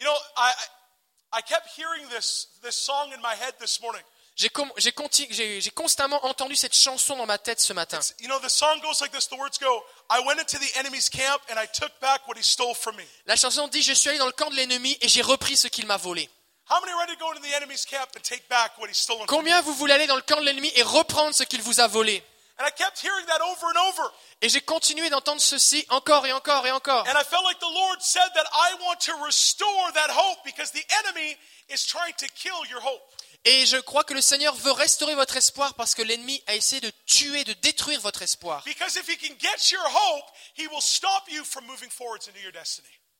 You 0.00 0.06
know, 0.06 0.16
I, 0.36 0.50
I 0.50 1.38
I 1.38 1.42
kept 1.42 1.68
hearing 1.76 2.08
this 2.08 2.48
this 2.62 2.76
song 2.76 3.12
in 3.12 3.20
my 3.20 3.34
head 3.40 3.54
this 3.58 3.80
morning. 3.80 4.02
J'ai 4.36 5.70
constamment 5.70 6.24
entendu 6.26 6.56
cette 6.56 6.74
chanson 6.74 7.16
dans 7.16 7.26
ma 7.26 7.38
tête 7.38 7.60
ce 7.60 7.72
matin. 7.72 8.00
You 8.18 8.26
know, 8.26 8.40
the 8.40 8.48
song 8.48 8.80
goes 8.82 9.00
like 9.00 9.12
this. 9.12 9.28
The 9.28 9.38
words 9.38 9.58
go, 9.60 9.84
"I 10.10 10.20
went 10.26 10.40
into 10.40 10.58
the 10.58 10.76
enemy's 10.76 11.08
camp 11.08 11.40
and 11.48 11.56
I 11.56 11.68
took 11.68 11.92
back 12.00 12.26
what 12.26 12.36
he 12.36 12.42
stole 12.42 12.74
from 12.74 12.96
me." 12.96 13.04
La 13.26 13.36
chanson 13.36 13.68
dit, 13.68 13.82
je 13.82 13.92
suis 13.92 14.08
allé 14.10 14.18
dans 14.18 14.26
le 14.26 14.32
camp 14.32 14.50
de 14.50 14.56
l'ennemi 14.56 14.98
et 15.00 15.08
j'ai 15.08 15.22
repris 15.22 15.56
ce 15.56 15.68
qu'il 15.68 15.86
m'a 15.86 15.96
volé. 15.96 16.28
How 16.66 16.80
many 16.80 16.92
are 16.92 16.98
ready 16.98 17.12
to 17.12 17.18
go 17.18 17.30
into 17.30 17.42
the 17.42 17.54
enemy's 17.54 17.84
camp 17.84 18.10
and 18.14 18.24
take 18.24 18.48
back 18.48 18.78
what 18.78 18.88
he's 18.88 18.96
stolen 18.96 19.26
from 19.26 19.36
Combien 19.36 19.60
vous 19.62 19.74
voulez 19.74 19.92
aller 19.92 20.06
dans 20.06 20.16
le 20.16 20.22
camp 20.22 20.40
de 20.40 20.46
l'ennemi 20.46 20.72
et 20.74 20.82
reprendre 20.82 21.34
ce 21.34 21.44
qu'il 21.44 21.60
vous 21.62 21.80
a 21.80 21.86
volé? 21.86 22.14
You? 22.14 22.22
And 22.58 22.66
I 22.66 22.70
kept 22.70 23.00
hearing 23.00 23.26
that 23.26 23.40
over 23.42 23.66
and 23.66 23.76
over. 23.90 24.10
Et 24.40 24.48
j'ai 24.48 24.60
continué 24.60 25.10
d'entendre 25.10 25.40
ceci 25.40 25.84
encore 25.90 26.24
et 26.24 26.32
encore 26.32 26.66
et 26.66 26.70
encore. 26.70 27.04
And 27.08 27.18
I 27.18 27.24
felt 27.24 27.44
like 27.44 27.58
the 27.58 27.72
Lord 27.72 28.00
said 28.00 28.30
that 28.34 28.46
I 28.52 28.74
want 28.86 29.00
to 29.06 29.12
restore 29.24 29.92
that 29.92 30.10
hope 30.10 30.38
because 30.44 30.70
the 30.70 30.84
enemy 31.04 31.36
is 31.68 31.84
trying 31.84 32.14
to 32.18 32.26
kill 32.34 32.64
your 32.70 32.80
hope. 32.80 33.02
Et 33.44 33.66
je 33.66 33.76
crois 33.76 34.04
que 34.04 34.14
le 34.14 34.22
Seigneur 34.22 34.54
veut 34.54 34.72
restaurer 34.72 35.14
votre 35.14 35.36
espoir 35.36 35.74
parce 35.74 35.94
que 35.94 36.02
l'ennemi 36.02 36.42
a 36.46 36.54
essayé 36.54 36.80
de 36.80 36.90
tuer, 37.04 37.44
de 37.44 37.52
détruire 37.54 38.00
votre 38.00 38.22
espoir. 38.22 38.64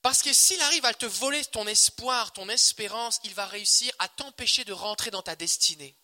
Parce 0.05 0.21
que 0.21 0.35
s'il 0.35 0.61
arrive 0.61 0.85
à 0.85 0.93
te 0.93 1.07
voler 1.07 1.43
ton 1.47 1.67
espoir, 1.67 2.31
ton 2.35 2.47
espérance, 2.51 3.21
il 3.25 3.33
va 3.33 3.47
réussir 3.47 3.91
à 3.99 4.07
t'empêcher 4.07 4.63
de 4.67 4.75
rentrer 4.75 5.11
dans 5.11 5.23
ta 5.23 5.35
destinée. 5.35 5.97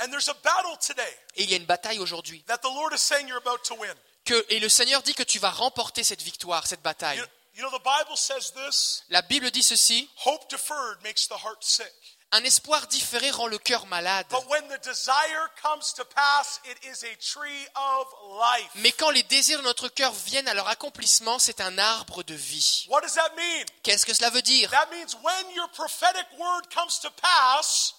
And 0.00 0.08
there's 0.08 0.30
a 0.30 0.34
battle 0.42 0.78
today 0.80 1.18
Et 1.36 1.42
il 1.42 1.50
y 1.50 1.52
a 1.52 1.58
une 1.58 1.66
bataille 1.66 1.98
aujourd'hui. 1.98 2.42
that 2.44 2.62
the 2.62 2.72
Lord 2.74 2.94
is 2.94 2.98
saying 3.00 3.28
you're 3.28 3.36
about 3.36 3.62
to 3.64 3.74
win. 3.74 3.94
Que, 4.24 4.46
et 4.48 4.58
le 4.58 4.70
Seigneur 4.70 5.02
dit 5.02 5.12
que 5.12 5.22
tu 5.22 5.38
vas 5.38 5.50
remporter 5.50 6.02
cette 6.02 6.22
victoire, 6.22 6.66
cette 6.66 6.80
bataille. 6.80 7.18
You, 7.18 7.26
you 7.56 7.68
know, 7.68 7.78
the 7.78 7.82
Bible 7.84 8.16
says 8.16 8.54
this 8.54 9.04
La 9.10 9.20
Bible 9.20 9.50
dit 9.50 9.62
ceci, 9.62 10.08
hope 10.24 10.48
deferred 10.48 11.02
makes 11.02 11.28
the 11.28 11.44
heart 11.44 11.62
sick. 11.62 12.13
Un 12.34 12.42
espoir 12.42 12.88
différé 12.88 13.30
rend 13.30 13.46
le 13.46 13.58
cœur 13.58 13.86
malade. 13.86 14.26
But 14.28 14.44
when 14.48 14.66
the 14.68 14.82
desire 14.82 15.48
comes 15.62 15.94
to 15.94 16.04
pass, 16.04 16.60
it 16.64 16.76
is 16.84 17.04
a 17.04 17.14
tree 17.16 17.66
of 17.76 18.06
life. 18.40 18.70
Mais 18.74 18.90
quand 18.90 19.10
les 19.10 19.22
désirs 19.22 19.58
de 19.58 19.64
notre 19.64 19.88
cœur 19.88 20.12
viennent 20.12 20.48
à 20.48 20.54
leur 20.54 20.66
accomplissement, 20.66 21.38
c'est 21.38 21.60
un 21.60 21.78
arbre 21.78 22.24
de 22.24 22.34
vie. 22.34 22.86
What 22.88 23.02
does 23.02 23.14
that 23.14 23.30
mean? 23.36 23.64
Qu'est-ce 23.84 24.04
que 24.04 24.14
cela 24.14 24.30
veut 24.30 24.42
dire? 24.42 24.68
That 24.70 24.88
means 24.90 25.14
when 25.22 25.54
your 25.54 25.68
prophetic 25.70 26.26
word 26.36 26.62
comes 26.74 26.98
to 27.02 27.10
pass, 27.10 27.94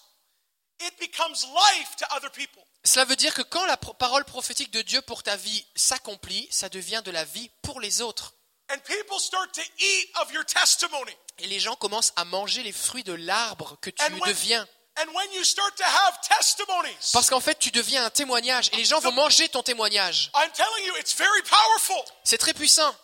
it 0.80 0.92
becomes 1.00 1.46
life 1.46 1.96
to 1.96 2.04
other 2.14 2.30
people. 2.30 2.62
Cela 2.84 3.06
veut 3.06 3.16
dire 3.16 3.32
que 3.32 3.42
quand 3.42 3.64
la 3.64 3.78
parole 3.78 4.24
prophétique 4.26 4.70
de 4.70 4.82
Dieu 4.82 5.00
pour 5.00 5.22
ta 5.22 5.36
vie 5.36 5.66
s'accomplit, 5.74 6.46
ça 6.50 6.68
devient 6.68 7.02
de 7.04 7.10
la 7.10 7.24
vie 7.24 7.50
pour 7.62 7.80
les 7.80 8.02
autres. 8.02 8.34
And 8.68 8.78
people 8.80 9.18
start 9.20 9.52
to 9.52 9.62
eat 9.78 10.08
of 10.20 10.32
your 10.32 10.44
testimony. 10.44 11.12
Et 11.38 11.46
les 11.46 11.60
gens 11.60 11.76
commencent 11.76 12.12
à 12.16 12.24
manger 12.24 12.62
les 12.62 12.72
fruits 12.72 13.04
de 13.04 13.12
l'arbre 13.12 13.76
que 13.80 13.90
tu 13.90 14.02
And 14.02 14.18
when, 14.18 14.32
deviens. 14.32 14.66
And 14.98 15.08
when 15.14 15.32
you 15.34 15.44
start 15.44 15.76
to 15.76 15.84
have 15.84 16.18
testimonies, 16.22 17.10
Parce 17.12 17.28
qu'en 17.28 17.40
fait, 17.40 17.58
tu 17.58 17.70
deviens 17.70 18.04
un 18.06 18.10
témoignage 18.10 18.70
et 18.72 18.76
les 18.76 18.84
gens 18.84 18.98
vont 19.00 19.12
manger 19.12 19.48
ton 19.48 19.62
témoignage. 19.62 20.30
I'm 20.34 20.50
telling 20.52 20.86
you, 20.86 20.96
it's 20.98 21.14
very 21.14 21.42
powerful. 21.42 22.02
C'est 22.24 22.38
très 22.38 22.54
puissant. 22.54 22.94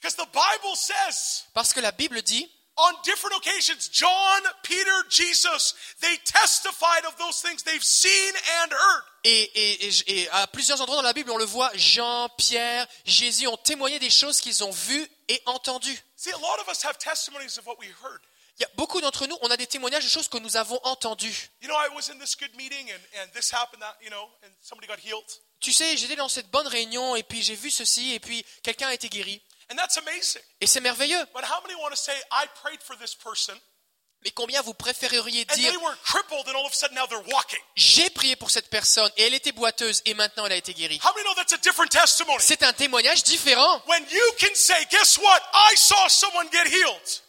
Because 0.00 0.16
the 0.16 0.26
Bible 0.32 0.76
says 0.76 1.44
Parce 1.52 1.74
que 1.74 1.80
la 1.80 1.92
Bible 1.92 2.22
dit, 2.22 2.50
on 2.82 3.02
different 3.04 3.36
occasions, 3.36 3.90
John, 3.92 4.42
Peter, 4.62 5.04
Jesus, 5.10 5.74
they 6.00 6.16
testified 6.24 7.04
of 7.06 7.14
those 7.18 7.40
things 7.42 7.62
they've 7.64 7.82
seen 7.84 8.32
and 8.62 8.72
heard. 8.72 9.02
et, 9.24 9.50
et- 9.54 10.02
et- 10.06 10.28
à 10.30 10.46
plusieurs 10.46 10.80
endroits 10.80 10.96
dans 10.96 11.02
la 11.02 11.12
Bible, 11.12 11.30
on 11.30 11.36
le 11.36 11.44
voit, 11.44 11.70
Jean, 11.74 12.28
Pierre, 12.38 12.86
Jésus 13.04 13.46
ont 13.46 13.56
témoigné 13.58 13.98
des 13.98 14.08
choses 14.10 14.40
qu'ils 14.40 14.64
ont 14.64 14.70
vues 14.70 15.06
et 15.28 15.42
entendues. 15.46 15.98
See, 16.16 16.32
a 16.32 16.38
lot 16.38 16.58
of 16.62 16.68
us 16.68 16.82
have 16.84 16.96
testimonies 16.98 17.58
of 17.58 17.66
what 17.66 17.76
we 17.78 17.88
heard. 18.02 18.20
Il 18.58 18.62
y 18.62 18.66
a 18.66 18.70
beaucoup 18.76 19.00
d'entre 19.00 19.26
nous, 19.26 19.36
on 19.42 19.50
a 19.50 19.56
des 19.56 19.66
témoignages 19.66 20.04
de 20.04 20.10
choses 20.10 20.28
que 20.28 20.36
nous 20.38 20.56
avons 20.56 20.78
entendues. 20.84 21.50
You 21.62 21.68
know, 21.68 21.76
I 21.76 21.88
was 21.94 22.10
in 22.10 22.18
this 22.18 22.36
good 22.36 22.54
meeting 22.56 22.90
and, 22.90 23.00
and 23.22 23.32
this 23.32 23.50
happened, 23.52 23.80
that, 23.80 23.96
you 24.02 24.10
know, 24.10 24.28
and 24.42 24.50
somebody 24.62 24.86
got 24.86 24.98
healed. 24.98 25.24
Tu 25.60 25.72
sais, 25.72 25.96
j'étais 25.96 26.16
dans 26.16 26.28
cette 26.28 26.50
bonne 26.50 26.66
réunion 26.66 27.14
et 27.16 27.22
puis 27.22 27.42
j'ai 27.42 27.54
vu 27.54 27.70
ceci 27.70 28.14
et 28.14 28.20
puis 28.20 28.44
quelqu'un 28.62 28.88
a 28.88 28.94
été 28.94 29.08
guéri. 29.10 29.42
And 29.70 29.78
that's 29.78 29.96
amazing. 29.96 30.42
Et 30.60 30.66
c'est 30.66 30.80
merveilleux. 30.80 31.24
But 31.32 31.44
how 31.44 31.60
many 31.62 31.74
want 31.76 31.92
to 31.92 31.96
say, 31.96 32.12
I 32.32 32.46
prayed 32.62 32.82
for 32.82 32.96
this 32.96 33.14
person 33.14 33.54
Mais 34.22 34.30
combien 34.32 34.60
vous 34.60 34.74
préféreriez 34.74 35.46
dire 35.46 35.72
j'ai 37.74 38.10
prié 38.10 38.36
pour 38.36 38.50
cette 38.50 38.68
personne 38.68 39.10
et 39.16 39.22
elle 39.22 39.32
était 39.32 39.52
boiteuse 39.52 40.02
et 40.04 40.12
maintenant 40.12 40.44
elle 40.44 40.52
a 40.52 40.56
été 40.56 40.74
guérie? 40.74 41.00
C'est 42.38 42.62
un 42.62 42.72
témoignage 42.74 43.24
différent. 43.24 43.82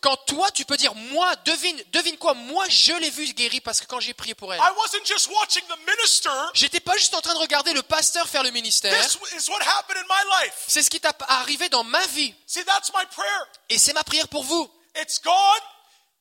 Quand 0.01 0.17
toi 0.25 0.51
tu 0.51 0.65
peux 0.65 0.75
dire 0.75 0.93
moi 0.93 1.33
devine 1.45 1.81
devine 1.93 2.17
quoi? 2.17 2.33
Moi 2.33 2.65
je 2.67 2.93
l'ai 2.93 3.09
vu 3.09 3.25
guérie 3.33 3.61
parce 3.61 3.79
que 3.79 3.85
quand 3.85 4.01
j'ai 4.01 4.13
prié 4.13 4.35
pour 4.35 4.53
elle. 4.53 4.59
J'étais 6.53 6.81
pas 6.81 6.97
juste 6.97 7.13
en 7.13 7.21
train 7.21 7.35
de 7.35 7.39
regarder 7.39 7.71
le 7.71 7.83
pasteur 7.83 8.27
faire 8.27 8.43
le 8.43 8.51
ministère. 8.51 8.91
C'est 10.67 10.83
ce 10.83 10.89
qui 10.89 10.99
t'est 10.99 11.07
arrivé 11.29 11.69
dans 11.69 11.85
ma 11.85 12.05
vie 12.07 12.35
et 13.69 13.77
c'est 13.77 13.93
ma 13.93 14.03
prière 14.03 14.27
pour 14.27 14.43
vous. 14.43 14.69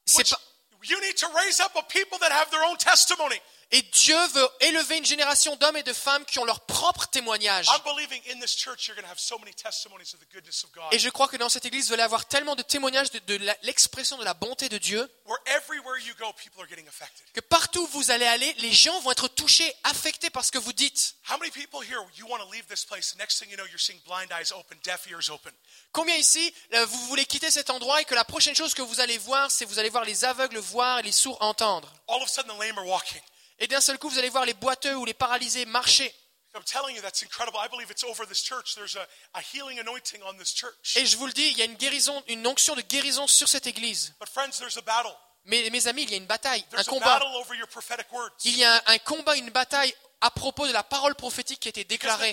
C'est 0.06 0.28
pas 0.30 0.40
you 0.82 1.00
need 1.00 1.16
to 1.18 1.26
raise 1.36 1.60
up 1.60 1.72
a 1.76 1.82
people 1.92 2.18
that 2.20 2.32
have 2.32 2.50
their 2.50 2.64
own 2.64 2.76
testimony. 2.76 3.36
Et 3.72 3.82
Dieu 3.82 4.16
veut 4.34 4.48
élever 4.60 4.98
une 4.98 5.04
génération 5.04 5.54
d'hommes 5.56 5.76
et 5.76 5.82
de 5.82 5.92
femmes 5.92 6.24
qui 6.24 6.38
ont 6.38 6.44
leur 6.44 6.60
propre 6.60 7.06
témoignage. 7.06 7.66
Et 10.92 10.98
je 10.98 11.08
crois 11.10 11.28
que 11.28 11.36
dans 11.36 11.48
cette 11.48 11.64
église, 11.64 11.88
vous 11.88 11.94
allez 11.94 12.02
avoir 12.02 12.26
tellement 12.26 12.56
de 12.56 12.62
témoignages 12.62 13.10
de, 13.12 13.40
l'expression 13.62 14.18
de 14.18 14.24
la 14.24 14.34
bonté 14.34 14.68
de 14.68 14.78
Dieu 14.78 15.08
que 17.32 17.40
partout 17.40 17.82
où 17.82 17.86
vous 17.86 18.10
allez 18.10 18.26
aller, 18.26 18.52
les 18.58 18.72
gens 18.72 18.98
vont 19.00 19.12
être 19.12 19.28
touchés, 19.28 19.72
affectés 19.84 20.30
par 20.30 20.44
ce 20.44 20.50
que 20.50 20.58
vous 20.58 20.72
dites. 20.72 21.14
Combien 25.92 26.16
ici, 26.16 26.54
euh, 26.74 26.86
vous 26.86 27.06
voulez 27.06 27.24
quitter 27.24 27.50
cet 27.50 27.70
endroit 27.70 28.00
et 28.00 28.04
que 28.04 28.14
la 28.14 28.24
prochaine 28.24 28.54
chose 28.54 28.74
que 28.74 28.82
vous 28.82 29.00
allez 29.00 29.18
voir, 29.18 29.50
c'est 29.50 29.64
vous 29.64 29.78
allez 29.78 29.90
voir 29.90 30.04
les 30.04 30.24
aveugles 30.24 30.58
voir 30.58 30.98
et 30.98 31.02
les 31.02 31.12
sourds 31.12 31.40
entendre? 31.40 31.92
All 32.08 32.22
of 32.22 32.24
a 32.24 32.28
sudden, 32.28 32.56
the 32.56 32.60
lame 32.60 32.78
are 32.78 32.86
walking. 32.86 33.20
Et 33.60 33.66
d'un 33.66 33.80
seul 33.80 33.98
coup, 33.98 34.08
vous 34.08 34.18
allez 34.18 34.30
voir 34.30 34.44
les 34.46 34.54
boiteux 34.54 34.94
ou 34.96 35.04
les 35.04 35.14
paralysés 35.14 35.66
marcher. 35.66 36.12
Et 40.96 41.06
je 41.06 41.16
vous 41.16 41.26
le 41.26 41.32
dis, 41.32 41.46
il 41.46 41.58
y 41.58 41.62
a 41.62 41.66
une 41.66 41.74
guérison, 41.76 42.24
une 42.26 42.46
onction 42.46 42.74
de 42.74 42.80
guérison 42.80 43.26
sur 43.26 43.48
cette 43.48 43.66
église. 43.66 44.14
Mais 45.44 45.70
mes 45.70 45.86
amis, 45.86 46.02
il 46.02 46.10
y 46.10 46.14
a 46.14 46.16
une 46.16 46.26
bataille, 46.26 46.64
un 46.72 46.84
combat. 46.84 47.20
Il 48.44 48.56
y 48.56 48.64
a 48.64 48.76
un, 48.76 48.82
un 48.86 48.98
combat, 48.98 49.36
une 49.36 49.50
bataille 49.50 49.94
à 50.20 50.30
propos 50.30 50.66
de 50.66 50.72
la 50.72 50.82
parole 50.82 51.14
prophétique 51.14 51.60
qui 51.60 51.68
a 51.68 51.70
été 51.70 51.84
déclarée. 51.84 52.32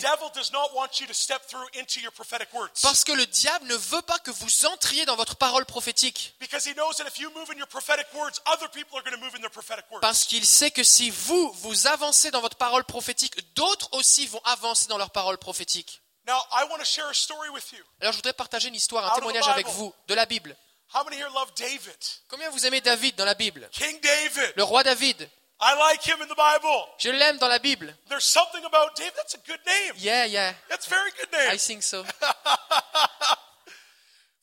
Parce 2.81 3.03
que 3.03 3.11
le 3.11 3.25
diable 3.25 3.67
ne 3.67 3.75
veut 3.75 4.01
pas 4.01 4.19
que 4.19 4.31
vous 4.31 4.65
entriez 4.65 5.05
dans 5.05 5.15
votre 5.15 5.35
parole 5.35 5.65
prophétique. 5.65 6.35
Parce 10.01 10.25
qu'il 10.25 10.45
sait 10.45 10.71
que 10.71 10.83
si 10.83 11.09
vous, 11.09 11.51
vous 11.53 11.87
avancez 11.87 12.31
dans 12.31 12.41
votre 12.41 12.57
parole 12.57 12.83
prophétique, 12.83 13.53
d'autres 13.55 13.89
aussi 13.93 14.27
vont 14.27 14.41
avancer 14.45 14.87
dans 14.87 14.97
leur 14.97 15.11
parole 15.11 15.37
prophétique. 15.37 16.01
Now, 16.27 16.41
I 16.51 16.65
want 16.69 16.79
to 16.79 16.85
share 16.85 17.07
a 17.07 17.13
story 17.13 17.47
with 17.49 17.71
you. 17.71 17.79
Alors 18.01 18.11
je 18.11 18.17
voudrais 18.17 18.33
partager 18.33 18.67
une 18.67 18.75
histoire, 18.75 19.13
un 19.13 19.15
témoignage 19.15 19.47
avec 19.47 19.65
vous 19.67 19.93
de 20.09 20.13
la 20.13 20.25
Bible. 20.25 20.57
How 20.93 21.03
many 21.05 21.17
here 21.17 21.29
love 21.33 21.51
David? 21.55 21.97
Combien 22.27 22.49
vous 22.49 22.65
aimez 22.65 22.81
David 22.81 23.15
dans 23.15 23.25
la 23.25 23.33
Bible? 23.33 23.69
King 23.71 23.99
David. 24.01 24.53
Le 24.55 24.63
roi 24.63 24.83
David. 24.83 25.29
I 25.59 25.75
like 25.75 26.03
him 26.03 26.21
in 26.21 26.27
the 26.27 26.35
Bible. 26.35 26.85
Je 26.99 27.09
l'aime 27.09 27.37
dans 27.39 27.49
la 27.49 27.59
Bible. 27.59 27.93
There's 28.09 28.25
something 28.25 28.63
about 28.63 28.95
David. 28.95 29.13
That's 29.15 29.33
a 29.33 29.39
good 29.39 29.59
name. 29.65 29.93
Yeah, 29.97 30.25
yeah, 30.25 30.53
That's 30.69 30.85
a 30.85 30.89
very 30.89 31.11
good 31.19 31.31
name. 31.31 31.49
I 31.51 31.57
think 31.57 31.83
so. 31.83 32.03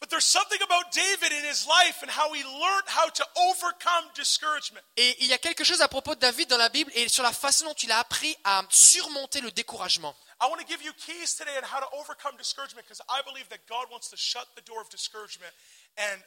But 0.05 0.11
there's 0.11 0.27
something 0.27 0.59
about 0.63 0.93
David 0.93 1.33
in 1.33 1.45
his 1.49 1.67
life 1.67 2.03
and 2.03 2.11
how 2.11 2.31
he 2.35 2.45
learned 2.45 2.89
how 2.89 3.09
to 3.09 3.25
overcome 3.49 4.05
discouragement. 4.15 4.85
Et 4.99 5.17
il 5.21 5.29
y 5.29 5.33
a 5.33 5.39
quelque 5.39 5.65
chose 5.65 5.81
à 5.81 5.89
propos 5.89 6.15
de 6.15 6.21
David 6.21 6.51
dans 6.51 6.59
la 6.59 6.69
Bible 6.69 6.91
et 6.95 7.09
sur 7.09 7.23
la 7.23 7.33
façon 7.33 7.65
dont 7.65 7.73
il 7.73 7.91
a 7.91 8.01
appris 8.01 8.37
à 8.45 8.63
surmonter 8.69 9.41
le 9.41 9.51
découragement. 9.51 10.15
I 10.43 10.47
want 10.51 10.59
to 10.59 10.67
give 10.67 10.83
you 10.83 10.93
keys 10.93 11.35
today 11.39 11.57
on 11.57 11.65
how 11.65 11.81
to 11.81 11.89
overcome 11.97 12.37
discouragement 12.37 12.85
because 12.87 13.01
I 13.09 13.23
believe 13.25 13.49
that 13.49 13.67
God 13.67 13.87
wants 13.91 14.11
to 14.11 14.17
shut 14.19 14.47
the 14.57 14.63
door 14.67 14.83
of 14.83 14.91
discouragement 14.91 15.55
and 15.97 16.21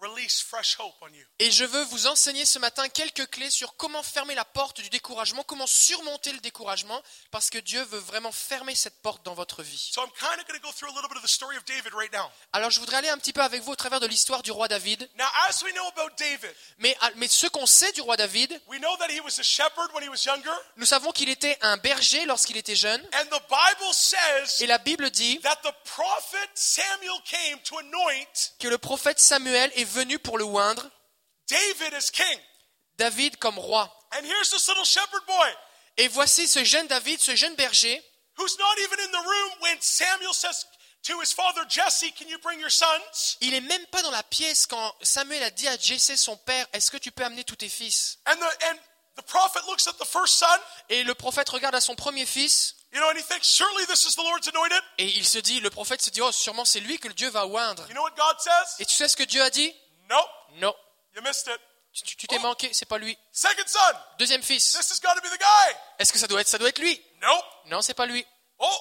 release 0.00 0.40
fresh 0.40 0.76
hope 0.78 0.94
on 1.00 1.08
you. 1.12 1.24
Et 1.38 1.50
je 1.50 1.64
veux 1.64 1.82
vous 1.84 2.06
enseigner 2.06 2.44
ce 2.44 2.58
matin 2.58 2.88
quelques 2.88 3.26
clés 3.30 3.50
sur 3.50 3.76
comment 3.76 4.02
fermer 4.02 4.34
la 4.34 4.44
porte 4.44 4.80
du 4.80 4.90
découragement, 4.90 5.42
comment 5.44 5.66
surmonter 5.66 6.32
le 6.32 6.40
découragement, 6.40 7.02
parce 7.30 7.50
que 7.50 7.58
Dieu 7.58 7.82
veut 7.82 7.98
vraiment 7.98 8.32
fermer 8.32 8.74
cette 8.74 9.00
porte 9.02 9.24
dans 9.24 9.34
votre 9.34 9.62
vie. 9.62 9.90
So 9.92 10.02
I'm 10.02 10.10
kind 10.18 10.40
of 10.40 10.46
going 10.46 10.58
to 10.58 10.66
go 10.66 10.72
through 10.72 10.90
a 10.90 10.94
little 10.94 11.08
bit 11.08 11.16
of 11.18 11.22
the 11.22 11.28
story 11.28 11.56
of 11.56 11.64
David 11.64 11.92
right 11.94 12.12
now. 12.12 12.30
Alors 12.52 12.70
je 12.70 12.80
voudrais 12.80 12.96
aller 12.98 13.08
un 13.08 13.18
petit 13.18 13.32
peu 13.32 13.42
avec 13.42 13.62
vous 13.62 13.72
au 13.72 13.76
travers 13.76 14.00
de 14.00 14.06
l'histoire 14.06 14.42
du 14.42 14.50
roi 14.50 14.68
David. 14.68 15.08
Now, 15.16 15.26
as 15.48 15.62
we 15.62 15.72
know 15.74 15.86
about 15.88 16.14
David, 16.18 16.54
Mais, 16.78 16.96
ah, 17.00 17.10
mais 17.16 17.28
ce 17.28 17.46
qu'on 17.46 17.66
sait 17.66 17.92
du 17.92 18.00
roi 18.00 18.16
David, 18.16 18.60
we 18.68 18.80
know 18.80 18.96
that 18.98 19.08
he 19.10 19.20
was 19.20 19.38
a 19.38 19.42
shepherd 19.42 19.90
when 19.94 20.02
he 20.04 20.08
was 20.08 20.24
younger, 20.24 20.54
nous 20.76 20.86
savons 20.86 21.12
qu'il 21.12 21.28
était 21.28 21.58
un 21.62 21.76
berger 21.76 22.24
lorsqu'il 22.26 22.56
était 22.56 22.74
jeune. 22.76 23.00
and 23.14 23.24
the 23.26 23.42
Bible 23.48 23.92
says 23.92 24.60
Et 24.62 24.66
la 24.66 24.78
Bible 24.78 25.10
dit 25.10 25.38
that 25.40 25.56
the 25.62 25.72
prophet 25.84 26.48
Samuel 26.54 27.20
came 27.24 27.60
to 27.62 27.78
anoint 27.78 28.50
que 28.58 28.68
le 28.68 28.78
prophète 28.78 29.18
Samuel 29.20 29.70
est 29.74 29.84
venu 29.90 30.18
pour 30.18 30.38
le 30.38 30.44
oindre, 30.44 30.88
David 31.48 31.94
as 31.94 32.10
king. 32.10 32.38
David 32.96 33.36
comme 33.38 33.58
roi. 33.58 33.90
And 34.12 34.24
here's 34.24 34.50
this 34.50 34.68
little 34.68 34.84
shepherd 34.84 35.24
boy 35.26 35.54
Et 35.96 36.08
voici 36.08 36.46
ce 36.48 36.64
jeune 36.64 36.86
David, 36.86 37.20
ce 37.20 37.34
jeune 37.36 37.54
berger, 37.56 38.02
who's 38.36 38.58
not 38.58 38.78
even 38.78 39.00
in 39.00 39.10
the 39.10 39.24
room 39.26 39.50
when 39.62 39.76
Samuel 39.80 40.32
says 40.34 40.66
to 41.02 41.18
his 41.20 41.32
father 41.32 41.64
Jesse, 41.68 42.12
Can 42.12 42.28
you 42.28 42.38
bring 42.42 42.60
your 42.60 42.70
sons? 42.70 43.36
il 43.40 43.54
est 43.54 43.60
même 43.60 43.86
pas 43.86 44.02
dans 44.02 44.10
la 44.10 44.22
pièce 44.22 44.66
quand 44.66 44.94
Samuel 45.02 45.42
a 45.42 45.50
dit 45.50 45.66
à 45.68 45.76
Jessé 45.78 46.16
son 46.16 46.36
père, 46.36 46.66
est-ce 46.72 46.90
que 46.90 46.98
tu 46.98 47.10
peux 47.10 47.24
amener 47.24 47.44
tous 47.44 47.56
tes 47.56 47.68
fils? 47.68 48.18
And 48.26 48.36
the, 48.36 48.64
and 48.70 48.76
the 49.16 49.22
prophet 49.22 49.60
looks 49.66 49.86
at 49.88 49.94
the 49.94 50.06
first 50.06 50.34
son, 50.38 50.46
Et 50.88 51.02
le 51.04 51.14
prophète 51.14 51.48
regarde 51.48 51.74
à 51.74 51.80
son 51.80 51.94
premier 51.94 52.26
fils 52.26 52.76
you 52.92 53.00
know, 53.00 53.08
and 53.08 53.16
he 53.16 53.22
thinks, 53.22 53.46
Surely 53.48 53.86
this 53.86 54.04
is 54.04 54.14
the 54.14 54.22
Lord's 54.22 54.48
anointed. 54.48 54.82
et 54.98 55.06
il 55.06 55.26
se 55.26 55.38
dit, 55.38 55.60
le 55.60 55.70
prophète 55.70 56.02
se 56.02 56.10
dit, 56.10 56.20
oh 56.20 56.32
sûrement 56.32 56.64
c'est 56.64 56.80
lui 56.80 56.98
que 56.98 57.08
Dieu 57.08 57.28
va 57.30 57.46
oindre. 57.46 57.86
You 57.88 57.94
know 57.94 58.02
what 58.02 58.16
God 58.16 58.36
says? 58.40 58.76
Et 58.80 58.84
tu 58.84 58.94
sais 58.94 59.08
ce 59.08 59.16
que 59.16 59.22
Dieu 59.22 59.42
a 59.42 59.48
dit? 59.50 59.72
Nope, 60.10 60.28
Non, 60.56 60.74
you 61.14 61.22
missed 61.22 61.46
it. 61.48 61.60
tu 62.04 62.26
t'es 62.26 62.38
manqué, 62.38 62.70
c'est 62.72 62.84
pas 62.86 62.98
lui. 62.98 63.16
Second 63.32 63.62
son, 63.66 63.78
Deuxième 64.18 64.42
fils, 64.42 64.72
this 64.72 64.90
has 64.90 65.00
got 65.00 65.14
to 65.14 65.20
be 65.22 65.30
the 65.32 65.38
guy. 65.38 65.76
est-ce 65.98 66.12
que 66.12 66.18
ça 66.18 66.26
doit 66.26 66.40
être, 66.40 66.48
ça 66.48 66.58
doit 66.58 66.68
être 66.68 66.78
lui? 66.80 67.00
Nope. 67.22 67.44
Non, 67.66 67.80
c'est 67.80 67.94
pas 67.94 68.06
lui. 68.06 68.26
Oh, 68.58 68.78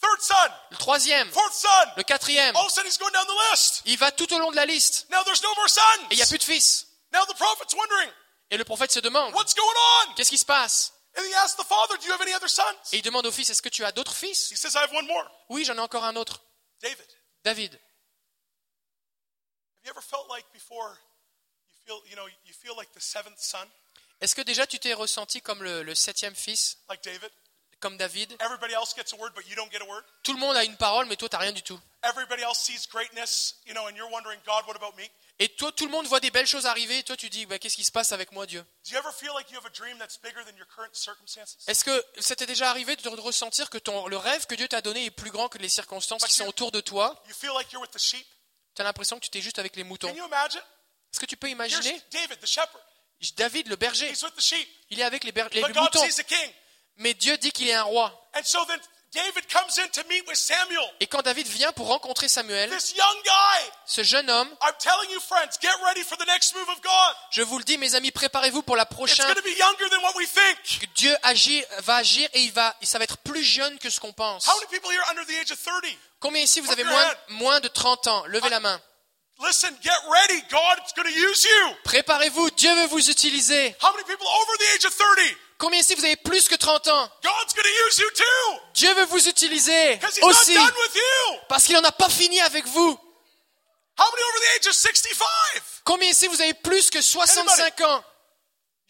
third 0.00 0.20
son, 0.22 0.34
Le 0.70 0.76
troisième, 0.78 1.30
fourth 1.30 1.52
son. 1.54 1.68
le 1.96 2.02
quatrième, 2.02 2.56
All 2.56 2.62
of 2.62 2.68
a 2.68 2.70
sudden 2.74 2.86
he's 2.90 2.98
going 2.98 3.12
down 3.12 3.26
the 3.26 3.50
list. 3.52 3.82
il 3.84 3.96
va 3.98 4.10
tout 4.10 4.32
au 4.32 4.38
long 4.38 4.50
de 4.50 4.56
la 4.56 4.64
liste 4.66 5.06
Now 5.10 5.22
there's 5.24 5.42
no 5.42 5.54
more 5.54 5.66
et 5.66 6.14
il 6.14 6.16
n'y 6.16 6.22
a 6.22 6.24
sons. 6.24 6.30
plus 6.30 6.38
de 6.38 6.44
fils. 6.44 6.86
Now 7.12 7.24
the 7.26 7.36
prophet's 7.36 7.74
wondering, 7.74 8.10
Et 8.50 8.56
le 8.56 8.64
prophète 8.64 8.90
se 8.92 9.00
demande, 9.00 9.34
What's 9.34 9.54
going 9.54 9.66
on? 10.08 10.14
qu'est-ce 10.14 10.30
qui 10.30 10.38
se 10.38 10.44
passe? 10.46 10.92
And 11.16 11.22
he 11.24 11.34
asks 11.34 11.56
the 11.56 11.66
father, 11.66 11.98
Do 11.98 12.06
you 12.06 12.12
have 12.12 12.22
any 12.22 12.34
other 12.34 12.48
sons? 12.48 12.62
Et 12.92 12.98
il 12.98 13.02
demande 13.02 13.26
au 13.26 13.32
fils, 13.32 13.50
est-ce 13.50 13.62
que 13.62 13.68
tu 13.68 13.84
as 13.84 13.92
d'autres 13.92 14.14
fils? 14.14 14.50
He 14.50 14.56
says, 14.56 14.72
I 14.74 14.78
have 14.78 14.92
one 14.94 15.06
more. 15.06 15.28
Oui, 15.48 15.64
j'en 15.64 15.74
ai 15.76 15.80
encore 15.80 16.04
un 16.04 16.16
autre. 16.16 16.40
David. 16.80 17.06
David, 17.44 17.80
Have 19.80 19.86
you 19.86 19.90
ever 19.92 20.02
felt 20.02 20.28
like 20.28 20.44
before 20.52 20.98
you 21.66 21.74
feel, 21.86 22.02
you 22.10 22.14
know, 22.14 22.26
you 22.44 22.52
feel 22.52 22.76
like 22.76 22.92
the 22.92 23.00
seventh 23.00 23.38
son, 23.38 23.66
est-ce 24.20 24.34
que 24.34 24.42
déjà 24.42 24.66
tu 24.66 24.78
t'es 24.78 24.92
ressenti 24.92 25.40
comme 25.40 25.62
le, 25.62 25.82
le 25.82 25.94
septième 25.94 26.34
fils, 26.34 26.76
like 26.90 27.02
David? 27.02 27.30
comme 27.80 27.96
David? 27.96 28.36
Everybody 28.40 28.74
else 28.74 28.94
gets 28.94 29.14
a 29.14 29.16
word, 29.16 29.32
but 29.34 29.48
you 29.48 29.56
don't 29.56 29.72
get 29.72 29.80
a 29.80 29.86
word? 29.86 30.04
Tout 30.22 30.34
le 30.34 30.38
monde 30.38 30.54
a 30.54 30.64
une 30.64 30.76
parole, 30.76 31.06
mais 31.06 31.16
toi, 31.16 31.30
tu 31.30 31.36
n'as 31.36 31.40
rien 31.40 31.52
du 31.52 31.62
tout. 31.62 31.80
Everybody 32.02 32.42
else 32.42 32.58
sees 32.58 32.86
greatness, 32.86 33.56
you 33.66 33.72
know, 33.72 33.86
and 33.88 33.96
you're 33.96 34.10
wondering, 34.10 34.38
God, 34.44 34.66
what 34.66 34.76
about 34.76 34.94
me? 34.98 35.08
Et 35.38 35.48
toi, 35.48 35.72
tout 35.72 35.86
le 35.86 35.90
monde 35.90 36.06
voit 36.06 36.20
des 36.20 36.30
belles 36.30 36.46
choses 36.46 36.66
arriver, 36.66 36.98
et 36.98 37.02
toi, 37.02 37.16
tu 37.16 37.30
dis, 37.30 37.46
bah, 37.46 37.58
qu'est-ce 37.58 37.76
qui 37.76 37.84
se 37.84 37.90
passe 37.90 38.12
avec 38.12 38.32
moi, 38.32 38.44
Dieu? 38.44 38.60
Do 38.84 38.90
you 38.92 38.98
ever 38.98 39.10
feel 39.10 39.32
like 39.34 39.50
you 39.50 39.56
have 39.56 39.64
a 39.64 39.70
dream 39.70 39.96
that's 39.96 40.18
bigger 40.18 40.44
than 40.44 40.54
your 40.58 40.66
current 40.66 40.94
circumstances? 40.94 41.56
Est-ce 41.66 41.82
que 41.82 42.04
ça 42.18 42.36
t'est 42.36 42.44
déjà 42.44 42.68
arrivé 42.68 42.94
de 42.96 43.02
de 43.02 43.20
ressentir 43.20 43.70
que 43.70 43.78
ton, 43.78 44.06
le 44.08 44.18
rêve 44.18 44.44
que 44.44 44.54
Dieu 44.54 44.68
t'a 44.68 44.82
donné 44.82 45.06
est 45.06 45.10
plus 45.10 45.30
grand 45.30 45.48
que 45.48 45.56
les 45.56 45.70
circonstances 45.70 46.22
qui 46.22 46.34
sont 46.34 46.46
autour 46.46 46.70
de 46.72 46.82
toi? 46.82 47.22
You 47.26 47.34
feel 47.34 47.52
like 47.56 47.72
you're 47.72 47.80
with 47.80 47.92
the 47.92 47.98
sheep? 47.98 48.26
Tu 48.80 48.82
as 48.82 48.84
l'impression 48.88 49.16
que 49.18 49.24
tu 49.24 49.30
t'es 49.30 49.42
juste 49.42 49.58
avec 49.58 49.76
les 49.76 49.84
moutons. 49.84 50.08
Est-ce 51.12 51.20
que 51.20 51.26
tu 51.26 51.36
peux 51.36 51.48
imaginer? 51.50 52.00
David, 53.36 53.68
le 53.68 53.76
berger, 53.76 54.08
il 54.88 54.98
est 55.00 55.02
avec 55.02 55.22
les, 55.24 55.32
les 55.52 55.60
moutons. 55.82 56.00
Mais 56.96 57.12
Dieu 57.12 57.36
dit 57.36 57.52
qu'il 57.52 57.68
est 57.68 57.74
un 57.74 57.82
roi. 57.82 58.30
And 59.12 59.16
so 59.16 59.22
then 59.22 59.32
David 59.34 59.48
comes 59.48 59.78
in 59.78 59.88
to 59.90 60.08
meet 60.08 60.26
with 60.28 60.36
Samuel. 60.36 60.84
Et 61.00 61.06
quand 61.06 61.22
David 61.22 61.46
vient 61.46 61.72
pour 61.72 61.88
rencontrer 61.88 62.28
Samuel, 62.28 62.70
This 62.70 62.94
young 62.94 63.22
guy. 63.24 63.70
ce 63.86 64.02
jeune 64.02 64.30
homme, 64.30 64.48
I'm 64.62 64.74
telling 64.78 65.10
you, 65.10 65.20
friends, 65.20 65.58
get 65.60 65.72
ready 65.84 66.02
for 66.02 66.16
the 66.16 66.26
next 66.26 66.54
move 66.54 66.68
of 66.68 66.80
God. 66.80 67.16
je 67.30 67.42
vous 67.42 67.58
le 67.58 67.64
dis, 67.64 67.78
mes 67.78 67.94
amis, 67.94 68.10
préparez-vous 68.12 68.62
pour 68.62 68.76
la 68.76 68.86
prochaine. 68.86 69.26
Dieu 70.94 71.16
agit, 71.22 71.64
va 71.80 71.96
agir 71.96 72.28
et 72.34 72.40
il 72.42 72.52
va, 72.52 72.74
ça 72.82 72.98
va 72.98 73.04
être 73.04 73.18
plus 73.18 73.42
jeune 73.42 73.78
que 73.78 73.90
ce 73.90 74.00
qu'on 74.00 74.12
pense. 74.12 74.46
How 74.46 74.54
many 74.60 74.66
people 74.70 74.90
here 74.90 75.02
under 75.10 75.24
the 75.26 75.40
age 75.40 75.50
of 75.50 75.58
30? 75.62 75.96
Combien 76.20 76.42
ici 76.42 76.60
vous 76.60 76.70
avez 76.70 76.84
moins, 76.84 77.14
moins 77.28 77.60
de 77.60 77.68
30 77.68 78.06
ans? 78.06 78.24
Levez 78.26 78.50
la 78.50 78.60
main. 78.60 78.80
Listen, 79.42 79.74
get 79.82 79.90
ready. 80.10 80.42
God's 80.50 80.92
going 80.94 81.10
to 81.10 81.18
use 81.18 81.44
you. 81.44 81.74
Préparez-vous, 81.84 82.50
Dieu 82.50 82.74
veut 82.74 82.86
vous 82.88 83.10
utiliser. 83.10 83.74
How 85.60 85.68
many 85.68 85.80
people 85.80 85.80
over 85.80 85.80
the 85.80 85.80
age 85.80 85.80
of 85.80 85.80
30? 85.80 85.80
Combien 85.80 85.80
ici 85.80 85.94
vous 85.94 86.04
avez 86.04 86.16
plus 86.16 86.48
que 86.48 86.54
30 86.56 86.88
ans? 86.88 87.10
God's 87.22 87.54
going 87.54 87.64
to 87.64 87.86
use 87.86 87.98
you 87.98 88.10
too. 88.12 88.60
Dieu 88.74 88.94
veut 88.94 89.04
vous 89.06 89.28
utiliser 89.28 89.98
aussi. 90.22 90.54
not 90.54 90.62
done 90.66 90.74
with 90.82 90.94
you. 90.94 91.36
Parce 91.48 91.64
qu'il 91.64 91.76
n'en 91.76 91.84
a 91.84 91.92
pas 91.92 92.08
fini 92.08 92.40
avec 92.40 92.66
vous. 92.66 92.98
How 93.98 94.04
many 94.12 94.22
over 94.24 94.40
the 94.40 94.56
age 94.60 94.66
of 94.68 94.74
65? 94.74 95.82
Combien 95.84 96.08
ici 96.10 96.26
vous 96.26 96.40
avez 96.40 96.54
plus 96.54 96.88
que 96.90 97.02
65 97.02 97.80
ans? 97.82 98.02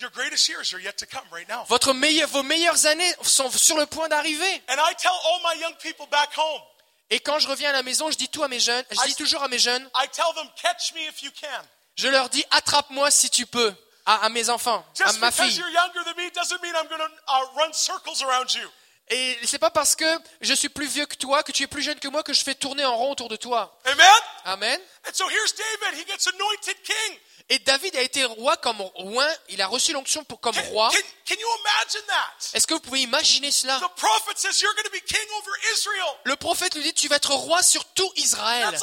Your 0.00 0.10
greatest 0.12 0.48
years 0.48 0.72
are 0.72 0.80
yet 0.80 0.96
to 0.96 1.06
come 1.06 1.26
right 1.32 1.48
now. 1.48 1.64
Votre 1.68 1.92
meilleur- 1.92 2.28
Vos 2.28 2.42
meilleures 2.42 2.86
années 2.86 3.12
sont 3.22 3.50
sur 3.50 3.76
le 3.76 3.84
point 3.86 4.08
d'arriver. 4.08 4.62
And 4.68 4.76
I 4.78 4.94
tell 4.96 5.10
all 5.12 5.40
my 5.42 5.60
young 5.60 5.74
people 5.82 6.06
back 6.10 6.30
home, 6.36 6.62
Et 7.10 7.18
quand 7.20 7.38
je 7.40 7.48
reviens 7.48 7.70
à 7.70 7.72
la 7.72 7.82
maison, 7.82 8.10
je 8.10 8.16
dis 8.16 8.28
tout 8.28 8.42
à 8.44 8.48
mes 8.48 8.60
jeunes, 8.60 8.84
je 8.92 9.04
dis 9.08 9.16
toujours 9.16 9.42
à 9.42 9.48
mes 9.48 9.58
jeunes, 9.58 9.82
I 9.96 10.08
tell 10.12 10.32
them, 10.36 10.48
catch 10.62 10.94
me 10.94 11.00
if 11.08 11.22
you 11.22 11.30
can. 11.38 11.62
je 11.96 12.06
leur 12.08 12.28
dis 12.30 12.44
attrape-moi 12.52 13.10
si 13.10 13.28
tu 13.28 13.46
peux. 13.46 13.74
À, 14.10 14.24
à 14.24 14.28
mes 14.28 14.50
enfants, 14.50 14.84
à 15.04 15.12
ma 15.14 15.30
fille. 15.30 15.56
you're 15.56 15.70
younger 15.70 16.02
than 16.04 16.16
me 16.16 16.28
doesn't 16.30 16.60
mean 16.62 16.74
I'm 16.74 16.88
going 16.88 16.98
to 16.98 17.10
uh, 17.28 17.46
run 17.56 17.72
circles 17.72 18.20
around 18.24 18.52
you. 18.52 18.68
Et 19.08 19.38
c'est 19.44 19.60
pas 19.60 19.70
parce 19.70 19.94
que 19.94 20.04
je 20.40 20.52
suis 20.52 20.68
plus 20.68 20.86
vieux 20.86 21.06
que 21.06 21.14
toi, 21.14 21.44
que 21.44 21.52
tu 21.52 21.62
es 21.62 21.68
plus 21.68 21.82
jeune 21.82 21.98
que 22.00 22.08
moi, 22.08 22.24
que 22.24 22.32
je 22.32 22.42
fais 22.42 22.56
tourner 22.56 22.84
en 22.84 22.96
rond 22.96 23.12
autour 23.12 23.28
de 23.28 23.36
toi. 23.36 23.72
Amen? 23.84 24.06
Amen. 24.46 24.80
And 25.06 25.12
so 25.12 25.28
here's 25.28 25.54
David. 25.54 26.00
He 26.00 26.04
gets 26.06 26.26
anointed 26.26 26.82
king. 26.82 27.18
Et 27.50 27.58
David 27.60 27.94
a 27.96 28.02
été 28.02 28.24
roi 28.24 28.56
comme 28.56 28.80
roi, 28.80 29.26
il 29.48 29.62
a 29.62 29.68
reçu 29.68 29.92
l'onction 29.92 30.24
pour 30.24 30.40
comme 30.40 30.56
roi. 30.70 30.88
can, 30.90 30.98
can 31.26 31.40
you 31.40 31.48
imagine 31.60 32.06
that? 32.08 32.56
Est-ce 32.56 32.66
que 32.66 32.74
vous 32.74 32.80
pouvez 32.80 33.02
imaginer 33.02 33.52
cela? 33.52 33.78
The 33.78 33.94
prophet 33.96 34.36
says 34.38 34.60
you're 34.60 34.74
going 34.74 34.84
to 34.84 34.92
be 34.92 35.02
king 35.04 35.26
over 35.38 35.50
Israel. 35.72 36.16
Le 36.24 36.36
prophète 36.36 36.74
lui 36.74 36.82
dit 36.82 36.94
tu 36.94 37.06
vas 37.06 37.16
être 37.16 37.34
roi 37.34 37.62
sur 37.62 37.84
tout 37.86 38.10
Israël. 38.16 38.76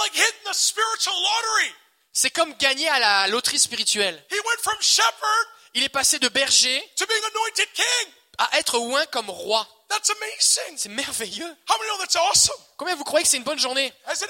C'est 2.20 2.32
comme 2.32 2.52
gagner 2.56 2.90
à 2.90 2.98
la 2.98 3.28
loterie 3.28 3.60
spirituelle. 3.60 4.20
He 4.32 4.34
went 4.34 4.62
from 4.64 4.76
shepherd 4.82 5.48
Il 5.76 5.84
est 5.84 5.90
passé 5.90 6.18
de 6.18 6.28
berger 6.30 6.84
à 8.40 8.58
être 8.58 8.80
oint 8.80 9.06
comme 9.12 9.30
roi. 9.30 9.68
That's 9.88 10.10
amazing. 10.10 10.78
C'est 10.78 10.90
merveilleux. 10.90 11.46
How 11.70 11.78
many 11.78 11.92
know 11.92 12.00
that's 12.00 12.16
awesome? 12.16 12.56
Combien 12.76 12.96
vous 12.96 13.04
croyez 13.04 13.24
que 13.24 13.30
c'est 13.30 13.38
une 13.38 13.44
bonne 13.44 13.60
journée? 13.60 13.94
Est-ce 14.10 14.26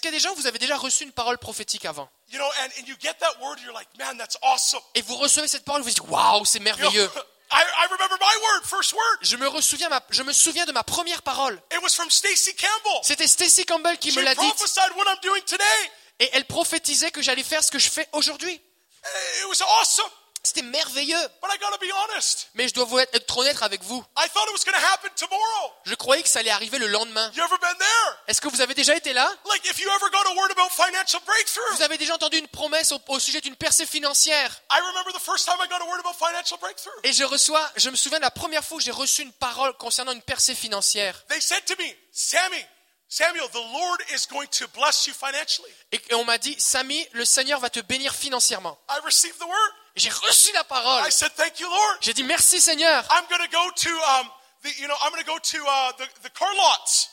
qu'il 0.00 0.10
y 0.10 0.14
a 0.14 0.16
des 0.16 0.18
gens, 0.18 0.32
vous 0.34 0.46
avez 0.46 0.58
déjà 0.58 0.78
reçu 0.78 1.04
une 1.04 1.12
parole 1.12 1.36
prophétique 1.36 1.84
avant? 1.84 2.08
You 2.30 2.38
know, 2.38 2.48
and, 2.62 2.70
and 2.80 2.86
you 2.86 2.96
get 2.98 3.18
that 3.20 3.38
word, 3.42 3.58
you're 3.62 3.74
like, 3.74 3.88
man, 3.98 4.16
that's 4.16 4.38
awesome. 4.40 4.80
Et 4.94 5.02
vous 5.02 5.16
recevez 5.16 5.46
cette 5.46 5.66
parole, 5.66 5.82
vous 5.82 5.90
dites 5.90 6.00
waouh, 6.08 6.46
c'est 6.46 6.60
merveilleux. 6.60 7.10
I, 7.52 7.62
I 7.62 7.86
remember 7.92 8.16
my 8.18 8.36
word, 8.42 8.64
first 8.64 8.94
word. 8.94 9.18
Je 9.20 9.36
me, 9.36 9.46
souviens 9.60 9.88
ma- 9.90 10.00
je 10.10 10.22
me 10.22 10.32
souviens 10.32 10.64
de 10.64 10.72
ma 10.72 10.82
première 10.82 11.22
parole. 11.22 11.60
It 11.70 11.82
was 11.82 11.90
from 11.94 12.10
Stacy 12.10 12.54
Campbell. 12.54 13.00
C'était 13.02 13.26
Stacy 13.28 13.64
Campbell 13.66 13.98
qui 13.98 14.10
She 14.10 14.16
me 14.16 14.22
l'a 14.22 14.34
dit. 14.34 14.46
prophesied 14.46 14.90
what 14.96 15.04
I'm 15.06 15.20
doing 15.22 15.42
today. 15.42 15.90
Et 16.20 16.30
elle 16.32 16.46
prophétisait 16.46 17.10
que 17.10 17.20
j'allais 17.20 17.42
faire 17.42 17.62
ce 17.62 17.70
que 17.70 17.78
je 17.78 17.90
fais 17.90 18.08
aujourd'hui. 18.12 18.54
It 18.54 19.46
was 19.48 19.60
awesome. 19.80 20.10
C'était 20.44 20.62
merveilleux. 20.62 21.20
But 21.40 21.50
I 21.54 21.58
gotta 21.58 21.78
be 21.78 21.90
honest. 21.92 22.48
Mais 22.54 22.66
je 22.66 22.74
dois 22.74 22.84
vous 22.84 22.98
être, 22.98 23.14
être 23.14 23.38
honnête 23.38 23.62
avec 23.62 23.82
vous. 23.84 24.04
I 24.18 24.28
thought 24.28 24.48
it 24.48 24.52
was 24.52 24.64
gonna 24.64 24.84
happen 24.92 25.08
tomorrow. 25.14 25.72
Je 25.84 25.94
croyais 25.94 26.22
que 26.22 26.28
ça 26.28 26.40
allait 26.40 26.50
arriver 26.50 26.78
le 26.78 26.88
lendemain. 26.88 27.30
You 27.36 27.44
ever 27.44 27.58
been 27.60 27.78
there? 27.78 28.16
Est-ce 28.26 28.40
que 28.40 28.48
vous 28.48 28.60
avez 28.60 28.74
déjà 28.74 28.96
été 28.96 29.12
là? 29.12 29.32
Like 29.46 29.64
if 29.66 29.78
you 29.78 29.88
ever 29.88 30.10
got 30.10 30.26
a 30.28 30.34
word 30.34 30.50
about 30.50 30.70
financial 30.70 31.20
breakthrough. 31.24 31.76
Vous 31.76 31.82
avez 31.82 31.96
déjà 31.96 32.14
entendu 32.14 32.38
une 32.38 32.48
promesse 32.48 32.90
au, 32.90 33.00
au 33.06 33.20
sujet 33.20 33.40
d'une 33.40 33.54
percée 33.54 33.86
financière 33.86 34.60
I 34.72 34.80
remember 34.80 35.12
the 35.12 35.22
first 35.22 35.44
time 35.44 35.56
I 35.62 35.68
got 35.68 35.80
a 35.80 35.86
word 35.86 36.00
about 36.00 36.14
financial 36.14 36.58
breakthrough. 36.58 36.92
Et 37.04 37.12
je 37.12 37.22
reçois, 37.22 37.70
je 37.76 37.90
me 37.90 37.96
souviens 37.96 38.18
de 38.18 38.24
la 38.24 38.32
première 38.32 38.64
fois 38.64 38.78
où 38.78 38.80
j'ai 38.80 38.90
reçu 38.90 39.22
une 39.22 39.32
parole 39.32 39.72
concernant 39.74 40.12
une 40.12 40.22
percée 40.22 40.56
financière. 40.56 41.24
They 41.28 41.40
said 41.40 41.64
to 41.66 41.74
me, 41.78 41.88
Sammy, 42.10 42.64
Samuel, 43.08 43.48
the 43.50 43.62
Lord 43.72 43.98
is 44.12 44.26
going 44.28 44.48
to 44.58 44.66
bless 44.74 45.06
you 45.06 45.14
financially. 45.14 45.70
Et, 45.92 46.00
et 46.10 46.14
on 46.14 46.24
m'a 46.24 46.38
dit, 46.38 46.56
Samy, 46.58 47.06
le 47.12 47.24
Seigneur 47.24 47.60
va 47.60 47.70
te 47.70 47.78
bénir 47.80 48.12
financièrement. 48.14 48.76
I 48.90 48.98
received 49.04 49.38
the 49.38 49.46
word. 49.46 49.72
J'ai 49.96 50.08
reçu 50.10 50.52
la 50.52 50.64
parole. 50.64 51.06
I 51.06 51.12
said, 51.12 51.32
Thank 51.36 51.60
you, 51.60 51.68
Lord. 51.68 51.98
J'ai 52.00 52.14
dit 52.14 52.22
merci 52.24 52.60
Seigneur. 52.60 53.04
I'm 53.10 53.26
going 53.28 53.46
to 53.46 53.50
go 53.50 53.70
to, 53.70 53.90
um, 53.90 54.28
the, 54.64 54.68
you 54.80 54.86
know, 54.88 54.96
I'm 55.02 55.10
going 55.12 55.22
to 55.22 55.30
go 55.30 55.38
to 55.38 55.58
uh, 55.58 55.92
the, 55.98 56.06
the 56.22 56.30
car 56.32 56.48
lots. 56.54 57.08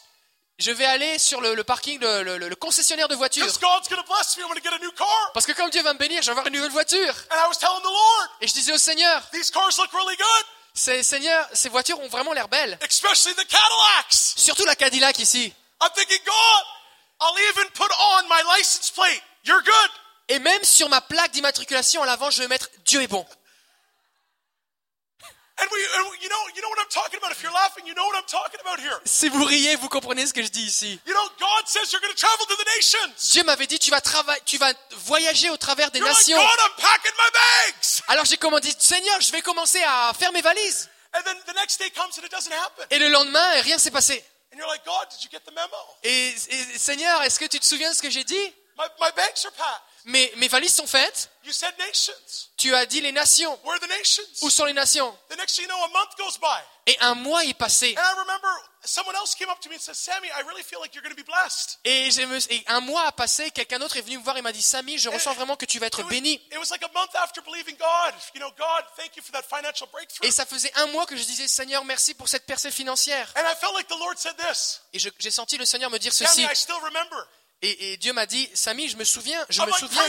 Je 0.59 0.71
vais 0.71 0.85
aller 0.85 1.17
sur 1.19 1.39
le, 1.39 1.55
le 1.55 1.63
parking, 1.63 1.99
le, 2.01 2.21
le- 2.37 2.49
le 2.49 2.55
concessionnaire 2.55 3.07
de 3.07 3.15
voitures. 3.15 3.45
Parce 5.33 5.45
que 5.45 5.53
comme 5.53 5.69
Dieu 5.69 5.81
va 5.81 5.93
me 5.93 5.97
bénir, 5.99 6.21
je 6.21 6.25
vais 6.27 6.31
avoir 6.31 6.47
une 6.47 6.53
nouvelle 6.53 6.71
voiture. 6.71 7.13
Et 8.41 8.47
je 8.47 8.53
disais 8.53 8.73
au 8.73 8.77
Seigneur, 8.77 9.21
Ces- 10.73 11.03
Seigneur, 11.03 11.47
ces 11.53 11.69
voitures 11.69 11.99
ont 12.01 12.09
vraiment 12.09 12.33
l'air 12.33 12.47
belles. 12.49 12.77
Surtout 14.37 14.65
la 14.65 14.75
Cadillac 14.75 15.19
ici. 15.19 15.53
I'm 15.81 15.89
thinking, 15.95 16.19
God, 16.25 16.63
I'll 17.21 17.39
even 17.51 17.69
put 17.71 17.89
on 17.97 18.23
my 18.27 18.41
license 18.57 18.91
plate. 18.91 19.21
You're 19.45 19.61
good. 19.63 19.89
Et 20.29 20.39
même 20.39 20.63
sur 20.63 20.87
ma 20.89 21.01
plaque 21.01 21.31
d'immatriculation 21.31 22.03
à 22.03 22.05
l'avant, 22.05 22.29
je 22.29 22.41
vais 22.41 22.47
mettre 22.47 22.69
Dieu 22.85 23.01
est 23.01 23.07
bon. 23.07 23.25
Si 29.05 29.27
vous 29.29 29.43
riez, 29.43 29.75
vous 29.75 29.89
comprenez 29.89 30.25
ce 30.25 30.33
que 30.33 30.43
je 30.43 30.47
dis 30.47 30.63
ici. 30.63 30.99
You 31.05 31.13
know, 31.13 31.29
God 31.39 31.67
says 31.67 31.91
you're 31.91 31.99
going 31.99 32.13
to 32.13 32.17
travel 32.17 32.45
to 32.47 32.55
the 32.55 32.67
nations. 32.77 33.31
Dieu 33.31 33.43
m'avait 33.43 33.67
dit, 33.67 33.79
tu 33.79 33.91
vas, 33.91 33.99
travailler, 34.01 34.41
tu 34.45 34.57
vas 34.57 34.71
voyager 34.91 35.49
au 35.49 35.57
travers 35.57 35.91
des 35.91 35.99
You're 35.99 36.07
like, 36.07 36.17
nations. 36.17 36.37
God, 36.37 36.59
I'm 36.65 36.75
packing 36.77 37.11
my 37.17 37.31
bags. 37.33 38.01
Alors 38.07 38.25
j'ai 38.25 38.37
commandé, 38.37 38.69
Seigneur, 38.77 39.19
je 39.19 39.31
vais 39.31 39.41
commencer 39.41 39.81
à 39.83 40.13
faire 40.17 40.31
mes 40.31 40.41
valises. 40.41 40.89
And 41.13 41.23
then 41.23 41.35
the 41.47 41.55
next 41.55 41.79
day 41.79 41.89
comes 41.89 42.17
and 42.19 42.25
it 42.25 42.31
doesn't 42.31 42.53
happen. 42.53 42.85
Et 42.91 42.99
le 42.99 43.09
lendemain, 43.09 43.61
rien 43.61 43.79
s'est 43.79 43.91
passé. 43.91 44.23
And 44.53 44.57
you're 44.57 44.67
like, 44.67 44.85
God, 44.85 45.09
did 45.09 45.23
you 45.23 45.29
get 45.31 45.41
the 45.45 45.53
memo? 45.53 45.75
Et, 46.03 46.35
et, 46.49 46.77
Seigneur, 46.77 47.21
est-ce 47.23 47.39
que 47.39 47.45
tu 47.45 47.59
te 47.59 47.65
souviens 47.65 47.89
de 47.89 47.95
ce 47.95 48.01
que 48.01 48.09
j'ai 48.09 48.23
dit? 48.23 48.53
My, 48.77 48.85
my 49.01 49.11
bags 49.15 49.43
are 49.45 49.51
packed. 49.51 49.88
Mes, 50.05 50.31
mes 50.37 50.47
valises 50.47 50.73
sont 50.75 50.87
faites. 50.87 51.29
You 51.45 51.53
said 51.53 51.73
nations. 51.79 52.49
Tu 52.57 52.75
as 52.75 52.85
dit 52.85 53.01
les 53.01 53.11
nations. 53.11 53.57
Where 53.63 53.73
are 53.75 53.79
the 53.79 53.89
nations? 53.89 54.25
Où 54.41 54.49
sont 54.49 54.65
les 54.65 54.73
nations? 54.73 55.15
The 55.29 55.37
next 55.37 55.55
thing 55.55 55.63
you 55.65 55.69
know, 55.69 55.83
a 55.83 55.87
month 55.87 56.15
goes 56.17 56.37
by. 56.39 56.59
Et 56.85 56.97
un 57.01 57.15
mois 57.15 57.45
est 57.45 57.53
passé. 57.53 57.95
And 57.97 58.01
I 58.01 58.19
remember 58.19 58.49
someone 58.83 59.15
else 59.15 59.35
came 59.35 59.49
up 59.49 59.59
to 59.61 59.69
me 59.69 59.75
and 59.75 59.79
said, 59.79 59.95
Sammy, 59.95 60.27
I 60.27 60.41
really 60.47 60.63
feel 60.63 60.79
like 60.81 60.93
you're 60.93 61.03
going 61.03 61.15
to 61.15 61.21
be 61.21 61.25
blessed. 61.25 61.79
Et, 61.85 62.11
je 62.11 62.21
me- 62.25 62.39
et 62.51 62.63
un 62.67 62.81
mois 62.81 63.03
a 63.07 63.11
passé, 63.11 63.51
quelqu'un 63.51 63.79
d'autre 63.79 63.97
est 63.97 64.01
venu 64.01 64.17
me 64.17 64.23
voir 64.23 64.35
et 64.37 64.41
m'a 64.41 64.51
dit, 64.51 64.61
Samy, 64.61 64.97
je 64.97 65.07
ressens 65.09 65.33
vraiment 65.33 65.55
que 65.55 65.65
tu 65.65 65.79
vas 65.79 65.87
être 65.87 65.99
It 65.99 66.05
was, 66.05 66.09
béni. 66.09 66.33
it 66.51 66.57
was 66.57 66.69
like 66.71 66.83
a 66.83 66.91
month 66.93 67.15
after 67.15 67.41
believing 67.41 67.77
God. 67.77 68.13
You 68.33 68.41
know, 68.41 68.51
God, 68.57 68.83
thank 68.97 69.15
you 69.15 69.23
for 69.23 69.31
that 69.31 69.43
financial 69.43 69.87
breakthrough. 69.91 70.27
Et 70.27 70.31
ça 70.31 70.45
faisait 70.45 70.71
un 70.75 70.87
mois 70.87 71.05
que 71.05 71.15
je 71.15 71.23
disais, 71.23 71.47
Seigneur, 71.47 71.85
merci 71.85 72.13
pour 72.13 72.27
cette 72.27 72.45
percée 72.45 72.71
financière. 72.71 73.31
And 73.37 73.41
I 73.41 73.55
felt 73.59 73.73
like 73.75 73.87
the 73.87 73.97
Lord 73.97 74.17
said 74.17 74.35
this. 74.37 74.81
Et 74.93 74.99
j'ai 74.99 75.31
senti 75.31 75.57
le 75.57 75.65
Seigneur 75.65 75.89
me 75.89 75.97
dire 75.99 76.13
Sammy, 76.13 76.29
ceci. 76.29 76.45
Et, 77.61 77.91
et 77.93 77.97
Dieu 77.97 78.13
m'a 78.13 78.25
dit, 78.25 78.49
Samy, 78.53 78.87
je 78.87 78.95
me 78.95 79.03
souviens, 79.03 79.45
je 79.49 79.59
I'm 79.59 79.65
me 79.65 79.71
like, 79.71 79.79
souviens, 79.79 80.03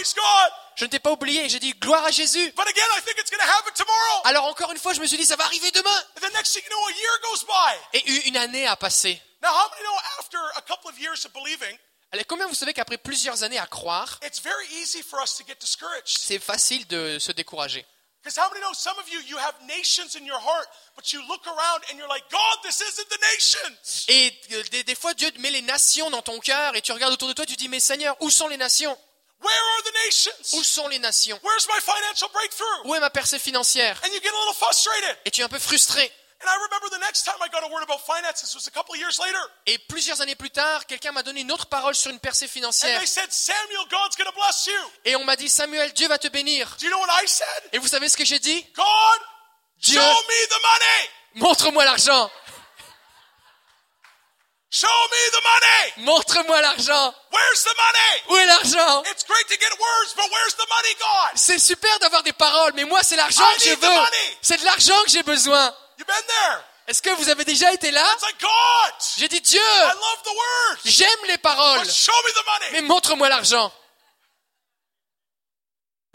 je 0.76 0.84
ne 0.84 0.90
t'ai 0.90 1.00
pas 1.00 1.10
oublié. 1.10 1.48
J'ai 1.48 1.58
dit, 1.58 1.72
gloire 1.72 2.04
à 2.04 2.10
Jésus. 2.10 2.52
But 2.56 2.68
again, 2.68 2.82
I 2.96 3.02
think 3.02 3.18
it's 3.18 3.30
going 3.30 3.40
to 3.40 3.50
happen 3.50 3.72
tomorrow. 3.74 4.22
Alors 4.24 4.44
encore 4.44 4.70
une 4.70 4.78
fois, 4.78 4.92
je 4.94 5.00
me 5.00 5.06
suis 5.06 5.16
dit, 5.16 5.26
ça 5.26 5.36
va 5.36 5.44
arriver 5.44 5.70
demain. 5.72 6.04
And 6.16 6.28
the 6.28 6.32
next 6.32 6.52
thing 6.52 6.62
you 6.62 6.70
know, 6.70 6.86
a 6.86 6.92
year 6.92 7.10
goes 7.22 7.44
by. 7.44 7.98
Et 7.98 8.28
une 8.28 8.36
année 8.36 8.66
a 8.66 8.76
passé. 8.76 9.20
Now, 9.42 9.48
how 9.48 9.68
many 9.70 9.82
know 9.82 9.96
after 10.18 10.38
a 10.56 10.62
couple 10.62 10.90
of 10.90 10.98
years 10.98 11.24
of 11.24 11.32
believing, 11.32 11.76
Allez, 12.12 12.24
combien 12.24 12.46
vous 12.48 12.54
savez 12.54 12.72
qu'après 12.72 12.98
plusieurs 12.98 13.42
années 13.44 13.58
à 13.58 13.66
croire, 13.66 14.18
it's 14.24 14.40
very 14.40 14.66
easy 14.80 15.02
for 15.02 15.22
us 15.22 15.36
to 15.36 15.44
get 15.46 15.56
discouraged? 15.60 16.06
c'est 16.18 16.40
facile 16.40 16.86
de 16.88 17.18
se 17.18 17.32
décourager? 17.32 17.86
Because 18.22 18.36
how 18.36 18.48
many 18.50 18.60
know 18.60 18.72
some 18.74 18.98
of 18.98 19.08
you, 19.08 19.18
you 19.26 19.38
have 19.38 19.54
nations 19.66 20.14
in 20.14 20.26
your 20.26 20.38
heart, 20.38 20.68
but 20.94 21.10
you 21.12 21.20
look 21.26 21.46
around 21.46 21.84
and 21.88 21.98
you're 21.98 22.08
like, 22.08 22.24
God, 22.30 22.56
this 22.62 22.80
isn't 22.82 23.08
the 23.08 23.18
nations. 23.34 24.04
Et 24.08 24.30
euh, 24.52 24.62
des, 24.70 24.82
des 24.84 24.94
fois, 24.94 25.14
Dieu 25.14 25.30
met 25.38 25.50
les 25.50 25.62
nations 25.62 26.10
dans 26.10 26.20
ton 26.20 26.38
cœur 26.38 26.76
et 26.76 26.82
tu 26.82 26.92
regardes 26.92 27.14
autour 27.14 27.28
de 27.28 27.32
toi, 27.32 27.46
tu 27.46 27.56
dis, 27.56 27.68
mais 27.68 27.80
Seigneur, 27.80 28.14
où 28.20 28.28
sont 28.28 28.48
les 28.48 28.58
nations? 28.58 28.96
Where 29.42 29.50
are 29.54 29.82
the 29.84 29.88
Où 29.88 30.04
nations? 30.04 30.62
sont 30.64 30.88
les 30.88 30.98
nations? 30.98 31.40
Where's 31.42 31.66
my 31.66 31.80
financial 31.80 32.28
breakthrough? 32.30 32.84
Où 32.90 32.94
est 32.94 33.00
ma 33.00 33.08
percée 33.08 33.38
financière? 33.38 33.98
And 34.04 34.08
you 34.08 34.20
get 34.20 34.28
a 34.28 34.38
little 34.38 34.54
frustrated. 34.54 35.16
Et 35.24 35.30
tu 35.30 35.40
es 35.40 35.44
un 35.44 35.48
peu 35.48 35.58
frustré. 35.58 36.12
And 36.42 36.48
I 36.48 36.56
remember 36.64 36.88
the 36.90 36.98
next 37.00 37.24
time 37.24 37.34
I 37.42 37.48
got 37.48 37.62
a 37.64 37.68
word 37.72 37.82
about 37.82 38.00
finances 38.00 38.54
was 38.54 38.66
a 38.66 38.70
couple 38.70 38.94
of 38.94 38.98
years 39.00 39.18
later. 39.18 39.38
Et 39.66 39.76
plusieurs 39.88 40.22
années 40.22 40.34
plus 40.36 40.50
tard, 40.50 40.86
quelqu'un 40.86 41.12
m'a 41.12 41.22
donné 41.22 41.42
une 41.42 41.52
autre 41.52 41.66
parole 41.66 41.94
sur 41.94 42.10
une 42.10 42.18
percée 42.18 42.46
And 42.46 42.48
financière. 42.48 42.98
they 42.98 43.06
said, 43.06 43.30
Samuel, 43.30 43.84
God's 43.90 44.16
going 44.16 44.24
to 44.26 44.32
bless 44.34 44.66
you. 44.66 44.90
Et 45.04 45.16
on 45.16 45.24
m'a 45.24 45.36
dit, 45.36 45.50
Samuel, 45.50 45.92
Dieu 45.92 46.08
va 46.08 46.16
te 46.18 46.28
bénir. 46.28 46.76
Do 46.78 46.86
you 46.86 46.90
know 46.90 46.98
what 47.00 47.12
I 47.22 47.28
said? 47.28 47.68
Et 47.72 47.78
vous 47.78 47.88
savez 47.88 48.08
ce 48.08 48.16
que 48.16 48.24
j'ai 48.24 48.38
dit? 48.38 48.66
God, 48.74 48.86
Dieu, 49.82 50.00
show 50.00 50.00
me 50.00 50.46
the 50.48 50.62
money. 50.62 51.10
montre-moi 51.34 51.84
l'argent. 51.84 52.30
Show 54.72 54.86
me 54.86 55.30
the 55.32 55.42
money. 55.42 56.06
Montre-moi 56.06 56.60
l'argent. 56.62 57.14
Where's 57.32 57.64
the 57.64 57.74
money? 57.76 58.22
Où 58.30 58.36
est 58.36 58.46
l'argent? 58.46 59.02
It's 59.10 59.24
great 59.24 59.46
to 59.48 59.56
get 59.58 59.72
words, 59.80 60.14
but 60.14 60.24
where's 60.30 60.54
the 60.54 60.66
money 60.68 60.94
gone? 61.00 61.32
C'est 61.36 61.58
super 61.58 61.98
d'avoir 61.98 62.22
des 62.22 62.32
paroles, 62.32 62.72
mais 62.76 62.84
moi, 62.84 63.02
c'est 63.02 63.16
l'argent 63.16 63.42
que 63.58 63.64
je 63.64 63.70
veux. 63.74 63.88
money. 63.90 64.38
C'est 64.40 64.58
de 64.58 64.64
l'argent 64.64 65.02
que 65.04 65.10
j'ai 65.10 65.24
besoin. 65.24 65.74
You've 66.00 66.06
been 66.06 66.26
there. 66.26 66.64
Est-ce 66.86 67.02
que 67.02 67.10
vous 67.10 67.28
avez 67.28 67.44
déjà 67.44 67.70
été 67.74 67.90
là? 67.90 68.16
J'ai 69.18 69.28
dit 69.28 69.40
Dieu, 69.42 69.60
I 69.60 69.92
love 69.94 70.22
the 70.24 70.34
words. 70.34 70.80
j'aime 70.86 71.24
les 71.26 71.36
paroles, 71.36 71.82
But 71.82 71.92
show 71.92 72.12
me 72.24 72.32
the 72.32 72.46
money. 72.46 72.72
mais 72.72 72.80
montre-moi 72.80 73.28
l'argent. 73.28 73.70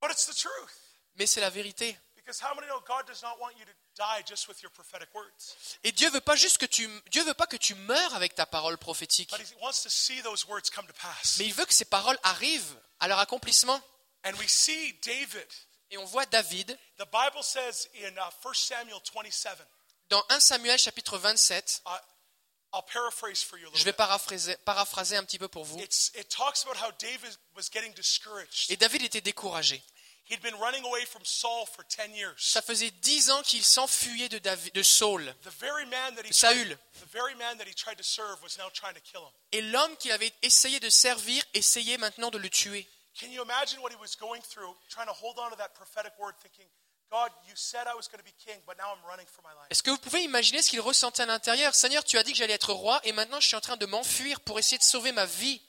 But 0.00 0.10
it's 0.10 0.26
the 0.26 0.34
truth. 0.36 0.70
Mais 1.16 1.26
c'est 1.26 1.40
la 1.40 1.48
vérité. 1.48 1.98
Because 2.14 2.40
how 2.42 2.54
many 2.54 2.66
know 2.66 2.80
God 2.86 3.06
does 3.06 3.22
not 3.22 3.40
want 3.40 3.52
you 3.58 3.64
to 3.64 3.72
die 3.96 4.22
just 4.28 4.48
with 4.48 4.60
your 4.62 4.70
prophetic 4.70 5.08
words? 5.14 5.56
Et 5.82 5.90
Dieu 5.90 6.10
veut 6.10 6.20
pas 6.20 6.36
juste 6.36 6.58
que 6.58 6.66
tu, 6.66 6.86
Dieu 7.10 7.24
veut 7.24 7.32
pas 7.32 7.46
que 7.46 7.56
tu 7.56 7.74
meurs 7.74 8.14
avec 8.14 8.34
ta 8.34 8.44
parole 8.44 8.76
prophétique, 8.76 9.30
But 9.30 9.40
He 9.40 9.54
wants 9.62 9.82
to 9.82 9.88
see 9.88 10.20
those 10.22 10.44
words 10.46 10.68
come 10.68 10.86
to 10.86 10.92
pass. 10.92 11.38
mais 11.38 11.46
il 11.46 11.54
veut 11.54 11.64
que 11.64 11.72
ces 11.72 11.86
paroles 11.86 12.18
arrivent 12.22 12.78
à 13.00 13.08
leur 13.08 13.18
accomplissement. 13.18 13.80
Et 15.90 15.98
on 15.98 16.04
voit 16.04 16.26
David 16.26 16.78
The 16.98 17.06
Bible 17.10 17.42
says 17.42 17.88
in 17.94 18.12
uh, 18.18 18.30
1 18.42 18.54
Samuel 18.54 19.00
27, 19.00 19.58
dans 20.10 20.24
1 20.28 20.40
Samuel 20.40 20.78
chapitre 20.78 21.18
27. 21.18 21.82
uh, 21.86 21.90
I'll 22.74 22.82
paraphrase 22.82 23.42
for 23.42 23.58
you 23.58 23.66
a 23.68 23.76
Je 23.76 23.84
vais 23.84 23.94
paraphraser, 23.94 24.56
paraphraser 24.64 25.16
un 25.16 25.24
petit 25.24 25.38
peu 25.38 25.48
pour 25.48 25.64
vous. 25.64 25.78
It's, 25.80 26.12
it 26.14 26.28
talks 26.28 26.64
about 26.64 26.76
how 26.76 26.92
David 26.98 27.34
was 27.56 27.70
getting 27.72 27.94
discouraged. 27.94 28.70
Et 28.70 28.76
David 28.76 29.02
était 29.02 29.22
découragé. 29.22 29.82
He'd 30.30 30.42
been 30.42 30.56
running 30.60 30.84
away 30.84 31.06
from 31.06 31.24
Saul 31.24 31.64
for 31.64 31.82
10 31.88 32.14
years. 32.14 32.34
Ça 32.36 32.60
faisait 32.60 32.90
dix 33.00 33.30
ans 33.30 33.42
qu'il 33.42 33.64
s'enfuyait 33.64 34.28
de, 34.28 34.38
David, 34.38 34.74
de 34.74 34.82
Saul. 34.82 35.34
The 35.42 35.50
very 35.58 35.86
man 35.86 36.14
that 36.16 36.24
he 36.26 36.34
Saül. 36.34 36.76
Et 39.52 39.62
l'homme 39.62 39.96
qu'il 39.96 40.12
avait 40.12 40.32
essayé 40.42 40.80
de 40.80 40.90
servir 40.90 41.42
essayait 41.54 41.96
maintenant 41.96 42.30
de 42.30 42.36
le 42.36 42.50
tuer. 42.50 42.86
Can 43.18 43.32
you 43.32 43.42
imagine 43.42 43.82
what 43.82 43.92
he 43.92 43.98
was 44.00 44.14
going 44.14 44.40
through, 44.42 44.72
trying 44.88 45.08
to 45.08 45.12
hold 45.12 45.38
on 45.38 45.50
to 45.50 45.56
that 45.58 45.74
prophetic 45.74 46.12
word, 46.20 46.34
thinking, 46.40 46.66
God, 47.10 47.30
you 47.48 47.54
said 47.56 47.86
I 47.86 47.96
was 47.96 48.06
going 48.06 48.20
to 48.20 48.24
be 48.24 48.34
king, 48.38 48.60
but 48.66 48.76
now 48.76 48.92
I'm 48.92 49.02
running 49.08 49.26
for 49.26 49.42
my 49.42 49.52
life. 49.58 49.66
Est-ce 49.70 49.82
que 49.82 49.90
vous 49.90 49.98
pouvez 49.98 50.22
imaginer 50.22 50.62
ce 50.62 50.70
qu'il 50.70 50.80
ressentait 50.80 51.22
à 51.22 51.26
l'intérieur? 51.26 51.74
Seigneur, 51.74 52.04
tu 52.04 52.18
as 52.18 52.22
dit 52.22 52.32
que 52.32 52.38
j'allais 52.38 52.54
être 52.54 52.72
roi 52.72 53.00
et 53.04 53.12
maintenant 53.12 53.40
je 53.40 53.48
suis 53.48 53.56
en 53.56 53.60
train 53.60 53.76
de 53.76 53.86
m'enfuir 53.86 54.40
pour 54.40 54.58
essayer 54.58 54.78
de 54.78 54.82
sauver 54.82 55.12
ma 55.12 55.24
vie. 55.24 55.60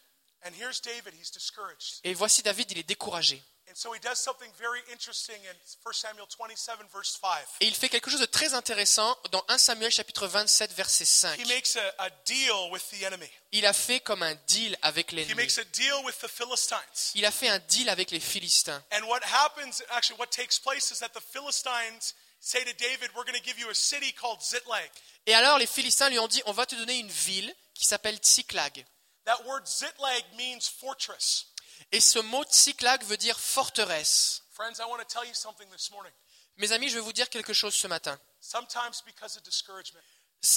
And 0.45 0.51
here's 0.53 0.81
David, 0.81 1.13
he's 1.19 1.31
discouraged. 1.31 1.99
Et 2.03 2.13
voici 2.13 2.43
David, 2.43 2.71
il 2.71 2.77
est 2.79 2.83
découragé. 2.83 3.41
And 3.69 3.75
so 3.75 3.93
he 3.93 3.99
does 3.99 4.17
something 4.19 4.49
very 4.57 4.79
interesting 4.91 5.35
in 5.43 5.55
1 5.83 5.93
Samuel 5.93 6.25
27, 6.27 6.87
verse 6.91 7.19
5. 7.21 7.45
Et 7.61 7.67
il 7.67 7.75
fait 7.75 7.87
quelque 7.87 8.09
chose 8.09 8.19
de 8.19 8.25
très 8.25 8.55
intéressant 8.55 9.15
dans 9.31 9.43
1 9.47 9.57
Samuel 9.59 9.91
chapitre 9.91 10.25
27 10.27 10.73
verset 10.73 11.05
5. 11.05 11.39
He 11.39 11.45
makes 11.47 11.75
a, 11.75 11.93
a 11.99 12.09
deal 12.25 12.71
with 12.71 12.81
the 12.89 13.03
enemy. 13.03 13.29
Il 13.51 13.65
a 13.67 13.73
fait 13.73 13.99
comme 13.99 14.23
un 14.23 14.33
deal 14.47 14.75
avec 14.81 15.11
He 15.11 15.17
l'ennemi. 15.17 15.35
makes 15.35 15.59
a 15.59 15.63
deal 15.65 16.03
with 16.03 16.17
the 16.19 16.27
Philistines. 16.27 17.11
Il 17.13 17.25
a 17.25 17.31
fait 17.31 17.47
un 17.49 17.59
deal 17.59 17.89
avec 17.89 18.09
les 18.09 18.19
Philistins. 18.19 18.83
And 18.91 19.03
what 19.07 19.21
happens, 19.23 19.83
actually, 19.91 20.17
what 20.19 20.27
takes 20.31 20.57
place 20.59 20.91
is 20.91 20.99
that 20.99 21.09
the 21.13 21.21
Philistines 21.31 22.15
say 22.39 22.63
to 22.63 22.73
David, 22.73 23.11
We're 23.15 23.25
going 23.25 23.37
to 23.39 23.43
give 23.45 23.59
you 23.59 23.69
a 23.69 23.75
city 23.75 24.11
called 24.13 24.41
Ziklag. 24.41 24.89
Et 25.27 25.35
alors 25.35 25.59
les 25.59 25.67
Philistins 25.67 26.09
lui 26.09 26.17
ont 26.17 26.27
dit, 26.27 26.41
on 26.47 26.53
va 26.53 26.65
te 26.65 26.73
donner 26.73 26.97
une 26.97 27.11
ville 27.11 27.53
qui 27.75 27.85
s'appelle 27.85 28.17
Tsiklag. 28.17 28.83
That 29.25 29.45
word 29.45 29.67
Ziklag 29.67 30.23
means 30.37 30.61
fortress. 30.67 31.45
Et 31.91 31.99
ce 31.99 32.19
mot 32.19 32.43
Tsiklag 32.43 33.03
veut 33.03 33.17
dire 33.17 33.39
forteresse. 33.39 34.43
Friends, 34.51 34.79
I 34.79 34.85
want 34.89 34.99
to 34.99 35.05
tell 35.05 35.25
you 35.25 35.33
something 35.33 35.69
this 35.71 35.89
morning. 35.91 36.11
Mes 36.57 36.71
amis, 36.71 36.89
je 36.89 36.95
vais 36.95 37.01
vous 37.01 37.13
dire 37.13 37.29
quelque 37.29 37.53
chose 37.53 37.73
ce 37.73 37.87
matin. 37.87 38.19
Sometimes, 38.41 39.01
because 39.05 39.37
of 39.37 39.43
discouragement, 39.43 39.99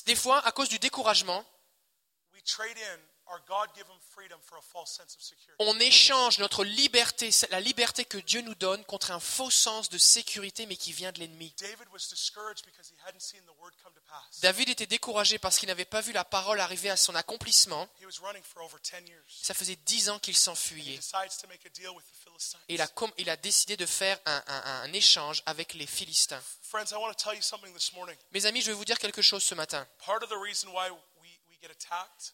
Des 0.06 0.16
fois, 0.16 0.44
à 0.46 0.52
cause 0.52 0.68
du 0.68 0.78
découragement, 0.78 1.44
on 5.58 5.78
échange 5.80 6.38
notre 6.38 6.64
liberté, 6.64 7.30
la 7.50 7.60
liberté 7.60 8.04
que 8.04 8.18
Dieu 8.18 8.40
nous 8.42 8.54
donne, 8.54 8.84
contre 8.84 9.10
un 9.10 9.20
faux 9.20 9.50
sens 9.50 9.88
de 9.88 9.98
sécurité, 9.98 10.66
mais 10.66 10.76
qui 10.76 10.92
vient 10.92 11.12
de 11.12 11.20
l'ennemi. 11.20 11.54
David 14.42 14.68
était 14.70 14.86
découragé 14.86 15.38
parce 15.38 15.58
qu'il 15.58 15.68
n'avait 15.68 15.84
pas 15.84 16.00
vu 16.00 16.12
la 16.12 16.24
parole 16.24 16.60
arriver 16.60 16.90
à 16.90 16.96
son 16.96 17.14
accomplissement. 17.14 17.88
He 18.00 18.04
was 18.06 18.18
running 18.22 18.42
for 18.42 18.62
over 18.62 18.78
10 18.82 19.08
years. 19.08 19.22
Ça 19.42 19.54
faisait 19.54 19.76
dix 19.76 20.08
ans 20.10 20.18
qu'il 20.18 20.36
s'enfuyait. 20.36 20.98
Et 22.68 22.74
il 22.74 22.80
a, 22.80 22.88
com- 22.88 23.12
il 23.18 23.30
a 23.30 23.36
décidé 23.36 23.76
de 23.76 23.86
faire 23.86 24.18
un, 24.26 24.42
un- 24.46 24.82
un 24.82 24.92
échange 24.92 25.42
avec 25.46 25.74
les 25.74 25.86
Philistins. 25.86 26.42
Mes 28.32 28.46
amis, 28.46 28.60
je 28.62 28.66
vais 28.66 28.72
vous 28.76 28.84
dire 28.84 28.98
quelque 28.98 29.22
chose 29.22 29.42
ce 29.42 29.54
matin. 29.54 29.86
Part 30.04 30.22
of 30.22 30.28
the 30.28 30.36
reason 30.42 30.68
why 30.70 30.90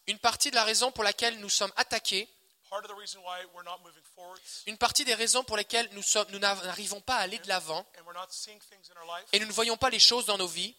Une 0.07 0.19
partie 0.19 0.49
de 0.51 0.55
la 0.55 0.63
raison 0.63 0.91
pour 0.91 1.03
laquelle 1.03 1.39
nous 1.39 1.49
sommes 1.49 1.71
attaqués, 1.75 2.27
part 2.69 2.81
of 2.83 2.87
the 2.87 2.97
reason 2.99 3.19
why 3.21 3.43
we're 3.53 3.63
not 3.63 3.79
moving 3.83 4.03
forward, 4.15 4.39
une 4.67 4.77
partie 4.77 5.03
des 5.05 5.15
raisons 5.15 5.43
pour 5.43 5.57
lesquelles 5.57 5.89
nous 5.93 6.03
sommes- 6.03 6.29
nous 6.31 6.39
n'arrivons 6.39 7.01
pas 7.01 7.15
à 7.17 7.19
aller 7.21 7.39
de 7.39 7.47
l'avant 7.47 7.85
and 7.97 8.03
we're 8.05 8.13
not 8.13 8.27
seeing 8.31 8.59
things 8.59 8.89
in 8.91 8.97
our 9.01 9.17
life, 9.19 9.27
et 9.33 9.39
nous 9.39 9.47
ne 9.47 9.51
voyons 9.51 9.77
pas 9.77 9.89
les 9.89 9.99
choses 9.99 10.25
dans 10.25 10.37
nos 10.37 10.47
vies, 10.47 10.75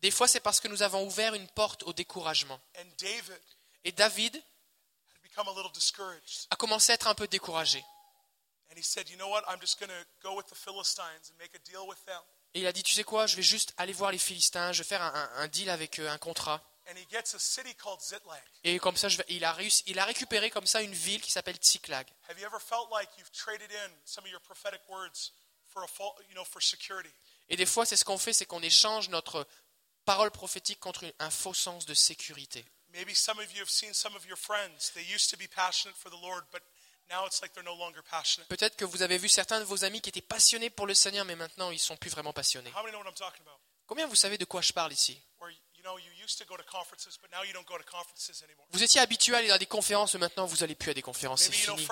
des 0.00 0.10
fois 0.10 0.28
c'est 0.28 0.40
parce 0.40 0.60
que 0.60 0.68
nous 0.68 0.82
avons 0.82 1.04
ouvert 1.06 1.34
une 1.34 1.48
porte 1.48 1.82
au 1.84 1.92
découragement. 1.92 2.60
Et 3.84 3.92
David 3.92 4.42
a 6.50 6.56
commencé 6.56 6.92
à 6.92 6.94
être 6.94 7.06
un 7.08 7.14
peu 7.14 7.26
découragé. 7.26 7.84
Et 12.54 12.60
il 12.60 12.66
a 12.66 12.72
dit, 12.72 12.82
tu 12.84 12.92
sais 12.94 13.04
quoi, 13.04 13.26
je 13.26 13.34
vais 13.36 13.42
juste 13.42 13.74
aller 13.76 13.92
voir 13.92 14.12
les 14.12 14.18
Philistins, 14.18 14.72
je 14.72 14.82
vais 14.82 14.88
faire 14.88 15.02
un, 15.02 15.48
deal 15.48 15.68
avec 15.70 15.98
eux, 15.98 16.08
un 16.08 16.18
contrat. 16.18 16.62
Et 18.62 18.78
comme 18.78 18.96
ça, 18.96 19.08
je 19.08 19.16
vais- 19.16 19.24
il, 19.28 19.44
a 19.44 19.52
réussi, 19.52 19.82
il 19.86 19.98
a 19.98 20.04
récupéré 20.04 20.50
comme 20.50 20.66
ça 20.66 20.82
une 20.82 20.92
ville 20.92 21.20
qui 21.20 21.30
s'appelle 21.32 21.56
Tsiklag. 21.56 22.06
Et 27.48 27.56
des 27.56 27.66
fois, 27.66 27.86
c'est 27.86 27.96
ce 27.96 28.04
qu'on 28.04 28.18
fait, 28.18 28.32
c'est 28.32 28.46
qu'on 28.46 28.62
échange 28.62 29.08
notre 29.08 29.46
parole 30.04 30.30
prophétique 30.30 30.78
contre 30.78 31.12
un 31.18 31.30
faux 31.30 31.54
sens 31.54 31.86
de 31.86 31.94
sécurité. 31.94 32.64
Maybe 32.94 33.14
some 33.14 33.40
of 33.40 33.52
you 33.52 33.60
have 33.60 33.68
seen 33.68 33.92
some 33.92 34.14
of 34.14 34.24
your 34.24 34.38
friends. 34.38 34.92
They 34.94 35.02
used 35.02 35.28
to 35.30 35.36
be 35.36 35.48
passionate 35.48 35.96
for 35.96 36.10
the 36.10 36.20
Lord, 36.22 36.44
but 36.52 36.62
now 37.10 37.26
it's 37.26 37.40
like 37.42 37.52
they're 37.52 37.64
no 37.64 37.76
longer 37.76 38.02
passionate. 38.10 38.48
Peut-être 38.48 38.76
que 38.76 38.84
vous 38.84 39.02
avez 39.02 39.18
vu 39.18 39.28
certains 39.28 39.60
de 39.60 39.64
vos 39.64 39.84
amis 39.84 40.00
qui 40.00 40.08
étaient 40.08 40.20
passionnés 40.20 40.70
pour 40.70 40.86
le 40.86 40.94
Seigneur, 40.94 41.24
mais 41.24 41.36
maintenant 41.36 41.70
ils 41.70 41.78
sont 41.78 41.96
plus 41.96 42.10
vraiment 42.10 42.32
passionnés. 42.32 42.70
How 42.70 42.82
many 42.82 42.92
know 42.92 42.98
what 43.00 43.08
I'm 43.08 43.14
talking 43.14 43.42
about? 43.42 43.60
Combien 43.86 44.06
vous 44.06 44.14
savez 44.14 44.38
de 44.38 44.44
quoi 44.44 44.62
je 44.62 44.72
parle 44.72 44.92
ici? 44.92 45.20
Where 45.40 45.52
you 45.52 45.82
know 45.82 45.98
you 45.98 46.10
used 46.22 46.38
to 46.38 46.44
go 46.46 46.56
to 46.56 46.62
conferences, 46.64 47.18
but 47.20 47.30
now 47.30 47.44
you 47.44 47.52
don't 47.52 47.66
go 47.66 47.76
to 47.76 47.84
conferences 47.84 48.42
anymore. 48.42 48.66
Vous 48.70 48.82
étiez 48.82 49.00
habitué 49.00 49.34
à 49.34 49.38
aller 49.38 49.50
à 49.50 49.58
des 49.58 49.66
conférences, 49.66 50.14
mais 50.14 50.20
maintenant 50.20 50.46
vous 50.46 50.58
n'allez 50.58 50.74
plus 50.74 50.90
à 50.90 50.94
des 50.94 51.02
conférences, 51.02 51.42
c'est 51.42 51.52
fini. 51.52 51.86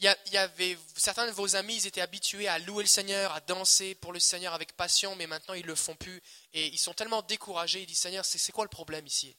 Il 0.00 0.14
y, 0.32 0.36
avait 0.36 0.78
certains 0.96 1.26
de 1.26 1.32
vos 1.32 1.56
amis, 1.56 1.74
ils 1.74 1.86
étaient 1.88 2.00
habitués 2.00 2.46
à 2.46 2.60
louer 2.60 2.84
le 2.84 2.88
Seigneur, 2.88 3.32
à 3.32 3.40
danser 3.40 3.96
pour 3.96 4.12
le 4.12 4.20
Seigneur 4.20 4.54
avec 4.54 4.76
passion, 4.76 5.16
mais 5.16 5.26
maintenant 5.26 5.54
ils 5.54 5.66
le 5.66 5.74
font 5.74 5.96
plus 5.96 6.22
et 6.52 6.68
ils 6.68 6.78
sont 6.78 6.94
tellement 6.94 7.20
découragés. 7.22 7.80
Ils 7.82 7.86
disent 7.86 7.98
Seigneur, 7.98 8.24
c'est 8.24 8.52
quoi 8.52 8.64
le 8.64 8.68
problème 8.70 9.06
ici? 9.08 9.36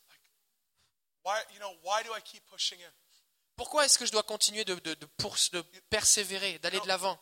Pourquoi 3.56 3.86
est-ce 3.86 3.98
que 3.98 4.06
je 4.06 4.12
dois 4.12 4.24
continuer 4.24 4.66
de, 4.66 4.76
de- 4.76 4.96
de 4.96 5.06
pours- 5.06 5.38
de 5.54 5.62
persévérer, 5.90 6.60
d'aller 6.60 6.80
de 6.84 6.88
l'avant? 6.88 7.18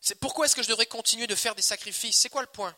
C'est 0.00 0.14
pourquoi 0.18 0.46
est-ce 0.46 0.56
que 0.56 0.62
je 0.62 0.68
devrais 0.68 0.86
continuer 0.86 1.26
de 1.26 1.34
faire 1.34 1.54
des 1.54 1.62
sacrifices? 1.62 2.16
C'est 2.18 2.28
quoi 2.30 2.40
le 2.42 2.48
point? 2.48 2.74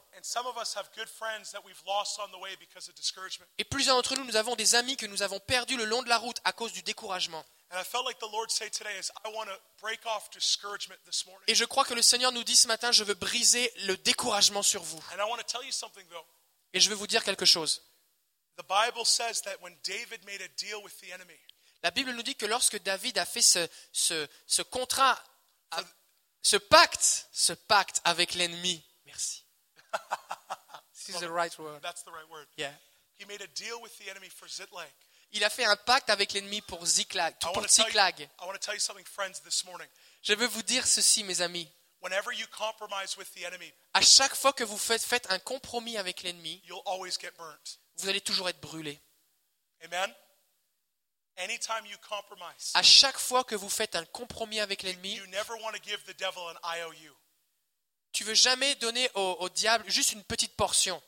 Et 3.59 3.65
plusieurs 3.65 3.97
d'entre 3.97 4.17
nous, 4.17 4.25
nous 4.25 4.37
avons 4.37 4.57
des 4.57 4.75
amis 4.75 4.97
que 4.97 5.07
nous 5.07 5.23
avons 5.23 5.39
perdus 5.41 5.77
le 5.77 5.85
long 5.85 6.03
de 6.03 6.09
la 6.09 6.19
route 6.19 6.39
à 6.45 6.53
cause 6.53 6.73
du 6.73 6.83
découragement. 6.83 7.45
And 7.71 7.81
I 7.81 7.85
felt 7.85 8.07
like 8.07 8.19
the 8.21 8.31
Lord 8.31 8.51
say 8.51 8.69
today 8.69 8.97
is 8.99 9.11
I 9.25 9.29
want 9.31 9.49
to 9.49 9.57
break 9.81 10.01
off 10.07 10.31
discouragement 10.31 11.01
this 11.05 11.27
morning. 11.27 11.45
Et 11.49 11.55
je 11.55 11.65
crois 11.65 11.85
que 11.85 11.95
le 11.95 12.03
Seigneur 12.03 12.31
nous 12.33 12.45
dit 12.45 12.57
ce 12.57 12.69
matin, 12.69 12.93
je 12.93 13.03
veux 13.05 13.15
briser 13.15 13.73
le 13.87 13.97
découragement 13.97 14.63
sur 14.63 14.83
vous. 14.83 14.99
And 15.13 15.19
I 15.19 15.29
want 15.29 15.39
to 15.39 15.45
tell 15.45 15.65
you 15.65 15.73
something 15.73 16.07
though. 16.09 16.27
Et 16.73 16.81
je 16.81 16.89
veux 16.89 16.95
vous 16.95 17.07
dire 17.09 17.25
quelque 17.25 17.45
chose. 17.45 17.83
The 18.57 18.65
Bible 18.69 19.05
says 19.05 19.43
that 19.43 19.61
when 19.61 19.75
David 19.85 20.25
made 20.25 20.41
a 20.41 20.49
deal 20.57 20.83
with 20.83 20.99
the 21.01 21.13
enemy, 21.13 21.39
La 21.83 21.91
Bible 21.91 22.13
nous 22.13 22.23
dit 22.23 22.35
que 22.35 22.47
lorsque 22.47 22.83
David 22.83 23.19
a 23.19 23.25
fait 23.27 23.43
ce, 23.43 23.69
ce, 23.93 24.27
ce 24.47 24.63
contrat, 24.63 25.23
ce 26.43 26.57
pacte, 26.57 27.29
ce 27.33 27.53
pacte 27.53 28.01
avec 28.05 28.35
l'ennemi, 28.35 28.85
merci. 29.05 29.45
This 30.95 31.15
is 31.15 31.21
the 31.21 31.31
right 31.31 31.57
word. 31.59 31.81
that's 31.83 32.03
the 32.03 32.11
right 32.11 32.29
word. 32.29 32.47
Yeah. 32.57 32.73
He 33.19 33.25
made 33.27 33.41
a 33.41 33.47
deal 33.55 33.81
with 33.81 33.97
the 33.99 34.11
enemy 34.11 34.29
for 34.29 34.49
Ziklag. 34.49 34.91
Il 35.33 35.45
a 35.45 35.51
fait 35.51 35.65
un 35.65 35.77
pacte 35.77 36.09
avec 36.11 36.33
l'ennemi 36.33 36.61
pour 36.63 36.85
Ziklag, 36.87 37.35
I 37.35 37.39
pour 37.41 37.57
want, 37.57 37.63
to 37.63 37.69
tell 37.69 37.85
you, 37.85 37.91
Ziklag. 37.91 38.29
Je 40.23 40.35
veux 40.35 40.47
vous 40.47 40.63
dire 40.63 40.87
ceci, 40.87 41.25
mes 41.25 41.41
amis. 41.41 41.69
Whenever 42.01 42.33
you 42.33 42.47
compromise 42.49 43.17
with 43.17 43.33
the 43.35 43.43
enemy, 43.43 43.73
À 43.95 44.01
chaque 44.01 44.35
fois 44.35 44.53
que 44.53 44.63
vous 44.65 44.79
faites, 44.79 45.03
faites 45.03 45.31
un 45.31 45.39
compromis 45.39 45.97
avec 45.97 46.23
l'ennemi, 46.23 46.63
vous 47.97 48.09
allez 48.09 48.21
toujours 48.21 48.49
être 48.49 48.61
brûlé. 48.61 49.01
Amen? 49.83 50.15
anytime 51.39 51.85
you 51.85 51.99
compromise, 52.09 52.71
À 52.75 52.83
chaque 52.83 53.19
fois 53.19 53.45
que 53.45 53.55
vous 53.55 53.69
faites 53.69 53.95
un 53.97 54.05
compromis 54.07 54.61
avec 54.61 54.83
l'ennemi, 54.83 55.15
you 55.17 55.27
never 55.27 55.53
want 55.63 55.73
to 55.73 55.83
give 55.83 56.03
the 56.05 56.17
devil 56.19 56.41
an 56.41 56.57
IOU. 56.77 57.15
tu 58.13 58.25
veux 58.25 58.35
jamais 58.35 58.75
donner 58.77 59.11
au, 59.15 59.37
au 59.41 59.49
diable 59.49 59.85
juste 59.91 60.13
une 60.13 60.25
petite 60.25 60.55
portion. 60.57 61.03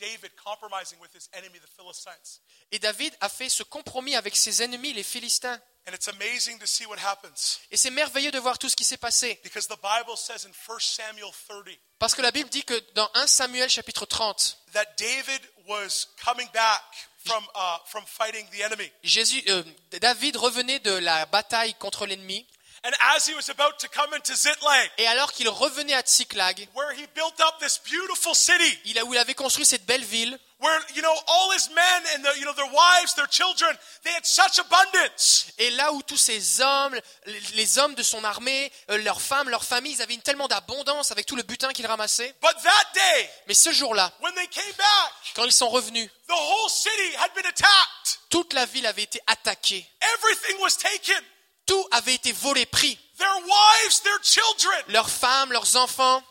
And 0.00 0.06
we 0.06 0.10
see 0.10 0.16
David 0.16 0.32
compromising 0.36 0.98
with 1.00 1.12
his 1.14 1.28
enemy, 1.32 1.58
the 1.58 1.68
Philistines. 1.76 2.40
Et 2.72 2.78
David 2.78 3.14
a 3.20 3.28
fait 3.28 3.48
ce 3.48 3.62
compromis 3.62 4.16
avec 4.16 4.36
ses 4.36 4.62
ennemis, 4.62 4.92
les 4.92 5.04
Philistins. 5.04 5.60
And 5.86 5.92
it's 5.92 6.08
amazing 6.08 6.58
to 6.58 6.66
see 6.66 6.86
what 6.86 6.96
happens 6.98 7.60
Et 7.70 7.76
c'est 7.76 7.90
merveilleux 7.90 8.30
de 8.30 8.38
voir 8.38 8.58
tout 8.58 8.70
ce 8.70 8.76
qui 8.76 8.84
s'est 8.84 8.96
passé. 8.96 9.38
because 9.44 9.66
the 9.68 9.76
Bible 9.82 10.16
says 10.16 10.46
in 10.46 10.52
1 10.52 10.78
Samuel 10.80 11.30
30 11.46 11.78
Parce 11.98 12.14
que 12.14 12.22
la 12.22 12.30
Bible 12.30 12.48
dit 12.48 12.64
que 12.64 12.74
dans 12.94 13.10
1 13.14 13.26
Samuel 13.26 13.68
chapitre 13.68 14.06
30, 14.06 14.58
that 14.72 14.86
David 14.96 15.42
was 15.66 16.06
coming 16.24 16.48
back 16.52 16.82
from, 17.26 17.44
uh, 17.54 17.78
from 17.86 18.04
fighting 18.06 18.46
the 18.50 18.62
enemy. 18.62 18.90
Jésus, 19.02 19.42
euh, 19.48 19.62
David 20.00 20.36
revenait 20.36 20.80
de 20.80 20.92
la 20.92 21.26
bataille 21.26 21.74
contre 21.74 22.06
l'ennemi. 22.06 22.46
And 22.86 22.92
as 23.16 23.26
he 23.26 23.34
was 23.34 23.48
about 23.48 23.78
to 23.78 23.88
come 23.88 24.12
into 24.12 24.34
Ziklag, 24.34 24.90
Et 24.98 25.06
alors 25.06 25.32
qu'il 25.32 25.48
revenait 25.48 25.94
à 25.94 26.02
Tsiklag, 26.02 26.68
where 26.74 26.92
he 26.92 27.06
built 27.14 27.40
up 27.40 27.58
this 27.58 27.78
beautiful 27.78 28.34
city, 28.34 28.78
il 28.84 28.98
a, 28.98 29.04
où 29.06 29.14
il 29.14 29.18
avait 29.18 29.34
construit 29.34 29.64
cette 29.64 29.86
belle 29.86 30.04
ville, 30.04 30.38
where, 30.60 30.78
you 30.94 31.00
know, 31.00 31.14
all 31.26 31.50
his 31.52 31.70
men 31.70 32.02
and, 32.14 32.22
the, 32.22 32.38
you 32.38 32.44
know, 32.44 32.52
their 32.52 32.70
wives, 32.70 33.14
their 33.14 33.26
children, 33.26 33.74
they 34.02 34.12
had 34.12 34.26
such 34.26 34.58
abundance. 34.58 35.46
et 35.56 35.70
là 35.70 35.92
où 35.92 36.02
tous 36.02 36.18
ces 36.18 36.60
hommes, 36.60 36.94
les, 37.54 37.78
hommes 37.78 37.94
de 37.94 38.02
son 38.02 38.22
armée, 38.22 38.70
euh, 38.90 38.98
leurs 38.98 39.22
femmes, 39.22 39.48
leurs 39.48 39.64
familles, 39.64 39.94
ils 39.94 40.02
avaient 40.02 40.14
une 40.14 40.22
tellement 40.22 40.48
d'abondance 40.48 41.10
avec 41.10 41.24
tout 41.24 41.36
le 41.36 41.42
butin 41.42 41.72
qu'ils 41.72 41.86
ramassaient. 41.86 42.34
But 42.42 42.54
that 42.62 42.92
day, 42.94 43.30
Mais 43.48 43.54
ce 43.54 43.72
jour-là, 43.72 44.12
when 44.20 44.34
they 44.34 44.48
came 44.48 44.74
back, 44.76 45.12
quand 45.34 45.44
ils 45.44 45.52
sont 45.52 45.70
revenus, 45.70 46.10
the 46.28 46.32
whole 46.32 46.70
city 46.70 47.16
had 47.16 47.32
been 47.34 47.46
attacked. 47.46 48.20
toute 48.28 48.52
la 48.52 48.66
ville 48.66 48.86
avait 48.86 49.04
été 49.04 49.20
attaquée. 49.26 49.86
Everything 50.18 50.60
was 50.60 50.76
taken. 50.76 51.24
Tout 51.66 51.86
avait 51.92 52.14
été 52.14 52.32
volé, 52.32 52.66
pris. 52.66 52.98
Their 53.18 53.36
wives, 53.36 54.02
their 54.02 54.18
children. 54.22 54.82
Leurs 54.88 55.08
femmes, 55.10 55.52
leurs 55.52 55.76
enfants. 55.76 56.22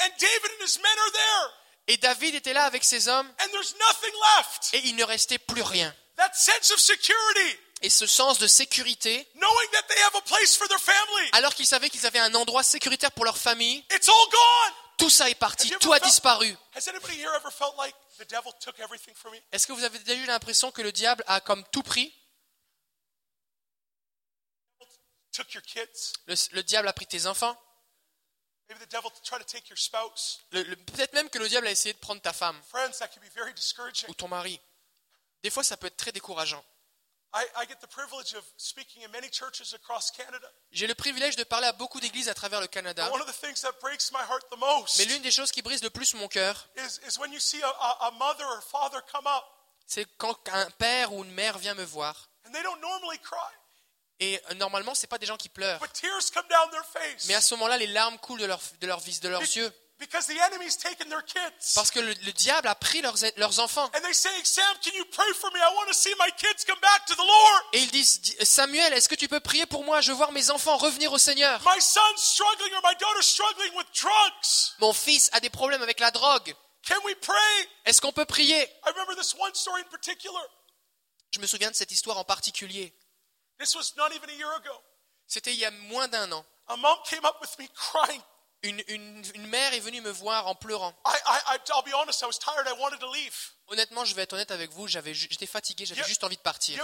And 0.00 0.08
David 0.18 0.50
and 0.60 0.64
his 0.64 0.78
men 0.78 0.98
are 0.98 1.12
there. 1.12 1.50
Et 1.88 1.96
David 1.98 2.34
était 2.34 2.52
là 2.52 2.64
avec 2.64 2.84
ses 2.84 3.08
hommes 3.08 3.28
And 3.40 3.48
there's 3.52 3.74
nothing 3.78 4.12
left. 4.36 4.68
et 4.74 4.80
il 4.88 4.96
ne 4.96 5.04
restait 5.04 5.38
plus 5.38 5.62
rien. 5.62 5.94
That 6.16 6.32
sense 6.34 6.70
of 6.70 6.78
security, 6.78 7.58
Et 7.82 7.90
ce 7.90 8.06
sens 8.06 8.38
de 8.38 8.46
sécurité, 8.46 9.26
knowing 9.34 9.70
that 9.72 9.82
they 9.88 9.98
have 10.02 10.14
a 10.16 10.20
place 10.22 10.54
for 10.56 10.68
their 10.68 10.78
family, 10.80 11.28
alors 11.32 11.54
qu'ils 11.54 11.66
savaient 11.66 11.88
qu'ils 11.90 12.06
avaient 12.06 12.18
un 12.18 12.34
endroit 12.34 12.62
sécuritaire 12.62 13.10
pour 13.12 13.24
leur 13.24 13.38
famille, 13.38 13.84
it's 13.90 14.08
all 14.08 14.28
gone. 14.30 14.74
tout 14.98 15.08
ça 15.10 15.30
est 15.30 15.34
parti, 15.34 15.70
tout 15.80 15.92
a 15.92 15.96
felt- 15.98 16.04
disparu. 16.10 16.54
Has 16.76 16.88
anybody 16.88 17.14
here 17.18 17.32
ever 17.36 17.50
felt 17.50 17.74
like 17.78 17.94
the 18.18 18.28
devil 18.28 18.52
took 18.62 18.78
everything 18.80 19.14
from 19.14 19.32
me? 19.32 19.38
Est-ce 19.52 19.66
que 19.66 19.72
vous 19.72 19.82
avez 19.84 19.98
déjà 20.00 20.14
eu 20.20 20.26
l'impression 20.26 20.70
que 20.70 20.82
le 20.82 20.92
diable 20.92 21.24
a 21.26 21.40
comme 21.40 21.64
tout 21.72 21.82
pris? 21.82 22.12
Took 25.32 25.54
your 25.54 25.62
kids. 25.62 26.12
le, 26.26 26.34
le 26.52 26.62
diable 26.62 26.88
a 26.88 26.92
pris 26.92 27.06
tes 27.06 27.26
enfants 27.26 27.56
Maybe 28.68 28.80
the 28.86 28.90
devil 28.90 29.10
tried 29.24 29.40
to 29.40 29.44
take 29.44 29.68
your 29.68 29.78
spouse. 29.78 30.38
Le- 30.52 30.62
le- 30.62 30.76
Peut-être 30.76 31.12
même 31.12 31.28
que 31.28 31.38
le 31.38 31.48
diable 31.48 31.66
a 31.66 31.70
essayé 31.72 31.92
de 31.92 31.98
prendre 31.98 32.20
ta 32.22 32.32
femme 32.32 32.60
Friends, 32.68 32.92
that 32.98 33.08
can 33.08 33.20
be 33.20 33.30
very 33.34 33.52
discouraging. 33.54 34.08
ou 34.08 34.14
ton 34.14 34.28
mari. 34.28 34.60
Des 35.42 35.50
fois, 35.50 35.64
ça 35.64 35.76
peut 35.76 35.86
être 35.88 35.96
très 35.96 36.12
décourageant. 36.12 36.64
I, 37.32 37.44
I 37.56 37.66
get 37.68 37.76
the 37.80 37.86
privilege 37.86 38.34
of 38.34 38.44
speaking 38.56 39.04
in 39.04 39.08
many 39.08 39.28
churches 39.30 39.72
across 39.74 40.10
Canada. 40.10 40.50
J'ai 40.72 40.86
le 40.88 40.94
privilège 40.96 41.36
de 41.36 41.44
parler 41.44 41.68
à 41.68 41.72
beaucoup 41.72 42.00
d'églises 42.00 42.28
à 42.28 42.34
travers 42.34 42.60
le 42.60 42.66
Canada, 42.66 43.06
And 43.06 43.12
one 43.12 43.20
of 43.22 43.28
the 43.28 43.40
things 43.40 43.60
that 43.62 43.72
breaks 43.80 44.10
my 44.12 44.18
heart 44.28 44.44
the 44.50 44.58
most 44.58 44.98
mais 44.98 45.04
l'une 45.04 45.22
des 45.22 45.30
choses 45.30 45.52
qui 45.52 45.62
brise 45.62 45.82
le 45.82 45.90
plus 45.90 46.14
mon 46.14 46.26
cœur, 46.26 46.68
is, 46.76 46.98
is 47.08 47.18
when 47.20 47.32
you 47.32 47.38
see 47.38 47.62
a, 47.62 47.68
a, 47.68 48.08
a 48.08 48.10
mother 48.12 48.44
or 48.46 48.62
father 48.64 49.00
come 49.12 49.26
up 49.28 49.44
c'est 49.86 50.06
quand 50.18 50.36
un 50.48 50.70
père 50.72 51.12
ou 51.12 51.22
une 51.24 51.30
mère 51.32 51.58
vient 51.58 51.74
me 51.74 51.84
voir. 51.84 52.28
Et 54.20 54.40
euh, 54.50 54.54
normalement, 54.54 54.94
c'est 54.94 55.06
pas 55.06 55.18
des 55.18 55.26
gens 55.26 55.36
qui 55.38 55.48
pleurent. 55.48 55.80
Mais 57.28 57.34
à 57.34 57.40
ce 57.40 57.54
moment-là, 57.54 57.78
les 57.78 57.86
larmes 57.86 58.18
coulent 58.18 58.40
de, 58.40 58.44
leur, 58.46 58.60
de, 58.80 58.86
leur 58.86 59.00
vis- 59.00 59.20
de 59.20 59.28
leurs 59.28 59.40
yeux. 59.42 59.72
because 59.98 60.26
the 60.26 60.38
enemy's 60.50 60.78
taken 60.78 61.08
their 61.10 61.22
kids. 61.24 61.74
Parce 61.74 61.90
que 61.90 62.00
le, 62.00 62.12
le 62.24 62.32
diable 62.32 62.68
a 62.68 62.74
pris 62.74 63.02
leurs, 63.02 63.16
leurs 63.36 63.60
enfants. 63.60 63.90
Et 67.72 67.78
ils 67.78 67.90
disent, 67.90 68.20
Samuel, 68.42 68.92
est-ce 68.94 69.08
que 69.08 69.14
tu 69.14 69.28
peux 69.28 69.40
prier 69.40 69.66
pour 69.66 69.84
moi? 69.84 70.00
Je 70.00 70.10
veux 70.10 70.16
voir 70.16 70.32
mes 70.32 70.50
enfants 70.50 70.76
revenir 70.76 71.12
au 71.12 71.18
Seigneur. 71.18 71.60
My 71.60 71.80
son's 71.80 72.22
struggling 72.22 72.72
or 72.74 72.80
my 72.82 72.96
daughter's 72.98 73.26
struggling 73.26 73.74
with 73.76 73.86
drugs. 73.94 74.74
Mon 74.80 74.92
fils 74.92 75.28
a 75.32 75.40
des 75.40 75.50
problèmes 75.50 75.82
avec 75.82 76.00
la 76.00 76.10
drogue. 76.10 76.54
Can 76.88 76.96
we 77.04 77.14
pray? 77.20 77.68
Est-ce 77.84 78.00
qu'on 78.00 78.12
peut 78.12 78.24
prier? 78.24 78.62
I 78.62 78.88
remember 78.90 79.14
this 79.16 79.34
one 79.38 79.54
story 79.54 79.82
in 79.82 79.90
particular. 79.90 80.40
Je 81.32 81.40
me 81.40 81.46
souviens 81.46 81.70
de 81.70 81.76
cette 81.76 81.92
histoire 81.92 82.16
en 82.18 82.24
particulier. 82.24 82.92
This 83.60 83.76
was 83.76 83.92
not 83.96 84.12
even 84.16 84.30
a 84.30 84.32
year 84.32 84.50
ago. 84.56 84.72
C'était 85.28 85.52
il 85.52 85.58
y 85.60 85.64
a 85.66 85.70
moins 85.92 86.08
d'un 86.08 86.32
an. 86.32 86.44
A 86.68 86.76
mom 86.76 86.96
came 87.04 87.24
up 87.24 87.36
with 87.40 87.56
me 87.58 87.68
crying. 87.76 88.22
Une, 88.62 88.82
une- 88.88 89.22
une 89.34 89.46
mère 89.46 89.72
est 89.74 89.80
venue 89.80 90.00
me 90.00 90.10
voir 90.10 90.46
en 90.48 90.54
pleurant. 90.54 90.94
I, 91.06 91.16
I, 91.26 91.40
I, 91.54 91.58
I'll 91.74 91.82
be 91.82 91.92
honest, 91.94 92.22
I 92.22 92.26
was 92.26 92.38
tired. 92.38 92.66
I 92.66 92.72
wanted 92.80 93.00
to 93.00 93.08
leave. 93.10 93.34
Honnêtement, 93.72 94.04
je 94.04 94.16
vais 94.16 94.22
être 94.22 94.32
honnête 94.32 94.50
avec 94.50 94.72
vous, 94.72 94.88
j'étais 94.88 95.46
fatigué, 95.46 95.86
j'avais 95.86 96.02
juste 96.02 96.24
envie 96.24 96.36
de 96.36 96.42
partir. 96.42 96.76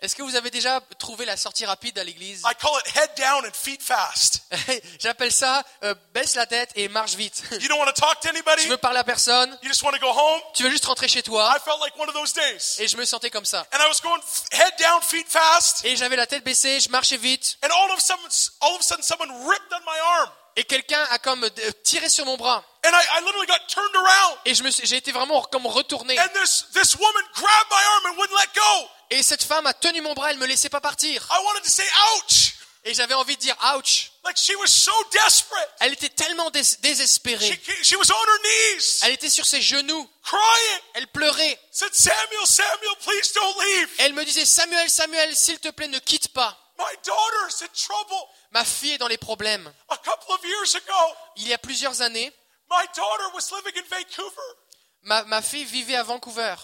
Est-ce 0.00 0.16
que 0.16 0.22
vous 0.22 0.34
avez 0.34 0.50
déjà 0.50 0.80
trouvé 0.98 1.24
la 1.24 1.36
sortie 1.36 1.64
rapide 1.64 1.96
à 2.00 2.02
l'église? 2.04 2.42
I 2.44 2.54
call 2.60 2.72
it 2.80 2.96
head 2.96 3.10
down 3.16 3.46
and 3.46 3.52
feet 3.54 3.80
fast. 3.80 4.42
J'appelle 4.98 5.30
ça 5.30 5.62
euh, 5.84 5.94
baisse 6.12 6.34
la 6.34 6.46
tête 6.46 6.70
et 6.74 6.88
marche 6.88 7.14
vite. 7.14 7.44
You 7.60 7.68
don't 7.68 7.78
want 7.78 7.86
to 7.86 7.92
talk 7.92 8.18
to 8.22 8.28
anybody? 8.28 8.62
tu 8.64 8.68
veux 8.68 8.76
parler 8.76 8.98
à 8.98 9.04
personne, 9.04 9.56
You 9.62 9.68
just 9.68 9.82
want 9.82 9.92
to 9.92 10.00
go 10.00 10.10
home? 10.10 10.40
tu 10.54 10.64
veux 10.64 10.70
juste 10.70 10.86
rentrer 10.86 11.06
chez 11.06 11.22
toi? 11.22 11.54
I 11.56 11.60
felt 11.64 11.80
like 11.80 11.96
one 11.96 12.08
of 12.08 12.14
those 12.16 12.32
days. 12.32 12.80
Et 12.80 12.88
je 12.88 12.96
me 12.96 13.04
sentais 13.04 13.30
comme 13.30 13.44
ça. 13.44 13.68
And 13.72 13.78
I 13.78 13.86
was 13.86 14.00
going 14.02 14.20
f- 14.20 14.46
head 14.50 14.74
down, 14.80 15.00
feet 15.02 15.28
fast. 15.28 15.84
Et 15.84 15.94
j'avais 15.94 16.16
la 16.16 16.26
tête 16.26 16.42
baissée, 16.42 16.80
je 16.80 16.88
marchais 16.88 17.18
vite. 17.18 17.56
And 17.62 17.68
all 17.70 17.92
of, 17.92 18.00
some, 18.00 18.18
all 18.62 18.74
of 18.74 18.80
a 18.80 18.82
sudden, 18.82 19.04
someone 19.04 19.30
ripped 19.48 19.72
on 19.72 19.80
my 19.84 19.98
arm. 20.18 20.30
Et 20.56 20.64
quelqu'un 20.64 21.00
a 21.12 21.20
comme 21.20 21.44
euh, 21.44 21.70
tiré 21.84 22.08
sur 22.08 22.24
mon 22.24 22.36
bras. 22.36 22.64
And 22.88 22.94
I, 22.94 23.18
I 23.18 23.20
literally 23.20 23.46
got 23.46 23.60
turned 23.68 23.94
around. 23.94 24.38
Et 24.46 24.54
je 24.54 24.62
me 24.62 24.70
suis- 24.70 24.86
j'ai 24.86 24.96
été 24.96 25.12
vraiment 25.12 25.42
comme 25.52 25.66
retourné. 25.66 26.18
And 26.18 26.28
this, 26.42 26.64
this 26.72 26.94
woman 26.96 27.22
grabbed 27.34 27.70
my 27.70 27.84
arm 27.94 28.06
and 28.06 28.18
wouldn't 28.18 28.34
let 28.38 28.54
go. 28.54 28.88
Et 29.10 29.22
cette 29.22 29.42
femme 29.42 29.66
a 29.66 29.74
tenu 29.74 30.00
mon 30.00 30.14
bras, 30.14 30.30
elle 30.30 30.38
me 30.38 30.46
laissait 30.46 30.70
pas 30.70 30.80
partir. 30.80 31.22
I 31.30 31.44
wanted 31.44 31.62
to 31.64 31.70
say, 31.70 31.84
ouch. 32.14 32.54
Et 32.84 32.94
j'avais 32.94 33.12
envie 33.14 33.36
de 33.36 33.40
dire 33.42 33.56
ouch. 33.74 34.12
Like 34.24 34.36
she 34.38 34.54
was 34.56 34.68
so 34.68 34.92
desperate. 35.12 35.68
Elle 35.80 35.92
était 35.92 36.08
tellement 36.08 36.48
dés- 36.50 36.62
She, 36.64 36.80
désespérée. 36.80 37.60
she 37.82 37.94
was 37.96 38.10
on 38.10 38.14
her 38.26 38.38
knees, 38.42 38.98
Elle 39.02 39.12
était 39.12 39.28
sur 39.28 39.44
ses 39.44 39.60
genoux. 39.60 40.08
crying. 40.24 40.80
Elle 40.94 41.08
pleurait. 41.08 41.58
Said, 41.72 41.92
Samuel, 41.94 42.46
Samuel, 42.46 42.96
please 43.04 43.32
don't 43.34 43.56
leave. 43.64 43.88
Elle 43.98 44.12
me 44.14 44.24
disait 44.24 44.46
Samuel, 44.46 44.88
Samuel, 44.88 45.36
s'il 45.36 45.58
te 45.58 45.68
plaît, 45.68 45.88
ne 45.88 45.98
quitte 45.98 46.28
pas. 46.28 46.56
My 46.78 46.84
daughter's 47.04 47.60
in 47.62 47.68
trouble. 47.74 48.14
Ma 48.52 48.64
fille 48.64 48.92
est 48.92 48.98
dans 48.98 49.08
les 49.08 49.18
problèmes. 49.18 49.70
A 49.88 49.96
couple 49.96 50.30
of 50.32 50.40
years 50.44 50.76
ago, 50.76 51.14
Il 51.36 51.48
y 51.48 51.52
a 51.52 51.58
plusieurs 51.58 52.00
années, 52.02 52.32
my 52.70 52.84
daughter 52.94 53.34
was 53.34 53.50
living 53.52 53.72
in 53.76 53.84
Vancouver 53.88 54.56
ma, 55.02 55.24
ma 55.24 55.42
fille 55.42 55.64
vivait 55.64 55.96
à 55.96 56.02
Vancouver. 56.02 56.54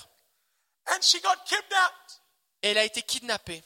and 0.88 1.02
she 1.02 1.20
got 1.20 1.36
kidnapped. 1.46 2.20
Elle 2.62 2.78
a 2.78 2.84
été 2.84 3.02
kidnappée. 3.02 3.62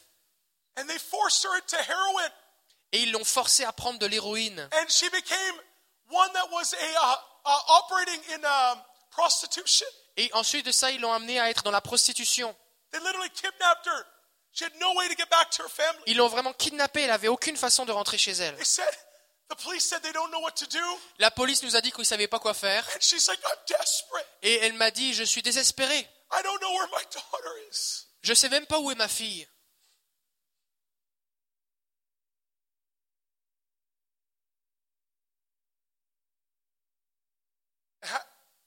And 0.76 0.86
they 0.86 0.98
forced 0.98 1.44
her 1.44 1.56
into 1.56 1.76
heroin. 1.76 2.30
Et 2.92 3.02
ils 3.02 3.12
l'ont 3.12 3.24
forcée 3.24 3.64
à 3.64 3.72
prendre 3.72 3.98
de 3.98 4.06
l'héroïne. 4.06 4.68
And 4.72 4.88
she 4.88 5.10
became 5.10 5.54
one 6.10 6.32
that 6.32 6.50
was 6.52 6.72
a, 6.72 6.94
uh, 7.02 7.16
uh, 7.44 7.80
operating 7.80 8.20
in 8.34 8.44
um, 8.44 8.78
prostitution. 9.10 9.86
Et 10.16 10.30
ensuite 10.32 10.66
de 10.66 10.72
ça, 10.72 10.90
ils 10.90 11.00
l'ont 11.00 11.12
amenée 11.12 11.38
à 11.38 11.50
être 11.50 11.62
dans 11.62 11.70
la 11.70 11.80
prostitution. 11.80 12.54
They 12.90 13.00
literally 13.00 13.30
kidnapped 13.30 13.86
her. 13.86 14.06
She 14.52 14.64
had 14.64 14.72
no 14.80 14.94
way 14.94 15.08
to 15.08 15.14
get 15.14 15.28
back 15.30 15.50
to 15.50 15.62
her 15.62 15.68
family. 15.68 16.02
Ils 16.06 16.16
l'ont 16.16 16.28
vraiment 16.28 16.52
kidnappée. 16.52 17.02
Elle 17.02 17.10
avait 17.10 17.28
aucune 17.28 17.56
façon 17.56 17.84
de 17.84 17.92
rentrer 17.92 18.18
chez 18.18 18.32
elle. 18.32 18.56
They 18.56 18.64
said, 18.64 18.86
the 19.48 19.56
police 19.56 19.84
said 19.84 20.02
they 20.02 20.12
don't 20.12 20.30
know 20.30 20.40
what 20.40 20.52
to 20.56 20.66
do. 20.66 20.82
La 21.18 21.30
police 21.30 21.62
nous 21.62 21.74
a 21.76 21.80
dit 21.80 21.90
qu'ils 21.90 22.00
ne 22.00 22.04
savaient 22.04 22.28
pas 22.28 22.38
quoi 22.38 22.54
faire. 22.54 22.86
And 22.94 23.00
she's 23.00 23.26
like, 23.28 23.40
I'm 23.44 23.58
desperate. 23.66 24.26
Et 24.42 24.54
elle 24.64 24.74
m'a 24.74 24.90
dit, 24.90 25.14
je 25.14 25.24
suis 25.24 25.42
désespérée. 25.42 26.08
I 26.30 26.42
don't 26.42 26.60
know 26.60 26.72
where 26.72 26.88
my 26.88 27.04
daughter 27.12 27.68
is. 27.70 28.06
Je 28.22 28.34
sais 28.34 28.48
même 28.48 28.66
pas 28.66 28.78
où 28.78 28.90
est 28.90 28.94
ma 28.94 29.08
fille. 29.08 29.46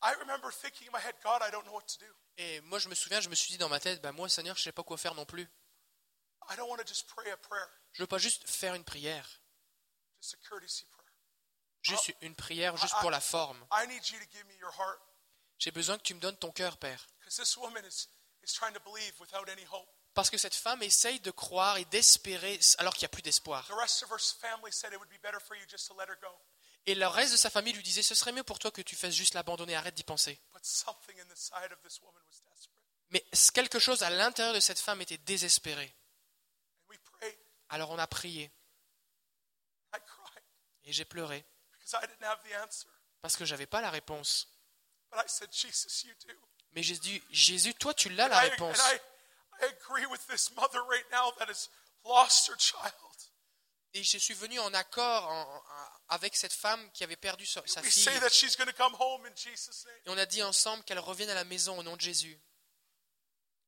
I 0.03 0.13
remember 0.19 0.49
thinking 0.51 0.87
in 0.87 0.91
my 0.91 0.99
head, 0.99 1.13
God, 1.23 1.41
I 1.43 1.51
don't 1.51 1.63
know 1.65 1.73
what 1.73 1.87
to 1.87 1.99
do. 1.99 2.11
Et 2.37 2.59
moi, 2.61 2.79
je 2.79 2.89
me 2.89 2.95
souviens, 2.95 3.21
je 3.21 3.29
me 3.29 3.35
suis 3.35 3.51
dit 3.51 3.57
dans 3.59 3.69
ma 3.69 3.79
tête, 3.79 4.01
bah, 4.01 4.11
moi, 4.11 4.27
Seigneur, 4.27 4.57
je 4.57 4.63
sais 4.63 4.71
pas 4.71 4.83
quoi 4.83 4.97
faire 4.97 5.13
non 5.13 5.25
plus. 5.25 5.47
I 6.49 6.55
don't 6.55 6.67
want 6.69 6.77
to 6.77 6.87
just 6.87 7.07
pray 7.07 7.29
a 7.31 7.37
prayer, 7.37 7.67
Je 7.93 8.01
veux 8.01 8.07
pas 8.07 8.17
juste 8.17 8.49
faire 8.49 8.73
une 8.73 8.83
prière. 8.83 9.27
just 9.27 9.37
a 9.37 9.39
courtesy 9.39 9.39
prayer. 9.39 10.09
Juste 11.81 12.13
une 12.21 12.35
prière, 12.35 12.77
juste 12.77 12.95
pour 12.99 13.11
la 13.11 13.19
forme. 13.21 13.65
J'ai 15.57 15.71
besoin 15.71 15.97
que 15.97 16.03
tu 16.03 16.13
me 16.13 16.19
donnes 16.19 16.37
ton 16.37 16.51
cœur, 16.51 16.77
Père. 16.77 17.07
Parce 20.13 20.29
que 20.29 20.37
cette 20.37 20.55
femme 20.55 20.83
essaye 20.83 21.19
de 21.19 21.31
croire 21.31 21.77
et 21.77 21.85
d'espérer 21.85 22.59
alors 22.77 22.93
qu'il 22.93 23.03
n'y 23.03 23.05
a 23.05 23.09
plus 23.09 23.21
d'espoir. 23.21 23.67
Et 26.85 26.95
le 26.95 27.07
reste 27.07 27.31
de 27.31 27.37
sa 27.37 27.49
famille 27.49 27.73
lui 27.73 27.83
disait, 27.83 28.01
ce 28.01 28.15
serait 28.15 28.31
mieux 28.31 28.43
pour 28.43 28.59
toi 28.59 28.71
que 28.71 28.81
tu 28.81 28.95
fasses 28.95 29.13
juste 29.13 29.35
l'abandonner, 29.35 29.75
arrête 29.75 29.93
d'y 29.93 30.03
penser. 30.03 30.39
But 30.51 30.65
something 30.65 31.19
in 31.19 31.25
the 31.25 31.37
side 31.37 31.71
of 31.71 31.81
this 31.83 32.01
woman 32.01 32.21
was 32.27 32.41
desperate. 32.49 32.81
Mais 33.09 33.23
quelque 33.53 33.79
chose 33.79 34.03
à 34.03 34.09
l'intérieur 34.09 34.53
de 34.53 34.59
cette 34.59 34.79
femme 34.79 35.01
était 35.01 35.17
désespéré. 35.17 35.95
Alors 37.69 37.91
on 37.91 37.99
a 37.99 38.07
prié 38.07 38.51
et 40.83 40.93
j'ai 40.93 41.05
pleuré 41.05 41.45
parce 43.21 43.35
que 43.35 43.45
j'avais 43.45 43.65
pas 43.67 43.81
la 43.81 43.89
réponse. 43.91 44.47
Mais 46.71 46.83
j'ai 46.83 46.97
dit, 46.97 47.21
Jésus, 47.29 47.73
toi 47.75 47.93
tu 47.93 48.09
l'as 48.09 48.27
la 48.27 48.39
réponse. 48.39 48.79
and 48.79 48.95
I, 48.95 48.99
I 49.61 49.65
agree 49.65 50.05
with 50.05 50.25
this 50.27 50.51
mother 50.51 50.81
right 50.87 51.05
now 51.11 51.31
that 51.37 51.49
has 51.49 51.69
lost 52.05 52.47
her 52.49 52.57
child. 52.57 52.91
Et 53.93 54.03
je 54.03 54.17
suis 54.17 54.33
venu 54.33 54.57
en 54.59 54.73
accord 54.73 55.27
en- 55.27 55.55
en- 55.57 55.63
avec 56.07 56.35
cette 56.37 56.53
femme 56.53 56.89
qui 56.93 57.03
avait 57.03 57.17
perdu 57.17 57.45
sa, 57.45 57.61
sa 57.67 57.83
fille. 57.83 58.07
Et 58.07 60.09
on 60.09 60.17
a 60.17 60.25
dit 60.25 60.41
ensemble 60.43 60.81
qu'elle 60.85 60.99
revienne 60.99 61.29
à 61.29 61.33
la 61.35 61.43
maison 61.43 61.77
au 61.77 61.83
nom 61.83 61.97
de 61.97 62.01
Jésus. 62.01 62.39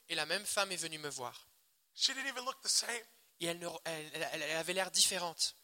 Et 0.09 0.15
la 0.15 0.25
même 0.25 0.45
femme 0.45 0.71
est 0.71 0.75
venue 0.77 0.97
me 0.99 1.09
voir. 1.09 1.47
She 1.95 2.07
didn't 2.09 2.27
even 2.29 2.45
look 2.45 2.61
the 2.61 2.67
same. 2.67 2.89
Et 3.41 3.45
elle, 3.45 3.59
ne- 3.59 3.67
elle- 3.85 4.11
elle- 4.33 4.41
elle 4.41 4.57
avait 4.57 4.73
l'air 4.73 4.91
différente. 4.91 5.55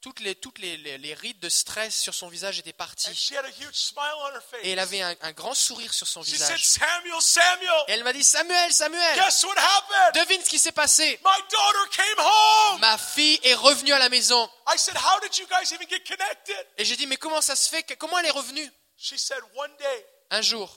Toutes 0.00 0.20
les, 0.20 0.36
toutes 0.36 0.58
les, 0.60 0.76
les- 0.76 0.96
les 0.96 1.14
rides 1.14 1.40
de 1.40 1.48
stress 1.48 1.98
sur 1.98 2.14
son 2.14 2.28
visage 2.28 2.58
étaient 2.60 2.72
parties. 2.72 3.12
she 3.16 3.32
had 3.32 3.44
a 3.44 3.48
huge 3.48 3.74
smile 3.74 4.12
on 4.18 4.28
her 4.28 4.40
face. 4.48 4.60
Et 4.62 4.70
elle 4.70 4.78
avait 4.78 5.00
un, 5.02 5.16
un 5.22 5.32
grand 5.32 5.54
sourire 5.54 5.92
sur 5.92 6.06
son 6.06 6.22
She 6.22 6.26
said, 6.28 6.36
visage. 6.36 6.64
Samuel, 6.64 7.20
Samuel, 7.20 7.84
Et 7.88 7.92
elle 7.92 8.04
m'a 8.04 8.12
dit, 8.12 8.22
Samuel, 8.22 8.72
Samuel, 8.72 9.16
guess 9.16 9.42
what 9.42 9.56
happened? 9.58 10.14
devine 10.24 10.44
ce 10.44 10.48
qui 10.50 10.58
s'est 10.60 10.70
passé. 10.72 11.18
My 11.24 11.42
daughter 11.50 11.90
came 11.96 12.18
home. 12.20 12.80
Ma 12.80 12.96
fille 12.96 13.40
est 13.42 13.54
revenue 13.54 13.92
à 13.92 13.98
la 13.98 14.08
maison. 14.08 14.48
I 14.72 14.78
said, 14.78 14.96
How 14.96 15.18
did 15.20 15.36
you 15.36 15.46
guys 15.48 15.72
even 15.72 15.88
get 15.88 16.04
connected? 16.04 16.66
Et 16.76 16.84
j'ai 16.84 16.94
dit, 16.96 17.06
mais 17.08 17.16
comment 17.16 17.40
ça 17.40 17.56
se 17.56 17.68
fait 17.68 17.82
Comment 17.96 18.18
elle 18.20 18.26
est 18.26 18.30
revenue? 18.30 18.70
She 18.98 19.16
said, 19.16 19.38
One 19.56 19.70
day, 19.78 20.04
Un 20.30 20.42
jour, 20.42 20.68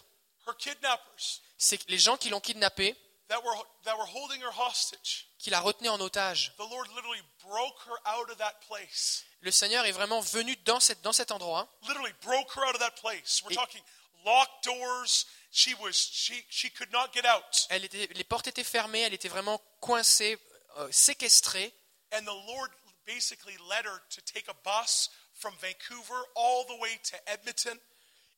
her 0.47 0.53
kidnappers 0.57 1.41
c'est 1.57 1.87
les 1.89 1.97
gens 1.99 2.17
qui 2.17 2.29
l'ont 2.29 2.39
kidnappée, 2.39 2.95
that 3.27 3.39
were, 3.43 3.55
that 3.83 3.95
were 3.97 4.05
holding 4.07 4.41
her 4.41 4.51
hostage, 4.51 5.27
qui 5.39 5.49
la 5.49 5.59
retenaient 5.59 5.89
en 5.89 5.99
otage, 5.99 6.53
the 6.57 6.69
Lord 6.69 6.87
literally 6.95 7.21
broke 7.43 7.79
her 7.87 7.97
out 8.05 8.29
of 8.29 8.37
that 8.37 8.53
place. 8.67 9.23
le 9.41 9.51
Seigneur 9.51 9.85
est 9.85 9.91
vraiment 9.91 10.21
venu 10.21 10.55
dans, 10.65 10.79
cette, 10.79 11.01
dans 11.01 11.13
cet 11.13 11.31
endroit. 11.31 11.67
Literally 11.87 12.13
broke 12.23 12.51
her 12.55 12.63
out 12.67 12.75
of 12.75 12.79
that 12.79 12.95
place. 13.01 13.41
We're 13.43 13.51
Et- 13.51 13.55
talking 13.55 13.81
locked 14.25 14.63
doors. 14.65 15.25
She 15.51 15.73
was 15.81 15.93
she 15.93 16.45
she 16.49 16.69
could 16.71 16.91
not 16.93 17.09
get 17.13 17.25
out. 17.25 17.67
Elle 17.69 17.83
était, 17.83 18.07
les 18.13 18.23
portes 18.23 18.47
étaient 18.47 18.63
fermées, 18.63 19.01
elle 19.01 19.13
était 19.13 19.27
vraiment 19.29 19.59
coincée, 19.81 20.37
euh, 20.77 20.87
séquestrée. 20.91 21.73
And 22.13 22.21
the 22.23 22.45
Lord 22.47 22.69
basically 23.05 23.57
led 23.69 23.85
her 23.85 23.99
to 24.15 24.21
take 24.21 24.47
a 24.47 24.53
bus 24.63 25.09
from 25.33 25.53
Vancouver 25.61 26.23
all 26.35 26.65
the 26.67 26.79
way 26.79 26.97
to 27.09 27.17
Edmonton. 27.27 27.77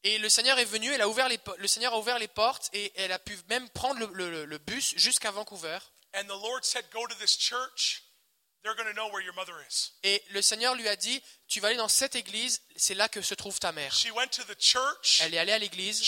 Et 0.06 0.18
le 0.18 0.28
Seigneur 0.30 0.60
est 0.60 0.66
venu, 0.66 0.92
elle 0.92 1.02
a 1.02 1.08
ouvert 1.08 1.30
les, 1.30 1.40
le 1.58 1.68
Seigneur 1.68 1.94
a 1.94 1.98
ouvert 2.00 2.20
les 2.20 2.28
portes 2.28 2.70
et 2.74 2.92
elle 2.96 3.12
a 3.12 3.20
pu 3.20 3.38
même 3.50 3.70
prendre 3.70 4.06
le, 4.14 4.30
le- 4.30 4.46
le 4.46 4.58
bus 4.58 4.94
jusqu'à 4.98 5.32
Vancouver. 5.32 5.80
Et 10.04 10.24
le 10.30 10.42
Seigneur 10.42 10.76
lui 10.76 10.88
a 10.88 10.96
dit, 10.96 11.22
tu 11.48 11.60
vas 11.60 11.68
aller 11.70 11.78
dans 11.78 11.88
cette 11.88 12.16
église, 12.16 12.62
c'est 12.76 12.94
là 12.94 13.10
que 13.10 13.22
se 13.22 13.34
trouve 13.34 13.60
ta 13.60 13.72
mère. 13.72 13.94
She 13.94 14.12
went 14.12 14.28
to 14.30 14.44
the 14.44 14.60
church. 14.60 15.22
Elle 15.22 15.34
est 15.34 15.38
allée 15.38 15.52
à 15.52 15.58
l'église, 15.60 16.02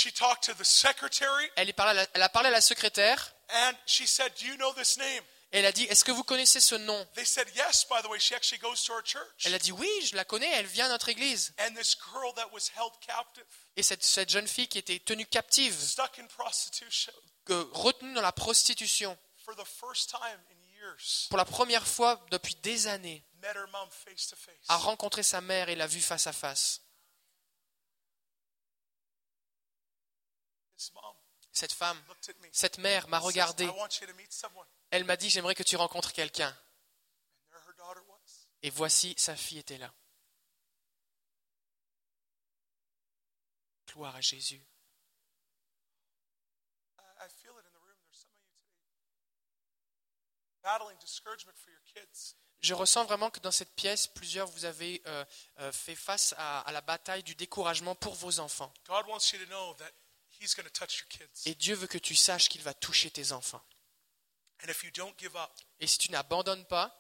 elle 1.55 1.69
a 1.69 2.29
parlé 2.29 2.47
à 2.47 2.51
la 2.51 2.61
secrétaire, 2.61 3.31
And 3.47 3.73
she 3.85 4.07
said, 4.07 4.33
Do 4.41 4.45
you 4.47 4.55
know 4.55 4.73
this 4.73 4.97
name? 4.97 5.21
Elle 5.51 5.65
a 5.65 5.71
dit, 5.71 5.83
est-ce 5.85 6.03
que 6.03 6.11
vous 6.11 6.23
connaissez 6.23 6.59
ce 6.59 6.75
nom? 6.75 7.05
They 7.15 7.25
said, 7.25 7.47
Yes, 7.55 7.85
by 7.89 8.01
the 8.01 8.07
way. 8.07 8.19
She 8.19 8.33
actually 8.33 8.59
goes 8.59 8.83
to 8.83 8.93
our 8.93 9.03
church. 9.03 9.45
Elle 9.45 9.53
a 9.55 9.59
dit, 9.59 9.71
oui, 9.71 9.89
je 10.05 10.15
la 10.15 10.25
connais, 10.25 10.49
elle 10.53 10.65
vient 10.65 10.87
à 10.87 10.89
notre 10.89 11.07
église. 11.09 11.53
And 11.59 11.73
this 11.75 11.95
girl 12.11 12.33
that 12.35 12.51
was 12.51 12.69
held 12.75 12.91
captive, 12.99 13.45
Et 13.77 13.83
cette, 13.83 14.03
cette 14.03 14.29
jeune 14.29 14.47
fille 14.47 14.67
qui 14.67 14.77
était 14.79 14.99
tenue 14.99 15.25
captive, 15.25 15.79
stuck 15.79 16.19
in 16.19 16.25
prostitution 16.27 17.13
que- 17.45 17.69
retenue 17.73 18.13
dans 18.15 18.21
la 18.21 18.31
prostitution, 18.33 19.17
for 19.45 19.55
the 19.55 19.65
first 19.65 20.09
time 20.09 20.39
in 20.51 20.73
years, 20.73 21.27
pour 21.29 21.37
la 21.37 21.45
première 21.45 21.87
fois 21.87 22.25
depuis 22.31 22.55
des 22.55 22.87
années, 22.87 23.23
met 23.41 23.53
her 23.55 23.67
mom 23.71 23.89
face 23.91 24.27
to 24.27 24.35
face. 24.35 24.55
a 24.67 24.75
rencontré 24.77 25.23
sa 25.23 25.39
mère 25.41 25.69
et 25.69 25.75
l'a 25.75 25.87
vue 25.87 26.01
face 26.01 26.27
à 26.27 26.33
face. 26.33 26.81
Mom 30.93 31.15
Cette 31.53 31.71
femme, 31.71 31.97
looked 32.09 32.29
at 32.29 32.33
me. 32.41 32.49
cette 32.51 32.77
mère 32.79 33.07
m'a 33.07 33.19
says, 33.19 33.25
regardé. 33.27 33.63
I 33.65 33.69
want 33.69 33.99
you 34.01 34.07
to 34.07 34.13
meet 34.15 34.33
someone. 34.33 34.67
Elle 34.95 35.03
m'a 35.03 35.17
dit, 35.17 35.29
j'aimerais 35.29 35.55
que 35.55 35.63
tu 35.63 35.75
rencontres 35.75 36.13
quelqu'un. 36.13 36.57
Et 38.63 38.69
voici, 38.69 39.13
sa 39.17 39.35
fille 39.35 39.57
était 39.57 39.77
là. 39.77 39.93
Gloire 43.89 44.15
à 44.15 44.21
Jésus. 44.21 44.65
Je 52.61 52.73
ressens 52.73 53.03
vraiment 53.03 53.29
que 53.29 53.41
dans 53.41 53.51
cette 53.51 53.75
pièce, 53.75 54.07
plusieurs 54.07 54.47
vous 54.47 54.63
avez 54.63 55.01
euh, 55.07 55.25
euh, 55.59 55.73
fait 55.73 55.95
face 55.95 56.33
à, 56.37 56.61
à 56.61 56.71
la 56.71 56.79
bataille 56.79 57.23
du 57.23 57.35
découragement 57.35 57.95
pour 57.95 58.15
vos 58.15 58.39
enfants. 58.39 58.73
Et 61.45 61.55
Dieu 61.55 61.75
veut 61.75 61.87
que 61.87 61.97
tu 61.97 62.15
saches 62.15 62.47
qu'il 62.47 62.61
va 62.61 62.73
toucher 62.73 63.11
tes 63.11 63.33
enfants. 63.33 63.61
And 64.65 64.71
if 64.71 64.83
you 64.83 64.89
don't 64.91 65.15
give 65.19 65.35
up, 65.35 65.51
Et 65.79 65.85
si 65.85 65.99
tu 65.99 66.11
n'abandonnes 66.11 66.65
pas, 66.65 66.91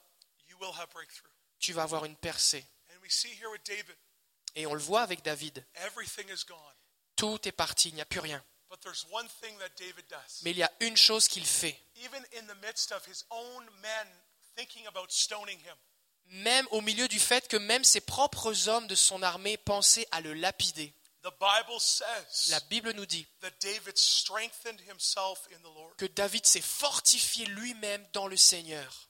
you 0.47 0.55
will 0.59 0.71
have 0.79 0.87
breakthrough. 0.93 1.31
tu 1.59 1.73
vas 1.73 1.81
avoir 1.83 2.05
une 2.05 2.15
percée. 2.15 2.63
And 2.91 2.99
we 3.01 3.11
see 3.11 3.29
here 3.33 3.49
with 3.49 3.63
David, 3.65 3.95
Et 4.55 4.67
on 4.67 4.75
le 4.75 4.79
voit 4.81 5.01
avec 5.01 5.23
David. 5.23 5.65
everything 5.75 6.29
is 6.29 6.45
gone. 6.47 6.57
Tout 7.15 7.47
est 7.47 7.51
parti, 7.51 7.89
il 7.89 7.95
n'y 7.95 8.01
a 8.01 8.05
plus 8.05 8.19
rien. 8.19 8.43
But 8.69 8.81
there's 8.81 9.05
one 9.11 9.27
thing 9.41 9.57
that 9.57 9.69
David 9.79 10.05
does. 10.09 10.41
Mais 10.43 10.51
il 10.51 10.57
y 10.57 10.63
a 10.63 10.71
une 10.81 10.95
chose 10.95 11.27
qu'il 11.27 11.45
fait. 11.45 11.79
Even 11.95 12.23
in 12.37 12.45
the 12.45 12.55
midst 12.61 12.91
of 12.91 13.03
his 13.07 13.23
own 13.31 13.65
men 13.81 14.07
thinking 14.55 14.85
about 14.87 15.07
stoning 15.09 15.59
him, 15.59 15.75
Même 16.27 16.67
au 16.71 16.81
milieu 16.81 17.07
du 17.07 17.19
fait 17.19 17.47
que 17.47 17.57
même 17.57 17.83
ses 17.83 18.01
propres 18.01 18.67
hommes 18.67 18.87
de 18.87 18.95
son 18.95 19.23
armée 19.23 19.57
pensaient 19.57 20.07
à 20.11 20.21
le 20.21 20.33
lapider. 20.33 20.93
The 21.25 21.33
Bible 21.39 21.79
says 21.79 22.49
La 22.49 22.59
Bible 22.69 22.93
nous 22.93 23.05
dit 23.05 23.27
that 23.41 23.51
David 23.59 23.97
strengthened 23.97 24.79
himself 24.87 25.47
in 25.51 25.59
the 25.59 25.73
Lord. 25.73 25.95
que 25.97 26.05
David 26.05 26.45
s'est 26.45 26.61
fortifié 26.61 27.45
lui-même 27.47 28.07
dans 28.13 28.27
le 28.27 28.37
Seigneur. 28.37 29.09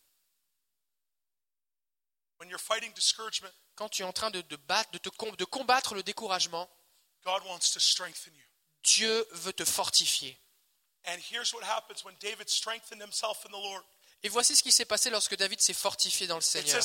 When 2.40 2.50
you're 2.50 2.60
fighting 2.60 2.94
discouragement, 2.94 3.52
Quand 3.76 3.90
tu 3.90 4.04
es 4.04 4.06
en 4.06 4.14
train 4.14 4.32
de, 4.32 4.42
de 4.42 4.56
battre, 4.56 4.90
de, 4.92 4.98
te 4.98 5.10
de 5.36 5.46
combattre 5.46 5.96
le 5.96 6.04
découragement. 6.04 6.70
Dieu 8.84 9.28
veut 9.32 9.54
te 9.54 9.66
fortifier. 9.66 10.40
Et 14.24 14.30
voici 14.30 14.56
ce 14.56 14.64
qui 14.64 14.72
s'est 14.72 14.86
passé 14.86 15.10
lorsque 15.10 15.36
David 15.36 15.60
s'est 15.60 15.74
fortifié 15.74 16.28
dans 16.28 16.36
le 16.36 16.42
Seigneur. 16.42 16.82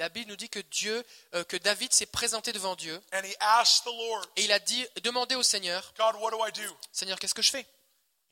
La 0.00 0.08
Bible 0.08 0.30
nous 0.30 0.36
dit 0.36 0.48
que 0.48 0.58
Dieu, 0.60 1.04
euh, 1.34 1.44
que 1.44 1.58
David 1.58 1.92
s'est 1.92 2.06
présenté 2.06 2.52
devant 2.52 2.74
Dieu 2.74 3.00
and 3.12 3.22
he 3.22 3.36
asked 3.40 3.84
the 3.84 3.94
Lord, 3.94 4.24
et 4.36 4.44
il 4.44 4.52
a 4.52 4.58
dit, 4.58 4.86
demandé 5.02 5.34
au 5.34 5.42
Seigneur, 5.42 5.92
God, 5.98 6.14
what 6.20 6.30
do 6.30 6.38
I 6.46 6.50
do? 6.52 6.76
Seigneur, 6.90 7.18
qu'est-ce 7.18 7.34
que 7.34 7.42
je 7.42 7.50
fais? 7.50 7.66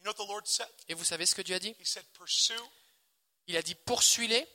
You 0.01 0.05
know 0.05 0.13
what 0.13 0.25
the 0.25 0.29
Lord 0.29 0.47
said? 0.47 0.67
Et 0.89 0.95
vous 0.95 1.05
savez 1.05 1.27
ce 1.27 1.35
que 1.35 1.43
Dieu 1.43 1.55
a 1.55 1.59
dit? 1.59 1.77
He 1.79 1.87
said, 1.87 2.05
Pursue, 2.15 2.55
Il 3.49 3.57
a 3.59 3.63
dit, 3.63 3.75
poursuis-les, 3.75 4.49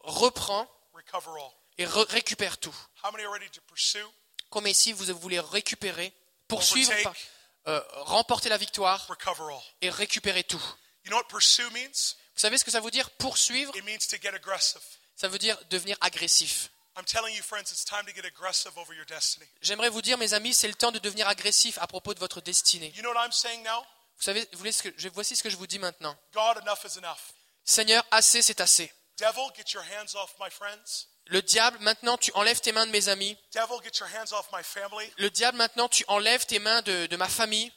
reprends 0.00 0.68
recover 0.92 1.30
all. 1.40 1.50
et 1.78 1.86
re- 1.86 2.06
récupère 2.10 2.58
tout. 2.58 2.74
How 3.02 3.10
many 3.12 3.24
are 3.24 3.32
ready 3.32 3.48
to 3.50 3.60
pursue, 3.62 4.04
Comme 4.50 4.66
ici, 4.66 4.92
vous 4.92 5.06
voulez 5.18 5.40
récupérer, 5.40 6.12
poursuivre, 6.48 6.90
overtake, 6.92 7.26
euh, 7.68 7.80
remporter 8.02 8.48
la 8.50 8.58
victoire 8.58 9.06
recover 9.08 9.52
all? 9.54 9.62
et 9.80 9.90
récupérer 9.90 10.44
tout. 10.44 10.62
You 11.04 11.10
know 11.10 11.16
what 11.18 11.28
pursue 11.28 11.70
means? 11.70 12.14
Vous 12.34 12.40
savez 12.40 12.58
ce 12.58 12.64
que 12.64 12.70
ça 12.70 12.80
veut 12.80 12.90
dire 12.90 13.08
Poursuivre, 13.12 13.74
It 13.76 13.84
means 13.84 13.98
to 14.10 14.16
get 14.20 14.34
aggressive. 14.34 14.82
Ça 15.16 15.28
veut 15.28 15.38
dire 15.38 15.58
devenir 15.70 15.96
agressif. 16.00 16.70
J'aimerais 19.60 19.90
vous 19.90 20.00
dire, 20.00 20.16
mes 20.16 20.32
amis, 20.32 20.54
c'est 20.54 20.68
le 20.68 20.74
temps 20.74 20.92
de 20.92 20.98
devenir 20.98 21.28
agressif 21.28 21.76
à 21.78 21.86
propos 21.86 22.14
de 22.14 22.18
votre 22.20 22.40
destinée. 22.40 22.90
Vous 24.16 24.22
savez, 24.22 24.48
vous 24.52 24.58
voulez 24.58 24.72
ce 24.72 24.82
que, 24.82 24.88
je- 24.96 25.08
voici 25.10 25.36
ce 25.36 25.42
que 25.42 25.50
je 25.50 25.56
vous 25.56 25.66
dis 25.66 25.78
maintenant. 25.78 26.16
Seigneur, 27.64 28.02
assez, 28.10 28.40
c'est 28.40 28.60
assez. 28.62 28.90
Le 31.28 31.42
diable, 31.42 31.78
maintenant, 31.80 32.16
tu 32.16 32.30
enlèves 32.34 32.60
tes 32.60 32.70
mains 32.72 32.86
de 32.86 32.92
mes 32.92 33.08
amis. 33.08 33.36
Le 35.18 35.28
diable, 35.28 35.58
maintenant, 35.58 35.88
tu 35.88 36.04
enlèves 36.08 36.46
tes 36.46 36.60
mains 36.60 36.80
de, 36.82 37.06
de 37.06 37.16
ma 37.16 37.28
famille. 37.28 37.70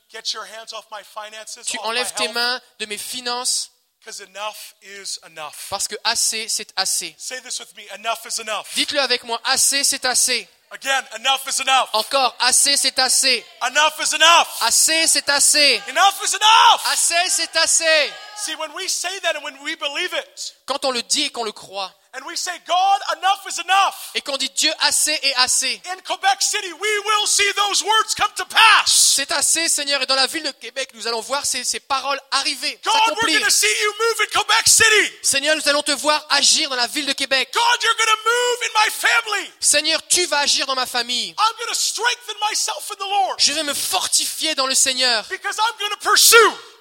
Tu 1.65 1.77
enlèves 1.79 2.13
tes 2.13 2.27
mains 2.33 2.61
de 2.79 2.85
mes 2.85 2.97
finances. 2.97 3.71
Because 3.99 4.21
enough 4.21 4.75
is 4.81 5.19
enough. 5.27 5.67
Parce 5.69 5.87
que 5.87 5.95
assez, 6.05 6.47
c'est 6.47 6.71
assez. 6.75 7.13
Say 7.17 7.41
this 7.41 7.59
with 7.59 7.75
me. 7.75 7.83
Enough 7.95 8.25
is 8.25 8.39
enough. 8.39 8.65
Dites-le 8.73 8.99
avec 8.99 9.23
moi, 9.25 9.41
assez, 9.43 9.83
c'est 9.83 10.05
assez. 10.05 10.47
Again, 10.71 11.03
enough 11.15 11.41
is 11.47 11.59
enough. 11.61 11.89
Encore, 11.93 12.35
assez, 12.39 12.77
c'est 12.77 12.97
assez. 12.97 13.43
Enough 13.61 13.99
is 13.99 14.15
enough. 14.15 14.47
Assez, 14.61 15.07
c'est 15.07 15.27
assez. 15.27 15.81
Enough 15.89 16.13
is 16.23 16.35
enough. 16.35 16.81
Assez, 16.93 17.29
c'est 17.29 17.55
assez. 17.57 18.13
See, 18.37 18.55
when 18.55 18.71
we 18.73 18.87
say 18.87 19.19
that 19.21 19.35
and 19.35 19.43
when 19.43 19.57
we 19.63 19.75
believe 19.75 20.13
it, 20.13 20.55
Quand 20.65 20.85
on 20.85 20.91
le 20.91 21.01
dit 21.03 21.23
et 21.23 21.29
qu'on 21.31 21.43
le 21.43 21.51
croit, 21.51 21.91
and 22.13 22.25
we 22.25 22.35
say, 22.35 22.51
God, 22.67 23.17
enough 23.17 23.45
is 23.47 23.59
enough, 23.59 24.11
et 24.15 24.21
qu'on 24.21 24.37
dit 24.37 24.49
Dieu 24.55 24.71
assez 24.81 25.17
et 25.21 25.33
assez, 25.35 25.81
in 25.85 25.97
Quebec 26.01 26.41
City, 26.41 26.71
we 26.73 26.99
will 27.05 27.27
see 27.27 27.51
those 27.53 27.83
words 27.83 28.15
come 28.15 28.31
to 28.35 28.45
pass. 28.45 28.91
c'est 29.15 29.31
assez, 29.31 29.69
Seigneur. 29.69 30.01
Et 30.01 30.05
dans 30.05 30.15
la 30.15 30.27
ville 30.27 30.43
de 30.43 30.51
Québec, 30.51 30.89
nous 30.93 31.07
allons 31.07 31.21
voir 31.21 31.45
ces, 31.45 31.63
ces 31.63 31.79
paroles 31.79 32.19
arriver, 32.31 32.79
God, 32.83 32.93
we're 33.21 33.33
going 33.33 33.45
to 33.45 33.51
see 33.51 33.67
you 33.81 33.93
move 33.99 34.21
in 34.21 34.39
Quebec 34.39 34.67
City. 34.67 35.13
Seigneur, 35.21 35.55
nous 35.55 35.67
allons 35.69 35.83
te 35.83 35.91
voir 35.91 36.25
agir 36.29 36.69
dans 36.69 36.75
la 36.75 36.87
ville 36.87 37.05
de 37.05 37.13
Québec. 37.13 37.49
God, 37.53 37.83
you're 37.83 37.95
going 37.95 38.15
to 38.15 38.23
move 38.25 38.59
in 38.63 38.85
my 38.85 38.91
family. 38.91 39.51
Seigneur, 39.59 40.01
tu 40.07 40.25
vas 40.25 40.39
agir 40.39 40.65
dans 40.65 40.75
ma 40.75 40.85
famille. 40.85 41.29
I'm 41.37 41.57
going 41.57 41.69
to 41.69 41.75
strengthen 41.79 42.35
myself 42.49 42.89
in 42.91 42.95
the 42.95 43.09
Lord 43.09 43.35
Je 43.39 43.53
vais 43.53 43.63
me 43.63 43.73
fortifier 43.73 44.55
dans 44.55 44.67
le 44.67 44.75
Seigneur 44.75 45.23
because 45.29 45.57
I'm 45.57 45.77
going 45.79 45.91
to 45.91 45.97
pursue. 45.97 46.35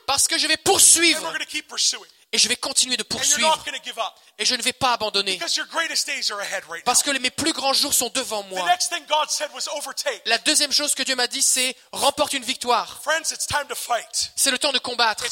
parce 0.06 0.26
que 0.26 0.38
je 0.38 0.46
vais 0.46 0.54
And 0.54 0.58
we're 0.58 0.72
poursuivre 0.72 1.20
going 1.20 1.38
to 1.38 1.44
keep 1.44 1.68
pursuing. 1.68 2.08
Et 2.32 2.38
je 2.38 2.48
vais 2.48 2.56
continuer 2.56 2.96
de 2.96 3.02
poursuivre 3.02 3.64
et 4.38 4.44
je 4.44 4.54
ne 4.54 4.62
vais 4.62 4.74
pas 4.74 4.92
abandonner 4.92 5.38
parce 6.84 7.02
que 7.02 7.10
mes 7.18 7.30
plus 7.30 7.52
grands 7.52 7.72
jours 7.72 7.94
sont 7.94 8.10
devant 8.10 8.42
The 8.42 8.50
moi. 8.50 8.66
next 8.66 8.90
thing 8.92 9.02
God 9.08 9.30
said 9.30 9.48
was 9.54 9.66
overtake. 9.74 10.20
La 10.26 10.38
deuxième 10.38 10.72
chose 10.72 10.94
que 10.94 11.02
Dieu 11.02 11.16
m'a 11.16 11.26
dit, 11.26 11.40
c'est 11.42 11.74
remporte 11.92 12.34
une 12.34 12.44
victoire. 12.44 13.00
C'est 14.36 14.50
le 14.50 14.58
temps 14.58 14.72
de 14.72 14.78
combattre. 14.78 15.24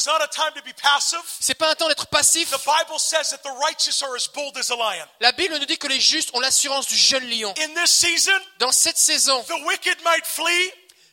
C'est 1.41 1.55
pas 1.55 1.71
un 1.71 1.75
temps 1.75 1.89
d'être 1.89 2.07
passif. 2.07 2.51
La 5.21 5.33
Bible 5.33 5.59
nous 5.59 5.67
dit 5.67 5.79
que 5.79 5.89
les 5.89 6.01
justes 6.01 6.31
ont 6.35 6.41
l'assurance 6.41 6.87
du 6.87 6.97
jeune 6.97 7.29
lion. 7.29 7.53
Dans 8.59 8.73
cette 8.73 8.99
saison, 8.99 9.45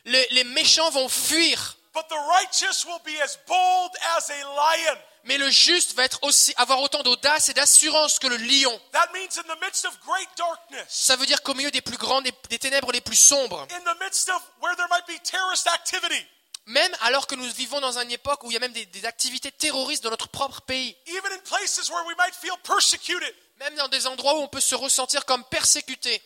les 0.06 0.44
méchants 0.44 0.90
vont 0.90 1.08
fuir, 1.08 1.76
but 1.94 2.08
the 2.08 2.16
righteous 2.28 2.84
will 2.86 3.00
be 3.04 3.20
as 3.22 3.38
bold 3.46 3.92
as 4.16 4.30
a 4.30 4.44
lion. 4.44 4.98
Mais 5.24 5.38
le 5.38 5.50
juste 5.50 5.94
va 5.94 6.04
être 6.04 6.18
aussi 6.22 6.52
avoir 6.56 6.80
autant 6.80 7.02
d'audace 7.02 7.48
et 7.48 7.54
d'assurance 7.54 8.18
que 8.18 8.26
le 8.26 8.36
lion. 8.36 8.80
Ça 10.88 11.16
veut 11.16 11.26
dire 11.26 11.42
qu'au 11.42 11.54
milieu 11.54 11.70
des 11.70 11.80
plus 11.80 11.96
grandes, 11.96 12.24
des, 12.48 12.58
ténèbres 12.58 12.92
les 12.92 13.00
plus 13.00 13.16
sombres, 13.16 13.66
in 13.70 13.80
the 13.80 14.00
midst 14.00 14.28
of 14.28 14.42
where 14.62 14.76
there 14.76 14.88
might 14.90 15.06
be 15.06 15.20
terrorist 15.22 15.66
activity, 15.68 16.26
même 16.66 16.94
alors 17.00 17.26
que 17.26 17.34
nous 17.34 17.50
vivons 17.52 17.80
dans 17.80 17.98
une 17.98 18.10
époque 18.10 18.42
où 18.44 18.50
il 18.50 18.54
y 18.54 18.56
a 18.56 18.60
même 18.60 18.72
des, 18.72 18.86
des 18.86 19.04
activités 19.04 19.52
terroristes 19.52 20.02
dans 20.04 20.10
notre 20.10 20.28
propre 20.28 20.60
pays, 20.62 20.96
même 23.60 23.74
dans 23.76 23.88
des 23.88 24.06
endroits 24.06 24.34
où 24.34 24.42
on 24.42 24.48
peut 24.48 24.60
se 24.60 24.74
ressentir 24.74 25.24
comme 25.24 25.44
persécuté, 25.44 26.22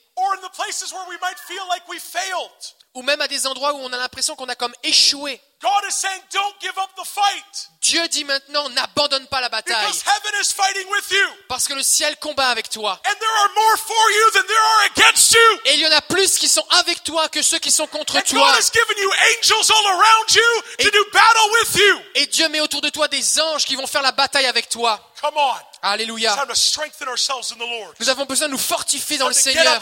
ou 2.98 3.02
même 3.02 3.20
à 3.20 3.28
des 3.28 3.46
endroits 3.46 3.74
où 3.74 3.78
on 3.78 3.92
a 3.92 3.96
l'impression 3.96 4.34
qu'on 4.34 4.48
a 4.48 4.56
comme 4.56 4.74
échoué. 4.82 5.40
God 5.62 5.84
is 5.88 5.92
saying, 5.92 6.20
don't 6.32 6.54
give 6.60 6.76
up 6.76 6.90
the 6.96 7.04
fight 7.06 7.68
Dieu 7.80 8.06
dit 8.08 8.24
maintenant, 8.24 8.68
n'abandonne 8.70 9.26
pas 9.28 9.40
la 9.40 9.48
bataille, 9.48 9.74
because 9.86 10.02
heaven 10.04 10.40
is 10.40 10.52
fighting 10.52 10.88
with 10.90 11.10
you. 11.10 11.26
parce 11.48 11.68
que 11.68 11.74
le 11.74 11.82
ciel 11.82 12.16
combat 12.16 12.48
avec 12.48 12.68
toi. 12.68 13.00
And 13.04 13.14
there 13.18 13.30
are 13.30 13.50
more 13.54 13.76
for 13.76 14.10
you 14.10 14.30
than 14.32 14.46
there 14.46 14.58
are 14.58 14.84
against 14.96 15.32
you. 15.32 15.60
Et 15.66 15.74
il 15.74 15.80
y 15.80 15.86
en 15.86 15.92
a 15.92 16.00
plus 16.02 16.38
qui 16.38 16.48
sont 16.48 16.64
avec 16.70 17.04
toi 17.04 17.28
que 17.28 17.40
ceux 17.40 17.58
qui 17.60 17.70
sont 17.70 17.86
contre 17.86 18.20
toi. 18.24 18.38
God 18.40 18.56
has 18.56 18.70
given 18.72 18.98
you 18.98 19.10
angels 19.36 19.70
all 19.70 19.86
around 19.86 20.34
you 20.34 20.62
to 20.78 20.88
Et- 20.88 20.90
do 20.90 21.04
battle 21.12 21.50
with 21.60 21.76
you. 21.76 22.00
Et 22.16 22.26
Dieu 22.26 22.48
met 22.48 22.60
autour 22.60 22.80
de 22.80 22.90
toi 22.90 23.06
des 23.06 23.40
anges 23.40 23.64
qui 23.64 23.76
vont 23.76 23.86
faire 23.86 24.02
la 24.02 24.12
bataille 24.12 24.46
avec 24.46 24.68
toi. 24.68 25.00
Come 25.20 25.36
on. 25.36 25.54
Alléluia. 25.82 26.36
Nous 28.00 28.08
avons 28.08 28.24
besoin 28.24 28.48
de 28.48 28.52
nous 28.52 28.58
fortifier 28.58 29.18
dans 29.18 29.28
le 29.28 29.34
Seigneur. 29.34 29.80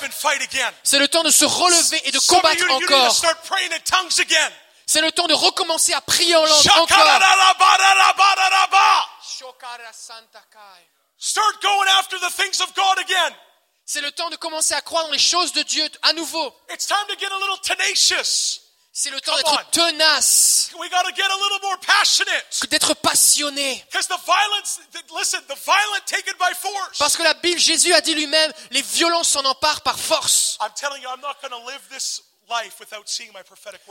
C'est 0.82 0.98
le 0.98 1.09
temps 1.09 1.23
de 1.23 1.31
se 1.31 1.44
relever 1.44 2.01
et 2.05 2.12
de 2.12 2.18
combattre 2.18 2.64
encore. 2.70 3.14
C'est 4.86 5.01
le 5.01 5.10
temps 5.12 5.27
de 5.27 5.35
recommencer 5.35 5.93
à 5.93 6.01
prier 6.01 6.36
en 6.36 6.44
langue 6.44 6.68
encore. 6.70 6.89
Shakarabarabarabara. 6.89 9.09
Start 11.18 11.62
going 11.62 11.89
after 11.98 12.18
the 12.18 12.31
things 12.31 12.60
of 12.60 12.73
God 12.74 12.98
again. 12.98 13.35
C'est 13.85 14.01
le 14.01 14.10
temps 14.12 14.31
de 14.31 14.36
commencer 14.36 14.74
à 14.74 14.81
croire 14.81 15.05
dans 15.05 15.12
les 15.12 15.18
choses 15.18 15.52
de 15.52 15.62
Dieu 15.62 15.89
à 16.02 16.12
nouveau. 16.12 16.55
C'est 18.98 19.10
le 19.10 19.20
temps 19.20 19.36
d'être 19.36 19.70
tenace, 19.73 20.70
d'être 22.70 22.94
passionné. 22.94 23.85
Because 23.90 24.09
the 24.09 24.16
violence, 24.24 24.81
listen, 25.14 25.43
the 25.48 25.55
violent 25.55 26.01
take 26.06 26.27
it 26.27 26.39
by 26.39 26.55
force. 26.55 26.97
Parce 26.98 27.14
que 27.14 27.23
la 27.23 27.35
Bible, 27.35 27.60
Jésus 27.60 27.93
a 27.93 28.01
dit 28.01 28.14
lui-même, 28.14 28.51
les 28.70 28.81
violences 28.81 29.28
s'en 29.28 29.44
emparent 29.44 29.82
par 29.82 29.98
force. 29.98 30.56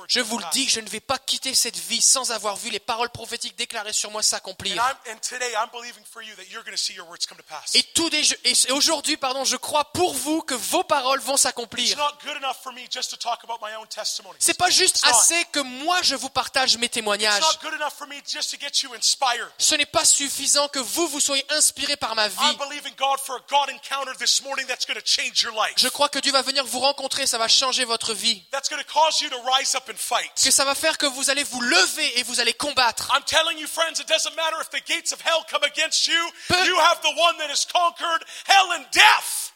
Je 0.07 0.19
vous 0.22 0.38
le 0.38 0.45
dis, 0.52 0.68
je 0.69 0.80
ne 0.80 0.88
vais 0.90 0.99
pas 0.99 1.18
quitter 1.18 1.53
cette 1.53 1.77
vie 1.77 2.02
sans 2.02 2.32
avoir 2.32 2.56
vu 2.56 2.69
les 2.69 2.80
paroles 2.80 3.10
prophétiques 3.10 3.56
déclarées 3.57 3.94
sur 3.94 4.11
moi 4.11 4.23
s'accomplir. 4.23 4.82
And, 4.82 4.88
I'm, 5.10 5.14
and 5.15 5.19
today 5.22 5.52
I'm 5.56 5.69
believing 5.73 6.03
for 6.10 6.22
you 6.22 6.34
that 6.36 6.44
you're 6.49 6.64
going 6.64 6.76
to 6.76 6.82
see 6.82 6.94
your 6.94 7.07
words 7.10 7.26
come 7.27 7.38
to 7.38 7.44
pass. 7.44 7.76
Et, 7.76 7.84
tout 7.94 8.10
des- 8.10 8.34
et 8.45 8.72
aujourd'hui, 8.72 9.18
pardon, 9.18 9.44
je 9.44 9.57
crois 9.57 9.86
pour 9.91 10.14
vous 10.14 10.41
que 10.41 10.53
vos 10.56 10.84
paroles 10.84 11.19
vont 11.22 11.34
It's 11.36 11.41
s'accomplir. 11.44 11.98
not 11.98 12.18
good 12.23 12.38
enough 12.38 12.57
for 12.64 12.72
me 12.73 12.82
just 12.90 13.10
to 13.11 13.18
talk 13.18 13.44
about 13.44 13.57
my 13.61 13.76
own 13.76 13.88
testimony. 13.88 14.36
C'est 14.40 14.53
pas 14.57 14.69
juste 14.69 15.02
assez 15.06 15.44
que 15.52 15.60
moi 15.60 16.02
je 16.03 16.15
vous 16.15 16.30
partage 16.30 16.77
mes 16.77 16.86
It's 16.86 16.94
témoignages. 16.94 17.41
not 17.41 17.60
good 17.61 17.73
enough 17.73 17.94
for 17.98 18.07
me 18.07 18.15
just 18.26 18.52
to 18.52 18.57
get 18.60 18.82
you 18.84 18.94
inspired. 18.94 19.49
Ce 19.57 19.76
n'est 19.76 19.86
pas 19.86 20.06
suffisant 20.06 20.68
que 20.69 20.80
vous 20.80 21.07
vous 21.07 21.19
soyez 21.19 21.45
inspirés 21.52 21.98
par 21.98 22.15
ma 22.15 22.27
vie. 22.30 22.36
believing 22.57 22.94
God 22.98 23.19
for 23.19 23.36
a 23.38 23.44
God 23.49 23.69
encounter 23.69 24.15
this 24.18 24.41
morning 24.44 24.65
that's 24.68 24.86
going 24.86 24.95
to 24.99 25.06
change 25.06 25.41
your 25.41 25.53
life. 25.53 25.73
Je 25.77 25.90
crois 25.90 26.10
que 26.10 26.19
Dieu 26.19 26.32
va 26.32 26.41
venir 26.41 26.64
vous 26.65 26.80
rencontrer, 26.80 27.27
ça 27.27 27.38
va 27.38 27.48
changer 27.48 27.84
votre 27.86 28.14
vie. 28.14 28.44
That's 28.51 28.69
going 28.69 28.81
to 28.81 28.88
cause 28.91 29.19
you 29.22 29.30
to 29.30 29.38
rise 29.57 29.76
up 29.76 29.89
and 29.89 29.97
fight. 29.97 30.31
Que 30.43 30.51
ça 30.51 30.65
va 30.65 30.76
faire 30.76 30.97
que 30.97 31.05
vous 31.05 31.30
allez 31.30 31.43
vous 31.43 31.61
lever 31.61 32.19
et 32.19 32.23
vous 32.23 32.39
allez 32.39 32.53
combattre. 32.53 33.11
I'm 33.15 33.23
telling 33.23 33.57
you, 33.57 33.67
friends, 33.67 33.99
it 33.99 34.07
doesn't 34.07 34.35
matter 34.35 34.57
if 34.61 34.69
the 34.69 34.84
gates 34.88 35.11
of 35.11 35.19
hell 35.22 35.43
come 35.49 35.63
against 35.63 36.07
you. 36.07 36.31
Peu- 36.47 36.65
You 36.65 36.80
have 36.80 37.01
the 37.01 37.15
one 37.17 37.38
that 37.39 37.49
has 37.49 37.65
conquered 37.65 38.23
hell 38.47 38.72
and 38.73 38.85
death. 38.91 39.51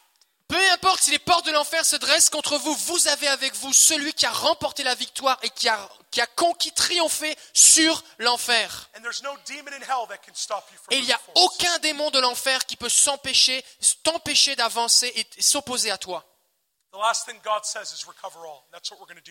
Peu 0.48 0.72
importe 0.72 1.04
si 1.04 1.12
les 1.12 1.20
portes 1.20 1.46
de 1.46 1.52
l'enfer 1.52 1.86
se 1.86 1.96
dressent 1.96 2.32
contre 2.32 2.58
vous, 2.58 2.74
vous 2.74 3.08
avez 3.08 3.28
avec 3.28 3.54
vous 3.58 3.72
celui 3.72 4.14
qui 4.14 4.26
a 4.26 4.32
remporté 4.32 4.82
la 4.82 4.96
victoire 4.96 5.38
et 5.44 5.50
qui 5.52 5.70
a, 5.70 5.88
qui 6.10 6.22
a 6.22 6.26
conquis, 6.26 6.72
triomphé 6.72 7.38
sur 7.54 8.04
l'enfer. 8.18 8.90
And 8.98 9.02
there's 9.04 9.22
no 9.22 9.38
demon 9.48 9.74
in 9.74 9.82
hell 9.84 10.08
that 10.10 10.18
can 10.26 10.34
stop 10.34 10.66
you 10.72 10.78
from 10.84 10.92
Et 10.92 10.98
il 10.98 11.06
n'y 11.06 11.14
a 11.14 11.22
aucun 11.36 11.78
démon 11.80 12.10
de 12.10 12.20
l'enfer 12.20 12.66
qui 12.66 12.76
peut 12.78 12.90
s'empêcher, 12.90 13.64
t'empêcher 14.04 14.56
d'avancer 14.56 15.14
et 15.16 15.42
s'opposer 15.42 15.92
à 15.92 16.00
toi. 16.00 16.26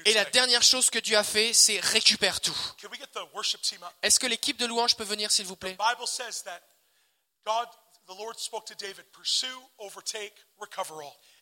Et 0.04 0.14
la 0.14 0.24
dernière 0.26 0.62
chose 0.62 0.90
que 0.90 0.98
Dieu 0.98 1.16
a 1.16 1.24
fait, 1.24 1.52
c'est 1.52 1.80
récupère 1.80 2.40
tout. 2.40 2.56
Can 2.80 2.88
we 2.88 2.98
get 2.98 3.06
the 3.08 3.34
worship 3.34 3.60
team 3.62 3.82
up? 3.82 3.92
Est-ce 4.02 4.20
que 4.20 4.26
l'équipe 4.26 4.56
de 4.58 4.66
louange 4.66 4.96
peut 4.96 5.04
venir, 5.04 5.30
s'il 5.30 5.46
vous 5.46 5.56
plaît? 5.56 5.76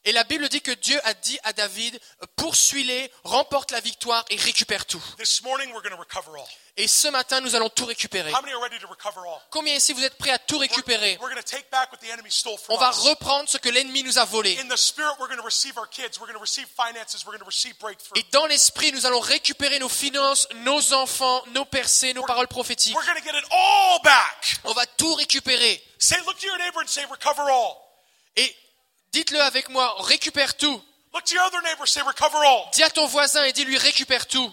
Et 0.06 0.12
la 0.12 0.22
Bible 0.22 0.48
dit 0.48 0.60
que 0.60 0.70
Dieu 0.70 0.98
a 1.02 1.14
dit 1.14 1.36
à 1.42 1.52
David, 1.52 1.98
poursuis-les, 2.36 3.10
remporte 3.24 3.72
la 3.72 3.80
victoire 3.80 4.24
et 4.30 4.36
récupère 4.36 4.86
tout. 4.86 5.02
Et 6.76 6.86
ce 6.86 7.08
matin, 7.08 7.40
nous 7.40 7.56
allons 7.56 7.68
tout 7.70 7.86
récupérer. 7.86 8.30
Combien 9.50 9.74
ici 9.74 9.92
vous 9.92 10.04
êtes 10.04 10.16
prêts 10.16 10.30
à 10.30 10.38
tout 10.38 10.58
récupérer? 10.58 11.18
We're 11.20 11.28
going 11.28 11.42
to 11.42 11.42
take 11.42 11.68
back 11.72 11.90
what 11.90 11.98
the 11.98 12.12
enemy 12.12 12.30
stole 12.30 12.56
from 12.56 12.76
On 12.76 12.78
va 12.78 12.90
reprendre 12.90 13.48
ce 13.48 13.58
que 13.58 13.68
l'ennemi 13.68 14.04
nous 14.04 14.16
a 14.16 14.24
volé. 14.24 14.56
In 14.60 14.68
the 14.68 14.76
spirit, 14.76 15.10
we're 15.18 15.26
going 15.26 15.40
to 15.40 15.44
receive 15.44 15.76
our 15.76 15.88
kids. 15.88 16.20
We're 16.20 16.28
going 16.28 16.34
to 16.34 16.40
receive 16.40 16.68
finances. 16.68 17.24
We're 17.26 17.32
going 17.32 17.40
to 17.40 17.44
receive 17.44 17.76
breakthrough. 17.80 18.16
Et 18.16 18.24
dans 18.30 18.46
l'esprit, 18.46 18.92
nous 18.92 19.06
allons 19.06 19.18
récupérer 19.18 19.80
nos 19.80 19.88
finances, 19.88 20.46
nos 20.62 20.92
enfants, 20.92 21.42
nos 21.48 21.64
percées, 21.64 22.14
nos 22.14 22.22
paroles 22.22 22.46
prophétiques. 22.46 22.96
On 24.62 24.72
va 24.72 24.86
tout 24.86 25.14
récupérer. 25.14 25.82
Say, 25.98 26.16
look 26.26 26.38
to 26.38 26.46
your 26.46 26.58
neighbor 26.58 26.80
and 26.80 26.86
say, 26.86 27.04
recover 27.10 27.50
all. 27.50 27.82
Et 28.36 28.54
dites-le 29.12 29.40
avec 29.40 29.68
moi, 29.68 29.94
récupère 30.02 30.56
tout. 30.56 30.82
Look 31.12 31.24
to 31.24 31.34
your 31.34 31.44
other 31.44 31.62
neighbor, 31.62 31.86
say, 31.86 32.00
recover 32.02 32.44
all. 32.44 32.70
Dis 32.72 32.82
à 32.82 32.90
ton 32.90 33.06
voisin 33.06 33.44
et 33.44 33.52
dis-lui, 33.52 33.78
récupère 33.78 34.26
tout. 34.26 34.52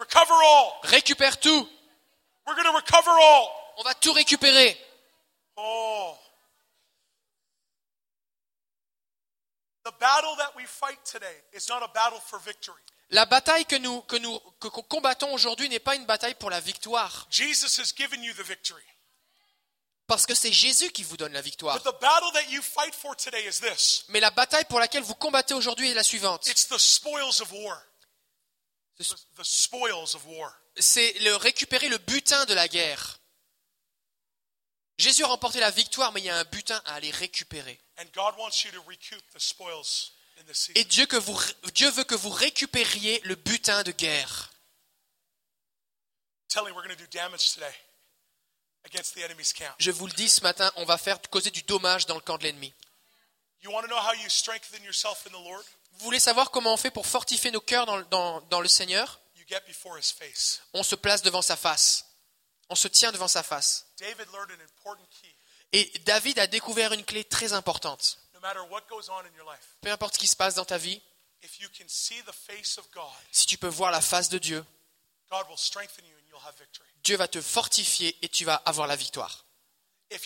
Recover 0.00 0.32
all. 0.34 0.72
Récupère 0.82 1.38
tout. 1.38 1.68
We're 2.46 2.56
to 2.56 2.72
recover 2.72 3.10
all. 3.10 3.48
On 3.78 3.82
va 3.82 3.94
tout 3.94 4.12
récupérer. 4.12 4.76
Oh. 5.56 6.16
The 9.84 9.92
battle 9.98 10.36
that 10.38 10.52
we 10.56 10.64
fight 10.66 10.98
today 11.04 11.42
is 11.52 11.68
not 11.68 11.82
a 11.82 11.88
battle 11.88 12.20
for 12.20 12.38
victory. 12.40 12.80
La 13.10 13.26
bataille 13.26 13.66
que 13.66 13.76
nous, 13.76 14.00
que 14.02 14.16
nous 14.16 14.38
que- 14.60 14.68
que 14.68 14.80
combattons 14.82 15.32
aujourd'hui 15.34 15.68
n'est 15.68 15.80
pas 15.80 15.96
une 15.96 16.06
bataille 16.06 16.34
pour 16.34 16.50
la 16.50 16.60
victoire, 16.60 17.26
Jesus 17.30 17.78
has 17.80 17.92
given 17.94 18.22
you 18.22 18.32
the 18.34 18.42
victory. 18.42 18.82
Parce 20.06 20.26
que 20.26 20.34
c'est 20.34 20.52
Jésus 20.52 20.90
qui 20.90 21.04
vous 21.04 21.16
donne 21.16 21.32
la 21.32 21.40
victoire. 21.40 21.80
Mais 24.08 24.20
la 24.20 24.30
bataille 24.30 24.64
pour 24.64 24.80
laquelle 24.80 25.02
vous 25.02 25.14
combattez 25.14 25.54
aujourd'hui 25.54 25.90
est 25.90 25.94
la 25.94 26.02
suivante. 26.02 26.46
C'est 30.76 31.12
le 31.20 31.36
récupérer 31.36 31.88
le 31.88 31.98
butin 31.98 32.44
de 32.44 32.54
la 32.54 32.68
guerre. 32.68 33.18
Jésus 34.98 35.24
a 35.24 35.26
remporté 35.26 35.58
la 35.60 35.70
victoire, 35.70 36.12
mais 36.12 36.20
il 36.20 36.24
y 36.24 36.30
a 36.30 36.36
un 36.36 36.44
butin 36.44 36.80
à 36.84 36.94
aller 36.94 37.10
récupérer. 37.10 37.80
Et 40.74 40.84
Dieu, 40.84 41.06
que 41.06 41.16
vous, 41.16 41.38
Dieu 41.74 41.90
veut 41.90 42.04
que 42.04 42.14
vous 42.14 42.30
récupériez 42.30 43.20
le 43.24 43.34
butin 43.34 43.82
de 43.82 43.92
guerre. 43.92 44.50
Je 49.78 49.90
vous 49.90 50.06
le 50.06 50.12
dis 50.12 50.28
ce 50.28 50.40
matin, 50.42 50.70
on 50.76 50.84
va 50.84 50.98
faire 50.98 51.20
causer 51.30 51.50
du 51.50 51.62
dommage 51.62 52.06
dans 52.06 52.14
le 52.16 52.20
camp 52.20 52.38
de 52.38 52.42
l'ennemi. 52.44 52.72
Vous 55.92 56.04
voulez 56.04 56.18
savoir 56.20 56.50
comment 56.50 56.74
on 56.74 56.76
fait 56.76 56.90
pour 56.90 57.06
fortifier 57.06 57.50
nos 57.50 57.60
cœurs 57.60 57.86
dans, 57.86 58.00
dans- 58.02 58.40
dans 58.42 58.60
le 58.60 58.68
Seigneur? 58.68 59.20
You 59.36 59.44
get 59.48 59.60
before 59.66 59.98
his 59.98 60.12
face. 60.12 60.60
On 60.72 60.82
se 60.82 60.94
place 60.96 61.22
devant 61.22 61.42
sa 61.42 61.56
face. 61.56 62.06
On 62.70 62.74
se 62.74 62.88
tient 62.88 63.12
devant 63.12 63.28
sa 63.28 63.42
face. 63.42 63.86
Et 65.72 65.90
David 66.00 66.38
a 66.38 66.46
découvert 66.46 66.92
une 66.92 67.04
clé 67.04 67.24
très 67.24 67.52
importante. 67.52 68.18
No 68.34 68.40
matter 68.40 68.60
what 68.70 68.82
goes 68.90 69.08
on 69.10 69.20
in 69.20 69.34
your 69.36 69.50
life, 69.50 69.60
Peu 69.80 69.90
importe 69.92 70.14
ce 70.14 70.18
qui 70.18 70.28
se 70.28 70.36
passe 70.36 70.54
dans 70.54 70.64
ta 70.64 70.78
vie, 70.78 71.00
si 73.30 73.46
tu 73.46 73.58
peux 73.58 73.68
voir 73.68 73.90
la 73.90 74.00
face 74.00 74.28
de 74.28 74.38
Dieu, 74.38 74.64
Dieu 77.04 77.16
va 77.16 77.28
te 77.28 77.40
fortifier 77.40 78.16
et 78.22 78.28
tu 78.28 78.44
vas 78.44 78.56
avoir 78.64 78.86
la 78.86 78.96
victoire. 78.96 79.44
Uh. 80.10 80.16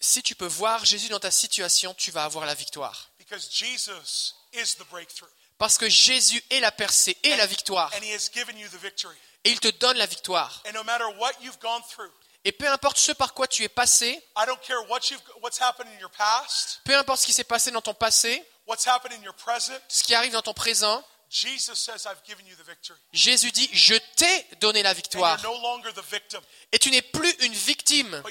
Si 0.00 0.22
tu 0.22 0.34
peux 0.34 0.46
voir 0.46 0.84
Jésus 0.84 1.08
dans 1.08 1.20
ta 1.20 1.30
situation, 1.30 1.94
tu 1.94 2.10
vas 2.10 2.24
avoir 2.24 2.46
la 2.46 2.54
victoire. 2.54 3.10
Parce 5.58 5.78
que 5.78 5.88
Jésus 5.88 6.42
est 6.50 6.60
la 6.60 6.72
percée 6.72 7.16
et 7.22 7.36
la 7.36 7.46
victoire. 7.46 7.92
And 7.94 8.02
he 8.02 8.12
has 8.14 8.30
given 8.32 8.58
you 8.58 8.68
the 8.68 8.80
victory. 8.82 9.16
Et 9.44 9.50
il 9.50 9.58
te 9.58 9.68
donne 9.68 9.96
la 9.96 10.06
victoire. 10.06 10.62
And 10.66 10.72
no 10.72 10.84
matter 10.84 11.04
what 11.18 11.32
you've 11.40 11.58
gone 11.58 11.82
through, 11.90 12.12
Et 12.44 12.52
peu 12.52 12.68
importe 12.68 12.98
ce 12.98 13.12
par 13.12 13.34
quoi 13.34 13.46
tu 13.46 13.62
es 13.62 13.68
passé, 13.68 14.20
peu 16.84 16.96
importe 16.96 17.20
ce 17.20 17.26
qui 17.26 17.32
s'est 17.32 17.44
passé 17.44 17.70
dans 17.70 17.80
ton 17.80 17.94
passé, 17.94 18.44
what's 18.66 18.86
happened 18.86 19.12
in 19.12 19.22
your 19.22 19.34
present, 19.34 19.78
ce 19.88 20.02
qui 20.02 20.14
arrive 20.14 20.32
dans 20.32 20.42
ton 20.42 20.54
présent, 20.54 21.04
Jesus 21.32 21.78
says, 21.78 22.06
I've 22.06 22.22
given 22.24 22.44
you 22.46 22.54
the 22.56 22.62
victory. 22.62 22.98
Jésus 23.14 23.50
dit, 23.52 23.70
je 23.72 23.94
t'ai 24.16 24.46
donné 24.60 24.82
la 24.82 24.92
victoire. 24.92 25.40
Et 26.72 26.78
tu 26.78 26.90
n'es 26.90 27.00
plus 27.00 27.34
une 27.40 27.54
victime, 27.54 28.22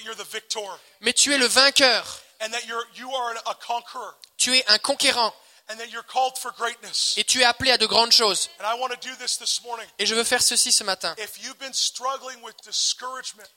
mais 1.01 1.13
tu 1.13 1.33
es 1.33 1.37
le 1.39 1.47
vainqueur. 1.47 2.21
And 2.43 2.49
that 2.51 2.65
you're, 2.67 2.83
you 2.95 3.13
are 3.13 3.35
a 3.45 3.55
conqueror. 3.55 4.15
Tu 4.37 4.55
es 4.55 4.63
un 4.67 4.77
conquérant. 4.79 5.33
Et 7.17 7.23
tu 7.23 7.41
es 7.41 7.43
appelé 7.43 7.71
à 7.71 7.77
de 7.77 7.85
grandes 7.85 8.11
choses. 8.11 8.49
Et 9.99 10.05
je 10.05 10.15
veux 10.15 10.23
faire 10.23 10.41
ceci 10.41 10.71
ce 10.71 10.83
matin. 10.83 11.15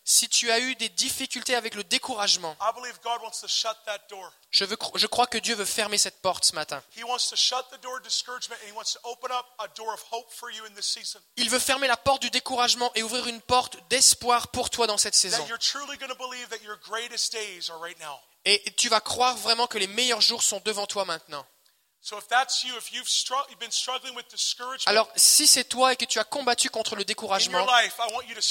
Si 0.05 0.28
tu 0.28 0.51
as 0.51 0.59
eu 0.61 0.74
des 0.77 0.89
difficultés 0.89 1.55
avec 1.55 1.74
le 1.74 1.85
découragement, 1.85 2.57
je, 4.51 4.65
veux, 4.65 4.77
je 4.95 5.07
crois 5.07 5.27
que 5.27 5.39
Dieu 5.39 5.55
veut 5.55 5.65
fermer 5.65 5.99
cette 5.99 6.20
porte 6.20 6.45
ce 6.45 6.55
matin. 6.55 6.82
Il 11.36 11.51
veut 11.51 11.59
fermer 11.59 11.86
la 11.89 11.97
porte 11.97 12.23
du 12.23 12.31
découragement 12.31 12.91
et 12.95 13.03
ouvrir 13.03 13.27
une 13.27 13.41
porte 13.41 13.77
d'espoir 13.89 14.49
pour 14.49 14.70
toi 14.70 14.86
dans 14.86 14.99
cette 14.99 15.15
saison. 15.15 15.45
Et 18.47 18.73
tu 18.77 18.89
vas 18.89 19.01
croire 19.01 19.36
vraiment 19.39 19.66
que 19.66 19.78
les 19.78 19.86
meilleurs 19.86 20.20
jours 20.20 20.43
sont 20.43 20.61
devant 20.65 20.86
toi 20.86 21.05
maintenant. 21.05 21.47
Alors, 24.86 25.10
si 25.16 25.47
c'est 25.47 25.64
toi 25.64 25.93
et 25.93 25.97
que 25.97 26.05
tu 26.05 26.18
as 26.18 26.24
combattu 26.24 26.68
contre 26.68 26.97
le 26.97 27.05
découragement 27.05 27.64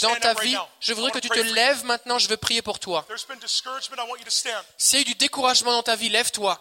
dans 0.02 0.16
ta 0.16 0.34
vie, 0.36 0.58
je 0.80 0.94
voudrais 0.94 1.12
que 1.12 1.20
tu 1.20 1.30
te 1.30 1.40
lèves 1.40 1.86
maintenant, 1.86 2.18
je 2.18 2.28
veux 2.28 2.38
prier 2.38 2.64
pour 2.64 2.80
toi. 2.80 3.02
If 3.02 3.08
There's 3.08 3.28
been 3.28 3.40
discouragement. 3.40 3.98
I 3.98 4.10
want 4.10 4.18
you 4.18 4.26
to 4.26 4.32
stand. 4.32 4.64
S'il 4.78 4.96
y 4.96 4.98
a 5.00 5.02
eu 5.02 5.06
du 5.06 5.16
découragement 5.16 5.72
dans 5.72 5.84
ta 5.84 5.96
vie, 5.96 6.10
lève-toi. 6.10 6.60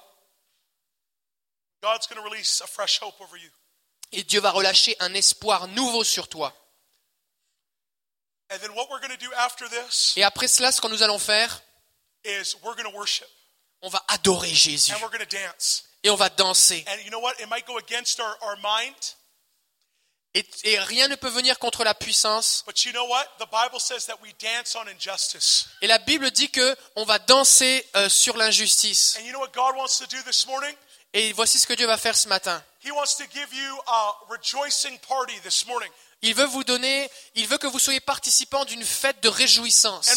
Et 4.13 4.25
Dieu 4.25 4.41
va 4.41 4.51
relâcher 4.51 4.95
un 5.01 5.15
espoir 5.15 5.69
nouveau 5.69 6.05
sur 6.05 6.29
toi. 6.29 6.55
Et 10.17 10.25
après 10.25 10.49
cela, 10.49 10.71
ce 10.71 10.81
que 10.83 10.89
nous 10.89 11.03
allons 11.03 11.19
faire, 11.19 11.63
on 13.81 13.89
va 13.89 14.05
adorer 14.09 14.55
Jésus. 14.55 14.93
Et 16.05 16.11
on 16.11 16.17
va 16.17 16.29
danser. 16.31 16.85
And 16.89 16.99
you 17.05 17.11
know 17.11 17.21
what? 17.21 17.35
It 17.41 17.49
might 17.49 17.67
go 17.67 17.79
against 17.79 18.19
our, 18.21 18.37
our 18.43 18.57
mind, 18.57 18.95
Et, 20.35 20.47
et 20.65 20.79
rien 20.79 21.09
ne 21.09 21.15
peut 21.15 21.29
venir 21.29 21.59
contre 21.59 21.85
la 21.85 21.93
puissance. 21.95 22.63
but 22.67 22.85
you 22.87 22.93
know 22.93 23.05
what? 23.05 23.25
The 23.39 23.47
Bible 23.53 23.79
says 23.79 24.07
that 24.07 24.17
we 24.23 24.33
dance 24.41 24.75
on 24.75 24.89
injustice. 24.89 25.69
Et 25.83 25.87
la 25.87 25.99
Bible 25.99 26.31
dit 26.31 26.49
que 26.51 26.75
on 26.97 27.05
va 27.05 27.19
danser 27.19 27.87
euh, 27.97 28.09
sur 28.09 28.37
l'injustice. 28.39 29.17
And 29.19 29.27
you 29.27 29.33
know 29.33 29.41
what 29.41 29.53
God 29.53 29.77
wants 29.77 29.99
to 29.99 30.07
do 30.07 30.17
this 30.25 30.47
morning? 30.47 30.75
Et 31.13 31.35
voici 31.35 31.59
ce 31.59 31.67
que 31.67 31.75
Dieu 31.75 31.87
va 31.87 31.99
faire 31.99 32.17
ce 32.17 32.29
matin. 32.29 32.65
He 32.83 32.91
wants 32.91 33.17
to 33.19 33.25
give 33.31 33.53
you 33.53 33.79
a 33.87 34.15
rejoicing 34.31 34.99
party 35.01 35.39
this 35.43 35.67
morning. 35.67 35.91
Il 36.23 36.35
veut 36.35 36.45
vous 36.47 36.63
donner, 36.63 37.11
il 37.35 37.49
veut 37.49 37.59
que 37.59 37.67
vous 37.67 37.81
soyez 37.81 38.01
participants 38.01 38.65
d'une 38.65 38.85
fête 38.85 39.21
de 39.23 39.29
réjouissance. 39.29 40.09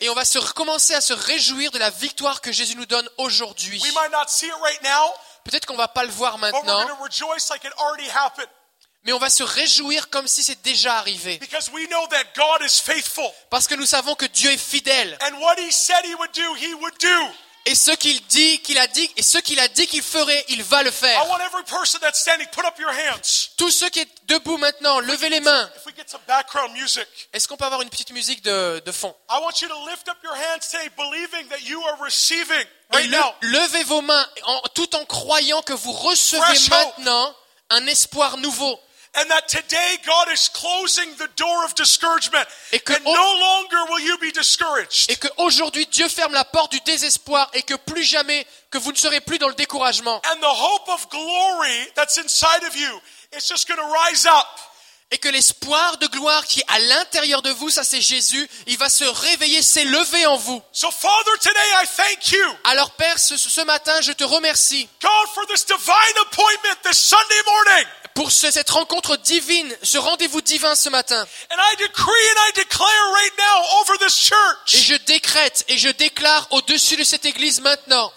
Et 0.00 0.08
on 0.08 0.14
va 0.14 0.24
se 0.24 0.38
recommencer 0.38 0.94
à 0.94 1.00
se 1.00 1.12
réjouir 1.12 1.70
de 1.70 1.78
la 1.78 1.90
victoire 1.90 2.40
que 2.40 2.50
Jésus 2.50 2.74
nous 2.76 2.86
donne 2.86 3.08
aujourd'hui. 3.18 3.80
We 3.80 3.94
might 3.94 4.10
not 4.10 4.26
see 4.28 4.46
it 4.46 4.54
right 4.60 4.82
now, 4.82 5.14
Peut-être 5.44 5.66
qu'on 5.66 5.76
va 5.76 5.88
pas 5.88 6.04
le 6.04 6.10
voir 6.10 6.38
maintenant, 6.38 6.84
going 6.84 6.96
to 6.96 7.02
rejoice 7.02 7.50
like 7.50 7.64
it 7.64 7.72
already 7.78 8.08
happened 8.10 8.48
mais 9.04 9.12
on 9.12 9.18
va 9.18 9.30
se 9.30 9.42
réjouir 9.42 10.10
comme 10.10 10.28
si 10.28 10.42
c'est 10.44 10.62
déjà 10.62 10.96
arrivé. 10.98 11.38
because 11.38 11.70
we 11.72 11.88
know 11.88 12.06
that 12.08 12.24
God 12.36 12.62
is 12.62 12.80
faithful. 12.80 13.28
Parce 13.50 13.66
que 13.66 13.74
nous 13.74 13.86
savons 13.86 14.14
que 14.14 14.26
Dieu 14.26 14.50
est 14.50 14.58
fidèle. 14.58 15.18
Et 17.64 17.76
ce 17.76 17.92
qu'il 17.92 18.20
dit, 18.26 18.58
qu'il 18.62 18.76
a 18.78 18.88
dit, 18.88 19.08
et 19.16 19.22
ce 19.22 19.38
qu'il 19.38 19.60
a 19.60 19.68
dit 19.68 19.86
qu'il 19.86 20.02
ferait, 20.02 20.44
il 20.48 20.64
va 20.64 20.82
le 20.82 20.90
faire. 20.90 21.22
Tous 23.56 23.70
ceux 23.70 23.88
qui 23.88 24.00
sont 24.00 24.06
debout 24.26 24.56
maintenant, 24.56 24.98
levez 24.98 25.28
les 25.28 25.38
mains. 25.40 25.70
Est-ce 27.32 27.46
qu'on 27.46 27.56
peut 27.56 27.64
avoir 27.64 27.82
une 27.82 27.88
petite 27.90 28.10
musique 28.10 28.42
de, 28.42 28.82
de 28.84 28.90
fond? 28.92 29.14
Et 32.98 33.06
le- 33.06 33.16
levez 33.42 33.84
vos 33.84 34.00
mains 34.02 34.26
en- 34.44 34.62
tout 34.74 34.96
en 34.96 35.04
croyant 35.04 35.62
que 35.62 35.72
vous 35.72 35.92
recevez 35.92 36.40
maintenant 36.70 37.34
un 37.70 37.86
espoir 37.86 38.38
nouveau. 38.38 38.78
And 39.14 39.26
that 39.28 39.42
today 39.46 39.98
God 40.06 40.32
is 40.32 40.48
closing 40.48 41.14
the 41.16 41.28
door 41.36 41.64
of 41.66 41.74
discouragement. 41.74 42.46
Et 42.72 42.80
que 42.80 42.94
and 42.94 43.04
au- 43.04 43.12
no 43.14 43.34
longer 43.40 43.76
will 43.90 44.00
you 44.00 44.16
be 44.18 44.32
discouraged. 44.32 45.10
Et 45.10 45.16
qu'aujourd'hui 45.16 45.86
Dieu 45.86 46.08
ferme 46.08 46.32
la 46.32 46.44
porte 46.44 46.72
du 46.72 46.80
désespoir 46.80 47.50
et 47.52 47.62
que 47.62 47.74
plus 47.74 48.04
jamais, 48.04 48.46
que 48.70 48.78
vous 48.78 48.90
ne 48.90 48.96
serez 48.96 49.20
plus 49.20 49.38
dans 49.38 49.48
le 49.48 49.54
découragement. 49.54 50.22
And 50.32 50.40
the 50.40 50.46
hope 50.46 50.88
of 50.88 51.08
glory 51.10 51.88
that's 51.94 52.16
inside 52.16 52.64
of 52.66 52.74
you 52.74 52.90
is 53.36 53.46
just 53.46 53.68
going 53.68 53.76
to 53.76 53.86
rise 54.08 54.24
up. 54.24 54.46
Et 55.10 55.18
que 55.18 55.28
l'espoir 55.28 55.98
de 55.98 56.06
gloire 56.06 56.46
qui 56.46 56.60
est 56.60 56.64
à 56.68 56.78
l'intérieur 56.78 57.42
de 57.42 57.50
vous, 57.50 57.68
ça 57.68 57.84
c'est 57.84 58.00
Jésus, 58.00 58.48
il 58.66 58.78
va 58.78 58.88
se 58.88 59.04
réveiller, 59.04 59.60
s'élever 59.60 60.24
en 60.24 60.38
vous. 60.38 60.62
So, 60.72 60.90
Father, 60.90 61.32
today 61.38 61.82
I 61.82 61.86
thank 61.86 62.28
you, 62.32 62.46
Alors 62.64 62.92
Père, 62.92 63.18
ce, 63.18 63.36
ce 63.36 63.60
matin, 63.60 64.00
je 64.00 64.12
te 64.12 64.24
remercie 64.24 64.88
Pour 68.14 68.30
ce- 68.30 68.50
cette 68.50 68.68
rencontre 68.70 69.16
divine, 69.16 69.74
ce 69.82 69.96
rendez-vous 69.96 70.42
divin 70.42 70.74
ce 70.74 70.88
matin. 70.90 71.26
And 71.50 71.56
I 71.56 71.76
decree 71.76 72.30
and 72.30 72.40
I 72.48 72.52
declare 72.54 73.12
right 73.14 73.32
now 73.38 73.80
over 73.80 73.98
this 73.98 74.16
Et 74.26 74.28
church 74.28 74.84
je 74.86 74.94
décrète 75.06 75.64
et 75.68 75.78
je 75.78 75.88
déclare 75.88 76.46
au-dessus 76.50 76.96
de 76.96 77.04
cette 77.04 77.24
église 77.24 77.60
maintenant 77.60 78.12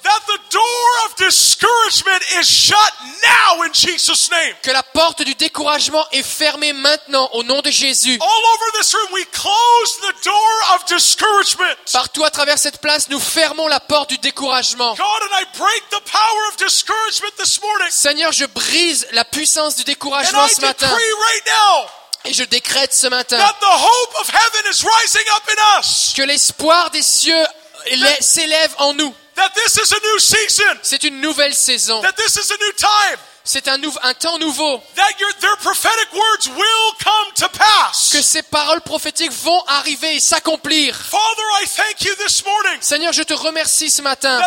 que 4.61 4.72
la 4.72 4.84
porte 4.84 5.22
du 5.22 5.34
découragement 5.35 6.05
est 6.11 6.23
fermée 6.23 6.73
maintenant 6.73 7.30
au 7.34 7.43
nom 7.43 7.61
de 7.61 7.69
Jésus. 7.72 8.19
Partout 11.93 12.23
à 12.26 12.30
travers 12.31 12.57
cette 12.57 12.81
place, 12.81 13.07
nous 13.09 13.19
fermons 13.19 13.67
la 13.67 13.80
porte 13.80 14.09
du 14.09 14.17
découragement. 14.17 14.95
Seigneur, 17.91 18.31
je 18.31 18.45
brise 18.45 19.07
la 19.11 19.23
puissance 19.23 19.76
du 19.77 19.85
découragement 19.86 20.48
ce 20.48 20.62
matin. 20.62 20.88
decree 20.88 21.12
right 21.30 21.45
now 21.48 21.88
Et 22.26 22.34
je 22.34 22.44
décrète 22.44 22.94
ce 22.94 23.07
matin 23.07 23.38
that 23.38 23.56
the 23.62 23.66
hope 23.66 24.16
of 24.22 24.28
heaven 24.30 24.72
is 24.72 24.84
rising 24.84 25.28
up 25.36 25.44
in 25.49 25.80
us. 25.80 26.14
que 26.16 26.24
l'espoir 26.24 26.90
des 26.91 27.02
cieux 27.03 27.45
lè- 27.91 28.22
s'élève 28.22 28.74
en 28.80 28.94
nous. 28.94 29.14
That 29.36 29.49
this 29.53 29.76
is 29.76 29.94
a 29.94 29.99
new 30.02 30.20
season. 30.20 30.78
C'est 30.82 31.03
une 31.03 31.20
nouvelle 31.22 31.53
saison. 31.53 32.02
C'est 33.47 33.67
un, 33.67 33.77
temps 34.15 34.39
nouveau. 34.39 34.81
Que 38.11 38.22
ces 38.23 38.41
paroles 38.41 38.81
prophétiques 38.81 39.31
vont 39.31 39.63
arriver 39.67 40.15
et 40.15 40.19
s'accomplir. 40.19 40.99
Seigneur, 42.81 43.13
je 43.13 43.22
te 43.22 43.35
remercie 43.35 43.91
ce 43.91 44.01
matin 44.01 44.41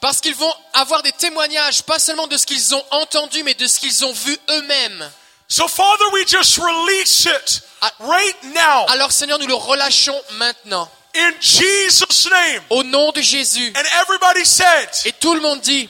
parce 0.00 0.20
qu'ils 0.20 0.34
vont 0.34 0.54
avoir 0.72 1.02
des 1.02 1.12
témoignages, 1.12 1.82
pas 1.82 1.98
seulement 1.98 2.26
de 2.26 2.36
ce 2.38 2.46
qu'ils 2.46 2.74
ont 2.74 2.84
entendu, 2.92 3.42
mais 3.42 3.54
de 3.54 3.66
ce 3.66 3.78
qu'ils 3.78 4.04
ont 4.06 4.12
vu 4.12 4.38
eux-mêmes. 4.50 5.10
So, 5.48 5.68
Father, 5.68 6.06
we 6.12 6.26
just 6.26 6.58
release 6.58 7.26
it 7.26 7.62
Ah. 7.82 7.92
right 8.00 8.42
now 8.54 8.86
Alors 8.88 9.12
Seigneur, 9.12 9.38
nous 9.38 9.46
le 9.46 9.54
relâchons 9.54 10.20
maintenant. 10.32 10.90
In 11.16 11.34
Jesus' 11.40 12.28
name. 12.30 12.60
Au 12.70 12.82
nom 12.84 13.12
de 13.12 13.20
Jésus. 13.20 13.72
And 13.74 13.84
everybody 14.02 14.44
said, 14.44 14.88
Et 15.04 15.12
tout 15.12 15.34
le 15.34 15.40
monde 15.40 15.60
dit, 15.60 15.88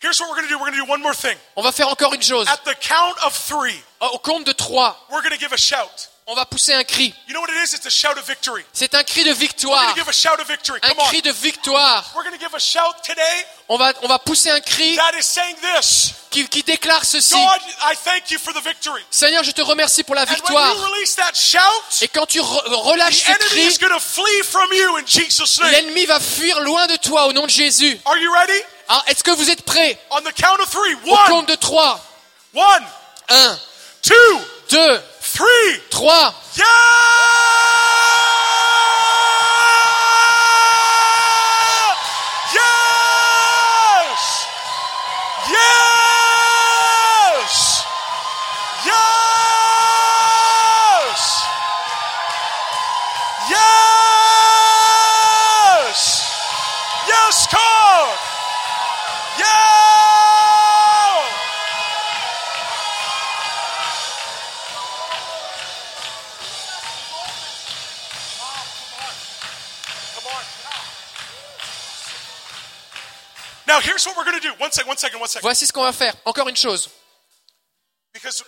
here's 0.00 0.18
what 0.20 0.28
we're 0.28 0.36
going 0.36 0.48
to 0.48 0.54
do. 0.54 0.58
We're 0.58 0.70
going 0.70 0.80
to 0.80 0.84
do 0.84 0.90
one 0.90 1.02
more 1.02 1.14
thing. 1.14 1.36
on 1.56 1.62
va 1.62 1.72
faire 1.72 1.88
encore 1.88 2.12
une 2.14 2.22
chose. 2.22 2.48
At 2.48 2.64
the 2.64 2.74
count 2.80 3.16
of 3.24 3.32
three, 3.32 3.80
Au 4.00 4.18
compte 4.18 4.44
de 4.46 4.52
trois, 4.52 4.96
we're 5.10 5.22
going 5.22 5.32
to 5.32 5.38
give 5.38 5.52
a 5.52 5.58
shout. 5.58 6.08
On 6.26 6.34
va 6.34 6.46
pousser 6.46 6.72
un 6.72 6.84
cri. 6.84 7.14
C'est 8.72 8.94
un 8.94 9.04
cri 9.04 9.24
de 9.24 9.32
victoire. 9.32 9.94
to 9.94 10.00
give 10.00 10.08
a 10.08 10.12
shout 10.12 10.40
of 10.40 10.48
victory. 10.48 10.80
Un 10.82 10.94
cri 10.94 11.20
de 11.20 11.30
victoire. 11.30 12.10
We're 12.14 12.24
going 12.24 12.36
to 12.36 12.42
give 12.42 12.54
a 12.54 12.58
shout 12.58 12.94
today 13.04 13.46
On 13.68 13.76
va, 13.76 13.92
on 14.02 14.08
va 14.08 14.18
pousser 14.18 14.50
un 14.50 14.60
cri 14.60 14.96
that 14.96 15.12
is 15.18 15.22
saying 15.22 15.56
this 15.56 16.14
qui, 16.30 16.48
qui 16.48 16.62
déclare 16.62 17.04
ceci. 17.04 17.34
God, 17.34 17.60
I 17.82 17.94
thank 18.04 18.30
you 18.30 18.38
for 18.38 18.54
the 18.54 18.62
victory. 18.64 19.02
Seigneur, 19.10 19.44
je 19.44 19.50
te 19.52 19.60
remercie 19.62 20.02
pour 20.02 20.14
la 20.14 20.24
victoire. 20.24 20.74
Et 22.00 22.08
quand 22.08 22.26
tu 22.26 22.40
re- 22.40 22.74
relâches 22.74 23.22
ce 23.24 23.32
cri, 23.32 23.78
l'ennemi 25.70 26.06
va 26.06 26.20
fuir 26.20 26.60
loin 26.60 26.86
de 26.86 26.96
toi 26.96 27.26
au 27.26 27.32
nom 27.32 27.44
de 27.44 27.50
Jésus. 27.50 28.00
Alors, 28.88 29.04
est-ce 29.06 29.22
que 29.22 29.30
vous 29.30 29.50
êtes 29.50 29.62
prêts? 29.62 29.98
On 30.10 30.20
the 30.22 30.32
count 30.34 30.60
of 30.60 30.70
three. 30.70 30.94
Au 31.06 31.16
compte 31.28 31.48
de 31.48 31.54
trois. 31.54 32.00
one, 32.54 32.84
Un, 33.28 33.58
deux, 34.70 35.00
three. 35.34 35.80
trois. 35.90 36.32
Voici 75.42 75.66
ce 75.66 75.72
qu'on 75.72 75.82
va 75.82 75.92
faire. 75.92 76.14
Encore 76.24 76.48
une 76.48 76.56
chose. 76.56 76.88
Because 78.12 78.42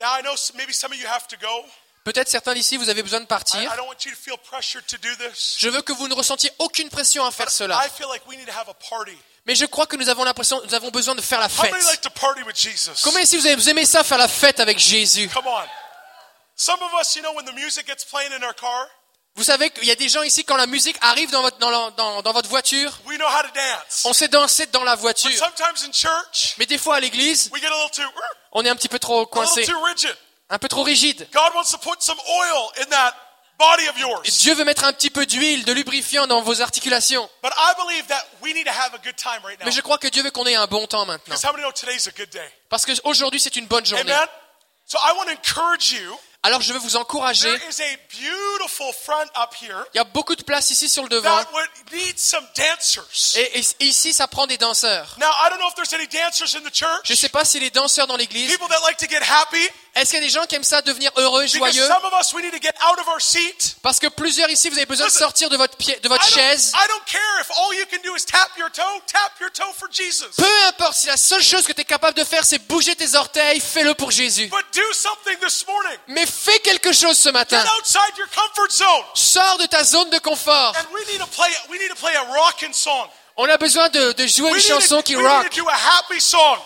now 0.00 0.16
I 0.18 0.22
know 0.22 0.34
s- 0.34 0.52
maybe 0.54 0.72
some 0.72 0.92
of 0.92 0.98
you 0.98 1.06
have 1.08 1.26
to 1.28 1.36
go. 1.36 1.64
Peut-être 2.04 2.28
certains 2.28 2.54
d'ici, 2.54 2.76
vous 2.78 2.88
avez 2.88 3.02
besoin 3.02 3.20
de 3.20 3.26
partir. 3.26 3.60
I 3.60 3.76
don't 3.76 3.86
want 3.86 4.04
you 4.06 4.10
to 4.12 4.16
feel 4.16 4.38
pressured 4.38 4.86
to 4.86 4.96
do 4.96 5.14
this. 5.16 5.56
Je 5.58 5.68
veux 5.68 5.82
que 5.82 5.92
vous 5.92 6.08
ne 6.08 6.14
ressentiez 6.14 6.50
aucune 6.58 6.88
pression 6.88 7.24
à 7.26 7.30
faire 7.30 7.50
cela. 7.50 7.78
I 7.84 7.90
feel 7.90 8.06
like 8.10 8.26
we 8.26 8.38
need 8.38 8.46
to 8.46 8.52
have 8.52 8.68
a 8.70 8.74
party. 8.74 9.18
Mais 9.46 9.54
je 9.54 9.66
crois 9.66 9.86
que 9.86 9.96
nous 9.96 10.08
avons 10.08 10.24
l'impression, 10.24 10.60
nous 10.64 10.74
avons 10.74 10.90
besoin 10.90 11.14
de 11.14 11.20
faire 11.20 11.40
la 11.40 11.48
fête. 11.48 11.70
Combien 13.02 13.20
ici 13.20 13.36
vous 13.36 13.46
avez- 13.46 13.68
aimez 13.70 13.84
ça, 13.84 14.02
faire 14.04 14.18
la 14.18 14.28
fête 14.28 14.60
avec 14.60 14.78
Jésus? 14.78 15.28
Vous 19.40 19.44
savez 19.44 19.70
qu'il 19.70 19.86
y 19.86 19.90
a 19.90 19.94
des 19.94 20.10
gens 20.10 20.22
ici, 20.22 20.44
quand 20.44 20.58
la 20.58 20.66
musique 20.66 20.98
arrive 21.00 21.30
dans 21.30 21.40
votre, 21.40 21.56
dans 21.56 21.70
la- 21.70 21.90
dans- 21.92 22.20
dans 22.20 22.32
votre 22.34 22.50
voiture, 22.50 22.92
we 23.06 23.16
know 23.16 23.26
how 23.26 23.40
to 23.40 23.48
dance. 23.54 24.02
on 24.04 24.12
sait 24.12 24.28
danser 24.28 24.66
dans 24.66 24.84
la 24.84 24.96
voiture. 24.96 25.30
church, 25.94 26.56
Mais 26.58 26.66
des 26.66 26.76
fois 26.76 26.96
à 26.96 27.00
l'église, 27.00 27.50
on 28.52 28.62
est 28.66 28.68
un 28.68 28.76
petit 28.76 28.90
peu 28.90 28.98
trop 28.98 29.24
coincé, 29.24 29.64
un 30.50 30.58
peu 30.58 30.68
trop 30.68 30.82
rigide. 30.82 31.26
God 31.32 31.54
wants 31.54 31.70
to 31.70 31.78
put 31.78 31.96
some 32.00 32.18
oil 32.18 32.68
in 32.82 32.84
that 32.90 33.14
body 33.58 33.88
of 33.88 33.96
yours. 33.98 34.20
Et 34.26 34.30
Dieu 34.30 34.52
veut 34.54 34.64
mettre 34.64 34.84
un 34.84 34.92
petit 34.92 35.08
peu 35.08 35.24
d'huile, 35.24 35.64
de 35.64 35.72
lubrifiant 35.72 36.26
dans 36.26 36.42
vos 36.42 36.60
articulations. 36.60 37.26
Mais 39.64 39.70
je 39.72 39.80
crois 39.80 39.96
que 39.96 40.08
Dieu 40.08 40.22
veut 40.22 40.30
qu'on 40.32 40.44
ait 40.44 40.54
un 40.54 40.66
bon 40.66 40.86
temps 40.86 41.06
maintenant. 41.06 41.34
Parce 42.68 42.84
qu'aujourd'hui, 42.84 43.40
c'est 43.40 43.56
une 43.56 43.66
bonne 43.66 43.86
journée. 43.86 44.12
Alors 46.42 46.62
je 46.62 46.72
veux 46.72 46.78
vous 46.78 46.96
encourager. 46.96 47.50
There 47.58 47.68
is 47.70 47.82
a 47.82 47.96
beautiful 48.18 48.92
front 48.94 49.28
up 49.36 49.54
here 49.60 49.84
Il 49.92 49.98
y 49.98 50.00
a 50.00 50.04
beaucoup 50.04 50.34
de 50.34 50.42
place 50.42 50.70
ici 50.70 50.88
sur 50.88 51.02
le 51.02 51.10
devant. 51.10 51.38
Et, 53.34 53.58
et- 53.58 53.64
et 53.80 53.84
ici, 53.84 54.14
ça 54.14 54.26
prend 54.26 54.46
des 54.46 54.56
danseurs. 54.56 55.16
Now, 55.18 55.26
I 55.26 55.50
don't 55.50 55.58
know 55.58 55.68
if 55.68 55.74
there's 55.74 55.92
any 55.92 56.06
dancers 56.06 56.54
in 56.56 56.60
the 56.62 56.72
church. 56.74 57.00
Je 57.04 57.12
ne 57.12 57.18
sais 57.18 57.28
pas 57.28 57.44
si 57.44 57.60
les 57.60 57.68
danseurs 57.70 58.06
dans 58.06 58.16
l'église, 58.16 58.50
People 58.50 58.68
that 58.68 58.80
like 58.86 58.96
to 58.96 59.06
get 59.06 59.20
happy. 59.22 59.68
est-ce 59.94 60.10
qu'il 60.12 60.20
y 60.20 60.22
a 60.22 60.26
des 60.26 60.30
gens 60.32 60.46
qui 60.46 60.54
aiment 60.54 60.64
ça 60.64 60.80
devenir 60.80 61.10
heureux, 61.16 61.46
joyeux? 61.46 61.86
some 61.86 62.04
of 62.04 62.12
us, 62.18 62.32
we 62.32 62.42
need 62.42 62.52
to 62.52 62.60
get 62.62 62.74
out 62.90 62.98
of 62.98 63.06
our 63.08 63.20
seat. 63.20 63.76
Parce 63.82 63.98
que 63.98 64.06
plusieurs 64.06 64.48
ici, 64.48 64.70
vous 64.70 64.76
avez 64.78 64.86
besoin 64.86 65.08
de 65.08 65.12
sortir 65.12 65.50
de 65.50 65.58
votre, 65.58 65.76
pied, 65.76 65.98
de 66.00 66.08
votre 66.08 66.26
I 66.26 66.30
don't, 66.30 66.40
chaise. 66.40 66.72
I 66.74 66.88
don't 66.88 67.04
care 67.04 67.40
if 67.42 67.50
all 67.58 67.74
you 67.74 67.84
can 67.90 67.98
do 68.02 68.16
is 68.16 68.24
tap 68.24 68.48
your 68.56 68.70
toe, 68.70 69.02
tap 69.06 69.32
your 69.40 69.50
toe 69.52 69.72
for 69.78 69.88
Jesus. 69.92 70.28
Peu 70.38 70.64
importe 70.68 70.94
si 70.94 71.06
la 71.08 71.18
seule 71.18 71.42
chose 71.42 71.66
que 71.66 71.72
tu 71.74 71.82
es 71.82 71.84
capable 71.84 72.16
de 72.16 72.24
faire, 72.24 72.44
c'est 72.44 72.60
bouger 72.66 72.96
tes 72.96 73.14
orteils, 73.14 73.60
fais-le 73.60 73.92
pour 73.94 74.10
Jésus. 74.10 74.46
But 74.46 74.64
do 74.72 74.92
something 74.94 75.38
this 75.46 75.66
morning. 75.66 75.98
Mais 76.08 76.26
fais 76.30 76.58
quelque 76.60 76.92
chose 76.92 77.18
ce 77.18 77.28
matin. 77.28 77.62
Sors 79.14 79.58
de 79.58 79.66
ta 79.66 79.84
zone 79.84 80.10
de 80.10 80.18
confort. 80.18 80.74
On 83.36 83.48
a 83.48 83.56
besoin 83.56 83.88
de, 83.88 84.12
de 84.12 84.26
jouer 84.26 84.50
We 84.52 84.62
une 84.62 84.68
chanson 84.68 84.96
to, 84.96 85.02
qui 85.02 85.16
rock, 85.16 85.58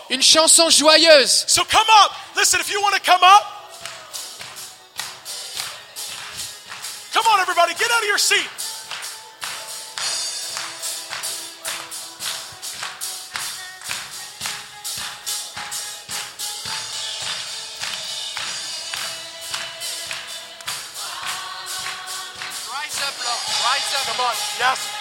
une 0.09 0.21
chanson 0.21 0.69
joyeuse. 0.69 1.45
So 1.47 1.63
come 1.63 1.87
up. 2.03 2.11
Listen, 2.35 2.59
if 2.59 2.69
you 2.69 2.81
want 2.81 2.93
to 2.95 3.01
come 3.01 3.23
up, 3.23 3.43
come 7.13 7.23
on, 7.27 7.39
everybody, 7.39 7.73
get 7.75 7.89
out 7.91 8.01
of 8.01 8.07
your 8.07 8.17
seat. 8.17 8.74
Rise 23.75 23.93
up, 23.93 24.07
Lord. 24.07 24.15
Rise 24.15 24.15
up. 24.15 24.15
Come 24.15 24.25
on. 24.25 24.35
Yes. 24.57 24.94